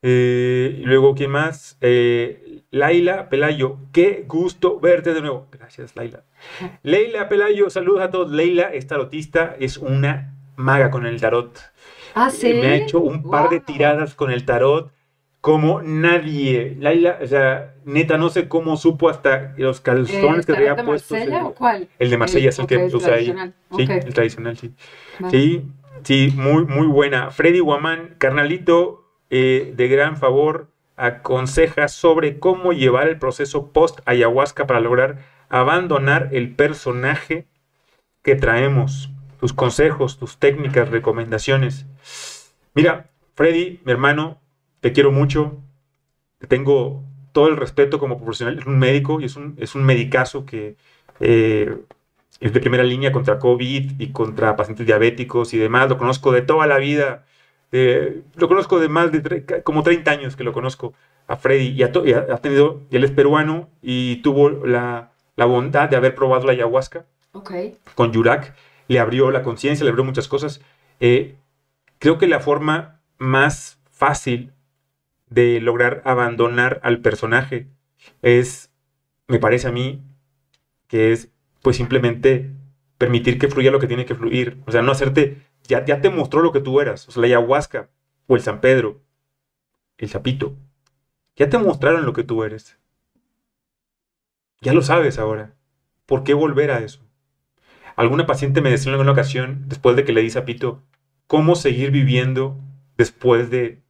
Eh, 0.02 0.82
luego, 0.84 1.16
¿quién 1.16 1.32
más? 1.32 1.78
Eh, 1.82 2.62
Laila 2.72 3.30
Pelayo, 3.30 3.78
qué 3.92 4.26
gusto 4.28 4.80
verte 4.80 5.14
de 5.14 5.22
nuevo. 5.22 5.48
Gracias, 5.52 5.96
Laila. 5.96 6.24
Leila 6.84 7.30
Pelayo, 7.30 7.70
saludos 7.70 8.02
a 8.02 8.12
todos. 8.12 8.32
Leila 8.32 8.74
es 8.74 8.88
tarotista, 8.88 9.56
es 9.60 9.78
una 9.78 10.36
maga 10.56 10.92
con 10.92 11.06
el 11.06 11.20
tarot. 11.20 11.58
Ah, 12.18 12.30
¿sí? 12.30 12.54
Me 12.54 12.68
ha 12.68 12.76
hecho 12.76 13.00
un 13.00 13.30
par 13.30 13.50
de 13.50 13.60
tiradas 13.60 14.16
con 14.16 14.32
el 14.32 14.44
tarot 14.46 14.92
como 15.40 15.82
nadie. 15.82 16.76
Laila, 16.80 17.20
o 17.22 17.28
sea, 17.28 17.76
neta, 17.86 18.18
no 18.18 18.30
sé 18.30 18.48
cómo 18.48 18.76
supo 18.76 19.10
hasta 19.10 19.54
los 19.58 19.80
calzones 19.80 20.46
que 20.46 20.54
había 20.54 20.76
puesto. 20.84 21.16
¿El 21.16 21.22
de 21.22 21.28
Marsella 21.28 21.46
o 21.46 21.54
cuál? 21.54 21.88
El 22.00 22.10
de 22.10 22.18
Marsella 22.18 22.50
es 22.50 22.60
el 22.60 22.68
que 22.68 22.78
usa 22.78 23.14
ahí. 23.14 23.36
Sí, 23.76 23.88
el 23.90 24.14
tradicional, 24.14 24.58
sí. 24.58 24.74
Sí, 25.30 25.64
sí, 26.04 26.34
muy, 26.36 26.66
muy 26.66 26.88
buena. 26.88 27.32
Freddy 27.32 27.60
Guamán, 27.60 28.16
carnalito, 28.18 29.06
eh, 29.30 29.74
de 29.76 29.88
gran 29.88 30.18
favor, 30.18 30.68
aconseja 30.96 31.88
sobre 31.88 32.40
cómo 32.40 32.74
llevar 32.74 33.08
el 33.08 33.20
proceso 33.20 33.72
post-ayahuasca 33.72 34.66
para 34.66 34.80
lograr 34.80 35.20
abandonar 35.50 36.30
el 36.32 36.56
personaje 36.56 37.48
que 38.22 38.36
traemos 38.36 39.12
tus 39.40 39.54
consejos, 39.54 40.18
tus 40.18 40.38
técnicas, 40.38 40.90
recomendaciones. 40.90 41.86
Mira, 42.74 43.10
Freddy, 43.36 43.80
mi 43.86 43.92
hermano, 43.92 44.40
te 44.80 44.92
quiero 44.92 45.12
mucho. 45.12 45.58
Te 46.40 46.48
tengo 46.48 47.04
todo 47.32 47.48
el 47.48 47.58
respeto 47.58 48.00
como 48.00 48.18
profesional. 48.18 48.60
Es 48.60 48.66
un 48.66 48.80
médico 48.80 49.22
y 49.22 49.26
es 49.26 49.36
un, 49.36 49.56
es 49.58 49.76
un 49.76 49.84
medicazo 49.84 50.46
que 50.46 50.76
eh, 51.20 51.78
es 52.40 52.54
de 52.54 52.60
primera 52.60 52.84
línea 52.84 53.12
contra 53.12 53.40
COVID 53.40 54.00
y 54.00 54.12
contra 54.12 54.56
pacientes 54.56 54.86
diabéticos 54.86 55.54
y 55.54 55.58
demás. 55.58 55.90
Lo 55.90 55.98
conozco 55.98 56.32
de 56.32 56.42
toda 56.42 56.68
la 56.68 56.78
vida. 56.78 57.26
lo 57.72 58.48
conozco 58.48 58.80
de 58.80 58.90
más 58.90 59.12
de 59.12 59.62
como 59.64 59.84
30 59.84 60.12
años 60.12 60.36
que 60.36 60.44
lo 60.44 60.54
conozco 60.54 60.94
a 61.28 61.36
Freddy 61.36 61.70
y, 61.70 61.84
ha, 61.84 61.92
tenido, 61.92 62.82
y 62.90 62.96
él 62.96 63.04
es 63.04 63.12
peruano 63.12 63.70
y 63.82 64.18
tuvo 64.18 64.50
la, 64.50 65.12
la 65.36 65.46
bondad 65.46 65.90
de 65.90 65.98
haber 65.98 66.16
probado 66.16 66.46
la 66.46 66.54
ayahuasca 66.54 67.06
con 67.96 68.12
Yurak 68.12 68.56
le 68.88 69.00
abrió 69.00 69.32
la 69.32 69.44
conciencia, 69.44 69.84
le 69.84 69.90
abrió 69.90 70.04
muchas 70.04 70.28
cosas. 70.28 70.62
Eh, 71.00 71.36
creo 72.00 72.18
que 72.18 72.28
la 72.28 72.40
forma 72.40 73.02
más 73.18 73.80
fácil 73.92 74.54
de 75.30 75.60
lograr 75.62 76.02
abandonar 76.06 76.80
al 76.84 77.02
personaje 77.02 77.68
es, 78.22 78.72
me 79.28 79.40
parece 79.40 79.68
a 79.68 79.72
mí, 79.72 80.02
que 80.88 81.12
es 81.12 81.30
pues 81.62 81.78
simplemente 81.78 82.52
permitir 82.98 83.38
que 83.40 83.50
fluya 83.50 83.72
lo 83.72 83.80
que 83.80 83.88
tiene 83.88 84.06
que 84.06 84.16
fluir. 84.16 84.58
O 84.66 84.72
sea, 84.72 84.82
no 84.82 84.92
hacerte, 84.92 85.42
ya, 85.64 85.84
ya 85.86 86.02
te 86.02 86.10
mostró 86.10 86.42
lo 86.42 86.52
que 86.52 86.62
tú 86.62 86.80
eras. 86.82 87.08
O 87.08 87.12
sea, 87.12 87.22
la 87.22 87.28
ayahuasca 87.28 87.90
o 88.28 88.36
el 88.36 88.42
San 88.42 88.62
Pedro, 88.62 89.02
el 89.98 90.10
sapito, 90.10 90.56
ya 91.36 91.50
te 91.50 91.58
mostraron 91.58 92.06
lo 92.06 92.14
que 92.14 92.24
tú 92.24 92.44
eres. 92.44 92.78
Ya 94.62 94.74
lo 94.74 94.82
sabes 94.82 95.20
ahora. 95.20 95.58
¿por 96.08 96.24
qué 96.24 96.34
volver 96.34 96.72
a 96.72 96.80
eso? 96.80 97.07
Alguna 97.98 98.28
paciente 98.28 98.62
me 98.62 98.70
decía 98.70 98.90
en 98.90 98.94
alguna 98.94 99.12
ocasión, 99.12 99.64
después 99.68 99.96
de 99.96 100.06
que 100.06 100.14
le 100.14 100.22
di 100.22 100.30
sapito, 100.30 100.84
¿cómo 101.26 101.56
seguir 101.56 101.90
viviendo 101.90 102.58
después 102.96 103.50
de 103.50 103.82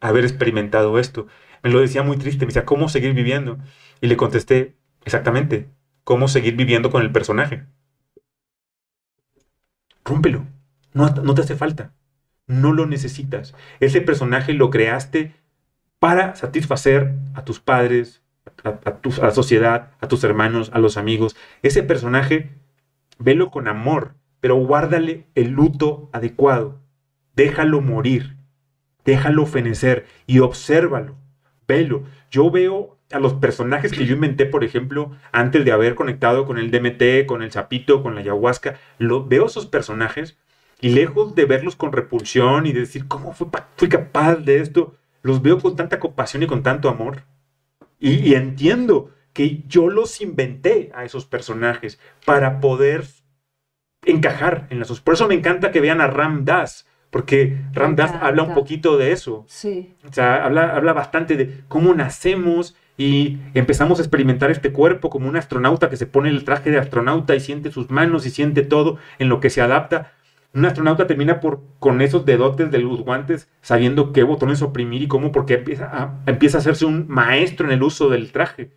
haber 0.00 0.24
experimentado 0.24 0.98
esto? 0.98 1.28
Me 1.62 1.70
lo 1.70 1.80
decía 1.80 2.02
muy 2.02 2.16
triste, 2.16 2.44
me 2.44 2.48
decía, 2.48 2.64
¿cómo 2.64 2.88
seguir 2.88 3.14
viviendo? 3.14 3.58
Y 4.00 4.08
le 4.08 4.16
contesté, 4.16 4.76
exactamente, 5.04 5.68
¿cómo 6.02 6.26
seguir 6.26 6.56
viviendo 6.56 6.90
con 6.90 7.02
el 7.02 7.12
personaje? 7.12 7.64
Rómpelo, 10.04 10.44
no, 10.92 11.08
no 11.10 11.34
te 11.34 11.42
hace 11.42 11.54
falta, 11.54 11.94
no 12.48 12.72
lo 12.72 12.86
necesitas. 12.86 13.54
Ese 13.78 14.00
personaje 14.00 14.54
lo 14.54 14.70
creaste 14.70 15.36
para 16.00 16.34
satisfacer 16.34 17.14
a 17.34 17.44
tus 17.44 17.60
padres, 17.60 18.22
a, 18.64 18.70
a, 18.70 19.00
la 19.22 19.30
sociedad, 19.30 19.92
a 20.00 20.08
tus 20.08 20.24
hermanos, 20.24 20.70
a 20.74 20.80
los 20.80 20.96
amigos. 20.96 21.36
Ese 21.62 21.84
personaje, 21.84 22.50
velo 23.18 23.50
con 23.50 23.68
amor, 23.68 24.14
pero 24.40 24.56
guárdale 24.56 25.26
el 25.34 25.50
luto 25.50 26.10
adecuado. 26.12 26.80
Déjalo 27.34 27.80
morir, 27.80 28.36
déjalo 29.04 29.46
fenecer 29.46 30.06
y 30.26 30.40
obsérvalo, 30.40 31.16
velo. 31.66 32.04
Yo 32.30 32.50
veo 32.50 32.98
a 33.12 33.18
los 33.18 33.34
personajes 33.34 33.92
que 33.92 34.06
yo 34.06 34.14
inventé, 34.14 34.46
por 34.46 34.64
ejemplo, 34.64 35.12
antes 35.32 35.64
de 35.64 35.72
haber 35.72 35.94
conectado 35.94 36.46
con 36.46 36.58
el 36.58 36.70
DMT, 36.70 37.26
con 37.26 37.42
el 37.42 37.52
sapito, 37.52 38.02
con 38.02 38.14
la 38.14 38.20
ayahuasca, 38.22 38.78
lo, 38.98 39.24
veo 39.26 39.46
esos 39.46 39.66
personajes 39.66 40.36
y 40.80 40.90
lejos 40.90 41.34
de 41.34 41.44
verlos 41.44 41.76
con 41.76 41.92
repulsión 41.92 42.66
y 42.66 42.72
de 42.72 42.80
decir, 42.80 43.06
¿cómo 43.06 43.32
fui 43.32 43.88
capaz 43.88 44.36
de 44.36 44.60
esto? 44.60 44.94
Los 45.22 45.40
veo 45.40 45.60
con 45.60 45.76
tanta 45.76 46.00
compasión 46.00 46.42
y 46.42 46.46
con 46.46 46.62
tanto 46.62 46.88
amor. 46.88 47.22
Y, 48.00 48.34
entiendo 48.34 49.10
que 49.32 49.62
yo 49.66 49.88
los 49.88 50.20
inventé 50.20 50.90
a 50.94 51.04
esos 51.04 51.26
personajes 51.26 51.98
para 52.24 52.60
poder 52.60 53.04
encajar 54.04 54.66
en 54.70 54.78
las... 54.78 55.00
Por 55.00 55.14
eso 55.14 55.28
me 55.28 55.34
encanta 55.34 55.70
que 55.70 55.80
vean 55.80 56.00
a 56.00 56.06
Ram 56.06 56.44
Dass, 56.44 56.86
porque 57.10 57.58
Ram 57.72 57.96
Dass 57.96 58.12
habla 58.20 58.42
un 58.42 58.54
poquito 58.54 58.96
de 58.96 59.12
eso. 59.12 59.44
Sí. 59.48 59.94
O 60.08 60.12
sea, 60.12 60.44
habla, 60.44 60.76
habla 60.76 60.92
bastante 60.92 61.36
de 61.36 61.62
cómo 61.68 61.94
nacemos 61.94 62.76
y 62.98 63.38
empezamos 63.54 63.98
a 63.98 64.02
experimentar 64.02 64.50
este 64.50 64.72
cuerpo 64.72 65.08
como 65.08 65.28
un 65.28 65.36
astronauta 65.36 65.88
que 65.88 65.96
se 65.96 66.06
pone 66.06 66.28
el 66.28 66.44
traje 66.44 66.70
de 66.70 66.78
astronauta 66.78 67.34
y 67.34 67.40
siente 67.40 67.70
sus 67.70 67.90
manos 67.90 68.26
y 68.26 68.30
siente 68.30 68.62
todo 68.62 68.98
en 69.18 69.28
lo 69.28 69.40
que 69.40 69.50
se 69.50 69.62
adapta 69.62 70.12
un 70.54 70.66
astronauta 70.66 71.06
termina 71.06 71.40
por, 71.40 71.62
con 71.78 72.02
esos 72.02 72.26
dedotes 72.26 72.70
de 72.70 72.78
los 72.78 73.00
guantes, 73.00 73.48
sabiendo 73.62 74.12
qué 74.12 74.22
botones 74.22 74.60
oprimir 74.60 75.02
y 75.02 75.08
cómo, 75.08 75.32
porque 75.32 75.54
empieza 75.54 75.86
a, 75.86 76.20
empieza 76.26 76.58
a 76.58 76.60
hacerse 76.60 76.84
un 76.84 77.06
maestro 77.08 77.66
en 77.66 77.72
el 77.72 77.82
uso 77.82 78.10
del 78.10 78.32
traje. 78.32 78.70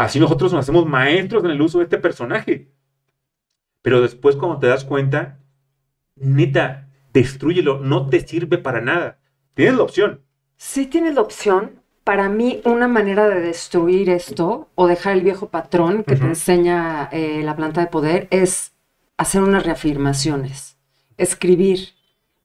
Así 0.00 0.18
nosotros 0.18 0.52
nos 0.52 0.60
hacemos 0.60 0.86
maestros 0.86 1.44
en 1.44 1.50
el 1.50 1.60
uso 1.60 1.78
de 1.78 1.84
este 1.84 1.98
personaje. 1.98 2.70
Pero 3.82 4.00
después 4.00 4.36
cuando 4.36 4.58
te 4.58 4.66
das 4.66 4.84
cuenta, 4.84 5.38
neta, 6.16 6.88
destruyelo, 7.12 7.80
no 7.80 8.08
te 8.08 8.20
sirve 8.20 8.58
para 8.58 8.80
nada. 8.80 9.18
Tienes 9.54 9.76
la 9.76 9.82
opción. 9.82 10.20
Sí 10.56 10.86
tienes 10.86 11.14
la 11.14 11.22
opción. 11.22 11.80
Para 12.04 12.28
mí, 12.28 12.60
una 12.64 12.88
manera 12.88 13.28
de 13.28 13.40
destruir 13.40 14.08
esto 14.10 14.68
o 14.74 14.86
dejar 14.86 15.16
el 15.16 15.22
viejo 15.22 15.48
patrón 15.48 16.02
que 16.02 16.16
te 16.16 16.24
enseña 16.24 17.08
eh, 17.12 17.42
la 17.44 17.54
planta 17.54 17.80
de 17.80 17.86
poder 17.86 18.26
es 18.30 18.72
hacer 19.16 19.42
unas 19.42 19.64
reafirmaciones 19.64 20.78
escribir 21.20 21.90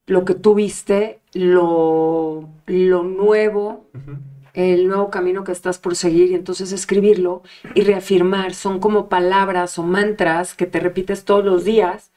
lo 0.06 0.24
que 0.24 0.34
tú 0.34 0.54
viste, 0.54 1.20
lo, 1.32 2.48
lo 2.66 3.02
nuevo, 3.02 3.86
el 4.56 4.88
nuevo 4.88 5.10
camino 5.10 5.44
que 5.44 5.52
estás 5.52 5.78
por 5.78 5.94
seguir, 5.94 6.30
y 6.32 6.34
entonces 6.34 6.72
escribirlo 6.72 7.42
y 7.74 7.82
reafirmar. 7.82 8.54
Son 8.54 8.80
como 8.80 9.08
palabras 9.08 9.78
o 9.78 9.84
mantras 9.84 10.54
que 10.54 10.66
te 10.66 10.80
repites 10.80 11.24
todos 11.24 11.44
los 11.44 11.64
días 11.64 12.10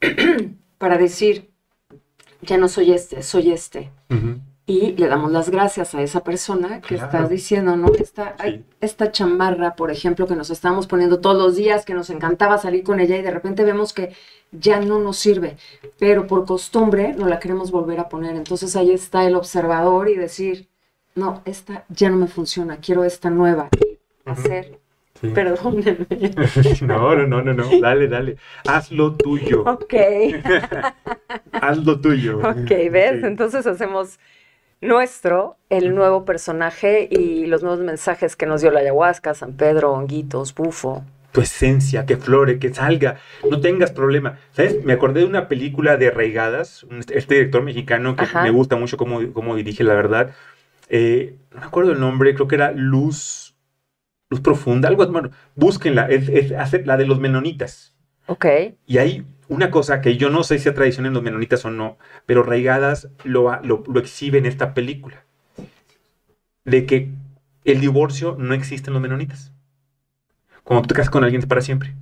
para 0.78 0.96
decir, 0.96 1.50
ya 2.40 2.56
no 2.56 2.68
soy 2.68 2.92
este, 2.92 3.22
soy 3.22 3.50
este 3.52 3.90
y 4.68 4.94
le 4.96 5.06
damos 5.06 5.30
las 5.30 5.48
gracias 5.48 5.94
a 5.94 6.02
esa 6.02 6.24
persona 6.24 6.80
que 6.80 6.96
está 6.96 7.28
diciendo, 7.28 7.76
¿no? 7.76 7.94
Esta, 7.94 8.34
esta 8.80 9.12
chamarra, 9.12 9.76
por 9.76 9.92
ejemplo, 9.92 10.26
que 10.26 10.34
nos 10.34 10.50
estamos 10.50 10.88
poniendo 10.88 11.20
todos 11.20 11.38
los 11.38 11.54
días, 11.54 11.84
que 11.84 11.94
nos 11.94 12.10
encantaba 12.10 12.58
salir 12.58 12.82
con 12.82 12.98
ella 12.98 13.16
y 13.16 13.22
de 13.22 13.30
repente 13.30 13.64
vemos 13.64 13.92
que 13.92 14.12
ya 14.50 14.80
no 14.80 14.98
nos 14.98 15.18
sirve, 15.18 15.56
pero 16.00 16.26
por 16.26 16.46
costumbre 16.46 17.14
no 17.16 17.28
la 17.28 17.38
queremos 17.38 17.70
volver 17.70 18.00
a 18.00 18.08
poner. 18.08 18.34
Entonces 18.34 18.74
ahí 18.74 18.90
está 18.90 19.24
el 19.24 19.36
observador 19.36 20.08
y 20.08 20.16
decir, 20.16 20.68
no, 21.16 21.42
esta 21.44 21.84
ya 21.88 22.08
no 22.08 22.16
me 22.16 22.28
funciona, 22.28 22.76
quiero 22.76 23.02
esta 23.02 23.28
nueva. 23.30 23.68
Hacer 24.24 24.78
Perdónenme. 25.20 26.06
no, 26.82 27.14
no, 27.26 27.42
no, 27.42 27.54
no, 27.54 27.80
dale, 27.80 28.08
dale. 28.08 28.36
Haz 28.66 28.90
lo 28.92 29.14
tuyo. 29.14 29.62
Ok. 29.62 29.94
Haz 31.52 31.78
lo 31.78 32.00
tuyo. 32.00 32.38
Ok, 32.38 32.68
¿ves? 32.90 33.24
Entonces 33.24 33.66
hacemos 33.66 34.18
nuestro, 34.80 35.56
el 35.70 35.94
nuevo 35.94 36.24
personaje 36.24 37.08
y 37.10 37.46
los 37.46 37.62
nuevos 37.62 37.80
mensajes 37.80 38.36
que 38.36 38.46
nos 38.46 38.60
dio 38.60 38.70
la 38.70 38.80
ayahuasca, 38.80 39.34
San 39.34 39.54
Pedro, 39.54 39.92
honguitos, 39.92 40.54
bufo. 40.54 41.04
Tu 41.32 41.40
esencia, 41.42 42.06
que 42.06 42.16
flore, 42.16 42.58
que 42.58 42.72
salga, 42.72 43.16
no 43.50 43.60
tengas 43.60 43.92
problema. 43.92 44.38
¿Sabes? 44.52 44.82
Me 44.84 44.94
acordé 44.94 45.20
de 45.20 45.26
una 45.26 45.48
película 45.48 45.96
de 45.98 46.10
Reigadas, 46.10 46.86
este 47.12 47.34
director 47.34 47.62
mexicano 47.62 48.16
que 48.16 48.26
me 48.42 48.50
gusta 48.50 48.76
mucho 48.76 48.96
cómo, 48.96 49.20
cómo, 49.32 49.54
dirige, 49.54 49.84
la 49.84 49.94
verdad. 49.94 50.34
Eh, 50.88 51.36
no 51.52 51.60
me 51.60 51.66
acuerdo 51.66 51.92
el 51.92 52.00
nombre, 52.00 52.34
creo 52.34 52.48
que 52.48 52.54
era 52.54 52.72
Luz, 52.72 53.56
Luz 54.30 54.40
Profunda, 54.40 54.88
algo, 54.88 55.06
bueno, 55.08 55.30
búsquenla, 55.54 56.06
es, 56.08 56.28
es 56.28 56.86
la 56.86 56.96
de 56.96 57.06
los 57.06 57.20
menonitas. 57.20 57.94
Ok. 58.26 58.46
Y 58.86 58.98
hay 58.98 59.24
una 59.48 59.70
cosa 59.70 60.00
que 60.00 60.16
yo 60.16 60.30
no 60.30 60.42
sé 60.42 60.58
si 60.58 60.68
es 60.68 60.74
tradición 60.74 61.06
en 61.06 61.14
los 61.14 61.22
menonitas 61.22 61.64
o 61.64 61.70
no, 61.70 61.98
pero 62.26 62.42
Raigadas 62.42 63.08
lo, 63.24 63.60
lo, 63.62 64.00
exhibe 64.00 64.38
en 64.38 64.46
esta 64.46 64.74
película. 64.74 65.24
De 66.64 66.84
que 66.84 67.10
el 67.64 67.80
divorcio 67.80 68.36
no 68.38 68.54
existe 68.54 68.90
en 68.90 68.94
los 68.94 69.02
menonitas. 69.02 69.52
Cuando 70.64 70.82
tú 70.82 70.88
te 70.88 70.94
casas 70.94 71.10
con 71.10 71.22
alguien 71.22 71.40
es 71.40 71.46
para 71.46 71.60
siempre. 71.60 71.94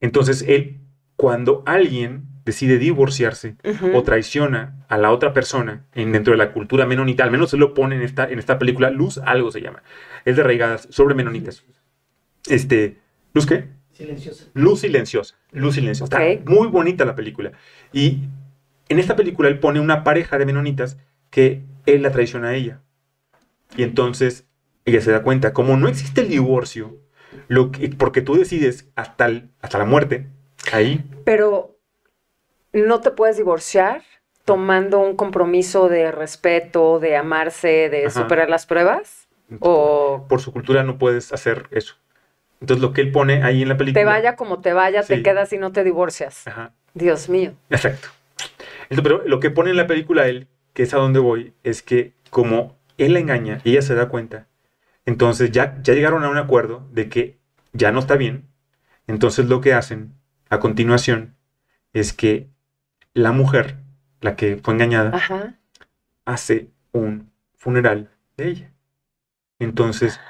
Entonces, 0.00 0.44
él, 0.46 0.78
cuando 1.16 1.64
alguien 1.66 2.28
decide 2.50 2.78
divorciarse 2.78 3.56
o 3.94 4.02
traiciona 4.02 4.84
a 4.88 4.98
la 4.98 5.10
otra 5.10 5.32
persona 5.32 5.86
en, 5.94 6.12
dentro 6.12 6.32
de 6.32 6.38
la 6.38 6.52
cultura 6.52 6.86
menonita, 6.86 7.24
al 7.24 7.30
menos 7.30 7.50
se 7.50 7.56
lo 7.56 7.74
pone 7.74 7.96
en 7.96 8.02
esta, 8.02 8.28
en 8.28 8.38
esta 8.38 8.58
película, 8.58 8.90
Luz 8.90 9.18
algo 9.18 9.50
se 9.50 9.60
llama. 9.60 9.82
Es 10.24 10.36
de 10.36 10.42
Raigadas, 10.42 10.88
sobre 10.90 11.14
menonitas. 11.14 11.64
Este, 12.48 12.98
¿Luz 13.32 13.46
qué? 13.46 13.68
Silenciosa. 13.92 14.44
Luz 14.54 14.80
silenciosa. 14.80 15.36
Luz 15.52 15.74
silenciosa. 15.74 16.22
Está 16.22 16.50
muy 16.50 16.68
bonita 16.68 17.04
la 17.04 17.14
película. 17.14 17.52
Y 17.92 18.20
en 18.88 18.98
esta 18.98 19.16
película 19.16 19.48
él 19.48 19.58
pone 19.58 19.80
una 19.80 20.04
pareja 20.04 20.38
de 20.38 20.46
menonitas 20.46 20.98
que 21.30 21.62
él 21.86 22.02
la 22.02 22.10
traiciona 22.10 22.48
a 22.48 22.54
ella. 22.54 22.80
Y 23.76 23.82
entonces 23.82 24.46
ella 24.84 25.00
se 25.00 25.12
da 25.12 25.22
cuenta, 25.22 25.52
como 25.52 25.76
no 25.76 25.88
existe 25.88 26.22
el 26.22 26.28
divorcio, 26.28 26.98
lo 27.48 27.70
que, 27.70 27.88
porque 27.90 28.22
tú 28.22 28.34
decides 28.34 28.90
hasta, 28.96 29.30
hasta 29.60 29.78
la 29.78 29.84
muerte, 29.84 30.26
ahí. 30.72 31.04
Pero 31.24 31.79
no 32.72 33.00
te 33.00 33.10
puedes 33.10 33.36
divorciar 33.36 34.02
tomando 34.44 34.98
un 34.98 35.16
compromiso 35.16 35.88
de 35.88 36.10
respeto, 36.10 36.98
de 36.98 37.16
amarse, 37.16 37.88
de 37.88 38.10
superar 38.10 38.48
las 38.50 38.66
pruebas. 38.66 39.28
O... 39.60 40.26
Por 40.28 40.40
su 40.40 40.52
cultura 40.52 40.82
no 40.82 40.98
puedes 40.98 41.32
hacer 41.32 41.68
eso. 41.70 41.94
Entonces 42.60 42.82
lo 42.82 42.92
que 42.92 43.00
él 43.00 43.12
pone 43.12 43.42
ahí 43.42 43.62
en 43.62 43.68
la 43.68 43.76
película... 43.76 44.00
Te 44.00 44.04
vaya 44.04 44.36
como 44.36 44.60
te 44.60 44.72
vaya, 44.72 45.02
te 45.02 45.22
quedas 45.22 45.52
y 45.52 45.58
no 45.58 45.72
te 45.72 45.84
divorcias. 45.84 46.46
Ajá. 46.46 46.72
Dios 46.94 47.28
mío. 47.28 47.52
Exacto. 47.70 48.08
pero 48.88 49.22
lo 49.24 49.40
que 49.40 49.50
pone 49.50 49.70
en 49.70 49.76
la 49.76 49.86
película 49.86 50.26
él, 50.26 50.48
que 50.72 50.82
es 50.82 50.94
a 50.94 50.98
donde 50.98 51.20
voy, 51.20 51.54
es 51.62 51.82
que 51.82 52.14
como 52.30 52.76
él 52.98 53.14
la 53.14 53.20
engaña 53.20 53.60
y 53.64 53.70
ella 53.72 53.82
se 53.82 53.94
da 53.94 54.08
cuenta, 54.08 54.46
entonces 55.06 55.50
ya, 55.52 55.78
ya 55.82 55.94
llegaron 55.94 56.24
a 56.24 56.28
un 56.28 56.36
acuerdo 56.36 56.86
de 56.92 57.08
que 57.08 57.38
ya 57.72 57.92
no 57.92 58.00
está 58.00 58.16
bien. 58.16 58.48
Entonces 59.06 59.46
lo 59.46 59.60
que 59.60 59.74
hacen 59.74 60.14
a 60.48 60.60
continuación 60.60 61.36
es 61.92 62.12
que 62.12 62.48
la 63.14 63.32
mujer, 63.32 63.76
la 64.20 64.36
que 64.36 64.56
fue 64.56 64.74
engañada, 64.74 65.56
hace 66.24 66.70
un 66.92 67.30
funeral 67.56 68.10
de 68.36 68.48
ella. 68.48 68.72
Entonces 69.58 70.20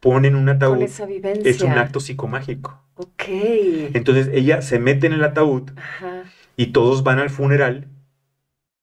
ponen 0.00 0.34
un 0.34 0.48
ataúd. 0.48 0.82
Es 0.82 1.60
un 1.62 1.72
acto 1.72 2.00
psicomágico. 2.00 2.82
Ok. 2.96 3.24
Entonces 3.94 4.28
ella 4.32 4.62
se 4.62 4.78
mete 4.78 5.06
en 5.06 5.12
el 5.12 5.24
ataúd 5.24 5.70
y 6.56 6.66
todos 6.68 7.02
van 7.02 7.18
al 7.18 7.30
funeral 7.30 7.86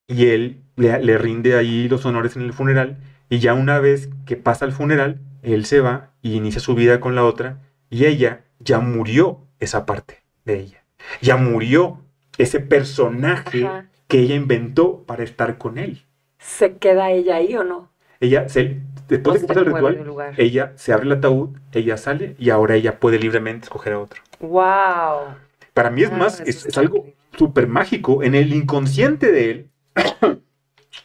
y 0.06 0.26
él 0.26 0.62
le, 0.76 1.18
rinde 1.18 1.56
ahí 1.56 1.88
los 1.88 2.04
honores 2.06 2.34
en 2.36 2.42
el 2.42 2.52
funeral 2.52 2.98
y 3.28 3.38
ya 3.38 3.54
una 3.54 3.78
vez 3.78 4.08
que 4.24 4.36
pasa 4.36 4.64
el 4.64 4.72
funeral, 4.72 5.20
él 5.42 5.66
se 5.66 5.80
va 5.80 6.12
y 6.22 6.34
inicia 6.34 6.60
su 6.60 6.74
vida 6.74 6.98
con 6.98 7.14
la 7.14 7.24
otra 7.24 7.60
y 7.90 8.06
ella 8.06 8.44
ya 8.58 8.80
murió 8.80 9.46
esa 9.60 9.86
parte 9.86 10.22
de 10.44 10.60
ella. 10.60 10.84
Ya 11.20 11.36
murió 11.36 12.02
ese 12.38 12.60
personaje 12.60 13.68
que 14.06 14.20
ella 14.20 14.34
inventó 14.34 15.02
para 15.04 15.24
estar 15.24 15.58
con 15.58 15.78
él. 15.78 16.04
¿Se 16.38 16.76
queda 16.76 17.10
ella 17.10 17.36
ahí 17.36 17.54
o 17.56 17.64
no? 17.64 17.90
Ella, 18.20 18.48
se, 18.48 18.80
después 19.08 19.34
de 19.34 19.40
que 19.40 19.46
pasa 19.46 19.60
el 19.60 19.66
ritual, 19.66 20.34
ella 20.38 20.72
se 20.76 20.92
abre 20.92 21.06
el 21.06 21.12
ataúd, 21.12 21.56
ella 21.72 21.96
sale 21.96 22.34
y 22.38 22.50
ahora 22.50 22.74
ella 22.74 22.98
puede 22.98 23.18
libremente 23.18 23.64
escoger 23.64 23.92
a 23.92 24.00
otro. 24.00 24.22
¡Wow! 24.40 25.34
Para 25.74 25.90
mí 25.90 26.02
es 26.02 26.12
más, 26.12 26.40
es, 26.40 26.76
algo 26.78 27.06
súper 27.36 27.68
mágico. 27.68 28.22
En 28.22 28.34
el 28.34 28.52
inconsciente 28.52 29.30
de 29.30 29.50
él, 29.50 29.70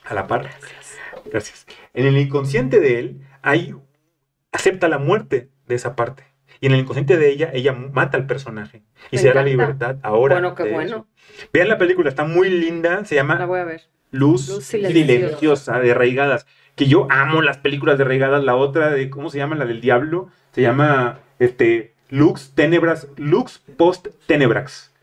a 0.04 0.14
la 0.14 0.28
par, 0.28 0.44
gracias. 0.44 0.98
gracias. 1.26 1.68
En 1.94 2.08
el 2.08 2.18
inconsciente 2.18 2.80
de 2.80 3.00
él, 3.00 3.22
hay, 3.42 3.76
acepta 4.52 4.88
la 4.88 4.98
muerte 4.98 5.50
de 5.68 5.76
esa 5.76 5.96
parte. 5.96 6.33
Y 6.64 6.68
en 6.68 6.72
el 6.72 6.80
inconsciente 6.80 7.18
de 7.18 7.30
ella, 7.30 7.50
ella 7.54 7.74
mata 7.74 8.16
al 8.16 8.26
personaje. 8.26 8.84
Y 9.12 9.18
se 9.18 9.28
da 9.28 9.34
la 9.34 9.44
libertad 9.44 9.98
ahora. 10.02 10.36
Bueno, 10.36 10.56
qué 10.56 10.72
bueno. 10.72 11.08
Vean 11.52 11.68
la 11.68 11.78
película, 11.78 12.08
está 12.08 12.24
muy 12.24 12.50
linda. 12.50 13.04
Se 13.04 13.16
llama 13.16 13.38
la 13.38 13.46
voy 13.46 13.60
a 13.60 13.66
ver. 13.66 13.82
Luz, 14.12 14.64
silenciosa. 14.64 15.82
de 15.82 15.94
Reigadas. 15.94 16.48
Que 16.76 16.86
yo 16.86 17.06
amo 17.10 17.42
las 17.42 17.58
películas 17.58 17.98
de 17.98 18.06
Reigadas. 18.06 18.46
La 18.46 18.56
otra 18.56 18.92
de, 18.92 19.10
¿cómo 19.10 19.30
se 19.30 19.40
llama? 19.40 19.58
La 19.58 19.66
del 19.66 19.82
diablo. 19.82 20.30
Se 20.54 20.62
llama 20.62 21.20
este, 21.38 21.96
Lux 22.10 22.54
Tenebras. 22.56 23.10
Lux 23.18 23.62
Post 23.76 24.08
Tenebrax. 24.26 24.94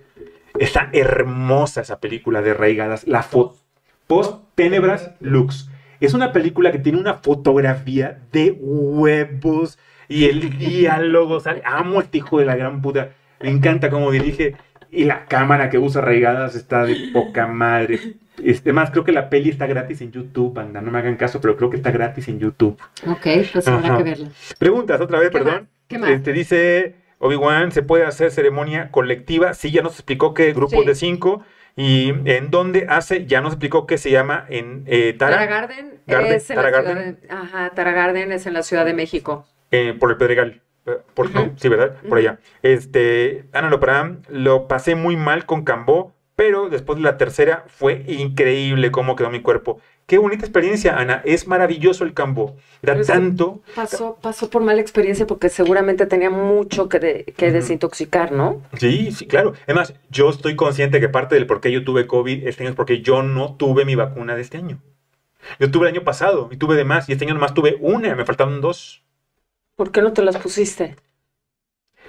Está 0.58 0.88
hermosa 0.94 1.82
esa 1.82 2.00
película 2.00 2.40
de 2.40 2.54
Reigadas. 2.54 3.06
La 3.06 3.22
foto. 3.22 3.58
Post 4.06 4.44
Tenebras 4.54 5.10
Lux. 5.20 5.68
Es 6.00 6.14
una 6.14 6.32
película 6.32 6.72
que 6.72 6.78
tiene 6.78 6.98
una 6.98 7.16
fotografía 7.16 8.18
de 8.32 8.56
huevos 8.58 9.78
y 10.10 10.24
el 10.24 10.58
diálogo, 10.58 11.38
¿sabes? 11.38 11.62
amo 11.64 12.00
este 12.00 12.18
hijo 12.18 12.40
de 12.40 12.44
la 12.44 12.56
gran 12.56 12.82
puta. 12.82 13.10
Me 13.40 13.48
encanta 13.48 13.88
cómo 13.88 14.10
dirige 14.10 14.56
y 14.90 15.04
la 15.04 15.26
cámara 15.26 15.70
que 15.70 15.78
usa 15.78 16.02
regadas 16.02 16.56
está 16.56 16.84
de 16.84 16.96
poca 17.12 17.46
madre. 17.46 18.16
Este, 18.42 18.72
más, 18.72 18.90
creo 18.90 19.04
que 19.04 19.12
la 19.12 19.30
peli 19.30 19.50
está 19.50 19.68
gratis 19.68 20.00
en 20.00 20.10
YouTube, 20.10 20.58
anda, 20.58 20.80
no 20.80 20.90
me 20.90 20.98
hagan 20.98 21.16
caso, 21.16 21.40
pero 21.40 21.56
creo 21.56 21.70
que 21.70 21.76
está 21.76 21.92
gratis 21.92 22.26
en 22.26 22.40
YouTube. 22.40 22.76
Ok, 23.06 23.26
pues 23.52 23.68
habrá 23.68 23.98
que 23.98 24.02
verla. 24.02 24.28
Preguntas 24.58 25.00
otra 25.00 25.20
vez, 25.20 25.30
perdón. 25.30 25.68
¿Qué 25.86 25.98
más? 25.98 26.10
Este, 26.10 26.32
dice 26.32 26.96
Obi-Wan, 27.18 27.70
¿se 27.70 27.82
puede 27.82 28.04
hacer 28.04 28.32
ceremonia 28.32 28.90
colectiva? 28.90 29.54
Sí, 29.54 29.70
ya 29.70 29.82
nos 29.82 29.92
explicó 29.94 30.34
que 30.34 30.52
grupos 30.52 30.84
de 30.86 30.96
cinco. 30.96 31.44
¿Y 31.76 32.12
en 32.24 32.50
dónde 32.50 32.86
hace? 32.88 33.26
Ya 33.26 33.40
nos 33.40 33.52
explicó 33.52 33.86
que 33.86 33.96
se 33.96 34.10
llama 34.10 34.44
en 34.48 34.82
eh, 34.86 35.14
Tara, 35.16 35.46
Garden. 35.46 36.00
es 36.06 36.50
en 36.50 36.56
la 36.56 36.68
Ciudad 36.68 37.14
ajá, 37.28 37.70
Tara 37.70 37.92
Garden 37.92 38.32
es 38.32 38.44
en 38.46 38.54
la 38.54 38.64
Ciudad 38.64 38.84
de 38.84 38.92
México. 38.92 39.46
Eh, 39.70 39.94
por 39.98 40.10
el 40.10 40.16
Pedregal. 40.16 40.62
Eh, 40.86 40.98
por, 41.14 41.28
sí, 41.56 41.68
¿verdad? 41.68 41.96
Por 42.08 42.18
allá. 42.18 42.40
Este, 42.62 43.44
Ana 43.52 43.70
Lopram, 43.70 44.22
lo 44.28 44.68
pasé 44.68 44.94
muy 44.94 45.16
mal 45.16 45.46
con 45.46 45.64
Cambó, 45.64 46.14
pero 46.36 46.70
después 46.70 46.96
de 46.96 47.04
la 47.04 47.18
tercera 47.18 47.64
fue 47.68 48.04
increíble 48.08 48.90
cómo 48.90 49.14
quedó 49.14 49.30
mi 49.30 49.42
cuerpo. 49.42 49.80
Qué 50.06 50.18
bonita 50.18 50.44
experiencia, 50.44 50.96
Ana. 50.96 51.22
Es 51.24 51.46
maravilloso 51.46 52.02
el 52.02 52.14
Cambó. 52.14 52.56
Da 52.82 53.00
tanto. 53.02 53.60
Pasó, 53.76 54.18
pasó 54.20 54.50
por 54.50 54.62
mala 54.62 54.80
experiencia 54.80 55.26
porque 55.26 55.48
seguramente 55.50 56.06
tenía 56.06 56.30
mucho 56.30 56.88
que, 56.88 57.32
que 57.36 57.52
desintoxicar, 57.52 58.32
¿no? 58.32 58.62
Sí, 58.78 59.12
sí, 59.12 59.28
claro. 59.28 59.52
Además, 59.66 59.94
yo 60.08 60.30
estoy 60.30 60.56
consciente 60.56 60.98
que 60.98 61.08
parte 61.08 61.36
del 61.36 61.46
por 61.46 61.60
qué 61.60 61.70
yo 61.70 61.84
tuve 61.84 62.08
COVID 62.08 62.48
este 62.48 62.64
año 62.64 62.70
es 62.70 62.76
porque 62.76 63.02
yo 63.02 63.22
no 63.22 63.54
tuve 63.54 63.84
mi 63.84 63.94
vacuna 63.94 64.34
de 64.34 64.40
este 64.40 64.56
año. 64.56 64.80
Yo 65.60 65.70
tuve 65.70 65.88
el 65.88 65.94
año 65.94 66.04
pasado 66.04 66.48
y 66.50 66.56
tuve 66.56 66.74
de 66.74 66.84
más, 66.84 67.08
y 67.08 67.12
este 67.12 67.24
año 67.24 67.34
nomás 67.34 67.54
tuve 67.54 67.76
una, 67.80 68.14
me 68.14 68.24
faltaban 68.24 68.60
dos. 68.60 69.04
¿Por 69.80 69.92
qué 69.92 70.02
no 70.02 70.12
te 70.12 70.20
las 70.20 70.36
pusiste? 70.36 70.94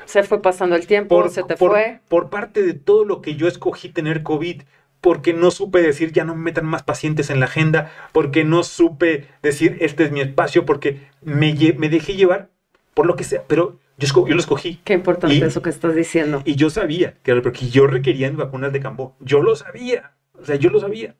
Se 0.03 0.23
fue 0.23 0.41
pasando 0.41 0.75
el 0.75 0.87
tiempo, 0.87 1.29
se 1.29 1.41
te 1.43 1.55
fue. 1.55 2.01
Por 2.09 2.29
parte 2.29 2.63
de 2.63 2.73
todo 2.73 3.05
lo 3.05 3.21
que 3.21 3.37
yo 3.37 3.47
escogí 3.47 3.87
tener 3.87 4.23
COVID, 4.23 4.63
porque 4.99 5.31
no 5.31 5.51
supe 5.51 5.81
decir 5.81 6.11
ya 6.11 6.25
no 6.25 6.35
me 6.35 6.41
metan 6.41 6.65
más 6.65 6.83
pacientes 6.83 7.29
en 7.29 7.39
la 7.39 7.45
agenda, 7.45 7.89
porque 8.11 8.43
no 8.43 8.63
supe 8.63 9.29
decir 9.41 9.77
este 9.79 10.03
es 10.03 10.11
mi 10.11 10.19
espacio, 10.19 10.65
porque 10.65 10.99
me, 11.21 11.55
me 11.77 11.87
dejé 11.87 12.15
llevar 12.17 12.49
por 12.93 13.05
lo 13.05 13.15
que 13.15 13.23
sea, 13.23 13.43
pero 13.47 13.79
yo, 13.97 14.27
yo 14.27 14.35
lo 14.35 14.41
escogí. 14.41 14.81
Qué 14.83 14.91
importante 14.91 15.37
eso 15.37 15.61
que 15.61 15.69
estás 15.69 15.95
diciendo. 15.95 16.41
Y 16.43 16.55
yo 16.55 16.69
sabía 16.69 17.13
que 17.23 17.33
porque 17.37 17.69
yo 17.69 17.87
requería 17.87 18.29
vacunas 18.31 18.73
de 18.73 18.81
campo. 18.81 19.15
Yo 19.21 19.41
lo 19.41 19.55
sabía. 19.55 20.11
O 20.37 20.43
sea, 20.43 20.57
yo 20.57 20.71
lo 20.71 20.81
sabía. 20.81 21.15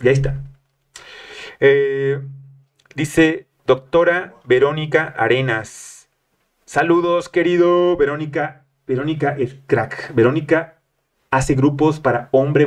Y 0.00 0.06
ahí 0.06 0.14
está. 0.14 0.44
Eh, 1.58 2.20
dice 2.94 3.48
Doctora 3.64 4.34
Verónica 4.44 5.14
Arenas. 5.16 6.08
Saludos, 6.64 7.28
querido 7.28 7.96
Verónica. 7.96 8.64
Verónica 8.88 9.36
es 9.38 9.56
crack. 9.68 10.12
Verónica 10.14 10.80
hace 11.30 11.54
grupos 11.54 12.00
para 12.00 12.28
hombre. 12.32 12.66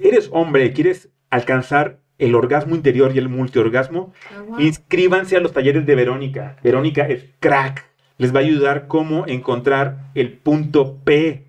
Eres 0.00 0.28
hombre, 0.32 0.72
quieres 0.72 1.08
alcanzar 1.30 2.00
el 2.18 2.34
orgasmo 2.34 2.74
interior 2.74 3.12
y 3.14 3.18
el 3.18 3.28
multiorgasmo. 3.28 4.12
Ah, 4.32 4.56
Inscríbanse 4.58 5.36
a 5.36 5.40
los 5.40 5.52
talleres 5.52 5.86
de 5.86 5.94
Verónica. 5.94 6.56
Verónica 6.64 7.06
es 7.06 7.26
crack. 7.38 7.86
Les 8.18 8.34
va 8.34 8.40
a 8.40 8.42
ayudar 8.42 8.88
cómo 8.88 9.28
encontrar 9.28 10.10
el 10.16 10.32
punto 10.32 10.98
P. 11.04 11.44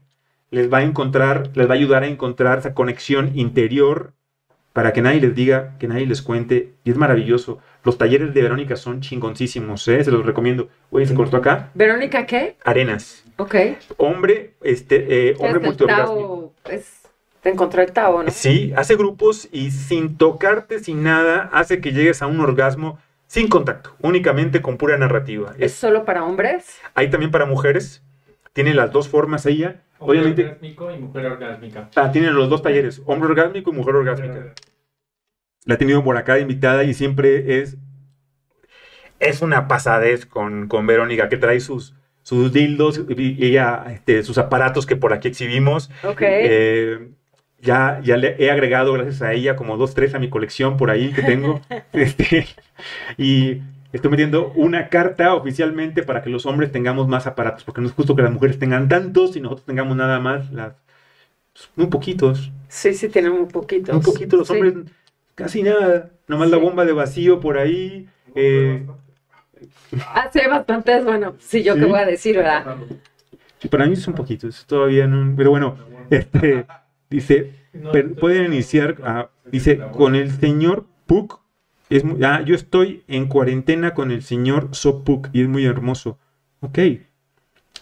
Les 0.51 0.71
va 0.71 0.79
a 0.79 0.83
encontrar, 0.83 1.49
les 1.55 1.67
va 1.67 1.71
a 1.71 1.77
ayudar 1.77 2.03
a 2.03 2.07
encontrar 2.07 2.59
esa 2.59 2.75
conexión 2.75 3.31
interior 3.33 4.13
para 4.73 4.93
que 4.93 5.01
nadie 5.01 5.21
les 5.21 5.33
diga, 5.33 5.75
que 5.79 5.87
nadie 5.87 6.05
les 6.05 6.21
cuente. 6.21 6.73
Y 6.83 6.91
es 6.91 6.97
maravilloso. 6.97 7.59
Los 7.85 7.99
talleres 7.99 8.33
de 8.33 8.41
Verónica 8.41 8.75
son 8.75 8.99
chingoncísimos, 8.99 9.87
¿eh? 9.87 10.03
Se 10.03 10.09
los 10.09 10.25
recomiendo. 10.25 10.69
Oye, 10.89 11.05
se 11.05 11.13
cortó 11.13 11.37
acá. 11.37 11.69
¿Verónica 11.75 12.25
qué? 12.25 12.57
Arenas. 12.65 13.23
Ok. 13.37 13.55
Hombre, 13.97 14.55
este, 14.61 15.29
eh, 15.29 15.35
hombre 15.39 15.59
multiorgásmico. 15.59 16.51
Es... 16.69 17.03
Te 17.41 17.51
encontró 17.51 17.83
el 17.83 17.91
Tao, 17.91 18.23
¿no? 18.23 18.31
Sí, 18.31 18.73
hace 18.75 18.95
grupos 18.95 19.47
y 19.51 19.69
sin 19.69 20.17
tocarte, 20.17 20.79
sin 20.79 21.03
nada, 21.03 21.47
hace 21.53 21.79
que 21.79 21.91
llegues 21.93 22.23
a 22.23 22.25
un 22.25 22.39
orgasmo 22.39 22.97
sin 23.27 23.49
contacto, 23.49 23.95
únicamente 24.01 24.63
con 24.63 24.77
pura 24.77 24.97
narrativa. 24.97 25.53
¿Es, 25.59 25.73
solo 25.73 26.05
para 26.05 26.23
hombres? 26.23 26.79
Hay 26.95 27.11
también 27.11 27.29
para 27.29 27.45
mujeres. 27.45 28.01
Tiene 28.53 28.73
las 28.73 28.91
dos 28.91 29.09
formas 29.09 29.45
ella. 29.45 29.83
Hombre 29.99 30.21
orgásmico 30.21 30.89
y 30.89 30.97
mujer 30.97 31.27
orgásmica. 31.27 31.89
Ah, 31.95 32.11
tiene 32.11 32.31
los 32.31 32.49
dos 32.49 32.63
talleres, 32.63 33.03
hombre 33.05 33.29
orgásmico 33.29 33.69
y 33.69 33.73
mujer 33.73 33.95
orgásmica. 33.95 34.55
La 35.65 35.75
he 35.75 35.77
tenido 35.77 36.03
por 36.03 36.17
acá 36.17 36.39
invitada 36.39 36.83
y 36.83 36.93
siempre 36.93 37.59
es. 37.59 37.77
Es 39.19 39.41
una 39.41 39.67
pasadez 39.67 40.25
con, 40.25 40.67
con 40.67 40.85
Verónica, 40.85 41.29
que 41.29 41.37
trae 41.37 41.59
sus, 41.59 41.95
sus 42.21 42.51
dildos 42.51 43.01
y 43.07 43.45
ella, 43.45 43.85
este, 43.89 44.23
sus 44.23 44.37
aparatos 44.37 44.85
que 44.85 44.95
por 44.95 45.13
aquí 45.13 45.27
exhibimos. 45.27 45.89
Ok. 46.03 46.21
Eh, 46.21 47.09
ya, 47.61 47.99
ya 48.03 48.17
le 48.17 48.35
he 48.37 48.51
agregado, 48.51 48.93
gracias 48.93 49.21
a 49.21 49.33
ella, 49.33 49.55
como 49.55 49.77
dos, 49.77 49.93
tres 49.93 50.13
a 50.15 50.19
mi 50.19 50.29
colección 50.29 50.77
por 50.77 50.89
ahí 50.89 51.11
que 51.13 51.23
tengo. 51.23 51.61
este, 51.93 52.47
y 53.17 53.61
estoy 53.91 54.11
metiendo 54.11 54.51
una 54.55 54.89
carta 54.89 55.33
oficialmente 55.33 56.03
para 56.03 56.21
que 56.21 56.29
los 56.29 56.45
hombres 56.45 56.71
tengamos 56.71 57.07
más 57.07 57.27
aparatos, 57.27 57.63
porque 57.63 57.81
no 57.81 57.87
es 57.87 57.93
justo 57.93 58.15
que 58.15 58.21
las 58.21 58.31
mujeres 58.31 58.59
tengan 58.59 58.87
tantos 58.87 59.35
y 59.35 59.41
nosotros 59.41 59.65
tengamos 59.65 59.95
nada 59.95 60.19
más, 60.19 60.51
las, 60.51 60.73
muy 61.75 61.87
poquitos. 61.87 62.51
Sí, 62.67 62.93
sí, 62.93 63.09
tienen 63.09 63.31
muy 63.33 63.45
poquitos. 63.45 63.95
Muy 63.95 64.03
poquitos, 64.03 64.39
los 64.39 64.49
hombres 64.49 64.73
casi 65.35 65.63
nada, 65.63 66.11
nomás 66.27 66.49
la 66.49 66.57
bomba 66.57 66.85
de 66.85 66.93
vacío 66.93 67.39
por 67.39 67.57
ahí. 67.57 68.07
Eh... 68.33 68.85
Ah, 70.07 70.29
sí, 70.31 70.39
bastantes, 70.49 71.05
bueno, 71.05 71.35
sí, 71.39 71.63
yo 71.63 71.75
qué 71.75 71.85
voy 71.85 71.99
a 71.99 72.05
decir, 72.05 72.37
¿verdad? 72.37 72.77
para 73.69 73.87
mí 73.87 73.95
son 73.95 74.13
poquitos, 74.13 74.65
todavía 74.67 75.07
no, 75.07 75.35
pero 75.35 75.49
bueno, 75.49 75.75
este, 76.11 76.67
dice, 77.09 77.53
pueden 78.19 78.53
iniciar, 78.53 79.29
dice, 79.45 79.79
con 79.91 80.15
el 80.15 80.31
señor 80.31 80.85
Puck 81.07 81.45
es 81.89 82.03
ah, 82.23 82.41
yo 82.41 82.55
estoy 82.55 83.03
en 83.07 83.27
cuarentena 83.27 83.93
con 83.93 84.11
el 84.11 84.23
señor 84.23 84.69
Sopuk 84.71 85.29
y 85.33 85.41
es 85.41 85.47
muy 85.47 85.65
hermoso. 85.65 86.17
Ok. 86.61 86.79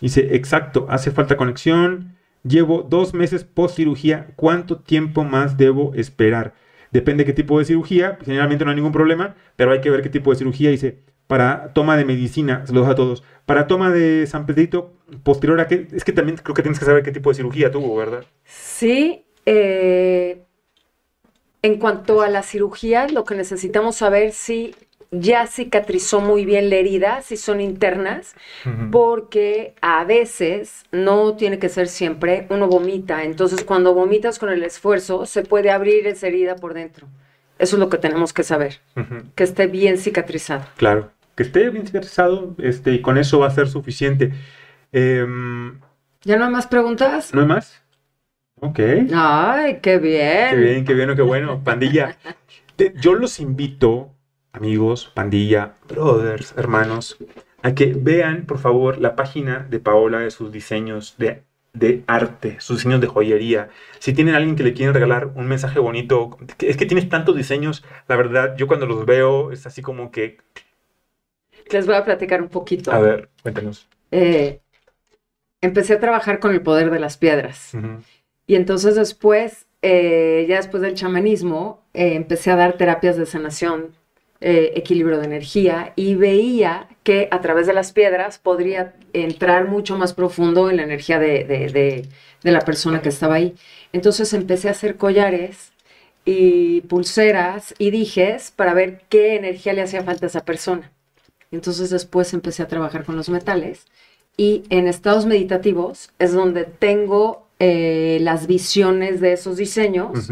Dice, 0.01 0.35
exacto, 0.35 0.87
hace 0.89 1.11
falta 1.11 1.37
conexión. 1.37 2.15
Llevo 2.43 2.83
dos 2.83 3.13
meses 3.13 3.45
post 3.45 3.77
cirugía. 3.77 4.33
¿Cuánto 4.35 4.79
tiempo 4.79 5.23
más 5.23 5.55
debo 5.57 5.93
esperar? 5.93 6.53
Depende 6.93 7.23
de 7.23 7.25
qué 7.25 7.33
tipo 7.33 7.57
de 7.57 7.65
cirugía. 7.65 8.19
Generalmente 8.23 8.63
no 8.63 8.69
hay 8.69 8.75
ningún 8.75 8.91
problema, 8.91 9.35
pero 9.55 9.71
hay 9.71 9.81
que 9.81 9.89
ver 9.89 10.03
qué 10.03 10.09
tipo 10.09 10.29
de 10.29 10.37
cirugía. 10.37 10.69
Dice, 10.69 10.99
para 11.25 11.73
toma 11.73 11.97
de 11.97 12.05
medicina, 12.05 12.65
saludos 12.67 12.89
a 12.89 12.95
todos. 12.95 13.23
Para 13.47 13.65
toma 13.65 13.89
de 13.89 14.27
San 14.27 14.45
Pedrito, 14.45 14.93
posterior 15.23 15.59
a 15.59 15.67
qué, 15.67 15.87
es 15.91 16.03
que 16.03 16.11
también 16.11 16.37
creo 16.37 16.53
que 16.53 16.61
tienes 16.61 16.77
que 16.77 16.85
saber 16.85 17.01
qué 17.01 17.11
tipo 17.11 17.31
de 17.31 17.35
cirugía 17.35 17.71
tuvo, 17.71 17.95
¿verdad? 17.95 18.23
Sí, 18.45 19.25
eh, 19.47 20.43
en 21.63 21.79
cuanto 21.79 22.21
a 22.21 22.29
la 22.29 22.43
cirugía, 22.43 23.07
lo 23.07 23.23
que 23.23 23.33
necesitamos 23.33 23.95
saber 23.95 24.31
si 24.31 24.75
ya 25.13 25.47
cicatrizó 25.47 26.19
muy 26.21 26.43
bien 26.45 26.69
la 26.69 26.75
herida, 26.75 27.21
si 27.21 27.37
son 27.37 27.61
internas, 27.61 28.35
porque 28.91 29.75
a 29.81 30.03
veces, 30.03 30.85
no 30.91 31.35
tiene 31.35 31.59
que 31.59 31.69
ser 31.69 31.87
siempre, 31.87 32.47
uno 32.49 32.67
vomita. 32.67 33.23
Entonces, 33.23 33.63
cuando 33.63 33.93
vomitas 33.93 34.39
con 34.39 34.49
el 34.49 34.63
esfuerzo, 34.63 35.25
se 35.25 35.43
puede 35.43 35.69
abrir 35.69 36.07
esa 36.07 36.27
herida 36.27 36.55
por 36.55 36.73
dentro. 36.73 37.07
Eso 37.59 37.75
es 37.75 37.79
lo 37.79 37.89
que 37.89 37.97
tenemos 37.97 38.33
que 38.33 38.43
saber, 38.43 38.79
que 39.35 39.43
esté 39.43 39.67
bien 39.67 39.97
cicatrizado. 39.97 40.65
Claro, 40.77 41.11
que 41.35 41.43
esté 41.43 41.69
bien 41.69 41.85
cicatrizado 41.85 42.55
este, 42.57 42.93
y 42.93 43.01
con 43.01 43.17
eso 43.17 43.39
va 43.39 43.47
a 43.47 43.51
ser 43.51 43.67
suficiente. 43.67 44.33
Em, 44.91 45.79
¿Ya 46.23 46.37
no 46.37 46.45
hay 46.45 46.51
más 46.51 46.67
preguntas? 46.67 47.33
¿No 47.33 47.41
hay 47.41 47.47
más? 47.47 47.81
Ok. 48.59 48.79
Ay, 49.13 49.79
qué 49.81 49.99
bien. 49.99 50.49
Qué 50.49 50.55
bien, 50.55 50.85
qué 50.85 50.93
bien, 50.93 51.15
qué 51.15 51.21
bueno. 51.21 51.63
Pandilla, 51.63 52.17
yo 52.95 53.13
los 53.13 53.39
invito 53.39 54.12
amigos, 54.53 55.11
pandilla, 55.13 55.73
brothers, 55.87 56.53
hermanos, 56.57 57.17
a 57.61 57.73
que 57.73 57.93
vean, 57.97 58.45
por 58.45 58.59
favor, 58.59 58.99
la 58.99 59.15
página 59.15 59.67
de 59.69 59.79
Paola 59.79 60.19
de 60.19 60.31
sus 60.31 60.51
diseños 60.51 61.15
de, 61.17 61.43
de 61.73 62.03
arte, 62.07 62.57
sus 62.59 62.77
diseños 62.77 63.01
de 63.01 63.07
joyería. 63.07 63.69
Si 63.99 64.13
tienen 64.13 64.35
alguien 64.35 64.55
que 64.55 64.63
le 64.63 64.73
quieren 64.73 64.93
regalar 64.93 65.31
un 65.35 65.47
mensaje 65.47 65.79
bonito, 65.79 66.37
es 66.59 66.77
que 66.77 66.85
tienes 66.85 67.09
tantos 67.09 67.35
diseños, 67.35 67.83
la 68.07 68.15
verdad, 68.15 68.55
yo 68.57 68.67
cuando 68.67 68.85
los 68.85 69.05
veo 69.05 69.51
es 69.51 69.65
así 69.65 69.81
como 69.81 70.11
que... 70.11 70.37
Les 71.71 71.85
voy 71.85 71.95
a 71.95 72.05
platicar 72.05 72.41
un 72.41 72.49
poquito. 72.49 72.91
A 72.91 72.99
ver, 72.99 73.29
cuéntanos. 73.41 73.87
Eh, 74.11 74.59
empecé 75.61 75.93
a 75.93 75.99
trabajar 75.99 76.39
con 76.39 76.51
el 76.51 76.61
poder 76.61 76.91
de 76.91 76.99
las 76.99 77.17
piedras. 77.17 77.71
Y 78.45 78.55
entonces 78.55 78.95
después, 78.95 79.65
eh, 79.81 80.45
ya 80.47 80.57
después 80.57 80.83
del 80.83 80.93
chamanismo, 80.93 81.81
eh, 81.93 82.15
empecé 82.15 82.51
a 82.51 82.57
dar 82.57 82.73
terapias 82.73 83.15
de 83.15 83.25
sanación, 83.25 83.93
eh, 84.45 84.73
equilibrio 84.75 85.19
de 85.19 85.25
energía 85.25 85.93
y 85.95 86.15
veía 86.15 86.87
que 87.03 87.29
a 87.31 87.39
través 87.39 87.65
de 87.65 87.73
las 87.73 87.93
piedras 87.93 88.39
podría 88.39 88.93
entrar 89.13 89.69
mucho 89.69 89.97
más 89.97 90.13
profundo 90.13 90.69
en 90.69 90.77
la 90.77 90.83
energía 90.83 91.17
de, 91.17 91.45
de, 91.45 92.07
de 92.43 92.51
la 92.51 92.59
persona 92.59 93.01
que 93.01 93.09
estaba 93.09 93.35
ahí. 93.35 93.55
Entonces 93.93 94.33
empecé 94.33 94.67
a 94.67 94.71
hacer 94.71 94.97
collares 94.97 95.71
y 96.25 96.81
pulseras 96.81 97.73
y 97.77 97.91
dijes 97.91 98.51
para 98.51 98.73
ver 98.73 99.01
qué 99.09 99.35
energía 99.35 99.73
le 99.73 99.81
hacía 99.81 100.03
falta 100.03 100.25
a 100.25 100.29
esa 100.29 100.45
persona. 100.45 100.91
Entonces 101.51 101.89
después 101.89 102.33
empecé 102.33 102.63
a 102.63 102.67
trabajar 102.67 103.05
con 103.05 103.15
los 103.15 103.29
metales 103.29 103.85
y 104.35 104.63
en 104.69 104.87
estados 104.87 105.25
meditativos 105.25 106.09
es 106.19 106.33
donde 106.33 106.65
tengo 106.65 107.47
eh, 107.59 108.17
las 108.21 108.47
visiones 108.47 109.21
de 109.21 109.33
esos 109.33 109.57
diseños. 109.57 110.29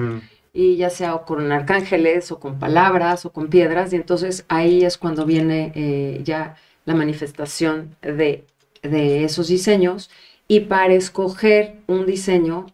Y 0.53 0.75
ya 0.75 0.89
sea 0.89 1.17
con 1.19 1.51
arcángeles 1.51 2.31
o 2.31 2.39
con 2.39 2.59
palabras 2.59 3.25
o 3.25 3.31
con 3.31 3.49
piedras, 3.49 3.93
y 3.93 3.95
entonces 3.95 4.45
ahí 4.49 4.83
es 4.83 4.97
cuando 4.97 5.25
viene 5.25 5.71
eh, 5.75 6.21
ya 6.23 6.55
la 6.85 6.93
manifestación 6.93 7.95
de, 8.01 8.45
de 8.81 9.23
esos 9.23 9.47
diseños. 9.47 10.09
Y 10.47 10.61
para 10.61 10.93
escoger 10.93 11.77
un 11.87 12.05
diseño, 12.05 12.67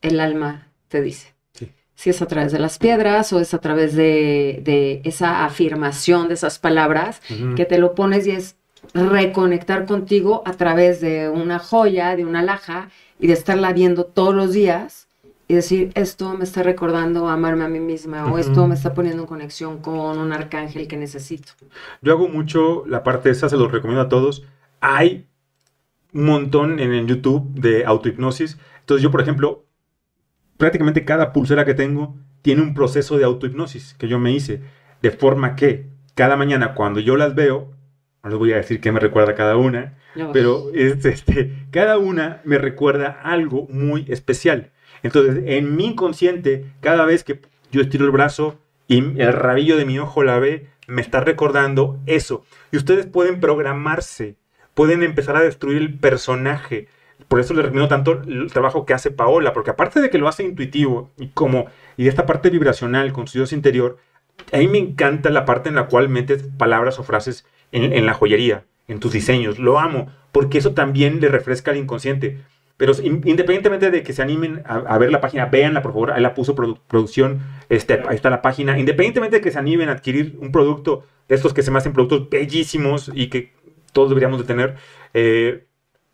el 0.00 0.20
alma 0.20 0.68
te 0.88 1.02
dice 1.02 1.34
si 1.94 2.10
es 2.10 2.20
a 2.22 2.26
través 2.26 2.52
de 2.52 2.58
las 2.58 2.78
piedras 2.78 3.32
o 3.32 3.40
es 3.40 3.54
a 3.54 3.58
través 3.60 3.94
de, 3.94 4.60
de 4.62 5.00
esa 5.04 5.44
afirmación 5.44 6.28
de 6.28 6.34
esas 6.34 6.58
palabras, 6.58 7.22
que 7.56 7.64
te 7.64 7.78
lo 7.78 7.94
pones 7.94 8.26
y 8.26 8.32
es 8.32 8.56
reconectar 8.92 9.86
contigo 9.86 10.42
a 10.44 10.52
través 10.52 11.00
de 11.00 11.28
una 11.28 11.58
joya, 11.58 12.16
de 12.16 12.24
una 12.24 12.42
laja 12.42 12.90
y 13.18 13.28
de 13.28 13.32
estarla 13.32 13.72
viendo 13.72 14.04
todos 14.04 14.34
los 14.34 14.52
días 14.52 15.08
y 15.46 15.54
decir, 15.54 15.90
esto 15.94 16.34
me 16.36 16.44
está 16.44 16.62
recordando 16.62 17.28
amarme 17.28 17.64
a 17.64 17.68
mí 17.68 17.80
misma 17.80 18.32
o 18.32 18.38
esto 18.38 18.66
me 18.66 18.74
está 18.74 18.94
poniendo 18.94 19.22
en 19.22 19.28
conexión 19.28 19.78
con 19.78 20.18
un 20.18 20.32
arcángel 20.32 20.88
que 20.88 20.96
necesito. 20.96 21.52
Yo 22.00 22.12
hago 22.12 22.28
mucho 22.28 22.84
la 22.86 23.02
parte 23.02 23.30
esa, 23.30 23.48
se 23.48 23.56
los 23.56 23.70
recomiendo 23.70 24.02
a 24.02 24.08
todos. 24.08 24.44
Hay 24.80 25.26
un 26.14 26.26
montón 26.26 26.78
en 26.78 26.92
el 26.92 27.06
YouTube 27.06 27.52
de 27.54 27.84
autohipnosis. 27.84 28.58
Entonces 28.80 29.02
yo, 29.02 29.10
por 29.10 29.20
ejemplo, 29.20 29.66
prácticamente 30.56 31.04
cada 31.04 31.32
pulsera 31.32 31.64
que 31.64 31.74
tengo 31.74 32.16
tiene 32.40 32.62
un 32.62 32.74
proceso 32.74 33.18
de 33.18 33.24
autohipnosis 33.24 33.94
que 33.94 34.08
yo 34.08 34.18
me 34.18 34.32
hice. 34.32 34.62
De 35.02 35.10
forma 35.10 35.56
que 35.56 35.90
cada 36.14 36.36
mañana 36.36 36.74
cuando 36.74 37.00
yo 37.00 37.16
las 37.16 37.34
veo, 37.34 37.72
no 38.22 38.30
les 38.30 38.38
voy 38.38 38.52
a 38.52 38.56
decir 38.56 38.80
qué 38.80 38.92
me 38.92 39.00
recuerda 39.00 39.34
cada 39.34 39.56
una, 39.56 39.98
pero 40.32 40.70
este, 40.72 41.66
cada 41.70 41.98
una 41.98 42.40
me 42.44 42.56
recuerda 42.56 43.20
algo 43.22 43.66
muy 43.68 44.06
especial. 44.08 44.70
Entonces, 45.04 45.44
en 45.46 45.76
mi 45.76 45.86
inconsciente, 45.86 46.66
cada 46.80 47.04
vez 47.04 47.22
que 47.22 47.40
yo 47.70 47.82
estiro 47.82 48.04
el 48.04 48.10
brazo 48.10 48.58
y 48.88 48.98
el 49.20 49.32
rabillo 49.32 49.76
de 49.76 49.84
mi 49.84 49.98
ojo 50.00 50.24
la 50.24 50.40
ve, 50.40 50.66
me 50.88 51.02
está 51.02 51.20
recordando 51.20 52.00
eso. 52.06 52.44
Y 52.72 52.76
ustedes 52.78 53.06
pueden 53.06 53.38
programarse, 53.38 54.36
pueden 54.74 55.02
empezar 55.02 55.36
a 55.36 55.42
destruir 55.42 55.78
el 55.78 55.94
personaje. 55.98 56.88
Por 57.28 57.38
eso 57.38 57.54
les 57.54 57.64
recomiendo 57.64 57.88
tanto 57.88 58.22
el 58.22 58.52
trabajo 58.52 58.84
que 58.84 58.94
hace 58.94 59.10
Paola, 59.10 59.52
porque 59.52 59.70
aparte 59.70 60.00
de 60.00 60.10
que 60.10 60.18
lo 60.18 60.26
hace 60.26 60.42
intuitivo 60.42 61.10
y 61.16 61.28
como 61.28 61.66
y 61.96 62.08
esta 62.08 62.26
parte 62.26 62.50
vibracional 62.50 63.12
con 63.12 63.28
su 63.28 63.38
Dios 63.38 63.52
interior, 63.52 63.98
a 64.52 64.58
mí 64.58 64.68
me 64.68 64.78
encanta 64.78 65.30
la 65.30 65.44
parte 65.44 65.68
en 65.68 65.74
la 65.76 65.86
cual 65.86 66.08
metes 66.08 66.44
palabras 66.58 66.98
o 66.98 67.04
frases 67.04 67.46
en, 67.72 68.06
la 68.06 68.14
joyería, 68.14 68.64
en 68.88 69.00
tus 69.00 69.12
diseños. 69.12 69.58
Lo 69.58 69.78
amo, 69.78 70.08
porque 70.32 70.58
eso 70.58 70.72
también 70.72 71.20
le 71.20 71.28
refresca 71.28 71.70
al 71.70 71.76
inconsciente. 71.76 72.38
Pero 72.84 72.92
independientemente 73.02 73.90
de 73.90 74.02
que 74.02 74.12
se 74.12 74.20
animen 74.20 74.62
a, 74.66 74.98
ver 74.98 75.10
la 75.10 75.22
página, 75.22 75.46
véanla 75.46 75.80
por 75.80 75.92
favor, 75.92 76.10
ahí 76.12 76.20
la 76.20 76.34
puso 76.34 76.54
producción, 76.54 77.40
este, 77.70 77.94
ahí 78.06 78.16
está 78.16 78.28
la 78.28 78.42
página. 78.42 78.78
Independientemente 78.78 79.36
de 79.36 79.42
que 79.42 79.50
se 79.50 79.58
animen 79.58 79.88
a 79.88 79.92
adquirir 79.92 80.36
un 80.38 80.52
producto 80.52 81.06
de 81.26 81.34
estos 81.34 81.54
que 81.54 81.62
se 81.62 81.70
me 81.70 81.78
hacen 81.78 81.94
productos 81.94 82.28
bellísimos 82.28 83.10
y 83.14 83.28
que 83.28 83.54
todos 83.94 84.10
deberíamos 84.10 84.38
de 84.38 84.44
tener, 84.44 84.74
eh, 85.14 85.64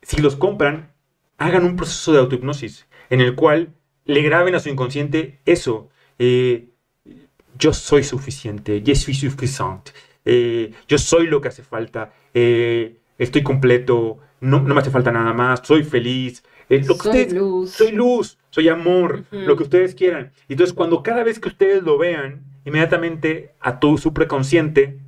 si 0.01 0.23
los 0.23 0.37
compran, 0.37 0.93
hagan 1.39 1.65
un 1.65 1.75
proceso 1.75 2.13
de 2.13 2.21
autohipnosis 2.21 2.87
en 3.09 3.21
el 3.21 3.35
cual 3.35 3.75
le 4.05 4.23
graben 4.23 4.55
a 4.55 4.61
su 4.61 4.69
inconsciente 4.69 5.41
eso. 5.47 5.89
Eh, 6.21 6.69
yo 7.59 7.73
soy 7.73 8.05
suficiente, 8.05 8.81
je 8.87 8.95
suis 8.95 9.19
suffisante. 9.19 9.91
Eh, 10.25 10.73
yo 10.87 10.99
soy 10.99 11.27
lo 11.27 11.41
que 11.41 11.49
hace 11.49 11.65
falta, 11.65 12.13
estoy 12.33 13.43
completo, 13.43 14.21
no, 14.41 14.61
me 14.63 14.81
hace 14.81 14.91
falta 14.91 15.11
nada 15.11 15.33
más, 15.33 15.63
soy 15.65 15.83
feliz. 15.83 16.45
Eh, 16.71 16.85
soy 16.85 17.29
luz. 17.31 17.71
Soy 17.73 17.91
luz, 17.91 18.39
soy 18.51 18.69
amor, 18.69 19.25
lo 19.33 19.57
que 19.57 19.65
ustedes 19.65 19.97
quieran. 19.97 20.31
Entonces, 20.49 20.73
cuando 20.73 21.03
cada 21.03 21.25
vez 21.25 21.41
que 21.41 21.49
ustedes 21.49 21.83
lo 21.83 21.99
vean, 21.99 22.45
inmediatamente 22.65 23.51
a 23.59 23.81
tu 23.81 23.99
supraconsciente, 23.99 25.01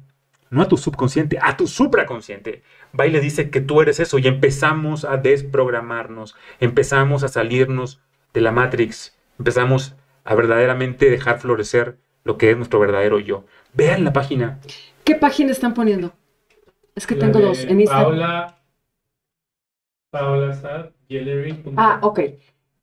no 0.51 0.63
a 0.63 0.69
tu 0.69 0.77
subconsciente, 0.77 1.39
a 1.41 1.57
tu 1.57 1.69
supraconsciente, 1.69 2.65
va 2.99 3.07
y 3.07 3.13
le 3.13 3.21
dice 3.21 3.49
que 3.49 3.61
tú 3.61 3.81
eres 3.81 4.01
eso 4.01 4.19
y 4.19 4.27
empezamos 4.27 5.05
a 5.05 5.19
desprogramarnos, 5.19 6.35
empezamos 6.59 7.23
a 7.23 7.29
salirnos 7.29 8.01
de 8.35 8.41
la 8.41 8.51
Matrix, 8.51 9.17
empezamos 9.39 9.95
a 10.25 10.35
verdaderamente 10.35 11.11
dejar 11.11 11.39
florecer 11.39 11.97
lo 12.25 12.39
que 12.39 12.51
es 12.51 12.57
nuestro 12.57 12.81
verdadero 12.81 13.21
yo. 13.21 13.45
Vean 13.73 14.03
la 14.03 14.13
página. 14.13 14.59
¿Qué 15.05 15.15
página 15.15 15.53
están 15.53 15.75
poniendo? 15.75 16.13
Es 16.97 17.07
que 17.07 17.15
tengo 17.15 17.41
dos 17.41 17.63
en 17.63 17.81
Instagram. 17.81 18.05
Paula, 18.05 18.63
Paula 20.11 20.53
Sad 20.55 20.91
Jewelry. 21.13 21.63
Ah, 21.77 21.99
ok. 22.03 22.21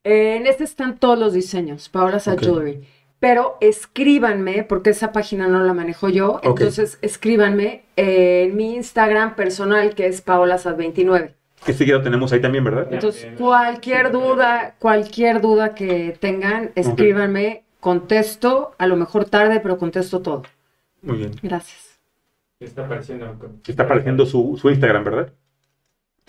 en 0.04 0.48
este 0.48 0.64
están 0.64 0.98
todos 0.98 1.20
los 1.20 1.34
diseños, 1.34 1.90
Paula 1.90 2.20
Sad 2.20 2.40
Jewelry. 2.40 2.82
Pero 3.20 3.58
escríbanme, 3.60 4.64
porque 4.64 4.92
esa 4.92 5.12
página 5.12 5.48
no 5.48 5.62
la 5.62 5.74
manejo 5.74 6.08
yo, 6.08 6.40
entonces 6.42 6.98
escríbanme 7.02 7.84
en 7.98 8.56
mi 8.56 8.76
Instagram 8.76 9.36
personal, 9.36 9.94
que 9.94 10.08
es 10.08 10.26
paolasad29. 10.26 11.34
Que 11.66 11.74
seguido 11.74 12.02
tenemos 12.02 12.32
ahí 12.32 12.40
también, 12.40 12.64
¿verdad? 12.64 12.88
Entonces, 12.90 13.34
cualquier 13.38 14.12
duda, 14.12 14.76
cualquier 14.80 15.42
duda 15.42 15.76
que 15.76 16.16
tengan, 16.18 16.72
escríbanme, 16.76 17.64
contesto, 17.82 18.74
a 18.78 18.88
lo 18.88 18.96
mejor 18.96 19.26
tarde, 19.26 19.60
pero 19.60 19.78
contesto 19.78 20.22
todo. 20.22 20.44
Muy 21.02 21.18
bien. 21.18 21.32
Gracias. 21.42 22.00
Está 22.62 22.86
apareciendo. 22.86 23.36
Está 23.68 23.84
apareciendo 23.84 24.26
su, 24.26 24.58
su 24.60 24.70
Instagram, 24.70 25.04
¿verdad? 25.04 25.34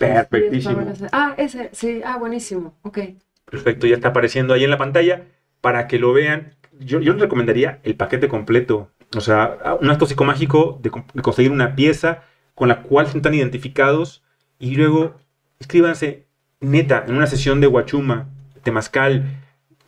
Perfectísimo. 0.07 0.85
Ah, 1.11 1.35
ese, 1.37 1.69
sí, 1.73 2.01
ah, 2.03 2.17
buenísimo, 2.17 2.77
ok. 2.81 2.99
Perfecto, 3.45 3.87
ya 3.87 3.95
está 3.95 4.09
apareciendo 4.09 4.53
ahí 4.53 4.63
en 4.63 4.69
la 4.69 4.77
pantalla 4.77 5.23
para 5.61 5.87
que 5.87 5.99
lo 5.99 6.13
vean. 6.13 6.55
Yo, 6.79 6.99
yo 6.99 7.13
les 7.13 7.21
recomendaría 7.21 7.79
el 7.83 7.95
paquete 7.95 8.27
completo. 8.27 8.89
O 9.15 9.21
sea, 9.21 9.77
un 9.81 9.89
acto 9.89 10.05
psicomágico 10.05 10.79
de, 10.81 10.91
de 11.13 11.21
conseguir 11.21 11.51
una 11.51 11.75
pieza 11.75 12.23
con 12.55 12.69
la 12.69 12.81
cual 12.81 13.05
se 13.05 13.13
sientan 13.13 13.33
identificados 13.33 14.23
y 14.59 14.75
luego 14.75 15.15
escríbanse 15.59 16.27
neta 16.59 17.03
en 17.07 17.15
una 17.15 17.27
sesión 17.27 17.59
de 17.59 17.67
Huachuma, 17.67 18.29
Temazcal. 18.63 19.25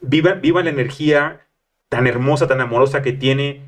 Viva, 0.02 0.34
viva 0.34 0.64
la 0.64 0.72
energía 0.72 1.48
tan 1.90 2.08
hermosa, 2.08 2.48
tan 2.48 2.60
amorosa 2.60 3.02
que 3.02 3.14
tiene 3.14 3.62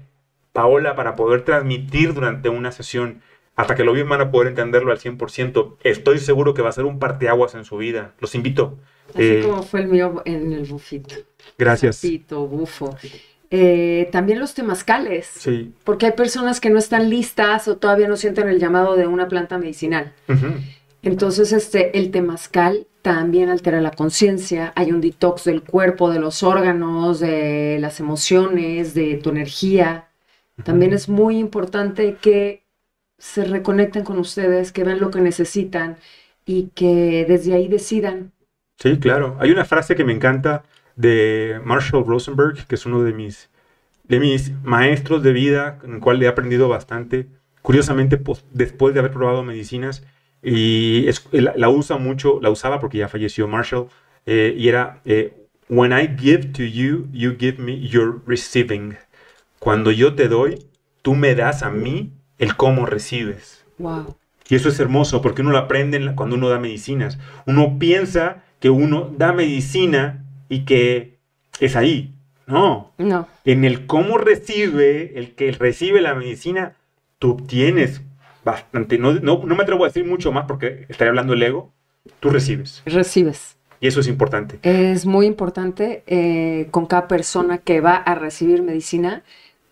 Paola 0.52 0.96
para 0.96 1.16
poder 1.16 1.44
transmitir 1.44 2.14
durante 2.14 2.50
una 2.50 2.72
sesión. 2.72 3.22
Hasta 3.56 3.76
que 3.76 3.84
lo 3.84 3.94
bien 3.94 4.10
van 4.10 4.22
a 4.22 4.32
poder 4.32 4.50
entenderlo 4.50 4.92
al 4.92 5.00
100%. 5.00 5.78
Estoy 5.84 6.20
seguro 6.20 6.54
que 6.54 6.62
va 6.62 6.70
a 6.70 6.74
ser 6.74 6.86
un 6.86 7.00
parteaguas 7.00 7.56
en 7.56 7.64
su 7.64 7.78
vida. 7.78 8.14
Los 8.20 8.36
invito. 8.36 8.78
Así 9.10 9.24
eh, 9.24 9.42
como 9.44 9.64
fue 9.64 9.82
el 9.82 9.88
mío 9.88 10.22
en 10.26 10.52
el 10.52 10.66
bufito. 10.66 11.16
Gracias. 11.58 12.02
Bufito, 12.02 12.48
bufo. 12.48 12.98
Eh, 13.52 14.10
también 14.12 14.40
los 14.40 14.54
temazcales. 14.54 15.28
Sí. 15.28 15.74
Porque 15.86 16.08
hay 16.08 16.12
personas 16.12 16.60
que 16.60 16.70
no 16.70 16.78
están 16.78 17.10
listas 17.10 17.68
o 17.70 17.78
todavía 17.78 18.10
no 18.10 18.18
sienten 18.18 18.50
el 18.50 18.60
llamado 18.60 18.98
de 18.98 19.08
una 19.08 19.30
planta 19.30 19.58
medicinal. 19.58 20.14
Entonces, 21.02 21.54
este, 21.54 21.98
el 21.98 22.12
temazcal 22.12 22.88
también 23.02 23.50
altera 23.50 23.80
la 23.80 23.92
conciencia. 23.92 24.74
Hay 24.76 24.92
un 24.92 25.00
detox 25.00 25.46
del 25.46 25.62
cuerpo, 25.62 26.10
de 26.10 26.20
los 26.20 26.44
órganos, 26.44 27.20
de 27.22 27.78
las 27.80 28.02
emociones, 28.02 28.94
de 28.94 29.16
tu 29.16 29.30
energía. 29.30 30.10
También 30.64 30.92
es 30.92 31.08
muy 31.08 31.38
importante 31.38 32.18
que 32.20 32.65
se 33.18 33.46
reconecten 33.46 34.04
con 34.04 34.20
ustedes, 34.20 34.72
que 34.72 34.84
vean 34.84 35.00
lo 35.00 35.12
que 35.12 35.22
necesitan 35.22 35.98
y 36.46 36.70
que 36.76 37.26
desde 37.28 37.54
ahí 37.54 37.68
decidan. 37.68 38.32
Sí, 38.78 39.00
claro. 39.00 39.38
Hay 39.40 39.52
una 39.52 39.66
frase 39.66 39.96
que 39.96 40.04
me 40.04 40.14
encanta 40.14 40.64
de 40.96 41.60
Marshall 41.64 42.06
Rosenberg, 42.06 42.68
que 42.68 42.76
es 42.76 42.86
uno 42.86 43.04
de 43.04 43.14
mis 43.14 43.50
de 44.08 44.20
mis 44.20 44.52
maestros 44.64 45.24
de 45.24 45.34
vida, 45.34 45.80
con 45.80 45.96
el 45.96 46.00
cual 46.00 46.22
he 46.22 46.28
aprendido 46.28 46.70
bastante. 46.70 47.28
Curiosamente, 47.62 48.18
pues, 48.18 48.46
después 48.52 48.94
de 48.94 49.00
haber 49.00 49.12
probado 49.12 49.44
medicinas, 49.44 50.04
y 50.44 51.08
la, 51.32 51.70
usa 51.70 51.98
mucho, 51.98 52.40
la 52.40 52.52
usaba 52.52 52.80
porque 52.80 53.00
ya 53.00 53.08
falleció 53.08 53.48
Marshall, 53.48 53.88
eh, 54.28 54.54
y 54.56 54.68
era, 54.68 55.02
eh, 55.06 55.34
When 55.68 55.92
I 55.92 56.16
give 56.16 56.54
to 56.54 56.64
you, 56.64 57.08
you 57.12 57.36
give 57.40 57.58
me 57.58 57.80
your 57.80 58.22
receiving. 58.28 58.98
Cuando 59.58 59.90
yo 59.90 60.14
te 60.14 60.28
doy, 60.28 60.64
tú 61.02 61.16
me 61.16 61.34
das 61.34 61.64
a 61.64 61.72
mí 61.72 62.14
el 62.38 62.56
cómo 62.56 62.86
recibes. 62.86 63.66
Wow. 63.78 64.16
Y 64.48 64.56
eso 64.56 64.70
es 64.70 64.80
hermoso 64.80 65.22
porque 65.22 65.42
uno 65.42 65.52
lo 65.52 65.58
aprende 65.58 66.14
cuando 66.16 66.36
uno 66.36 66.50
da 66.50 66.60
medicinas. 66.60 67.18
Uno 67.48 67.78
piensa 67.80 68.44
que 68.60 68.70
uno 68.70 69.12
da 69.18 69.34
medicina 69.34 70.24
y 70.50 70.66
que 70.66 71.18
es 71.60 71.76
ahí. 71.76 72.14
No. 72.46 72.92
No. 72.98 73.28
En 73.44 73.66
el 73.66 73.88
cómo 73.88 74.18
recibe, 74.18 75.18
el 75.18 75.34
que 75.34 75.52
recibe 75.52 76.02
la 76.02 76.14
medicina, 76.14 76.76
tú 77.18 77.38
tienes 77.38 78.02
bastante. 78.44 78.98
No, 79.00 79.14
no, 79.14 79.38
me 79.40 79.64
atrevo 79.64 79.84
a 79.84 79.88
decir 79.88 80.06
mucho 80.06 80.32
más 80.32 80.46
porque 80.46 80.86
estaría 80.90 81.10
hablando 81.10 81.34
el 81.34 81.44
ego. 81.44 81.74
Tú 82.20 82.30
recibes. 82.30 82.84
Recibes. 82.86 83.58
Y 83.82 83.88
eso 83.88 84.00
es 84.00 84.08
importante. 84.08 84.60
Es 84.62 85.06
muy 85.06 85.26
importante 85.26 86.04
eh, 86.06 86.68
con 86.72 86.86
cada 86.86 87.08
persona 87.08 87.58
que 87.58 87.82
va 87.82 87.96
a 87.96 88.16
recibir 88.16 88.62
medicina, 88.62 89.24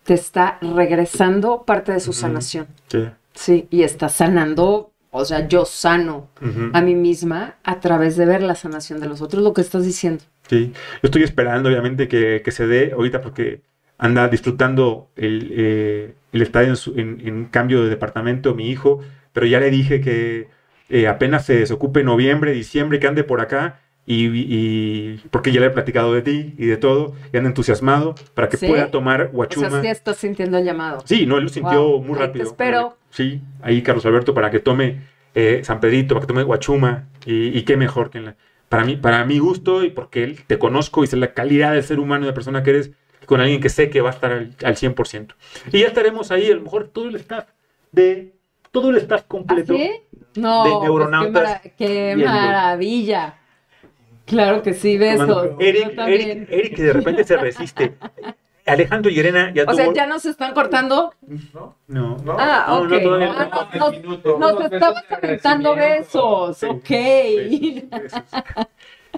te 0.04 0.14
está 0.14 0.58
regresando 0.60 1.64
parte 1.64 1.92
de 1.92 2.00
su 2.00 2.12
sanación. 2.12 2.66
Sí. 2.88 3.08
Sí, 3.34 3.66
y 3.70 3.82
está 3.82 4.08
sanando, 4.08 4.92
o 5.10 5.24
sea, 5.24 5.48
yo 5.48 5.64
sano 5.64 6.28
a 6.72 6.80
mí 6.80 6.94
misma 6.94 7.56
a 7.64 7.80
través 7.80 8.16
de 8.16 8.26
ver 8.26 8.42
la 8.42 8.54
sanación 8.54 9.00
de 9.00 9.08
los 9.08 9.20
otros, 9.22 9.42
lo 9.42 9.52
que 9.52 9.60
estás 9.60 9.84
diciendo. 9.84 10.22
Sí, 10.48 10.72
yo 10.74 11.00
estoy 11.02 11.24
esperando 11.24 11.68
obviamente 11.68 12.06
que, 12.06 12.42
se 12.48 12.66
dé 12.66 12.92
ahorita 12.92 13.20
porque 13.20 13.62
anda 13.98 14.28
disfrutando 14.28 15.08
el, 15.16 15.52
eh, 15.56 16.14
el 16.32 16.42
estar 16.42 16.64
en, 16.64 17.46
cambio 17.46 17.82
de 17.82 17.90
departamento 17.90 18.54
mi 18.54 18.70
hijo, 18.70 19.00
pero 19.32 19.46
ya 19.46 19.58
le 19.58 19.70
dije 19.70 20.00
que 20.00 20.48
eh, 20.90 21.08
apenas 21.08 21.46
se 21.46 21.58
desocupe 21.58 22.04
noviembre, 22.04 22.52
diciembre, 22.52 23.00
que 23.00 23.08
ande 23.08 23.24
por 23.24 23.40
acá 23.40 23.80
y, 24.06 25.16
porque 25.30 25.50
ya 25.50 25.60
le 25.60 25.66
he 25.66 25.70
platicado 25.70 26.12
de 26.12 26.22
ti 26.22 26.54
y 26.58 26.66
de 26.66 26.76
todo, 26.76 27.14
y 27.32 27.36
anda 27.36 27.48
entusiasmado 27.48 28.14
para 28.34 28.48
que 28.48 28.58
pueda 28.58 28.90
tomar 28.90 29.30
guachuma. 29.32 29.68
O 29.68 29.70
sea, 29.70 29.80
sí 29.80 29.88
estás 29.88 30.16
sintiendo 30.18 30.58
el 30.58 30.64
llamado. 30.64 31.02
Sí, 31.04 31.26
no, 31.26 31.38
él 31.38 31.44
lo 31.44 31.48
sintió 31.48 31.98
muy 32.00 32.18
rápido. 32.18 32.44
espero. 32.44 32.96
Sí, 33.10 33.40
ahí 33.62 33.82
Carlos 33.82 34.04
Alberto 34.04 34.34
para 34.34 34.50
que 34.50 34.60
tome 34.60 35.02
eh, 35.34 35.60
San 35.64 35.80
Pedrito, 35.80 36.14
para 36.14 36.26
que 36.26 36.32
tome 36.32 36.42
guachuma, 36.42 37.08
y, 37.24 37.62
qué 37.62 37.76
mejor 37.76 38.10
que 38.10 38.18
en 38.18 38.24
la, 38.26 38.36
para 38.68 38.84
mí, 38.84 38.96
para 38.96 39.24
mi 39.24 39.38
gusto 39.38 39.84
y 39.84 39.90
porque 39.90 40.24
él 40.24 40.40
te 40.46 40.58
conozco 40.58 41.04
y 41.04 41.06
sé 41.06 41.16
la 41.16 41.32
calidad 41.32 41.72
de 41.72 41.82
ser 41.82 41.98
humano, 41.98 42.26
de 42.26 42.32
persona 42.32 42.62
que 42.62 42.70
eres, 42.70 42.90
con 43.24 43.40
alguien 43.40 43.60
que 43.60 43.70
sé 43.70 43.88
que 43.88 44.02
va 44.02 44.10
a 44.10 44.12
estar 44.12 44.32
al, 44.32 44.54
100%. 44.58 45.34
Y 45.72 45.80
ya 45.80 45.86
estaremos 45.86 46.30
ahí, 46.30 46.50
a 46.50 46.54
lo 46.54 46.60
mejor 46.60 46.88
todo 46.88 47.08
el 47.08 47.16
staff 47.16 47.46
de 47.92 48.34
todo 48.70 48.90
el 48.90 48.96
staff 48.96 49.22
completo 49.28 49.74
¿Ah, 49.74 50.18
no, 50.34 50.64
de 50.64 50.70
pues 50.70 50.82
neuronautas. 50.82 51.60
qué 51.78 52.16
maravilla. 52.16 53.38
Claro 54.26 54.62
que 54.62 54.74
sí, 54.74 54.96
besos. 54.96 55.50
Eric, 55.58 55.98
Eric, 55.98 56.48
Eric, 56.50 56.76
que 56.76 56.82
de 56.82 56.92
repente 56.92 57.24
se 57.24 57.36
resiste. 57.36 57.94
Alejandro 58.66 59.10
y 59.10 59.18
Irena 59.18 59.52
ya 59.52 59.64
O 59.66 59.74
sea, 59.74 59.92
¿ya 59.92 60.06
nos 60.06 60.24
están 60.24 60.54
cortando? 60.54 61.12
No. 61.52 61.76
No. 61.86 62.16
no 62.24 62.36
ah, 62.38 62.78
ok. 62.80 62.90
No, 63.02 63.18
no, 63.18 64.38
nos, 64.38 64.38
nos 64.38 64.72
estabas 64.72 65.04
aventando 65.10 65.74
besos. 65.76 66.62
Ok. 66.62 66.86
que 66.86 67.88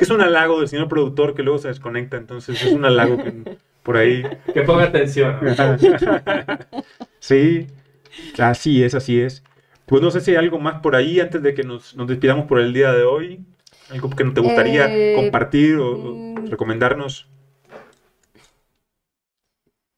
es 0.00 0.10
un 0.10 0.20
halago 0.20 0.58
del 0.58 0.68
señor 0.68 0.88
productor 0.88 1.34
que 1.34 1.42
luego 1.42 1.58
se 1.58 1.68
desconecta, 1.68 2.16
entonces 2.16 2.60
es 2.62 2.72
un 2.72 2.84
halago 2.84 3.16
que 3.18 3.56
por 3.82 3.96
ahí... 3.96 4.24
Que 4.52 4.62
ponga 4.62 4.84
atención. 4.84 5.38
sí, 7.20 7.68
así 8.38 8.82
es, 8.82 8.94
así 8.94 9.20
es. 9.20 9.44
Pues 9.86 10.02
no 10.02 10.10
sé 10.10 10.20
si 10.20 10.32
hay 10.32 10.38
algo 10.38 10.58
más 10.58 10.80
por 10.80 10.96
ahí 10.96 11.20
antes 11.20 11.40
de 11.40 11.54
que 11.54 11.62
nos, 11.62 11.94
nos 11.94 12.08
despidamos 12.08 12.46
por 12.46 12.58
el 12.58 12.72
día 12.72 12.92
de 12.92 13.04
hoy. 13.04 13.46
¿Algo 13.90 14.10
que 14.10 14.24
no 14.24 14.32
te 14.32 14.40
gustaría 14.40 14.86
eh, 14.88 15.14
compartir 15.14 15.76
o, 15.76 15.96
mm. 15.96 16.46
recomendarnos? 16.48 17.28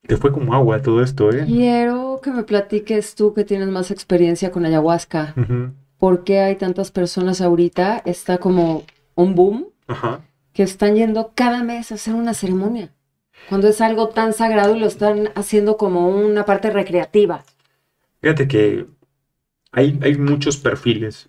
Te 0.07 0.17
fue 0.17 0.33
como 0.33 0.55
agua 0.55 0.81
todo 0.81 1.03
esto, 1.03 1.31
¿eh? 1.31 1.45
Quiero 1.47 2.21
que 2.23 2.31
me 2.31 2.43
platiques 2.43 3.15
tú 3.15 3.35
que 3.35 3.45
tienes 3.45 3.69
más 3.69 3.91
experiencia 3.91 4.51
con 4.51 4.65
ayahuasca. 4.65 5.35
¿Por 5.99 6.25
qué 6.25 6.41
hay 6.41 6.57
tantas 6.57 6.91
personas 6.91 7.41
ahorita? 7.41 8.03
Está 8.05 8.39
como 8.39 8.85
un 9.15 9.35
boom 9.35 9.67
que 10.55 10.63
están 10.63 10.95
yendo 10.95 11.33
cada 11.35 11.63
mes 11.63 11.93
a 11.93 11.97
hacer 11.97 12.15
una 12.15 12.33
ceremonia. 12.33 12.91
Cuando 13.49 13.69
es 13.69 13.81
algo 13.81 14.09
tan 14.09 14.33
sagrado 14.33 14.77
y 14.77 14.81
lo 14.81 14.87
están 14.87 15.31
haciendo 15.35 15.77
como 15.77 16.09
una 16.09 16.45
parte 16.45 16.71
recreativa. 16.71 17.45
Fíjate 18.21 18.49
que 18.49 18.87
hay, 19.73 19.99
hay 20.03 20.17
muchos 20.17 20.57
perfiles. 20.57 21.29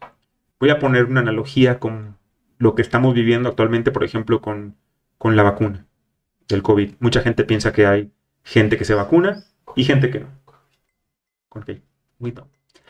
Voy 0.59 0.69
a 0.69 0.79
poner 0.79 1.05
una 1.05 1.21
analogía 1.21 1.79
con 1.79 2.18
lo 2.59 2.75
que 2.75 2.83
estamos 2.83 3.15
viviendo 3.15 3.49
actualmente, 3.49 3.89
por 3.89 4.03
ejemplo, 4.03 4.41
con, 4.41 4.75
con 5.17 5.35
la 5.35 5.43
vacuna 5.43 5.87
del 6.47 6.61
COVID. 6.61 6.95
Mucha 6.99 7.21
gente 7.21 7.43
piensa 7.45 7.73
que 7.73 7.87
hay 7.87 8.11
gente 8.43 8.77
que 8.77 8.85
se 8.85 8.93
vacuna 8.93 9.45
y 9.75 9.85
gente 9.85 10.11
que 10.11 10.19
no. 10.19 10.27
Ok, 11.49 11.71
muy 12.19 12.33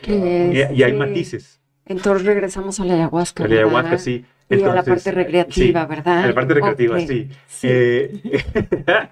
y, 0.06 0.84
hay 0.84 0.94
matices. 0.94 1.62
Entonces 1.86 2.26
regresamos 2.26 2.80
a 2.80 2.86
la 2.86 2.96
ayahuasca. 2.96 3.44
A 3.44 3.48
la 3.48 3.56
ayahuasca, 3.56 3.98
sí. 3.98 4.26
y 4.50 4.64
a 4.64 4.74
la 4.74 4.84
parte 4.84 5.12
recreativa, 5.12 5.86
¿verdad? 5.86 6.24
A 6.24 6.28
la 6.28 6.34
parte 6.34 6.54
recreativa, 6.54 7.00
sí. 7.00 7.30
Eh, 7.64 8.44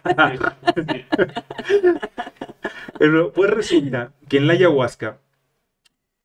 pero 3.00 3.32
pues 3.32 3.52
resulta 3.52 4.14
que 4.28 4.38
en 4.38 4.48
la 4.48 4.54
ayahuasca 4.54 5.20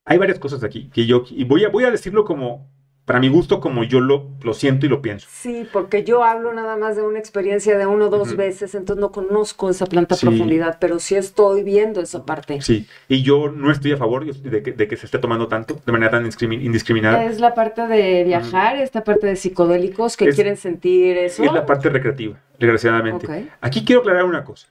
hay 0.04 0.18
varias 0.18 0.38
cosas 0.38 0.64
aquí 0.64 0.90
que 0.90 1.06
yo 1.06 1.24
y 1.30 1.44
voy 1.44 1.64
a 1.64 1.68
voy 1.68 1.84
a 1.84 1.90
decirlo 1.90 2.24
como 2.24 2.70
para 3.04 3.18
mi 3.18 3.28
gusto 3.28 3.60
como 3.60 3.82
yo 3.82 4.00
lo, 4.00 4.28
lo 4.42 4.54
siento 4.54 4.86
y 4.86 4.88
lo 4.88 5.02
pienso. 5.02 5.26
Sí, 5.30 5.66
porque 5.72 6.04
yo 6.04 6.22
hablo 6.22 6.54
nada 6.54 6.76
más 6.76 6.94
de 6.94 7.02
una 7.02 7.18
experiencia 7.18 7.76
de 7.76 7.84
uno 7.86 8.06
o 8.06 8.10
dos 8.10 8.36
veces, 8.36 8.74
entonces 8.76 9.00
no 9.00 9.10
conozco 9.10 9.70
esa 9.70 9.86
planta 9.86 10.14
a 10.14 10.18
profundidad, 10.18 10.78
pero 10.80 11.00
sí 11.00 11.16
estoy 11.16 11.64
viendo 11.64 12.00
esa 12.00 12.24
parte. 12.24 12.60
Sí, 12.60 12.86
y 13.08 13.22
yo 13.22 13.50
no 13.50 13.72
estoy 13.72 13.92
a 13.92 13.96
favor 13.96 14.24
de 14.24 14.62
que, 14.62 14.96
se 14.96 15.06
esté 15.06 15.18
tomando 15.18 15.48
tanto 15.48 15.80
de 15.84 15.92
manera 15.92 16.12
tan 16.12 16.24
indiscriminada. 16.24 17.24
Es 17.24 17.40
la 17.40 17.54
parte 17.54 17.88
de 17.88 18.22
viajar, 18.22 18.76
esta 18.76 19.02
parte 19.02 19.26
de 19.26 19.36
psicodélicos 19.36 20.16
que 20.16 20.28
quieren 20.28 20.56
sentir 20.56 21.16
eso. 21.16 21.42
Es 21.42 21.52
la 21.52 21.66
parte 21.66 21.88
recreativa, 21.88 22.38
desgraciadamente. 22.58 23.50
Aquí 23.60 23.84
quiero 23.84 24.02
aclarar 24.02 24.24
una 24.24 24.44
cosa. 24.44 24.68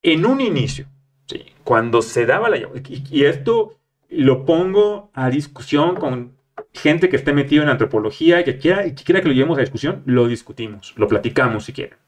En 0.00 0.24
un 0.24 0.40
inicio, 0.40 0.86
sí, 1.26 1.44
cuando 1.64 2.00
se 2.00 2.24
daba 2.24 2.48
la... 2.48 2.56
Y, 2.56 3.04
y 3.10 3.24
esto 3.24 3.76
lo 4.08 4.44
pongo 4.44 5.10
a 5.12 5.28
discusión 5.28 5.96
con 5.96 6.33
gente 6.74 7.08
que 7.08 7.16
esté 7.16 7.32
metido 7.32 7.62
en 7.62 7.68
antropología 7.68 8.40
y 8.40 8.44
que 8.44 8.58
quiera, 8.58 8.84
que 8.84 8.94
quiera 9.04 9.20
que 9.20 9.28
lo 9.28 9.34
llevemos 9.34 9.56
a 9.56 9.62
discusión, 9.62 10.02
lo 10.06 10.26
discutimos, 10.26 10.92
lo 10.96 11.08
platicamos 11.08 11.64
si 11.64 11.72
quieren. 11.72 11.98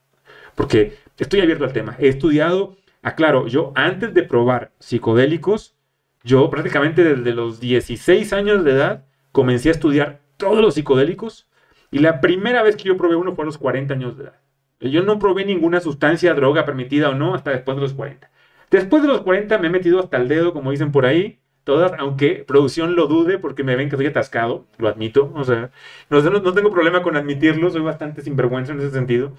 Porque 0.54 0.98
estoy 1.18 1.40
abierto 1.40 1.64
al 1.64 1.72
tema. 1.72 1.96
He 1.98 2.08
estudiado, 2.08 2.76
aclaro, 3.02 3.46
yo 3.46 3.72
antes 3.76 4.12
de 4.12 4.22
probar 4.24 4.72
psicodélicos, 4.80 5.76
yo 6.24 6.50
prácticamente 6.50 7.04
desde 7.04 7.34
los 7.34 7.60
16 7.60 8.32
años 8.32 8.64
de 8.64 8.72
edad 8.72 9.04
comencé 9.32 9.68
a 9.68 9.72
estudiar 9.72 10.20
todos 10.36 10.60
los 10.60 10.74
psicodélicos 10.74 11.48
y 11.90 12.00
la 12.00 12.20
primera 12.20 12.62
vez 12.62 12.76
que 12.76 12.84
yo 12.84 12.96
probé 12.96 13.14
uno 13.16 13.34
fue 13.34 13.44
a 13.44 13.46
los 13.46 13.58
40 13.58 13.94
años 13.94 14.16
de 14.16 14.24
edad. 14.24 14.40
Yo 14.80 15.02
no 15.02 15.18
probé 15.18 15.44
ninguna 15.44 15.80
sustancia, 15.80 16.34
droga 16.34 16.64
permitida 16.64 17.10
o 17.10 17.14
no 17.14 17.34
hasta 17.34 17.52
después 17.52 17.76
de 17.76 17.82
los 17.82 17.94
40. 17.94 18.30
Después 18.70 19.02
de 19.02 19.08
los 19.08 19.20
40 19.20 19.56
me 19.58 19.68
he 19.68 19.70
metido 19.70 20.00
hasta 20.00 20.16
el 20.16 20.28
dedo, 20.28 20.52
como 20.52 20.70
dicen 20.70 20.92
por 20.92 21.06
ahí, 21.06 21.38
todas, 21.66 21.92
aunque 21.98 22.44
producción 22.46 22.94
lo 22.94 23.08
dude 23.08 23.38
porque 23.38 23.64
me 23.64 23.74
ven 23.74 23.90
que 23.90 23.96
soy 23.96 24.06
atascado, 24.06 24.66
lo 24.78 24.88
admito, 24.88 25.32
o 25.34 25.42
sea, 25.42 25.72
no, 26.08 26.52
tengo 26.54 26.70
problema 26.70 27.02
con 27.02 27.16
admitirlo, 27.16 27.70
soy 27.70 27.82
bastante 27.82 28.22
sinvergüenza 28.22 28.72
en 28.72 28.78
ese 28.78 28.92
sentido. 28.92 29.32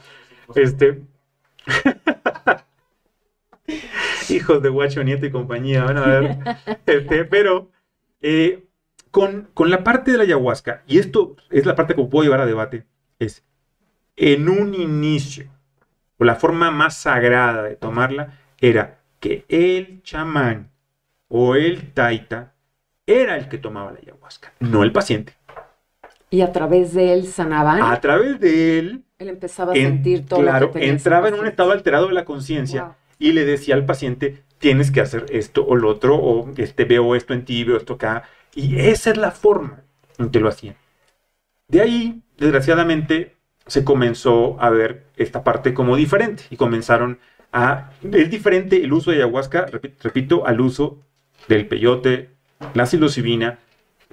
Este. 0.53 1.03
Hijos 4.29 4.61
de 4.61 4.67
Guacho 4.67 5.05
Nieto 5.05 5.25
y 5.25 5.31
compañía, 5.31 5.85
van 5.85 5.97
a 5.97 6.05
ver. 6.05 6.37
Este, 6.85 7.23
pero 7.23 7.71
eh, 8.19 8.65
con, 9.09 9.47
con 9.53 9.69
la 9.69 9.85
parte 9.85 10.11
de 10.11 10.17
la 10.17 10.23
ayahuasca, 10.23 10.83
y 10.85 10.99
esto 10.99 11.37
es 11.49 11.65
la 11.65 11.75
parte 11.75 11.95
que 11.95 12.03
puedo 12.03 12.25
llevar 12.25 12.41
a 12.41 12.45
debate, 12.45 12.83
es 13.19 13.45
en 14.17 14.49
un 14.49 14.75
inicio, 14.75 15.49
o 16.17 16.25
la 16.25 16.35
forma 16.35 16.71
más 16.71 16.97
sagrada 16.97 17.63
de 17.63 17.77
tomarla, 17.77 18.37
era 18.59 18.99
que 19.21 19.45
el 19.47 20.03
chamán 20.03 20.71
o 21.29 21.55
el 21.55 21.93
taita 21.93 22.53
era 23.05 23.37
el 23.37 23.47
que 23.49 23.57
tomaba 23.57 23.91
la 23.91 23.99
ayahuasca, 23.99 24.53
no 24.59 24.83
el 24.83 24.91
paciente. 24.91 25.33
Y 26.29 26.41
a 26.41 26.51
través 26.51 26.93
de 26.93 27.13
él 27.13 27.25
sanaban. 27.25 27.81
A 27.81 28.01
través 28.01 28.39
de 28.39 28.79
él. 28.79 29.05
Él 29.17 29.29
empezaba 29.29 29.71
a 29.71 29.75
sentir 29.75 30.25
todo. 30.25 30.41
Claro, 30.41 30.71
entraba 30.75 31.29
en 31.29 31.35
un 31.35 31.47
estado 31.47 31.71
alterado 31.71 32.07
de 32.07 32.13
la 32.13 32.25
conciencia 32.25 32.97
y 33.17 33.31
le 33.31 33.45
decía 33.45 33.75
al 33.75 33.85
paciente, 33.85 34.43
tienes 34.59 34.91
que 34.91 35.01
hacer 35.01 35.25
esto 35.29 35.65
o 35.65 35.75
lo 35.75 35.89
otro, 35.89 36.17
o 36.17 36.51
este, 36.57 36.85
veo 36.85 37.15
esto 37.15 37.33
en 37.33 37.45
ti, 37.45 37.63
veo 37.63 37.77
esto 37.77 37.93
acá. 37.93 38.23
Y 38.53 38.79
esa 38.79 39.11
es 39.11 39.17
la 39.17 39.31
forma 39.31 39.83
en 40.17 40.29
que 40.29 40.39
lo 40.39 40.49
hacían. 40.49 40.75
De 41.67 41.81
ahí, 41.81 42.21
desgraciadamente, 42.37 43.35
se 43.65 43.83
comenzó 43.83 44.61
a 44.61 44.69
ver 44.69 45.05
esta 45.15 45.43
parte 45.43 45.73
como 45.73 45.95
diferente 45.95 46.43
y 46.49 46.57
comenzaron 46.57 47.19
a... 47.51 47.91
Es 48.11 48.29
diferente 48.29 48.83
el 48.83 48.93
uso 48.93 49.11
de 49.11 49.17
ayahuasca, 49.17 49.65
repi- 49.67 49.93
repito, 50.01 50.45
al 50.45 50.61
uso 50.61 50.99
del 51.47 51.67
peyote, 51.67 52.29
la 52.73 52.85
psilocibina, 52.85 53.59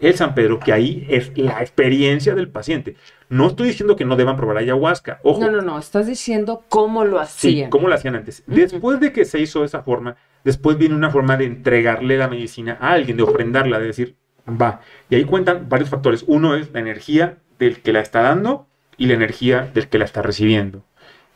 el 0.01 0.15
San 0.15 0.35
Pedro, 0.35 0.59
que 0.59 0.73
ahí 0.73 1.06
es 1.09 1.36
la 1.39 1.61
experiencia 1.61 2.35
del 2.35 2.48
paciente. 2.48 2.97
No 3.28 3.47
estoy 3.48 3.69
diciendo 3.69 3.97
que 3.97 4.05
no 4.05 4.16
deban 4.16 4.36
probar 4.36 4.56
ayahuasca. 4.59 5.20
Ojo, 5.23 5.40
No, 5.40 5.51
no, 5.51 5.62
no, 5.62 5.78
estás 5.78 6.06
diciendo 6.06 6.65
cómo 6.69 7.05
lo 7.05 7.19
Sí, 7.27 7.48
hacían. 7.48 7.70
como 7.70 7.89
lo 7.89 7.94
hacían 7.94 8.16
antes. 8.16 8.43
Después 8.47 9.01
de 9.01 9.12
que 9.12 9.24
se 9.24 9.39
hizo 9.40 9.65
esa 9.65 9.82
forma, 9.82 10.16
después 10.43 10.77
viene 10.78 10.94
una 10.94 11.11
forma 11.11 11.36
de 11.36 11.44
entregarle 11.47 12.19
la 12.19 12.28
medicina 12.28 12.77
a 12.81 12.93
alguien, 12.93 13.16
de 13.16 13.23
ofrendarla, 13.23 13.78
de 13.78 13.86
decir, 13.86 14.16
va. 14.48 14.81
Y 15.11 15.15
ahí 15.15 15.24
cuentan 15.24 15.69
varios 15.69 15.90
factores. 15.90 16.24
Uno 16.27 16.55
es 16.56 16.73
la 16.73 16.81
energía 16.81 17.39
del 17.59 17.81
que 17.81 17.93
la 17.93 18.01
está 18.01 18.20
dando 18.23 18.66
y 18.98 19.06
la 19.06 19.15
energía 19.15 19.70
del 19.73 19.89
que 19.89 19.98
la 19.98 20.05
está 20.05 20.23
recibiendo. 20.23 20.85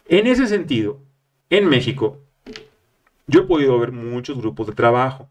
En 0.08 0.26
ese 0.26 0.46
sentido, 0.46 0.98
en 1.48 1.68
México, 1.68 2.18
yo 3.26 3.40
he 3.40 3.44
podido 3.44 3.78
ver 3.78 3.92
muchos 3.92 4.36
grupos 4.38 4.66
de 4.66 4.72
trabajo. 4.74 5.30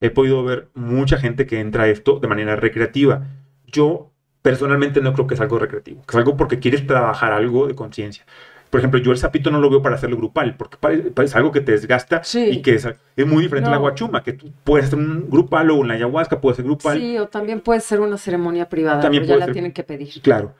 He 0.00 0.10
podido 0.10 0.44
ver 0.44 0.68
mucha 0.74 1.18
gente 1.18 1.46
que 1.46 1.60
entra 1.60 1.84
a 1.84 1.88
esto 1.88 2.20
de 2.20 2.28
manera 2.28 2.54
recreativa. 2.56 3.26
Yo 3.66 4.10
personalmente 4.42 5.00
no 5.00 5.12
creo 5.12 5.26
que 5.26 5.34
es 5.34 5.40
algo 5.40 5.58
recreativo, 5.58 6.02
que 6.02 6.10
es 6.12 6.16
algo 6.16 6.36
porque 6.36 6.60
quieres 6.60 6.86
trabajar 6.86 7.32
algo 7.32 7.66
de 7.66 7.74
conciencia. 7.74 8.24
Por 8.70 8.80
ejemplo, 8.80 9.00
yo 9.00 9.10
el 9.12 9.16
sapito 9.18 9.50
no 9.50 9.60
lo 9.60 9.70
veo 9.70 9.80
para 9.82 9.96
hacerlo 9.96 10.16
grupal, 10.18 10.54
porque 10.56 10.76
es 11.24 11.34
algo 11.34 11.50
que 11.50 11.62
te 11.62 11.72
desgasta 11.72 12.22
Sí. 12.22 12.48
y 12.50 12.62
que 12.62 12.74
es, 12.74 12.86
es 13.16 13.26
muy 13.26 13.42
diferente 13.42 13.68
a 13.68 13.70
la 13.70 13.76
No. 13.76 13.82
guachuma, 13.82 14.22
que 14.22 14.34
tú 14.34 14.52
puedes 14.62 14.86
hacer 14.86 14.98
un 14.98 15.28
grupal 15.28 15.70
o 15.70 15.76
una 15.76 15.94
ayahuasca, 15.94 16.40
puede 16.40 16.56
ser 16.56 16.66
grupal. 16.66 16.98
Sí, 16.98 17.18
o 17.18 17.26
también 17.28 17.60
puede 17.60 17.80
ser 17.80 18.00
una 18.00 18.18
ceremonia 18.18 18.68
privada, 18.68 19.00
También 19.00 19.22
pero 19.24 19.34
ya 19.34 19.38
la 19.40 19.44
ser- 19.46 19.52
tienen 19.54 19.72
que 19.72 19.84
pedir. 19.84 20.10
Claro. 20.22 20.54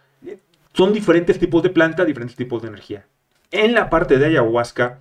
Son 0.72 0.92
diferentes 0.92 1.38
tipos 1.38 1.62
de 1.62 1.70
planta, 1.70 2.04
diferentes 2.04 2.34
tipos 2.36 2.62
de 2.62 2.68
energía. 2.68 3.04
En 3.50 3.74
la 3.74 3.90
parte 3.90 4.18
de 4.18 4.26
ayahuasca, 4.26 5.00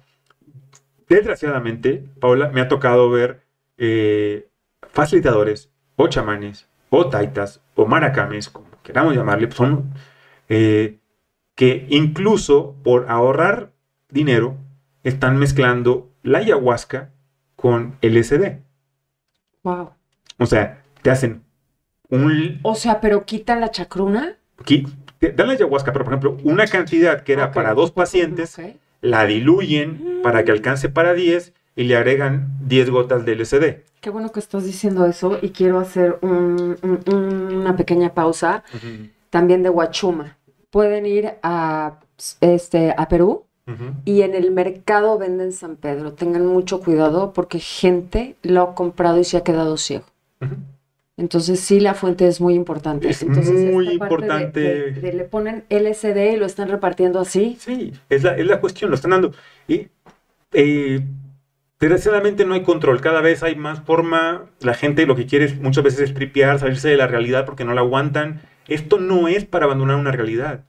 desgraciadamente, 1.08 2.04
Paula, 2.20 2.50
me 2.50 2.62
ha 2.62 2.68
tocado 2.68 3.10
ver 3.10 3.42
eh, 3.78 4.50
facilitadores, 4.82 5.70
o 5.96 6.08
chamanes, 6.08 6.68
o 6.90 7.08
taitas, 7.08 7.62
o 7.76 7.86
maracames, 7.86 8.50
como 8.50 8.68
queramos 8.84 9.16
llamarle, 9.16 9.52
son 9.52 9.94
eh, 10.50 11.00
que 11.56 11.86
incluso 11.90 12.76
por 12.84 13.10
ahorrar 13.10 13.72
dinero 14.10 14.58
están 15.04 15.38
mezclando 15.38 16.10
la 16.24 16.40
ayahuasca 16.40 17.12
con 17.56 17.98
LSD. 18.02 18.60
Wow. 19.64 19.92
O 20.38 20.46
sea, 20.46 20.84
te 21.02 21.10
hacen 21.10 21.44
un 22.10 22.60
O 22.64 22.76
sea, 22.76 23.02
pero 23.02 23.26
quitan 23.26 23.60
la 23.60 23.72
chacruna. 23.72 24.38
Aquí 24.60 24.86
te 25.20 25.32
dan 25.32 25.48
la 25.48 25.54
ayahuasca, 25.54 25.92
pero 25.92 26.06
por 26.06 26.14
ejemplo, 26.14 26.38
una 26.44 26.68
cantidad 26.68 27.24
que 27.24 27.34
era 27.34 27.52
para 27.52 27.74
dos 27.74 27.92
pacientes, 27.92 28.58
la 29.02 29.26
diluyen 29.26 30.22
para 30.24 30.44
que 30.44 30.52
alcance 30.52 30.90
para 30.90 31.14
10 31.14 31.54
y 31.78 31.84
le 31.86 31.96
agregan 31.96 32.50
10 32.68 32.90
gotas 32.90 33.24
de 33.26 33.36
LSD. 33.36 33.84
Qué 34.02 34.10
bueno 34.10 34.32
que 34.34 34.40
estás 34.42 34.66
diciendo 34.66 35.06
eso 35.06 35.38
y 35.42 35.52
quiero 35.52 35.80
hacer 35.80 36.18
un- 36.22 36.76
un- 36.82 37.00
un- 37.14 37.56
una 37.56 37.76
pequeña 37.78 38.14
pausa 38.14 38.64
también 39.30 39.64
de 39.64 39.70
Huachuma. 39.70 40.38
Pueden 40.70 41.06
ir 41.06 41.32
a, 41.44 42.00
este, 42.42 42.94
a 42.98 43.08
Perú 43.08 43.44
y 44.06 44.22
en 44.22 44.34
el 44.34 44.52
mercado 44.52 45.18
venden 45.18 45.52
San 45.52 45.76
Pedro. 45.76 46.14
Tengan 46.14 46.46
mucho 46.46 46.80
cuidado 46.82 47.32
porque 47.34 47.60
gente 47.60 48.36
lo 48.44 48.62
ha 48.62 48.76
comprado 48.76 49.20
y 49.20 49.24
se 49.24 49.38
ha 49.38 49.44
quedado 49.44 49.78
ciego. 49.78 50.06
Entonces 51.18 51.60
sí, 51.60 51.80
la 51.80 51.96
fuente 51.96 52.28
es 52.28 52.40
muy 52.40 52.54
importante. 52.54 53.10
Es 53.10 53.24
Entonces, 53.24 53.74
muy 53.74 53.88
esta 53.88 54.00
parte 54.08 54.16
de- 54.16 54.24
importante. 54.24 54.60
de- 54.60 54.92
de 55.02 55.14
le 55.14 55.24
ponen 55.24 55.64
LSD 55.70 56.34
y 56.34 56.38
lo 56.38 56.46
están 56.46 56.70
repartiendo 56.70 57.20
así. 57.20 57.58
Sí, 57.60 57.92
es 58.10 58.24
la, 58.24 58.36
es 58.38 58.46
la 58.46 58.60
cuestión, 58.62 58.90
lo 58.92 58.96
están 58.96 59.12
dando. 59.12 59.32
Y 59.68 59.88
eh, 60.54 61.02
desgraciadamente 61.80 62.46
no 62.46 62.54
hay 62.54 62.64
control, 62.64 63.02
cada 63.02 63.22
vez 63.22 63.44
hay 63.44 63.56
más 63.56 63.82
forma, 63.82 64.46
la 64.62 64.74
gente 64.74 65.06
lo 65.06 65.16
que 65.16 65.26
quiere 65.26 65.54
muchas 65.62 65.84
veces 65.84 66.00
es 66.02 66.14
tripear, 66.14 66.60
salirse 66.60 66.90
de 66.90 66.98
la 66.98 67.08
realidad 67.08 67.46
porque 67.46 67.66
no 67.66 67.74
la 67.74 67.82
aguantan. 67.82 68.42
Esto 68.68 69.00
no 69.00 69.28
es 69.28 69.46
para 69.46 69.66
abandonar 69.66 69.96
una 69.98 70.12
realidad. 70.12 70.66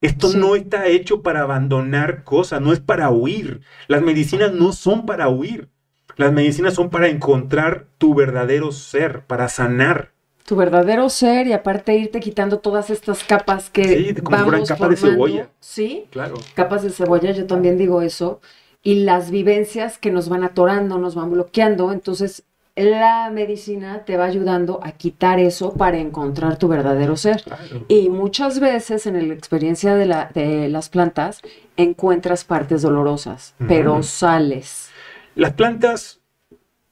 Esto 0.00 0.28
Sí. 0.28 0.38
no 0.38 0.54
está 0.54 0.86
hecho 0.86 1.22
para 1.22 1.42
abandonar 1.42 2.22
cosas, 2.22 2.60
no 2.60 2.72
es 2.72 2.78
para 2.80 3.10
huir. 3.10 3.62
Las 3.88 4.02
medicinas 4.02 4.52
no 4.52 4.72
son 4.72 5.06
para 5.06 5.28
huir. 5.28 5.68
Las 6.16 6.32
medicinas 6.32 6.74
son 6.74 6.90
para 6.90 7.08
encontrar 7.08 7.86
tu 7.98 8.14
verdadero 8.14 8.70
ser, 8.72 9.22
para 9.26 9.48
sanar. 9.48 10.12
Tu 10.44 10.56
verdadero 10.56 11.08
ser 11.10 11.46
y 11.46 11.52
aparte 11.52 11.96
irte 11.96 12.20
quitando 12.20 12.58
todas 12.60 12.90
estas 12.90 13.22
capas 13.24 13.70
que 13.70 13.84
Sí, 13.84 14.14
como 14.22 14.36
vamos 14.36 14.68
capas 14.68 14.90
de 14.90 14.96
formando. 14.96 15.24
cebolla. 15.26 15.50
Sí, 15.60 16.06
Claro. 16.10 16.36
capas 16.54 16.82
de 16.84 16.90
cebolla, 16.90 17.32
yo 17.32 17.46
también 17.46 17.76
digo 17.76 18.00
eso. 18.00 18.40
Y 18.82 19.04
las 19.04 19.30
vivencias 19.30 19.98
que 19.98 20.10
nos 20.10 20.28
van 20.28 20.44
atorando, 20.44 20.98
nos 20.98 21.14
van 21.14 21.30
bloqueando. 21.30 21.92
Entonces, 21.92 22.44
la 22.76 23.28
medicina 23.32 24.04
te 24.04 24.16
va 24.16 24.26
ayudando 24.26 24.78
a 24.84 24.92
quitar 24.92 25.40
eso 25.40 25.74
para 25.74 25.98
encontrar 25.98 26.58
tu 26.58 26.68
verdadero 26.68 27.16
ser. 27.16 27.42
claro. 27.42 27.84
Y 27.88 28.08
muchas 28.08 28.60
veces 28.60 29.06
en 29.06 29.26
la 29.28 29.34
experiencia 29.34 29.96
de, 29.96 30.06
la- 30.06 30.30
de 30.32 30.68
las 30.68 30.88
plantas 30.88 31.42
encuentras 31.76 32.44
partes 32.44 32.82
dolorosas, 32.82 33.54
pero 33.66 34.02
sales. 34.04 34.90
Las 35.34 35.52
plantas 35.54 36.20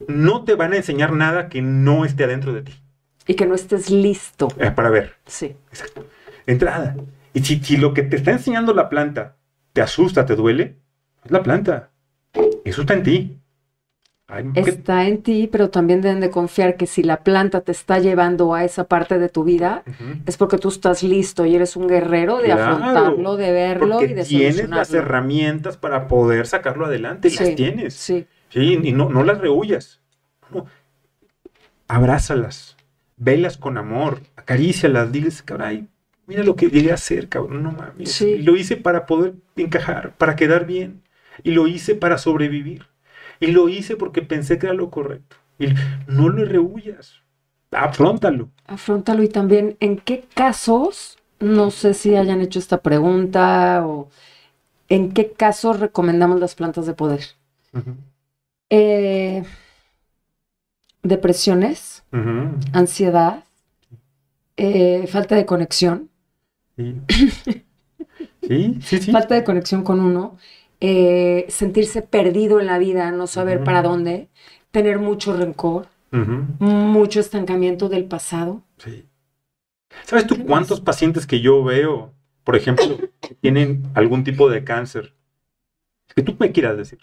no 0.07 0.43
te 0.43 0.55
van 0.55 0.73
a 0.73 0.77
enseñar 0.77 1.13
nada 1.13 1.47
que 1.49 1.61
no 1.61 2.03
esté 2.05 2.25
adentro 2.25 2.53
de 2.53 2.63
ti. 2.63 2.73
Y 3.25 3.33
que 3.35 3.45
no 3.45 3.55
estés 3.55 3.89
listo. 3.89 4.49
Eh, 4.59 4.71
para 4.71 4.89
ver. 4.89 5.15
Sí. 5.25 5.55
Exacto. 5.71 6.05
Entrada. 6.45 6.95
Y 7.33 7.41
si, 7.43 7.59
si 7.59 7.77
lo 7.77 7.93
que 7.93 8.03
te 8.03 8.15
está 8.17 8.31
enseñando 8.31 8.73
la 8.73 8.89
planta 8.89 9.35
te 9.73 9.81
asusta, 9.81 10.25
te 10.25 10.35
duele, 10.35 10.77
es 11.25 11.31
la 11.31 11.43
planta. 11.43 11.89
Eso 12.63 12.81
está 12.81 12.93
en 12.93 13.03
ti. 13.03 13.37
Ay, 14.29 14.43
¿qué- 14.53 14.59
Está 14.71 15.07
en 15.07 15.23
ti, 15.23 15.47
pero 15.49 15.69
también 15.69 16.01
deben 16.01 16.19
de 16.19 16.29
confiar 16.29 16.75
que 16.75 16.85
si 16.85 17.01
la 17.01 17.23
planta 17.23 17.61
te 17.61 17.71
está 17.71 17.99
llevando 17.99 18.53
a 18.53 18.65
esa 18.65 18.83
parte 18.83 19.19
de 19.19 19.29
tu 19.29 19.45
vida, 19.45 19.83
es 20.25 20.35
porque 20.35 20.57
tú 20.57 20.67
estás 20.67 21.01
listo 21.01 21.45
y 21.45 21.55
eres 21.55 21.77
un 21.77 21.87
guerrero 21.87 22.37
de 22.39 22.45
Claro, 22.51 22.75
afrontarlo, 22.75 23.37
de 23.37 23.51
verlo 23.53 23.97
Porque 23.99 24.11
y 24.11 24.13
de 24.15 24.23
tienes 24.25 24.69
las 24.69 24.93
herramientas 24.93 25.77
para 25.77 26.07
poder 26.09 26.45
sacarlo 26.45 26.85
adelante. 26.87 27.29
Sí, 27.29 27.37
Las 27.43 27.55
tienes. 27.55 27.93
Sí, 27.93 28.27
Sí, 28.49 28.79
y 28.83 28.91
no, 28.91 29.09
no 29.09 29.23
las 29.23 29.39
rehuyas. 29.39 30.01
No. 30.53 30.65
Abrázalas. 31.87 32.75
Velas 33.17 33.57
con 33.57 33.77
amor. 33.77 34.19
Acarícialas. 34.35 35.11
Diles, 35.11 35.41
caray, 35.41 35.87
mira 36.27 36.43
lo 36.43 36.55
que 36.55 36.69
llegué 36.69 36.91
a 36.91 36.95
hacer, 36.95 37.29
cabrón. 37.29 37.63
No 37.63 37.71
mames. 37.71 38.11
Sí. 38.11 38.37
Lo 38.39 38.55
hice 38.55 38.77
para 38.77 39.05
poder 39.05 39.33
encajar, 39.55 40.13
para 40.17 40.35
quedar 40.35 40.65
bien. 40.65 41.01
Y 41.43 41.51
lo 41.51 41.67
hice 41.67 41.95
para 41.95 42.17
sobrevivir. 42.17 42.85
Y 43.39 43.47
lo 43.47 43.69
hice 43.69 43.95
porque 43.95 44.21
pensé 44.21 44.57
que 44.59 44.67
era 44.67 44.75
lo 44.75 44.89
correcto. 44.89 45.37
Y 45.59 45.67
no 46.07 46.29
lo 46.29 46.45
rehuyas. 46.45 47.15
Afróntalo. 47.71 48.49
afrontalo 48.65 49.23
y 49.23 49.29
también 49.29 49.75
en 49.81 49.97
qué 49.97 50.25
casos, 50.33 51.17
no 51.39 51.69
sé 51.71 51.93
si 51.93 52.15
hayan 52.15 52.41
hecho 52.41 52.59
esta 52.59 52.81
pregunta 52.81 53.85
o 53.85 54.09
en 54.89 55.11
qué 55.11 55.31
casos 55.33 55.79
recomendamos 55.79 56.39
las 56.39 56.55
plantas 56.55 56.85
de 56.85 56.93
poder. 56.93 57.21
Eh, 58.69 59.43
depresiones, 61.03 62.03
ansiedad, 62.73 63.43
eh, 64.57 65.07
falta 65.07 65.35
de 65.35 65.45
conexión, 65.45 66.09
Sí. 66.75 66.95
Sí, 68.47 68.79
sí, 68.81 68.99
sí. 69.01 69.11
falta 69.11 69.35
de 69.35 69.43
conexión 69.43 69.83
con 69.83 69.99
uno, 69.99 70.37
eh, 70.79 71.45
sentirse 71.49 72.01
perdido 72.01 72.59
en 72.59 72.67
la 72.67 72.77
vida, 72.77 73.11
no 73.11 73.27
saber 73.27 73.63
para 73.63 73.81
dónde, 73.81 74.29
tener 74.71 74.99
mucho 74.99 75.35
rencor, 75.35 75.87
mucho 76.59 77.19
estancamiento 77.19 77.89
del 77.89 78.05
pasado. 78.05 78.61
Sí. 78.77 79.05
¿Sabes 80.03 80.27
tú 80.27 80.35
¿Qué 80.35 80.43
cuántos 80.45 80.81
pacientes 80.81 81.25
que 81.25 81.39
yo 81.41 81.63
veo, 81.63 82.13
por 82.43 82.55
ejemplo, 82.55 82.97
que 83.21 83.35
tienen 83.35 83.83
algún 83.93 84.23
tipo 84.23 84.49
de 84.49 84.63
cáncer, 84.63 85.13
que 86.15 86.23
tú 86.23 86.35
me 86.39 86.51
quieras 86.51 86.77
decir, 86.77 86.99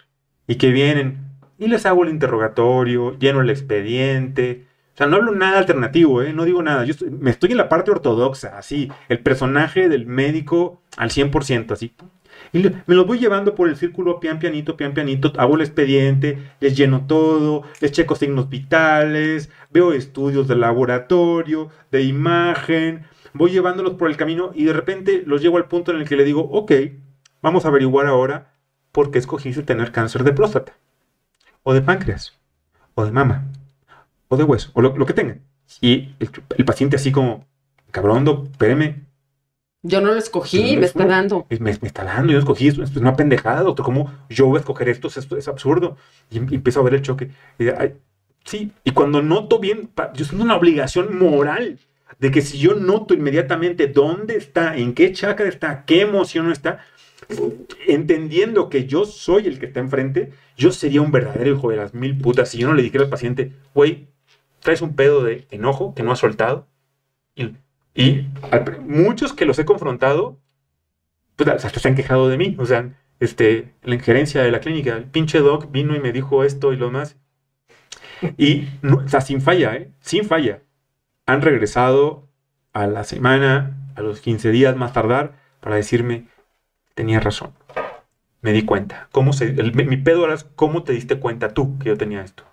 y 0.46 0.56
que 0.56 0.70
vienen 0.70 1.18
y 1.58 1.68
les 1.68 1.86
hago 1.86 2.04
el 2.04 2.10
interrogatorio, 2.10 3.18
lleno 3.18 3.40
el 3.40 3.50
expediente? 3.50 4.66
O 4.94 4.96
sea, 4.96 5.06
no 5.08 5.16
hablo 5.16 5.32
nada 5.34 5.58
alternativo, 5.58 6.22
¿eh? 6.22 6.32
No 6.32 6.44
digo 6.44 6.62
nada. 6.62 6.84
Yo 6.84 6.92
estoy- 6.92 7.10
me 7.10 7.30
estoy 7.30 7.50
en 7.50 7.56
la 7.56 7.68
parte 7.68 7.90
ortodoxa, 7.90 8.56
así, 8.56 8.90
el 9.08 9.18
personaje 9.20 9.88
del 9.88 10.06
médico 10.06 10.80
al 10.96 11.10
100%, 11.10 11.74
así. 11.74 11.92
Y 12.54 12.62
me 12.86 12.94
los 12.94 13.04
voy 13.04 13.18
llevando 13.18 13.56
por 13.56 13.68
el 13.68 13.76
círculo 13.76 14.20
pian 14.20 14.38
pianito, 14.38 14.76
pian 14.76 14.94
pianito, 14.94 15.32
hago 15.38 15.56
el 15.56 15.62
expediente, 15.62 16.38
les 16.60 16.76
lleno 16.76 17.04
todo, 17.08 17.64
les 17.80 17.90
checo 17.90 18.14
signos 18.14 18.48
vitales, 18.48 19.50
veo 19.72 19.92
estudios 19.92 20.46
de 20.46 20.54
laboratorio, 20.54 21.70
de 21.90 22.02
imagen, 22.02 23.06
voy 23.32 23.50
llevándolos 23.50 23.94
por 23.94 24.08
el 24.08 24.16
camino 24.16 24.52
y 24.54 24.66
de 24.66 24.72
repente 24.72 25.24
los 25.26 25.42
llevo 25.42 25.56
al 25.56 25.66
punto 25.66 25.90
en 25.90 25.98
el 25.98 26.08
que 26.08 26.14
le 26.14 26.22
digo, 26.22 26.42
ok, 26.42 26.70
vamos 27.42 27.64
a 27.64 27.68
averiguar 27.68 28.06
ahora 28.06 28.54
por 28.92 29.10
qué 29.10 29.18
escogiste 29.18 29.64
tener 29.64 29.90
cáncer 29.90 30.22
de 30.22 30.32
próstata, 30.32 30.74
o 31.64 31.74
de 31.74 31.82
páncreas, 31.82 32.38
o 32.94 33.04
de 33.04 33.10
mama, 33.10 33.48
o 34.28 34.36
de 34.36 34.44
hueso, 34.44 34.70
o 34.74 34.80
lo, 34.80 35.06
que 35.06 35.12
tengan. 35.12 35.42
Y 35.80 36.14
el, 36.20 36.64
paciente 36.64 36.94
así 36.94 37.10
como, 37.10 37.48
cabrón, 37.90 38.48
espéreme, 38.52 39.03
Yo 39.86 40.00
no 40.00 40.12
lo 40.12 40.18
escogí, 40.18 40.78
me 40.78 40.86
está 40.86 41.04
dando. 41.04 41.46
Me, 41.60 41.70
está 41.70 42.04
dando, 42.04 42.32
yo 42.32 42.38
escogí, 42.38 42.68
esto 42.68 42.84
es 42.84 42.96
una 42.96 43.16
pendejada, 43.16 43.60
doctor, 43.60 43.84
¿cómo 43.84 44.10
yo 44.30 44.46
voy 44.46 44.56
a 44.56 44.60
escoger 44.60 44.88
esto? 44.88 45.08
Es 45.08 45.46
absurdo. 45.46 45.98
Y, 46.30 46.38
empiezo 46.38 46.80
a 46.80 46.84
ver 46.84 46.94
el 46.94 47.02
choque. 47.02 47.30
sí, 48.46 48.72
y 48.82 48.90
cuando 48.92 49.20
noto 49.20 49.58
bien, 49.58 49.90
yo 50.14 50.24
siento 50.24 50.42
una 50.42 50.56
obligación 50.56 51.18
moral 51.18 51.78
de 52.18 52.30
que 52.30 52.40
si 52.40 52.56
yo 52.56 52.74
noto 52.74 53.12
inmediatamente 53.12 53.86
dónde 53.86 54.36
está, 54.36 54.74
en 54.74 54.94
qué 54.94 55.12
chakra 55.12 55.48
está, 55.48 55.84
qué 55.84 56.00
emoción 56.00 56.50
está, 56.50 56.80
entendiendo 57.86 58.70
que 58.70 58.86
yo 58.86 59.04
soy 59.04 59.48
el 59.48 59.58
que 59.58 59.66
está 59.66 59.80
enfrente, 59.80 60.32
yo 60.56 60.72
sería 60.72 61.02
un 61.02 61.12
verdadero 61.12 61.56
hijo 61.56 61.70
de 61.70 61.76
las 61.76 61.92
mil 61.92 62.16
putas 62.16 62.48
si 62.48 62.56
yo 62.56 62.68
no 62.68 62.74
le 62.74 62.82
dijera 62.82 63.04
al 63.04 63.10
paciente, 63.10 63.52
güey, 63.74 64.08
traes 64.60 64.80
un 64.80 64.96
pedo 64.96 65.22
de 65.22 65.46
enojo 65.50 65.94
que 65.94 66.02
no 66.02 66.12
has 66.12 66.20
soltado. 66.20 66.66
Y, 67.34 67.52
y 67.94 68.26
muchos 68.86 69.32
que 69.32 69.44
los 69.44 69.58
he 69.58 69.64
confrontado, 69.64 70.38
pues 71.36 71.62
se 71.62 71.88
han 71.88 71.94
quejado 71.94 72.28
de 72.28 72.36
mí. 72.36 72.56
O 72.58 72.66
sea, 72.66 72.92
este, 73.20 73.74
la 73.82 73.94
injerencia 73.94 74.42
de 74.42 74.50
la 74.50 74.60
clínica, 74.60 74.96
el 74.96 75.04
pinche 75.04 75.38
doc 75.38 75.70
vino 75.70 75.94
y 75.94 76.00
me 76.00 76.12
dijo 76.12 76.44
esto 76.44 76.72
y 76.72 76.76
lo 76.76 76.90
más. 76.90 77.16
Y, 78.36 78.68
o 78.82 79.08
sea, 79.08 79.20
sin 79.20 79.40
falla, 79.40 79.76
¿eh? 79.76 79.92
Sin 80.00 80.24
falla. 80.24 80.62
Han 81.26 81.42
regresado 81.42 82.28
a 82.72 82.86
la 82.86 83.04
semana, 83.04 83.76
a 83.94 84.02
los 84.02 84.20
15 84.20 84.50
días 84.50 84.76
más 84.76 84.92
tardar, 84.92 85.38
para 85.60 85.76
decirme, 85.76 86.26
tenía 86.94 87.20
razón. 87.20 87.52
Me 88.40 88.52
di 88.52 88.64
cuenta. 88.64 89.08
¿Cómo 89.12 89.32
se, 89.32 89.52
mi 89.52 89.96
pedo 89.96 90.20
ahora 90.20 90.36
cómo 90.56 90.82
te 90.82 90.92
diste 90.92 91.18
cuenta 91.18 91.54
tú 91.54 91.78
que 91.78 91.88
yo 91.88 91.96
tenía 91.96 92.22
esto. 92.22 92.44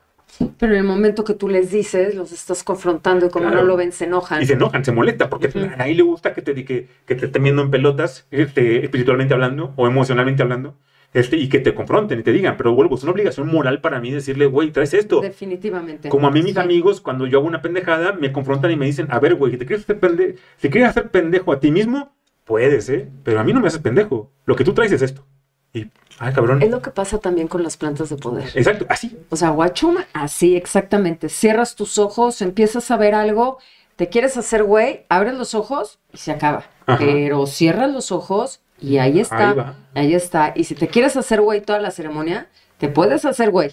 Pero 0.58 0.74
en 0.74 0.80
el 0.80 0.86
momento 0.86 1.24
que 1.24 1.34
tú 1.34 1.50
les 1.50 1.72
dices, 1.72 2.16
los 2.16 2.32
estás 2.32 2.64
confrontando 2.64 3.26
y 3.26 3.30
como 3.30 3.50
no 3.50 3.64
lo 3.64 3.76
ven, 3.78 3.92
se 3.92 4.06
enojan. 4.06 4.42
Y 4.42 4.46
se 4.46 4.54
enojan, 4.54 4.84
se 4.86 4.92
molesta, 4.92 5.30
porque 5.30 5.48
a 5.78 5.84
ahí 5.84 5.94
le 5.94 6.04
gusta 6.04 6.34
que 6.34 6.42
te, 6.42 6.54
que, 6.66 6.88
que 7.06 7.16
te 7.16 7.26
estén 7.26 7.44
viendo 7.44 7.62
en 7.62 7.72
pelotas, 7.72 8.28
este, 8.32 8.84
espiritualmente 8.84 9.34
hablando 9.34 9.74
o 9.76 9.88
emocionalmente 9.88 10.42
hablando, 10.42 10.76
este, 11.14 11.36
y 11.36 11.50
que 11.50 11.60
te 11.60 11.74
confronten 11.74 12.20
y 12.20 12.24
te 12.24 12.32
digan, 12.32 12.56
pero 12.58 12.74
vuelvo, 12.74 12.96
es 12.96 13.04
una 13.04 13.12
obligación 13.12 13.48
moral 13.48 13.82
para 13.82 14.00
mí 14.00 14.12
decirle, 14.12 14.46
güey, 14.46 14.72
traes 14.72 14.94
esto. 14.94 15.20
Definitivamente. 15.20 16.10
Como 16.10 16.28
a 16.28 16.32
mí 16.32 16.42
mis 16.42 16.58
amigos, 16.58 17.02
cuando 17.02 17.28
yo 17.28 17.40
hago 17.40 17.48
una 17.48 17.62
pendejada, 17.62 18.14
me 18.14 18.32
confrontan 18.32 18.72
y 18.72 18.78
me 18.78 18.86
dicen, 18.86 19.08
a 19.10 19.20
ver, 19.20 19.36
güey, 19.36 19.52
si 19.52 19.58
te 19.58 19.66
quieres 19.66 19.84
hacer, 19.84 20.00
pende 20.00 20.36
si 20.58 20.70
quieres 20.70 20.90
hacer 20.90 21.10
pendejo 21.10 21.52
a 21.52 21.60
ti 21.60 21.72
mismo, 21.72 22.16
puedes, 22.46 22.90
¿eh? 22.90 23.10
Pero 23.24 23.40
a 23.40 23.44
mí 23.44 23.52
no 23.54 23.60
me 23.60 23.68
haces 23.68 23.82
pendejo. 23.82 24.32
Lo 24.46 24.56
que 24.56 24.64
tú 24.64 24.74
traes 24.74 24.92
es 24.92 25.02
esto. 25.02 25.26
Y, 25.74 25.88
ay, 26.20 26.34
cabrón. 26.34 26.62
Es 26.62 26.70
lo 26.70 26.82
que 26.82 26.92
pasa 26.92 27.20
también 27.20 27.48
con 27.48 27.64
las 27.64 27.78
plantas 27.78 28.10
de 28.10 28.18
poder. 28.18 28.50
Exacto, 28.56 28.86
así. 28.90 29.18
O 29.30 29.36
sea, 29.36 29.50
guachuma, 29.50 30.08
así, 30.14 30.56
exactamente. 30.56 31.30
Cierras 31.30 31.76
tus 31.76 31.98
ojos, 31.98 32.42
empiezas 32.42 32.92
a 32.92 32.98
ver 32.98 33.16
algo, 33.16 33.58
te 33.96 34.10
quieres 34.10 34.36
hacer 34.38 34.64
güey, 34.64 35.06
abres 35.10 35.36
los 35.36 35.56
ojos 35.56 36.00
y 36.14 36.18
se 36.18 36.32
acaba. 36.32 36.66
Pero 36.98 37.46
cierras 37.46 37.92
los 37.92 38.12
ojos 38.12 38.60
y 38.82 38.98
ahí 38.98 39.20
está. 39.20 39.76
Ahí, 39.94 40.14
está. 40.14 40.54
Y 40.56 40.64
si 40.66 40.76
te 40.76 40.88
quieres 40.88 41.16
hacer 41.16 41.40
güey 41.40 41.62
toda 41.62 41.80
la 41.80 41.92
ceremonia, 41.92 42.48
te 42.80 42.90
puedes 42.90 43.26
hacer 43.26 43.52
güey. 43.52 43.72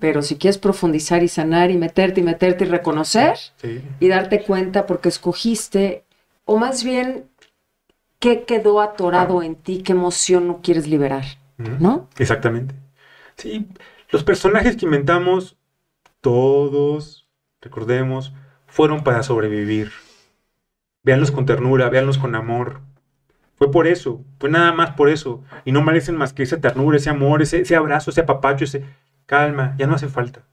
Pero 0.00 0.22
si 0.22 0.36
quieres 0.36 0.58
profundizar 0.58 1.22
y 1.22 1.28
sanar 1.28 1.70
y 1.70 1.76
meterte 1.76 2.20
y 2.20 2.24
meterte 2.24 2.64
y 2.64 2.68
reconocer 2.68 3.36
y 4.00 4.08
darte 4.08 4.42
cuenta 4.42 4.86
porque 4.86 5.10
escogiste, 5.10 6.04
o 6.46 6.56
más 6.56 6.82
bien 6.82 7.26
qué 8.20 8.44
quedó 8.44 8.80
atorado 8.80 9.42
en 9.42 9.56
ti, 9.56 9.82
qué 9.82 9.92
emoción 9.92 10.46
no 10.46 10.60
quieres 10.62 10.86
liberar, 10.86 11.24
¿no? 11.56 12.08
Exactamente. 12.18 12.74
Sí, 13.36 13.66
los 14.10 14.22
personajes 14.22 14.76
que 14.76 14.84
inventamos, 14.84 15.56
todos, 16.20 17.26
recordemos, 17.60 18.32
fueron 18.66 19.02
para 19.02 19.22
sobrevivir. 19.22 19.90
Véanlos 21.02 21.32
con 21.32 21.46
ternura, 21.46 21.88
véanlos 21.88 22.18
con 22.18 22.34
amor. 22.34 22.82
Fue 23.56 23.70
por 23.70 23.86
eso, 23.86 24.22
fue 24.38 24.50
nada 24.50 24.72
más 24.72 24.90
por 24.90 25.08
eso. 25.08 25.42
Y 25.64 25.72
no 25.72 25.82
merecen 25.82 26.16
más 26.16 26.32
que 26.34 26.42
esa 26.42 26.60
ternura, 26.60 26.98
ese 26.98 27.10
amor, 27.10 27.40
ese, 27.40 27.62
ese 27.62 27.74
abrazo, 27.74 28.10
ese 28.10 28.20
apapacho, 28.20 28.64
ese 28.64 28.84
calma, 29.24 29.74
ya 29.78 29.86
no 29.86 29.94
hace 29.94 30.08
falta. 30.08 30.44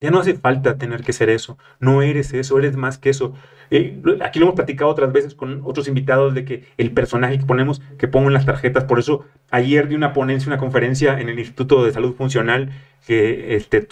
Ya 0.00 0.10
no 0.10 0.18
hace 0.18 0.34
falta 0.34 0.78
tener 0.78 1.02
que 1.02 1.12
ser 1.12 1.28
eso. 1.28 1.58
No 1.78 2.00
eres 2.00 2.32
eso, 2.32 2.58
eres 2.58 2.74
más 2.74 2.96
que 2.96 3.10
eso. 3.10 3.34
Eh, 3.70 4.00
aquí 4.22 4.38
lo 4.38 4.46
hemos 4.46 4.56
platicado 4.56 4.90
otras 4.90 5.12
veces 5.12 5.34
con 5.34 5.60
otros 5.64 5.88
invitados 5.88 6.34
de 6.34 6.46
que 6.46 6.64
el 6.78 6.92
personaje 6.92 7.38
que 7.38 7.44
ponemos, 7.44 7.82
que 7.98 8.08
pongo 8.08 8.28
en 8.28 8.32
las 8.34 8.46
tarjetas, 8.46 8.84
por 8.84 8.98
eso 8.98 9.26
ayer 9.50 9.88
di 9.88 9.94
una 9.94 10.14
ponencia, 10.14 10.48
una 10.48 10.58
conferencia 10.58 11.20
en 11.20 11.28
el 11.28 11.38
Instituto 11.38 11.84
de 11.84 11.92
Salud 11.92 12.14
Funcional, 12.14 12.70
que 13.06 13.54
este, 13.56 13.86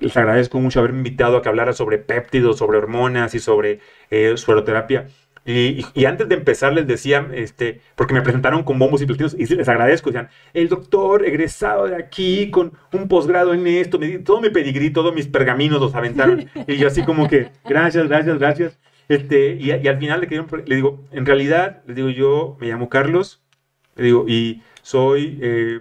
les 0.00 0.16
agradezco 0.16 0.60
mucho 0.60 0.80
haberme 0.80 0.98
invitado 0.98 1.38
a 1.38 1.42
que 1.42 1.48
hablara 1.48 1.72
sobre 1.72 1.98
péptidos, 1.98 2.58
sobre 2.58 2.76
hormonas 2.78 3.34
y 3.34 3.40
sobre 3.40 3.80
eh, 4.10 4.36
sueroterapia. 4.36 5.06
Y, 5.46 6.04
antes 6.06 6.28
de 6.28 6.36
empezar 6.36 6.72
les 6.72 6.86
decía, 6.86 7.28
este, 7.34 7.82
porque 7.96 8.14
me 8.14 8.22
presentaron 8.22 8.62
con 8.62 8.78
bombos 8.78 9.02
y 9.02 9.06
platillos 9.06 9.34
y 9.38 9.46
les 9.46 9.68
agradezco, 9.68 10.10
decían, 10.10 10.30
el 10.54 10.68
doctor 10.68 11.26
egresado 11.26 11.86
de 11.86 11.96
aquí 11.96 12.50
con 12.50 12.72
un 12.92 13.08
posgrado 13.08 13.52
en 13.52 13.66
esto, 13.66 13.98
me, 13.98 14.18
todo 14.20 14.40
mi 14.40 14.48
pedigrí, 14.48 14.90
todos 14.90 15.14
mis 15.14 15.26
pergaminos 15.26 15.80
los 15.80 15.94
aventaron. 15.94 16.46
y 16.66 16.76
yo 16.76 16.88
así 16.88 17.02
como 17.02 17.28
que, 17.28 17.50
gracias, 17.64 18.08
gracias, 18.08 18.38
gracias. 18.38 18.78
Este, 19.08 19.56
y, 19.56 19.70
al 19.70 19.98
final 19.98 20.20
le, 20.22 20.62
le, 20.64 20.76
digo, 20.76 21.04
en 21.12 21.26
realidad, 21.26 21.82
le 21.86 21.94
digo, 21.94 22.08
yo 22.08 22.56
me 22.58 22.68
llamo 22.68 22.88
Carlos, 22.88 23.42
le 23.96 24.04
digo, 24.04 24.24
y 24.26 24.62
soy 24.82 25.38
eh, 25.42 25.80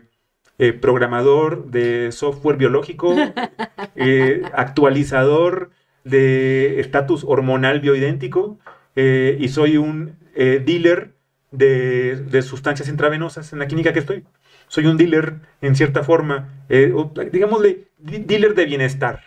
eh, 0.60 0.74
programador 0.74 1.66
de 1.72 2.12
software 2.12 2.58
biológico, 2.58 3.16
eh, 3.96 4.44
actualizador 4.54 5.72
de 6.04 6.80
estatus 6.80 7.24
hormonal 7.24 7.80
bioidéntico, 7.80 8.60
eh, 8.96 9.38
y 9.40 9.50
soy 9.50 9.78
un 9.78 10.18
eh, 10.36 10.62
dealer 10.66 11.14
de, 11.52 12.42
sustancias 12.42 12.90
intravenosas 12.90 13.54
en 13.54 13.60
la 13.60 13.68
clínica 13.68 13.94
que 13.94 14.00
estoy. 14.00 14.24
Soy 14.68 14.86
un 14.88 14.98
dealer 14.98 15.36
en 15.62 15.76
cierta 15.76 16.04
forma, 16.04 16.66
eh, 16.70 16.94
digámosle, 17.32 17.88
dealer 18.00 18.56
de 18.56 18.66
bienestar. 18.66 19.22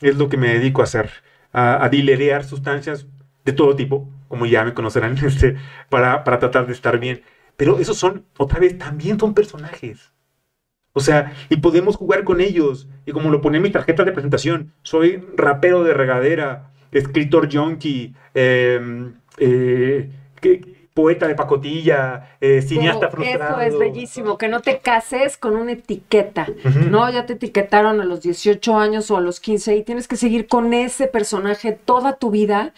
Es 0.00 0.16
lo 0.16 0.28
que 0.28 0.36
me 0.36 0.48
dedico 0.54 0.80
a 0.80 0.84
hacer, 0.84 1.10
a, 1.52 1.84
a 1.84 1.88
dilerear 1.88 2.44
sustancias 2.44 3.06
de 3.44 3.52
todo 3.52 3.76
tipo, 3.76 4.08
como 4.28 4.46
ya 4.46 4.64
me 4.64 4.74
conocerán, 4.74 5.16
este, 5.24 5.56
para, 5.88 6.24
para 6.24 6.38
tratar 6.38 6.66
de 6.66 6.72
estar 6.72 6.98
bien. 6.98 7.22
Pero 7.56 7.78
esos 7.78 7.98
son, 7.98 8.24
otra 8.36 8.60
vez, 8.60 8.78
también 8.78 9.18
son 9.18 9.34
personajes. 9.34 10.12
O 10.92 11.00
sea, 11.00 11.32
y 11.48 11.56
podemos 11.56 11.96
jugar 11.96 12.24
con 12.24 12.40
ellos. 12.40 12.88
Y 13.06 13.12
como 13.12 13.30
lo 13.30 13.40
pone 13.40 13.56
en 13.56 13.62
mi 13.62 13.70
tarjeta 13.70 14.04
de 14.04 14.12
presentación, 14.12 14.72
soy 14.82 15.24
rapero 15.36 15.84
de 15.84 15.94
regadera, 15.94 16.70
escritor 16.92 17.48
junkie, 17.52 18.14
em, 18.34 19.12
eh, 19.38 20.08
poeta 20.94 21.28
de 21.28 21.36
pacotilla, 21.36 22.36
eh, 22.40 22.60
cineasta 22.60 23.08
frustrado. 23.08 23.60
Eso 23.60 23.74
es 23.74 23.78
bellísimo, 23.78 24.36
que 24.36 24.48
no 24.48 24.60
te 24.60 24.78
cases 24.78 25.36
con 25.36 25.54
una 25.54 25.72
etiqueta. 25.72 26.48
No, 26.90 27.08
ya 27.08 27.24
te 27.24 27.34
etiquetaron 27.34 28.00
a 28.00 28.04
los 28.04 28.22
18 28.22 28.76
años 28.76 29.08
o 29.12 29.16
a 29.16 29.20
los 29.20 29.38
15 29.38 29.76
y 29.76 29.84
tienes 29.84 30.08
que 30.08 30.16
seguir 30.16 30.48
con 30.48 30.74
ese 30.74 31.06
personaje 31.06 31.70
toda 31.72 32.16
tu 32.16 32.32
vida. 32.32 32.72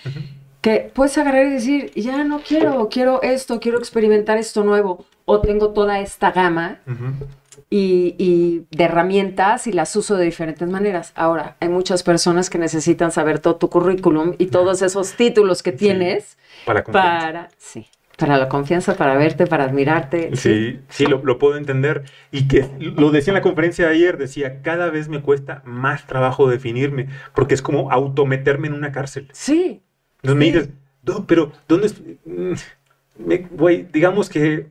Que 0.60 0.90
puedes 0.92 1.16
agarrar 1.16 1.46
y 1.46 1.50
decir, 1.52 1.92
ya 1.94 2.22
no 2.22 2.40
quiero, 2.46 2.90
quiero 2.90 3.22
esto, 3.22 3.58
quiero 3.58 3.78
experimentar 3.78 4.36
esto 4.36 4.62
nuevo, 4.64 5.06
o 5.24 5.40
tengo 5.40 5.70
toda 5.70 6.00
esta 6.00 6.30
gama 6.32 6.80
y, 7.70 8.66
de 8.70 8.84
herramientas 8.84 9.66
y 9.68 9.72
las 9.72 9.94
uso 9.94 10.16
de 10.16 10.24
diferentes 10.24 10.68
maneras. 10.68 11.12
Ahora, 11.14 11.56
hay 11.60 11.68
muchas 11.68 12.02
personas 12.02 12.50
que 12.50 12.58
necesitan 12.58 13.12
saber 13.12 13.38
todo 13.38 13.56
tu 13.56 13.70
currículum 13.70 14.34
y 14.38 14.46
todos 14.46 14.82
esos 14.82 15.12
títulos 15.12 15.62
que 15.62 15.70
tienes 15.70 16.36
para, 16.66 16.82
para, 16.82 17.48
sí, 17.58 17.86
para 18.16 18.38
la 18.38 18.48
confianza, 18.48 18.96
para 18.96 19.16
verte, 19.16 19.46
para 19.46 19.64
admirarte. 19.64 20.34
Sí, 20.34 20.80
sí, 20.88 21.06
lo, 21.06 21.24
lo, 21.24 21.38
puedo 21.38 21.56
entender. 21.56 22.04
Y 22.32 22.48
que 22.48 22.68
lo 22.80 23.12
decía 23.12 23.30
en 23.30 23.36
la 23.36 23.42
conferencia 23.42 23.86
de 23.86 23.94
ayer, 23.94 24.18
decía, 24.18 24.62
cada 24.62 24.90
vez 24.90 25.08
me 25.08 25.22
cuesta 25.22 25.62
más 25.64 26.06
trabajo 26.08 26.48
definirme, 26.48 27.08
porque 27.36 27.54
es 27.54 27.62
como 27.62 27.92
autometerme 27.92 28.66
en 28.66 28.74
una 28.74 28.90
cárcel. 28.90 29.28
Sí. 29.32 29.80
Entonces 30.22 30.38
me 30.38 30.44
dices, 30.44 30.70
no, 31.04 31.24
pero 31.24 31.52
¿dónde? 31.68 31.88
Mm, 32.24 32.54
güey, 33.52 33.86
digamos 33.92 34.28
que 34.28 34.66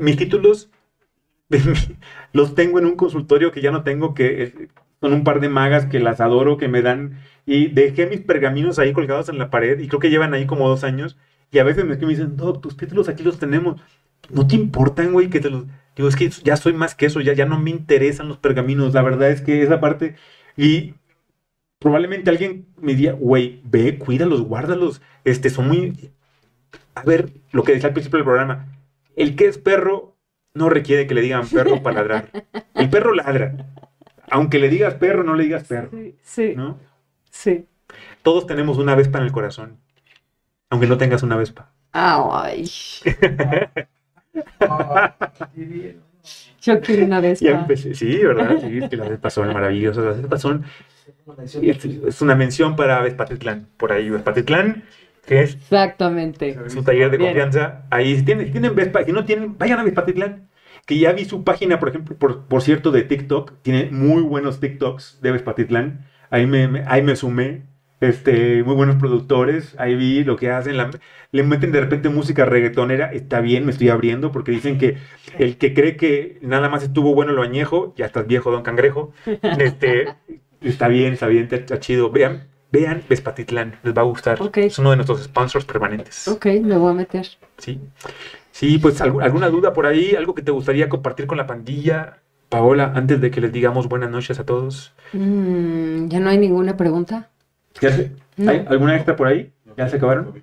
mis 0.00 0.16
títulos 0.16 0.71
los 2.32 2.54
tengo 2.54 2.78
en 2.78 2.86
un 2.86 2.96
consultorio 2.96 3.52
que 3.52 3.60
ya 3.60 3.70
no 3.70 3.82
tengo, 3.82 4.14
que 4.14 4.68
son 5.00 5.12
un 5.12 5.24
par 5.24 5.40
de 5.40 5.48
magas 5.48 5.86
que 5.86 6.00
las 6.00 6.20
adoro, 6.20 6.56
que 6.56 6.68
me 6.68 6.82
dan, 6.82 7.18
y 7.44 7.68
dejé 7.68 8.06
mis 8.06 8.20
pergaminos 8.20 8.78
ahí 8.78 8.92
colgados 8.92 9.28
en 9.28 9.38
la 9.38 9.50
pared, 9.50 9.78
y 9.80 9.88
creo 9.88 10.00
que 10.00 10.10
llevan 10.10 10.34
ahí 10.34 10.46
como 10.46 10.68
dos 10.68 10.84
años, 10.84 11.18
y 11.50 11.58
a 11.58 11.64
veces 11.64 11.84
me, 11.84 11.96
dicen, 11.96 12.36
no, 12.36 12.52
tus 12.54 12.76
títulos 12.76 13.08
aquí 13.08 13.22
los 13.22 13.38
tenemos, 13.38 13.80
no 14.30 14.46
te 14.46 14.56
importan, 14.56 15.12
güey, 15.12 15.28
que 15.28 15.40
te 15.40 15.50
los... 15.50 15.66
Digo, 15.94 16.08
es 16.08 16.16
que 16.16 16.30
ya 16.30 16.56
soy 16.56 16.72
más 16.72 16.94
que 16.94 17.06
eso, 17.06 17.20
ya, 17.20 17.34
ya 17.34 17.44
no 17.44 17.58
me 17.58 17.70
interesan 17.70 18.28
los 18.28 18.38
pergaminos, 18.38 18.94
la 18.94 19.02
verdad 19.02 19.30
es 19.30 19.42
que 19.42 19.62
esa 19.62 19.80
parte, 19.80 20.14
y 20.56 20.94
probablemente 21.78 22.30
alguien 22.30 22.66
me 22.80 22.94
diga, 22.94 23.12
güey, 23.12 23.60
ve, 23.64 23.98
cuídalos, 23.98 24.42
guárdalos, 24.42 25.02
este, 25.24 25.50
son 25.50 25.68
muy... 25.68 26.10
A 26.94 27.02
ver, 27.02 27.30
lo 27.50 27.64
que 27.64 27.72
decía 27.72 27.88
al 27.88 27.94
principio 27.94 28.18
del 28.18 28.24
programa, 28.24 28.68
el 29.16 29.34
que 29.34 29.46
es 29.46 29.58
perro 29.58 30.11
no 30.54 30.68
requiere 30.68 31.06
que 31.06 31.14
le 31.14 31.22
digan 31.22 31.46
perro 31.48 31.82
para 31.82 31.96
ladrar. 31.96 32.30
El 32.74 32.90
perro 32.90 33.14
ladra. 33.14 33.54
Aunque 34.30 34.58
le 34.58 34.68
digas 34.68 34.94
perro, 34.94 35.24
no 35.24 35.34
le 35.34 35.44
digas 35.44 35.64
perro. 35.64 35.90
Sí, 35.90 36.16
sí. 36.22 36.56
Sí. 37.30 37.66
Todos 38.22 38.46
tenemos 38.46 38.78
una 38.78 38.94
vespa 38.94 39.18
en 39.18 39.24
el 39.24 39.32
corazón. 39.32 39.78
Aunque 40.70 40.86
no 40.86 40.96
tengas 40.96 41.22
una 41.22 41.36
vespa. 41.36 41.70
Ay. 41.92 42.64
Yo 46.62 46.80
quiero 46.80 47.04
una 47.04 47.20
vez. 47.20 47.40
Sí, 47.40 48.18
¿verdad? 48.18 48.58
Sí, 48.60 48.78
es 48.78 48.88
que 48.88 48.96
las 48.96 49.08
Vespas 49.08 49.34
son 49.34 49.52
maravillosas. 49.52 50.04
Las 50.04 50.18
Vespas 50.18 50.40
son. 50.40 50.64
Es, 51.52 52.22
una 52.22 52.34
mención 52.36 52.76
para 52.76 53.02
Vespatitlán. 53.02 53.66
Por 53.76 53.92
ahí, 53.92 54.08
Vespatitlán, 54.08 54.84
que 55.26 55.42
es. 55.42 55.54
Exactamente. 55.54 56.56
Su 56.68 56.82
taller 56.82 57.10
de 57.10 57.18
confianza. 57.18 57.86
Ahí, 57.90 58.16
si 58.16 58.24
tienen, 58.24 58.50
tienen 58.50 58.74
Vespa, 58.74 59.04
si 59.04 59.12
no 59.12 59.24
tienen, 59.24 59.56
vayan 59.58 59.80
a 59.80 59.84
Vespatitlán. 59.84 60.48
Que 60.86 60.98
ya 60.98 61.12
vi 61.12 61.24
su 61.24 61.44
página, 61.44 61.78
por 61.78 61.90
ejemplo, 61.90 62.16
por, 62.16 62.46
por 62.46 62.62
cierto, 62.62 62.90
de 62.90 63.02
TikTok. 63.02 63.54
Tiene 63.62 63.90
muy 63.90 64.22
buenos 64.22 64.60
TikToks 64.60 65.20
de 65.22 65.32
Vespatitlán. 65.32 66.06
Ahí 66.30 66.46
me, 66.46 66.82
ahí 66.86 67.02
me 67.02 67.14
sumé 67.14 67.62
este, 68.02 68.64
muy 68.64 68.74
buenos 68.74 68.96
productores, 68.96 69.76
ahí 69.78 69.94
vi 69.94 70.24
lo 70.24 70.36
que 70.36 70.50
hacen, 70.50 70.76
le 71.30 71.42
meten 71.44 71.70
de 71.70 71.80
repente 71.80 72.08
música 72.08 72.44
reggaetonera, 72.44 73.12
está 73.12 73.40
bien, 73.40 73.64
me 73.64 73.70
estoy 73.70 73.90
abriendo, 73.90 74.32
porque 74.32 74.50
dicen 74.50 74.76
que 74.76 74.96
el 75.38 75.56
que 75.56 75.72
cree 75.72 75.96
que 75.96 76.38
nada 76.42 76.68
más 76.68 76.82
estuvo 76.82 77.14
bueno 77.14 77.32
lo 77.32 77.42
añejo, 77.42 77.94
ya 77.96 78.06
estás 78.06 78.26
viejo, 78.26 78.50
don 78.50 78.64
Cangrejo, 78.64 79.12
este, 79.58 80.08
está 80.60 80.88
bien, 80.88 81.12
está 81.12 81.28
bien, 81.28 81.48
está 81.48 81.78
chido, 81.78 82.10
vean, 82.10 82.48
vean 82.72 83.02
Vespatitlán, 83.08 83.76
les 83.82 83.94
va 83.94 84.00
a 84.00 84.06
gustar, 84.06 84.38
es 84.54 84.78
uno 84.78 84.90
de 84.90 84.96
nuestros 84.96 85.22
sponsors 85.22 85.64
permanentes. 85.64 86.26
Ok, 86.26 86.46
me 86.62 86.76
voy 86.78 86.90
a 86.90 86.94
meter. 86.94 87.28
Sí, 87.58 87.78
sí, 88.50 88.78
pues 88.78 89.00
alguna 89.00 89.50
duda 89.50 89.72
por 89.72 89.86
ahí, 89.86 90.14
algo 90.16 90.34
que 90.34 90.42
te 90.42 90.50
gustaría 90.50 90.88
compartir 90.88 91.26
con 91.26 91.36
la 91.36 91.46
pandilla, 91.46 92.18
Paola, 92.48 92.92
antes 92.94 93.20
de 93.20 93.30
que 93.30 93.40
les 93.40 93.52
digamos 93.52 93.88
buenas 93.88 94.10
noches 94.10 94.40
a 94.40 94.44
todos. 94.44 94.94
Mm, 95.12 96.08
ya 96.08 96.18
no 96.18 96.30
hay 96.30 96.38
ninguna 96.38 96.76
pregunta. 96.76 97.30
¿Hay 97.80 98.64
alguna 98.66 98.96
extra 98.96 99.16
por 99.16 99.28
ahí? 99.28 99.52
¿Ya 99.76 99.88
se 99.88 99.96
acabaron? 99.96 100.42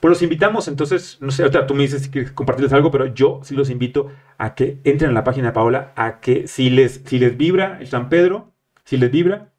Pues 0.00 0.10
los 0.10 0.22
invitamos, 0.22 0.68
entonces, 0.68 1.18
no 1.20 1.32
sé, 1.32 1.44
otra, 1.44 1.66
tú 1.66 1.74
me 1.74 1.82
dices 1.82 2.02
si 2.02 2.10
quieres 2.10 2.30
compartirles 2.30 2.72
algo, 2.72 2.90
pero 2.92 3.06
yo 3.06 3.40
sí 3.42 3.56
los 3.56 3.70
invito 3.70 4.08
a 4.36 4.54
que 4.54 4.78
entren 4.84 5.10
a 5.10 5.14
la 5.14 5.24
página 5.24 5.48
de 5.48 5.52
Paola, 5.52 5.92
a 5.96 6.20
que 6.20 6.46
si 6.46 6.70
les, 6.70 7.02
si 7.04 7.18
les 7.18 7.36
vibra 7.36 7.78
el 7.80 7.88
San 7.88 8.08
Pedro, 8.08 8.52
si 8.84 8.96
les 8.96 9.10
vibra, 9.10 9.50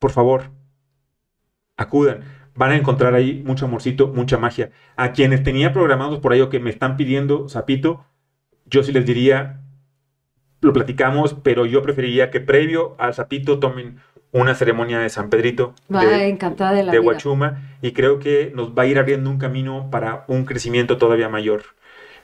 por 0.00 0.10
favor, 0.10 0.50
acudan. 1.76 2.20
Van 2.54 2.72
a 2.72 2.76
encontrar 2.76 3.14
ahí 3.14 3.42
mucho 3.44 3.66
amorcito, 3.66 4.08
mucha 4.08 4.38
magia. 4.38 4.70
A 4.96 5.12
quienes 5.12 5.42
tenía 5.42 5.72
programados 5.72 6.20
por 6.20 6.32
ahí 6.32 6.40
o 6.40 6.48
que 6.48 6.60
me 6.60 6.70
están 6.70 6.96
pidiendo 6.96 7.48
Zapito, 7.48 8.04
yo 8.64 8.82
sí 8.82 8.92
les 8.92 9.04
diría, 9.04 9.60
lo 10.60 10.72
platicamos, 10.72 11.34
pero 11.34 11.66
yo 11.66 11.82
preferiría 11.82 12.30
que 12.30 12.40
previo 12.40 12.96
al 12.98 13.14
Zapito 13.14 13.58
tomen 13.58 13.98
una 14.32 14.54
ceremonia 14.54 14.98
de 14.98 15.08
San 15.08 15.30
Pedrito 15.30 15.74
de, 15.88 16.28
encantada 16.28 16.72
de, 16.72 16.82
la 16.82 16.92
de 16.92 16.98
Huachuma 16.98 17.78
y 17.80 17.92
creo 17.92 18.18
que 18.18 18.52
nos 18.54 18.76
va 18.76 18.82
a 18.82 18.86
ir 18.86 18.98
abriendo 18.98 19.30
un 19.30 19.38
camino 19.38 19.88
para 19.90 20.24
un 20.28 20.44
crecimiento 20.44 20.98
todavía 20.98 21.28
mayor. 21.28 21.62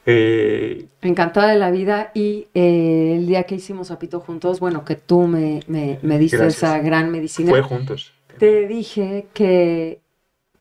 Eh, 0.05 0.87
encantada 1.01 1.53
de 1.53 1.59
la 1.59 1.71
vida 1.71 2.11
y 2.13 2.49
eh, 2.55 3.15
el 3.19 3.27
día 3.27 3.45
que 3.45 3.55
hicimos 3.55 3.89
Zapito 3.89 4.19
juntos, 4.21 4.59
bueno, 4.59 4.85
que 4.85 4.97
tú 4.97 5.27
me, 5.29 5.61
me, 5.69 5.99
me 6.03 6.19
diste 6.19 6.45
esa 6.45 6.79
gran 6.81 7.11
medicina. 7.11 7.51
Fue 7.51 7.63
juntos. 7.63 8.13
Te 8.43 8.67
dije 8.67 9.29
que 9.35 10.03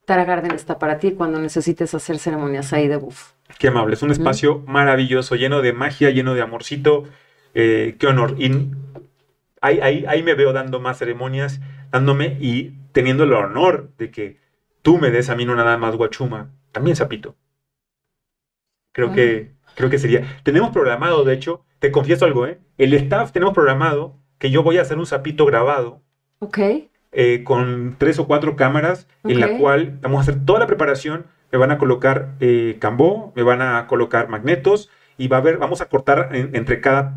Tara 0.05 0.23
Garden 0.23 0.51
está 0.51 0.77
para 0.77 0.99
ti 0.99 1.13
cuando 1.13 1.39
necesites 1.39 1.95
hacer 1.95 2.19
ceremonias 2.19 2.73
ahí 2.73 2.87
de 2.87 2.95
buff. 2.95 3.31
Qué 3.57 3.69
amable, 3.69 3.95
es 3.95 4.03
un 4.03 4.11
espacio 4.11 4.59
maravilloso, 4.67 5.33
lleno 5.35 5.63
de 5.63 5.73
magia, 5.73 6.11
lleno 6.11 6.35
de 6.35 6.43
amorcito. 6.43 7.05
Eh, 7.55 7.95
qué 7.97 8.05
honor. 8.05 8.35
Y 8.37 8.69
ahí, 9.61 10.05
ahí, 10.07 10.21
me 10.21 10.35
veo 10.35 10.53
dando 10.53 10.79
más 10.79 10.99
ceremonias, 10.99 11.59
dándome 11.89 12.37
y 12.39 12.77
teniendo 12.91 13.23
el 13.23 13.33
honor 13.33 13.89
de 13.97 14.11
que 14.11 14.37
tú 14.83 14.99
me 14.99 15.09
des 15.09 15.31
a 15.31 15.35
mí 15.35 15.45
no 15.45 15.55
nada 15.55 15.75
más 15.79 15.95
guachuma, 15.95 16.51
también 16.71 16.95
sapito. 16.95 17.35
Creo 18.91 19.11
que, 19.11 19.53
creo 19.73 19.89
que 19.89 19.97
sería. 19.97 20.39
Tenemos 20.43 20.69
programado, 20.69 21.23
de 21.23 21.33
hecho, 21.33 21.65
te 21.79 21.91
confieso 21.91 22.25
algo, 22.25 22.45
¿eh? 22.45 22.59
El 22.77 22.93
staff 22.93 23.31
tenemos 23.31 23.55
programado 23.55 24.19
que 24.37 24.51
yo 24.51 24.61
voy 24.61 24.77
a 24.77 24.83
hacer 24.83 24.99
un 24.99 25.07
sapito 25.07 25.47
grabado. 25.47 26.03
Ok. 26.37 26.59
Eh, 27.13 27.43
con 27.43 27.95
tres 27.97 28.19
o 28.19 28.27
cuatro 28.27 28.55
cámaras, 28.55 29.07
en 29.25 29.39
la 29.39 29.57
cual 29.57 29.97
vamos 30.01 30.19
a 30.19 30.21
hacer 30.21 30.45
toda 30.45 30.59
la 30.59 30.67
preparación. 30.67 31.25
Me 31.51 31.57
van 31.57 31.71
a 31.71 31.77
colocar 31.77 32.35
eh, 32.39 32.77
cambó, 32.79 33.33
me 33.35 33.43
van 33.43 33.61
a 33.61 33.85
colocar 33.87 34.29
magnetos, 34.29 34.89
y 35.21 35.27
va 35.27 35.37
a 35.37 35.41
ver, 35.41 35.57
vamos 35.57 35.81
a 35.81 35.85
cortar 35.85 36.29
entre 36.33 36.81
cada, 36.81 37.13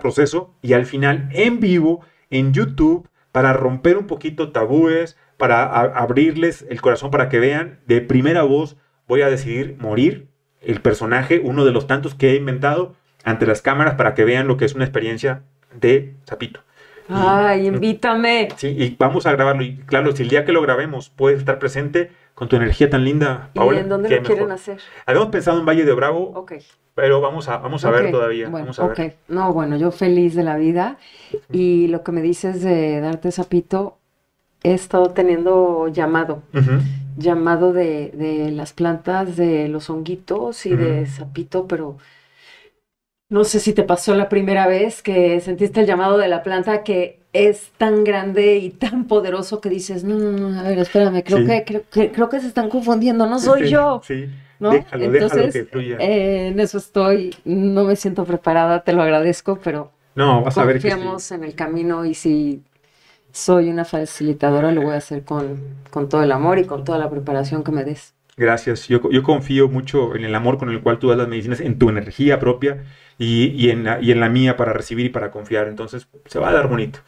proceso 0.00 0.54
y 0.62 0.74
al 0.74 0.86
final 0.86 1.28
en 1.32 1.58
vivo 1.58 2.02
en 2.30 2.52
YouTube 2.52 3.08
para 3.32 3.52
romper 3.52 3.96
un 3.96 4.06
poquito 4.06 4.52
tabúes, 4.52 5.16
para 5.36 5.64
abrirles 5.64 6.64
el 6.68 6.80
corazón 6.80 7.10
para 7.10 7.28
que 7.28 7.40
vean 7.40 7.80
de 7.86 8.00
primera 8.00 8.44
voz 8.44 8.76
voy 9.08 9.22
a 9.22 9.30
decidir 9.30 9.76
morir 9.80 10.28
el 10.60 10.80
personaje, 10.80 11.40
uno 11.42 11.64
de 11.64 11.72
los 11.72 11.88
tantos 11.88 12.14
que 12.14 12.30
he 12.30 12.36
inventado 12.36 12.94
ante 13.24 13.46
las 13.46 13.60
cámaras 13.60 13.94
para 13.94 14.14
que 14.14 14.24
vean 14.24 14.46
lo 14.46 14.56
que 14.56 14.64
es 14.64 14.74
una 14.74 14.84
experiencia 14.84 15.42
de 15.74 16.14
Zapito. 16.28 16.60
Ay, 17.08 17.66
invítame. 17.66 18.48
Sí, 18.56 18.68
y 18.68 18.96
vamos 18.98 19.26
a 19.26 19.32
grabarlo. 19.32 19.62
Y 19.62 19.76
claro, 19.76 20.12
si 20.12 20.22
el 20.22 20.28
día 20.28 20.44
que 20.44 20.52
lo 20.52 20.62
grabemos 20.62 21.10
puedes 21.10 21.38
estar 21.38 21.58
presente 21.58 22.10
con 22.34 22.48
tu 22.48 22.56
energía 22.56 22.90
tan 22.90 23.04
linda, 23.04 23.50
Paola. 23.54 23.78
¿Y 23.78 23.82
en 23.82 23.88
dónde 23.88 24.10
lo 24.10 24.22
quieren 24.22 24.50
hacer? 24.52 24.78
Habíamos 25.06 25.30
pensado 25.30 25.58
en 25.58 25.66
Valle 25.66 25.84
de 25.84 25.92
Bravo. 25.92 26.32
Ok. 26.34 26.52
Pero 26.94 27.20
vamos 27.20 27.48
a, 27.48 27.58
vamos 27.58 27.84
a 27.84 27.90
ver 27.90 28.10
todavía. 28.10 28.48
Bueno, 28.48 28.66
vamos 28.66 28.78
a 28.80 28.88
ver. 28.88 29.16
No, 29.28 29.52
bueno, 29.52 29.76
yo 29.76 29.90
feliz 29.92 30.34
de 30.34 30.42
la 30.42 30.56
vida. 30.56 30.98
Y 31.50 31.86
lo 31.88 32.02
que 32.02 32.12
me 32.12 32.22
dices 32.22 32.62
de 32.62 33.00
darte 33.00 33.30
sapito, 33.30 33.98
he 34.62 34.74
estado 34.74 35.10
teniendo 35.10 35.88
llamado. 35.88 36.42
Llamado 37.16 37.72
de, 37.72 38.10
de, 38.14 38.50
las 38.50 38.72
plantas, 38.72 39.36
de 39.36 39.68
los 39.68 39.90
honguitos 39.90 40.66
y 40.66 40.74
de 40.74 41.06
sapito, 41.06 41.66
pero 41.66 41.98
no 43.30 43.44
sé 43.44 43.60
si 43.60 43.72
te 43.72 43.82
pasó 43.82 44.14
la 44.14 44.28
primera 44.28 44.66
vez 44.66 45.02
que 45.02 45.40
sentiste 45.40 45.80
el 45.80 45.86
llamado 45.86 46.16
de 46.16 46.28
la 46.28 46.42
planta 46.42 46.82
que 46.82 47.20
es 47.32 47.70
tan 47.76 48.04
grande 48.04 48.56
y 48.56 48.70
tan 48.70 49.06
poderoso 49.06 49.60
que 49.60 49.68
dices, 49.68 50.02
no, 50.02 50.16
no, 50.16 50.32
no, 50.32 50.58
a 50.58 50.62
ver, 50.62 50.78
espérame, 50.78 51.22
creo, 51.22 51.46
que, 51.46 51.64
creo, 51.64 51.82
que, 51.90 52.10
creo 52.10 52.28
que 52.28 52.40
se 52.40 52.46
están 52.46 52.70
confundiendo, 52.70 53.26
no 53.26 53.38
soy 53.38 53.68
yo. 53.68 54.00
Sí. 54.02 54.30
¿no? 54.58 54.70
Déjalo, 54.70 55.04
Entonces, 55.04 55.52
que 55.52 55.64
fluya. 55.64 55.96
Eh, 56.00 56.48
en 56.48 56.58
eso 56.58 56.78
estoy, 56.78 57.34
no 57.44 57.84
me 57.84 57.96
siento 57.96 58.24
preparada, 58.24 58.82
te 58.82 58.92
lo 58.92 59.02
agradezco, 59.02 59.58
pero 59.62 59.92
no, 60.14 60.42
vas 60.42 60.58
a 60.58 60.64
ver 60.64 60.80
que 60.80 60.88
en 60.90 61.44
el 61.44 61.54
camino 61.54 62.04
y 62.04 62.14
si 62.14 62.62
soy 63.30 63.68
una 63.68 63.84
facilitadora, 63.84 64.72
lo 64.72 64.82
voy 64.82 64.94
a 64.94 64.96
hacer 64.96 65.22
con, 65.22 65.60
con 65.90 66.08
todo 66.08 66.22
el 66.22 66.32
amor 66.32 66.58
y 66.58 66.64
con 66.64 66.82
toda 66.82 66.98
la 66.98 67.08
preparación 67.08 67.62
que 67.62 67.70
me 67.70 67.84
des. 67.84 68.14
Gracias. 68.38 68.86
Yo, 68.86 69.00
yo 69.10 69.22
confío 69.24 69.68
mucho 69.68 70.14
en 70.14 70.24
el 70.24 70.32
amor 70.32 70.58
con 70.58 70.70
el 70.70 70.80
cual 70.80 71.00
tú 71.00 71.08
das 71.08 71.18
las 71.18 71.26
medicinas, 71.26 71.58
en 71.58 71.76
tu 71.76 71.90
energía 71.90 72.38
propia 72.38 72.84
y, 73.18 73.46
y, 73.48 73.70
en 73.70 73.82
la, 73.82 74.00
y 74.00 74.12
en 74.12 74.20
la 74.20 74.28
mía 74.28 74.56
para 74.56 74.72
recibir 74.72 75.06
y 75.06 75.08
para 75.08 75.32
confiar. 75.32 75.66
Entonces, 75.66 76.08
se 76.26 76.38
va 76.38 76.50
a 76.50 76.52
dar 76.52 76.68
bonito. 76.68 77.00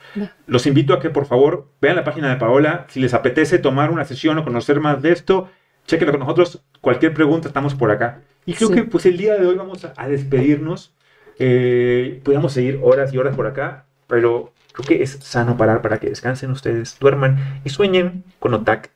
Los 0.48 0.66
invito 0.66 0.92
a 0.92 0.98
que, 0.98 1.08
por 1.08 1.26
favor, 1.26 1.68
vean 1.80 1.94
la 1.94 2.02
página 2.02 2.28
de 2.28 2.36
Paola. 2.36 2.86
Si 2.88 2.98
les 2.98 3.14
apetece 3.14 3.60
tomar 3.60 3.92
una 3.92 4.04
sesión 4.04 4.38
o 4.38 4.44
conocer 4.44 4.80
más 4.80 5.02
de 5.02 5.12
esto, 5.12 5.48
chequenlo 5.86 6.12
con 6.12 6.20
nosotros. 6.22 6.64
Cualquier 6.80 7.14
pregunta, 7.14 7.46
estamos 7.46 7.76
por 7.76 7.92
acá. 7.92 8.22
Y 8.44 8.54
creo 8.54 8.70
que 8.70 8.82
pues 8.82 9.06
el 9.06 9.16
día 9.16 9.38
de 9.38 9.46
hoy 9.46 9.54
vamos 9.54 9.84
a, 9.84 10.08
despedirnos. 10.08 10.96
Eh, 11.38 12.20
podríamos 12.24 12.52
seguir 12.52 12.80
horas 12.82 13.14
y 13.14 13.18
horas 13.18 13.36
por 13.36 13.46
acá, 13.46 13.86
pero 14.08 14.52
creo 14.72 14.86
que 14.86 15.02
es 15.04 15.12
sano 15.22 15.56
parar 15.56 15.80
para 15.80 15.98
que 15.98 16.08
descansen 16.08 16.50
ustedes, 16.50 16.98
duerman 16.98 17.60
y 17.64 17.70
sueñen 17.70 18.24
con 18.40 18.52
Otak, 18.52 18.90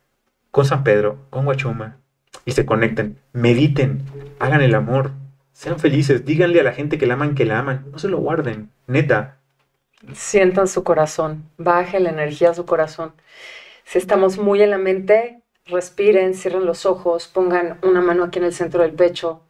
con 0.51 0.65
San 0.65 0.83
Pedro, 0.83 1.25
con 1.29 1.47
Huachuma 1.47 1.97
y 2.45 2.51
se 2.51 2.65
conecten, 2.65 3.17
mediten, 3.33 4.03
hagan 4.39 4.61
el 4.61 4.75
amor, 4.75 5.11
sean 5.51 5.79
felices, 5.79 6.25
díganle 6.25 6.59
a 6.59 6.63
la 6.63 6.73
gente 6.73 6.97
que 6.97 7.07
la 7.07 7.15
aman 7.15 7.35
que 7.35 7.45
la 7.45 7.59
aman, 7.59 7.85
no 7.91 7.99
se 7.99 8.07
lo 8.07 8.19
guarden, 8.19 8.69
neta. 8.87 9.37
Sientan 10.13 10.67
su 10.67 10.83
corazón, 10.83 11.49
baje 11.57 11.99
la 11.99 12.11
energía 12.11 12.51
a 12.51 12.53
su 12.53 12.65
corazón. 12.65 13.13
Si 13.85 13.97
estamos 13.97 14.37
muy 14.37 14.61
en 14.61 14.69
la 14.69 14.77
mente, 14.77 15.41
respiren, 15.65 16.35
cierren 16.35 16.65
los 16.65 16.85
ojos, 16.85 17.27
pongan 17.27 17.79
una 17.81 18.01
mano 18.01 18.23
aquí 18.23 18.39
en 18.39 18.45
el 18.45 18.53
centro 18.53 18.83
del 18.83 18.93
pecho 18.93 19.41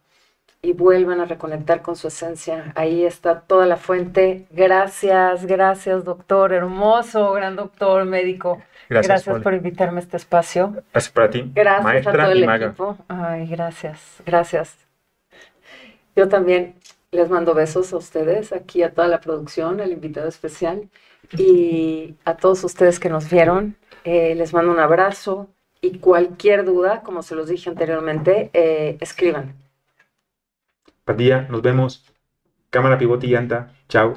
y 0.62 0.72
vuelvan 0.72 1.20
a 1.20 1.26
reconectar 1.26 1.82
con 1.82 1.96
su 1.96 2.08
esencia. 2.08 2.72
Ahí 2.74 3.04
está 3.04 3.40
toda 3.40 3.66
la 3.66 3.76
fuente. 3.76 4.46
Gracias, 4.50 5.46
gracias 5.46 6.04
doctor, 6.04 6.52
hermoso, 6.52 7.32
gran 7.32 7.56
doctor, 7.56 8.04
médico. 8.04 8.62
Gracias, 8.88 9.24
por 9.24 9.54
invitarme 9.54 9.98
a 9.98 10.02
este 10.02 10.16
espacio. 10.16 10.82
Gracias 10.92 11.12
para 11.12 11.30
ti. 11.30 11.50
Gracias 11.54 12.06
a 12.06 12.12
todo 12.12 12.30
el 12.30 12.44
equipo. 12.44 12.96
Ay, 13.08 13.46
gracias, 13.46 14.22
gracias. 14.24 14.76
Yo 16.14 16.28
también 16.28 16.76
les 17.10 17.28
mando 17.28 17.54
besos 17.54 17.92
a 17.92 17.96
ustedes, 17.96 18.52
aquí 18.52 18.82
a 18.82 18.92
toda 18.92 19.08
la 19.08 19.20
producción, 19.20 19.80
al 19.80 19.92
invitado 19.92 20.28
especial 20.28 20.88
y 21.36 22.14
a 22.24 22.36
todos 22.36 22.62
ustedes 22.64 23.00
que 23.00 23.08
nos 23.08 23.28
vieron. 23.30 23.76
Eh, 24.04 24.34
les 24.36 24.52
mando 24.54 24.70
un 24.70 24.78
abrazo, 24.78 25.48
y 25.80 25.98
cualquier 25.98 26.64
duda, 26.64 27.02
como 27.02 27.22
se 27.22 27.34
los 27.34 27.48
dije 27.48 27.70
anteriormente, 27.70 28.50
eh, 28.52 28.96
escriban. 29.00 29.54
Padilla, 31.04 31.46
nos 31.48 31.62
vemos. 31.62 32.04
Cámara, 32.70 32.98
pivote 32.98 33.26
y 33.26 33.30
llanta. 33.30 33.72
Chao. 33.88 34.14